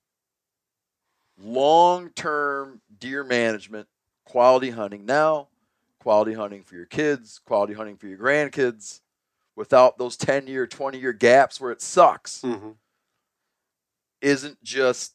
Long-term 1.36 2.82
deer 3.01 3.24
management, 3.24 3.89
quality 4.24 4.70
hunting 4.70 5.06
now, 5.06 5.48
quality 5.98 6.35
hunting 6.35 6.62
for 6.62 6.77
your 6.77 6.86
kids, 6.86 7.40
quality 7.44 7.74
hunting 7.74 7.97
for 7.97 8.06
your 8.06 8.19
grandkids 8.19 9.01
without 9.56 9.98
those 9.98 10.16
10-year, 10.16 10.66
20-year 10.66 11.12
gaps 11.12 11.60
where 11.60 11.70
it 11.70 11.81
sucks 11.81 12.40
Mm-hmm. 12.43 12.70
isn't 14.20 14.62
just 14.62 15.14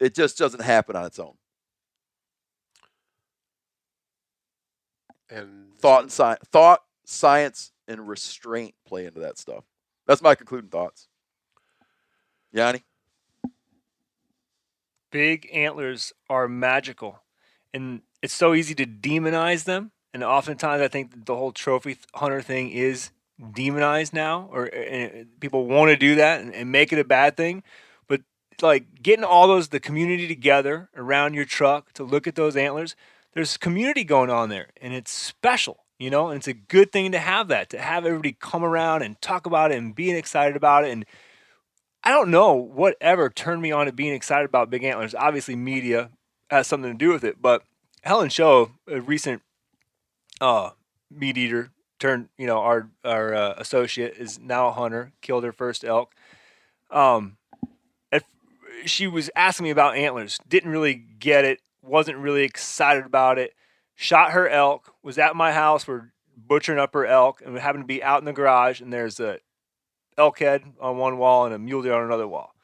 it 0.00 0.14
just 0.14 0.36
doesn't 0.36 0.62
happen 0.62 0.96
on 0.96 1.06
its 1.06 1.18
own. 1.18 1.34
And 5.30 5.74
thought 5.78 6.02
and 6.02 6.12
science, 6.12 6.40
thought, 6.52 6.82
science, 7.06 7.72
and 7.88 8.06
restraint 8.06 8.74
play 8.86 9.06
into 9.06 9.20
that 9.20 9.38
stuff. 9.38 9.64
That's 10.06 10.20
my 10.20 10.34
concluding 10.34 10.70
thoughts. 10.70 11.08
Yanni, 12.52 12.84
big 15.10 15.48
antlers 15.52 16.12
are 16.28 16.48
magical 16.48 17.22
and 17.72 18.02
it's 18.22 18.34
so 18.34 18.54
easy 18.54 18.74
to 18.74 18.86
demonize 18.86 19.64
them 19.64 19.90
and 20.14 20.24
oftentimes 20.24 20.80
i 20.80 20.88
think 20.88 21.26
the 21.26 21.36
whole 21.36 21.52
trophy 21.52 21.98
hunter 22.14 22.40
thing 22.40 22.70
is 22.70 23.10
demonized 23.52 24.14
now 24.14 24.48
or 24.50 24.70
people 25.40 25.66
want 25.66 25.90
to 25.90 25.96
do 25.96 26.14
that 26.14 26.40
and, 26.40 26.54
and 26.54 26.70
make 26.70 26.92
it 26.92 27.00
a 27.00 27.04
bad 27.04 27.36
thing. 27.36 27.64
But 28.06 28.20
like 28.62 29.02
getting 29.02 29.24
all 29.24 29.48
those 29.48 29.68
the 29.68 29.80
community 29.80 30.28
together 30.28 30.88
around 30.96 31.34
your 31.34 31.44
truck 31.44 31.92
to 31.94 32.04
look 32.04 32.28
at 32.28 32.36
those 32.36 32.56
antlers 32.56 32.94
there's 33.32 33.56
community 33.56 34.04
going 34.04 34.30
on 34.30 34.48
there 34.50 34.68
and 34.80 34.94
it's 34.94 35.10
special 35.10 35.84
you 35.98 36.10
know? 36.10 36.28
And 36.28 36.38
it's 36.38 36.48
a 36.48 36.54
good 36.54 36.92
thing 36.92 37.12
to 37.12 37.18
have 37.18 37.48
that 37.48 37.70
to 37.70 37.78
have 37.78 38.04
everybody 38.04 38.36
come 38.38 38.64
around 38.64 39.02
and 39.02 39.20
talk 39.20 39.46
about 39.46 39.72
it 39.72 39.78
and 39.78 39.94
being 39.94 40.16
excited 40.16 40.56
about 40.56 40.84
it. 40.84 40.90
And 40.90 41.04
I 42.02 42.10
don't 42.10 42.30
know 42.30 42.52
whatever 42.54 43.30
turned 43.30 43.62
me 43.62 43.72
on 43.72 43.86
to 43.86 43.92
being 43.92 44.12
excited 44.12 44.44
about 44.44 44.70
big 44.70 44.84
antlers. 44.84 45.14
Obviously, 45.14 45.56
media 45.56 46.10
has 46.50 46.66
something 46.66 46.92
to 46.92 46.98
do 46.98 47.10
with 47.10 47.24
it, 47.24 47.40
but 47.40 47.62
Helen 48.02 48.28
Show, 48.28 48.72
a 48.86 49.00
recent 49.00 49.42
uh, 50.40 50.70
meat 51.10 51.36
eater, 51.38 51.70
turned 51.98 52.28
you 52.38 52.46
know 52.46 52.58
our 52.58 52.90
our 53.04 53.34
uh, 53.34 53.54
associate 53.58 54.16
is 54.18 54.38
now 54.38 54.68
a 54.68 54.72
hunter, 54.72 55.12
killed 55.20 55.44
her 55.44 55.52
first 55.52 55.84
elk. 55.84 56.14
Um, 56.90 57.38
she 58.86 59.06
was 59.06 59.30
asking 59.34 59.64
me 59.64 59.70
about 59.70 59.96
antlers, 59.96 60.38
didn't 60.48 60.70
really 60.70 60.94
get 60.94 61.44
it, 61.44 61.60
wasn't 61.82 62.18
really 62.18 62.42
excited 62.42 63.04
about 63.04 63.38
it. 63.38 63.54
Shot 63.94 64.32
her 64.32 64.48
elk, 64.48 64.92
was 65.02 65.18
at 65.18 65.36
my 65.36 65.52
house, 65.52 65.86
we're 65.86 66.12
butchering 66.36 66.78
up 66.78 66.94
her 66.94 67.06
elk, 67.06 67.40
and 67.44 67.54
we 67.54 67.60
happened 67.60 67.84
to 67.84 67.88
be 67.88 68.02
out 68.02 68.20
in 68.20 68.24
the 68.24 68.32
garage, 68.32 68.80
and 68.80 68.92
there's 68.92 69.20
a 69.20 69.38
elk 70.18 70.38
head 70.38 70.64
on 70.80 70.96
one 70.96 71.18
wall 71.18 71.44
and 71.44 71.54
a 71.54 71.58
mule 71.58 71.82
deer 71.82 71.94
on 71.94 72.04
another 72.04 72.28
wall. 72.28 72.54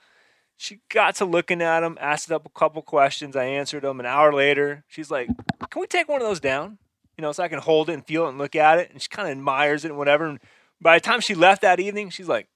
She 0.56 0.80
got 0.90 1.14
to 1.16 1.24
looking 1.24 1.62
at 1.62 1.80
them, 1.80 1.96
asked 2.00 2.30
up 2.30 2.44
a 2.44 2.50
couple 2.50 2.82
questions. 2.82 3.34
I 3.34 3.44
answered 3.44 3.82
them. 3.82 3.98
An 3.98 4.06
hour 4.06 4.32
later, 4.32 4.84
she's 4.88 5.10
like, 5.10 5.28
"Can 5.70 5.80
we 5.80 5.86
take 5.86 6.08
one 6.08 6.20
of 6.20 6.28
those 6.28 6.40
down? 6.40 6.78
You 7.20 7.26
know, 7.26 7.32
so 7.32 7.42
I 7.42 7.48
can 7.48 7.58
hold 7.58 7.90
it 7.90 7.92
and 7.92 8.06
feel 8.06 8.24
it 8.24 8.30
and 8.30 8.38
look 8.38 8.56
at 8.56 8.78
it." 8.78 8.90
And 8.90 9.02
she 9.02 9.08
kind 9.10 9.28
of 9.28 9.32
admires 9.32 9.84
it 9.84 9.88
and 9.88 9.98
whatever. 9.98 10.24
And 10.24 10.40
by 10.80 10.96
the 10.96 11.02
time 11.02 11.20
she 11.20 11.34
left 11.34 11.60
that 11.60 11.78
evening, 11.78 12.08
she's 12.08 12.28
like, 12.28 12.48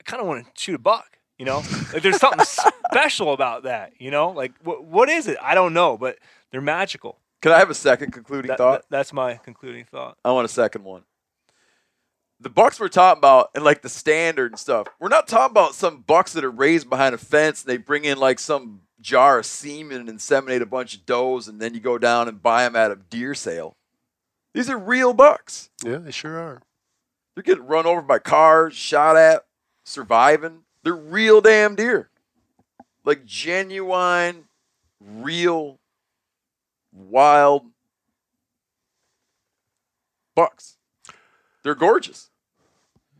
"I 0.00 0.04
kind 0.08 0.20
of 0.20 0.28
want 0.28 0.44
to 0.46 0.50
shoot 0.56 0.76
a 0.76 0.78
buck." 0.78 1.18
You 1.38 1.44
know, 1.44 1.64
like 1.92 2.02
there's 2.02 2.18
something 2.18 2.44
special 2.92 3.32
about 3.32 3.64
that. 3.64 3.94
You 3.98 4.12
know, 4.12 4.30
like 4.30 4.52
what 4.62 4.84
what 4.84 5.08
is 5.08 5.26
it? 5.26 5.38
I 5.42 5.56
don't 5.56 5.74
know, 5.74 5.98
but 5.98 6.18
they're 6.52 6.60
magical. 6.60 7.18
can 7.42 7.50
I 7.50 7.58
have 7.58 7.68
a 7.68 7.74
second 7.74 8.12
concluding 8.12 8.46
That- 8.48 8.58
thought? 8.58 8.82
that- 8.82 8.90
that's 8.90 9.12
my 9.12 9.34
concluding 9.42 9.84
thought. 9.86 10.16
I 10.24 10.30
want 10.30 10.44
a 10.44 10.48
second 10.48 10.84
one. 10.84 11.02
The 12.38 12.48
bucks 12.48 12.78
we're 12.78 12.86
talking 12.88 13.18
about 13.18 13.50
and 13.56 13.64
like 13.64 13.82
the 13.82 13.88
standard 13.88 14.52
and 14.52 14.58
stuff. 14.58 14.86
We're 15.00 15.08
not 15.08 15.26
talking 15.26 15.50
about 15.50 15.74
some 15.74 16.02
bucks 16.06 16.32
that 16.34 16.44
are 16.44 16.50
raised 16.50 16.88
behind 16.88 17.12
a 17.12 17.18
fence 17.18 17.62
and 17.64 17.70
they 17.72 17.76
bring 17.78 18.04
in 18.04 18.18
like 18.18 18.38
some 18.38 18.82
jar 19.00 19.38
of 19.38 19.46
semen 19.46 20.08
and 20.08 20.08
inseminate 20.08 20.60
a 20.60 20.66
bunch 20.66 20.94
of 20.94 21.06
does 21.06 21.48
and 21.48 21.60
then 21.60 21.74
you 21.74 21.80
go 21.80 21.98
down 21.98 22.28
and 22.28 22.42
buy 22.42 22.62
them 22.64 22.76
at 22.76 22.90
a 22.90 22.96
deer 22.96 23.34
sale. 23.34 23.74
These 24.56 24.70
are 24.70 24.78
real 24.78 25.12
bucks. 25.12 25.68
yeah, 25.84 25.98
they 25.98 26.10
sure 26.10 26.38
are. 26.38 26.62
They're 27.34 27.42
getting 27.42 27.66
run 27.66 27.84
over 27.84 28.00
by 28.00 28.18
cars, 28.18 28.74
shot 28.74 29.14
at, 29.14 29.44
surviving. 29.84 30.60
They're 30.82 30.96
real 30.96 31.42
damn 31.42 31.74
deer. 31.74 32.08
Like 33.04 33.26
genuine, 33.26 34.44
real, 34.98 35.78
wild 36.90 37.66
bucks. 40.34 40.78
They're 41.62 41.74
gorgeous. 41.74 42.30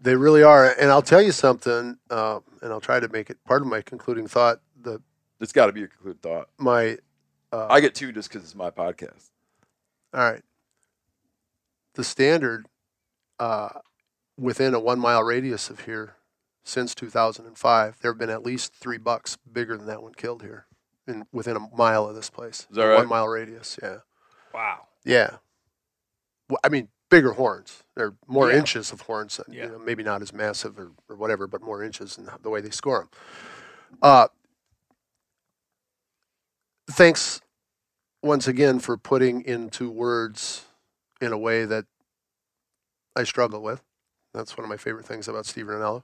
They 0.01 0.17
really 0.17 0.43
are, 0.43 0.75
and 0.81 0.91
I'll 0.91 1.03
tell 1.03 1.21
you 1.21 1.33
something, 1.33 1.99
uh, 2.09 2.41
and 2.63 2.73
I'll 2.73 2.81
try 2.81 2.99
to 2.99 3.09
make 3.09 3.29
it 3.29 3.37
part 3.45 3.61
of 3.61 3.69
my 3.69 3.83
concluding 3.83 4.27
thought. 4.27 4.63
The 4.81 5.03
It's 5.41 5.53
got 5.53 5.67
to 5.67 5.73
be 5.73 5.81
your 5.81 5.91
concluded 5.91 6.23
thought. 6.23 6.49
my 6.57 6.97
uh, 7.53 7.67
I 7.69 7.81
get 7.81 7.95
two 7.95 8.11
just 8.11 8.31
because 8.31 8.43
it's 8.43 8.55
my 8.55 8.71
podcast. 8.71 9.29
All 10.15 10.21
right. 10.21 10.43
The 11.97 12.05
standard 12.05 12.67
uh, 13.39 13.71
within 14.39 14.75
a 14.75 14.81
one 14.81 14.99
mile 14.99 15.23
radius 15.23 15.71
of 15.71 15.81
here 15.81 16.15
since 16.63 16.95
2005, 16.95 17.99
there 18.01 18.11
have 18.13 18.19
been 18.19 18.29
at 18.31 18.43
least 18.45 18.75
three 18.75 18.99
bucks 18.99 19.39
bigger 19.51 19.77
than 19.79 19.87
that 19.87 20.03
one 20.03 20.13
killed 20.15 20.43
here 20.43 20.67
in 21.09 21.25
within 21.33 21.57
a 21.57 21.75
mile 21.75 22.07
of 22.07 22.15
this 22.15 22.29
place. 22.29 22.67
Is 22.71 22.77
that 22.77 22.85
right? 22.85 22.99
One 22.99 23.09
mile 23.09 23.27
radius, 23.29 23.79
yeah. 23.83 23.99
Wow. 24.53 24.89
Yeah. 25.05 25.37
Well, 26.51 26.59
I 26.63 26.69
mean, 26.69 26.89
bigger 27.11 27.33
horns. 27.33 27.83
They're 27.95 28.15
more 28.27 28.51
Yeah. 28.51 28.59
inches 28.59 28.93
of 28.93 29.01
horns. 29.03 29.41
Yeah. 29.49 29.65
You 29.65 29.71
know, 29.73 29.79
maybe 29.79 30.03
not 30.03 30.21
as 30.21 30.35
massive 30.35 30.79
or, 30.79 30.93
or 31.09 31.17
whatever, 31.17 31.47
but 31.47 31.63
more 31.63 31.83
inches 31.83 32.19
in 32.19 32.29
the 32.43 32.51
way 32.51 32.61
they 32.61 32.71
score 32.71 32.99
them. 33.01 33.09
Uh, 34.03 34.29
thanks 36.91 37.41
once 38.23 38.47
again 38.47 38.81
for 38.81 38.99
putting 38.99 39.43
into 39.43 39.91
words 39.91 40.67
in 41.21 41.33
a 41.33 41.39
way 41.39 41.65
that 41.65 41.87
I 43.15 43.25
struggle 43.25 43.63
with. 43.63 43.83
That's 44.35 44.57
one 44.57 44.65
of 44.65 44.69
my 44.69 44.77
favorite 44.77 45.07
things 45.07 45.29
about 45.29 45.47
Steve 45.47 45.67
Rinella. 45.67 46.03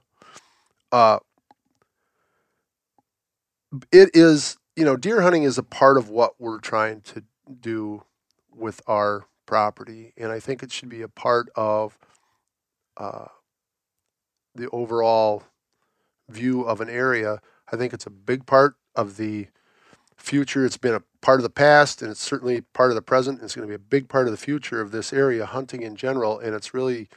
Uh, 0.91 1.19
it 3.91 4.11
is, 4.13 4.57
you 4.75 4.85
know, 4.85 4.97
deer 4.97 5.21
hunting 5.21 5.43
is 5.43 5.57
a 5.57 5.63
part 5.63 5.97
of 5.97 6.09
what 6.09 6.39
we're 6.39 6.59
trying 6.59 7.01
to 7.01 7.23
do 7.59 8.03
with 8.55 8.81
our 8.87 9.25
property, 9.45 10.13
and 10.17 10.31
I 10.31 10.39
think 10.39 10.63
it 10.63 10.71
should 10.71 10.89
be 10.89 11.01
a 11.01 11.07
part 11.07 11.49
of 11.55 11.97
uh, 12.97 13.25
the 14.55 14.69
overall 14.69 15.43
view 16.29 16.63
of 16.63 16.81
an 16.81 16.89
area. 16.89 17.41
I 17.71 17.75
think 17.75 17.93
it's 17.93 18.05
a 18.05 18.11
big 18.11 18.45
part 18.45 18.75
of 18.95 19.17
the 19.17 19.47
future. 20.17 20.65
It's 20.65 20.77
been 20.77 20.95
a 20.95 21.03
part 21.23 21.39
of 21.39 21.43
the 21.43 21.49
past, 21.49 22.01
and 22.01 22.11
it's 22.11 22.21
certainly 22.21 22.61
part 22.61 22.91
of 22.91 22.95
the 22.95 23.01
present. 23.01 23.41
It's 23.41 23.55
going 23.55 23.67
to 23.67 23.71
be 23.71 23.75
a 23.75 23.79
big 23.79 24.09
part 24.09 24.27
of 24.27 24.31
the 24.31 24.37
future 24.37 24.81
of 24.81 24.91
this 24.91 25.13
area, 25.13 25.45
hunting 25.45 25.81
in 25.81 25.95
general, 25.95 26.37
and 26.37 26.53
it's 26.53 26.73
really 26.73 27.07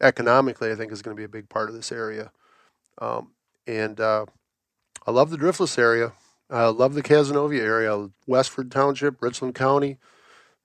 economically, 0.00 0.70
I 0.70 0.74
think, 0.74 0.92
is 0.92 1.02
going 1.02 1.16
to 1.16 1.20
be 1.20 1.24
a 1.24 1.28
big 1.28 1.48
part 1.48 1.70
of 1.70 1.74
this 1.74 1.90
area. 1.90 2.30
Um, 2.98 3.32
and 3.66 3.98
uh, 3.98 4.26
I 5.06 5.10
love 5.10 5.30
the 5.30 5.38
Driftless 5.38 5.78
area. 5.78 6.12
I 6.50 6.66
love 6.66 6.94
the 6.94 7.02
Cazenovia 7.02 7.60
area, 7.60 8.10
Westford 8.26 8.70
Township, 8.70 9.20
Richland 9.22 9.54
County, 9.54 9.96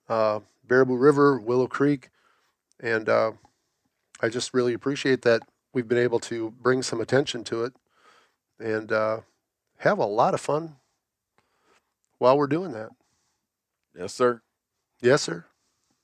uh, 0.08 0.40
River, 0.68 1.38
Willow 1.38 1.66
Creek, 1.66 2.10
and 2.80 3.08
uh, 3.08 3.32
I 4.20 4.28
just 4.28 4.52
really 4.52 4.74
appreciate 4.74 5.22
that 5.22 5.42
we've 5.72 5.88
been 5.88 5.98
able 5.98 6.20
to 6.20 6.50
bring 6.60 6.82
some 6.82 7.00
attention 7.00 7.44
to 7.44 7.64
it 7.64 7.72
and 8.60 8.92
uh, 8.92 9.20
have 9.78 9.98
a 9.98 10.06
lot 10.06 10.34
of 10.34 10.40
fun 10.40 10.76
while 12.24 12.38
we're 12.38 12.46
doing 12.46 12.72
that. 12.72 12.88
Yes, 13.94 14.14
sir. 14.14 14.40
Yes, 15.02 15.20
sir. 15.20 15.44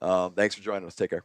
Um, 0.00 0.32
thanks 0.32 0.54
for 0.54 0.62
joining 0.62 0.86
us. 0.86 0.94
Take 0.94 1.10
care. 1.10 1.24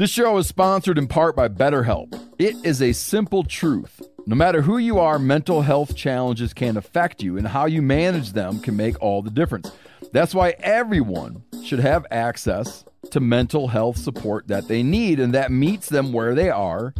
This 0.00 0.08
show 0.08 0.38
is 0.38 0.46
sponsored 0.46 0.96
in 0.96 1.08
part 1.08 1.36
by 1.36 1.48
BetterHelp. 1.48 2.18
It 2.38 2.56
is 2.64 2.80
a 2.80 2.94
simple 2.94 3.44
truth. 3.44 4.00
No 4.26 4.34
matter 4.34 4.62
who 4.62 4.78
you 4.78 4.98
are, 4.98 5.18
mental 5.18 5.60
health 5.60 5.94
challenges 5.94 6.54
can 6.54 6.78
affect 6.78 7.22
you, 7.22 7.36
and 7.36 7.46
how 7.46 7.66
you 7.66 7.82
manage 7.82 8.32
them 8.32 8.60
can 8.60 8.78
make 8.78 8.98
all 9.02 9.20
the 9.20 9.30
difference. 9.30 9.70
That's 10.10 10.34
why 10.34 10.54
everyone 10.60 11.44
should 11.62 11.80
have 11.80 12.06
access 12.10 12.86
to 13.10 13.20
mental 13.20 13.68
health 13.68 13.98
support 13.98 14.48
that 14.48 14.68
they 14.68 14.82
need 14.82 15.20
and 15.20 15.34
that 15.34 15.52
meets 15.52 15.90
them 15.90 16.14
where 16.14 16.34
they 16.34 16.48
are 16.48 16.94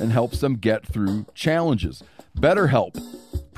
and 0.00 0.10
helps 0.10 0.40
them 0.40 0.54
get 0.54 0.86
through 0.86 1.26
challenges. 1.34 2.02
BetterHelp 2.38 2.96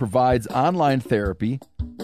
provides 0.02 0.48
online 0.48 0.98
therapy 0.98 1.60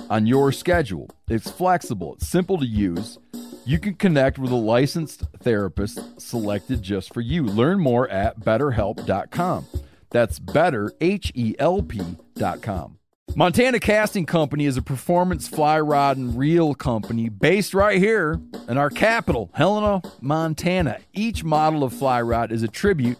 on 0.08 0.24
your 0.24 0.52
schedule. 0.52 1.10
It's 1.26 1.50
flexible, 1.50 2.14
it's 2.14 2.28
simple 2.28 2.56
to 2.58 2.64
use. 2.64 3.18
You 3.64 3.80
can 3.80 3.94
connect 3.94 4.38
with 4.38 4.52
a 4.52 4.54
licensed 4.54 5.24
therapist 5.40 6.20
selected 6.20 6.80
just 6.80 7.12
for 7.12 7.20
you. 7.20 7.42
Learn 7.42 7.80
more 7.80 8.08
at 8.08 8.38
betterhelp.com. 8.38 9.66
That's 10.10 10.38
better, 10.38 10.92
H 11.00 11.32
E 11.34 11.56
L 11.58 11.82
P.com. 11.82 12.98
Montana 13.34 13.80
Casting 13.80 14.26
Company 14.26 14.66
is 14.66 14.76
a 14.76 14.82
performance 14.82 15.48
fly 15.48 15.80
rod 15.80 16.18
and 16.18 16.38
reel 16.38 16.76
company 16.76 17.28
based 17.28 17.74
right 17.74 17.98
here 17.98 18.40
in 18.68 18.78
our 18.78 18.90
capital, 18.90 19.50
Helena, 19.54 20.02
Montana. 20.20 20.98
Each 21.12 21.42
model 21.42 21.82
of 21.82 21.92
fly 21.92 22.22
rod 22.22 22.52
is 22.52 22.62
a 22.62 22.68
tribute 22.68 23.18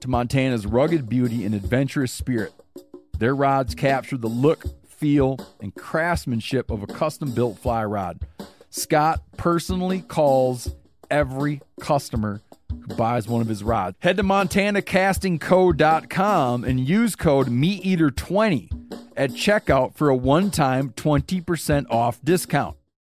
to 0.00 0.08
Montana's 0.08 0.66
rugged 0.66 1.08
beauty 1.08 1.44
and 1.44 1.52
adventurous 1.52 2.12
spirit. 2.12 2.52
Their 3.20 3.36
rods 3.36 3.74
capture 3.74 4.16
the 4.16 4.28
look, 4.28 4.64
feel, 4.88 5.38
and 5.60 5.74
craftsmanship 5.74 6.70
of 6.70 6.82
a 6.82 6.86
custom 6.86 7.32
built 7.32 7.58
fly 7.58 7.84
rod. 7.84 8.20
Scott 8.70 9.20
personally 9.36 10.00
calls 10.00 10.74
every 11.10 11.60
customer 11.78 12.40
who 12.70 12.94
buys 12.94 13.28
one 13.28 13.42
of 13.42 13.48
his 13.48 13.62
rods. 13.62 13.98
Head 14.00 14.16
to 14.16 14.22
montanacastingco.com 14.22 16.64
and 16.64 16.80
use 16.80 17.14
code 17.14 17.48
MeatEater20 17.48 19.02
at 19.18 19.32
checkout 19.32 19.94
for 19.94 20.08
a 20.08 20.16
one 20.16 20.50
time 20.50 20.88
20% 20.88 21.90
off 21.90 22.22
discount. 22.24 22.78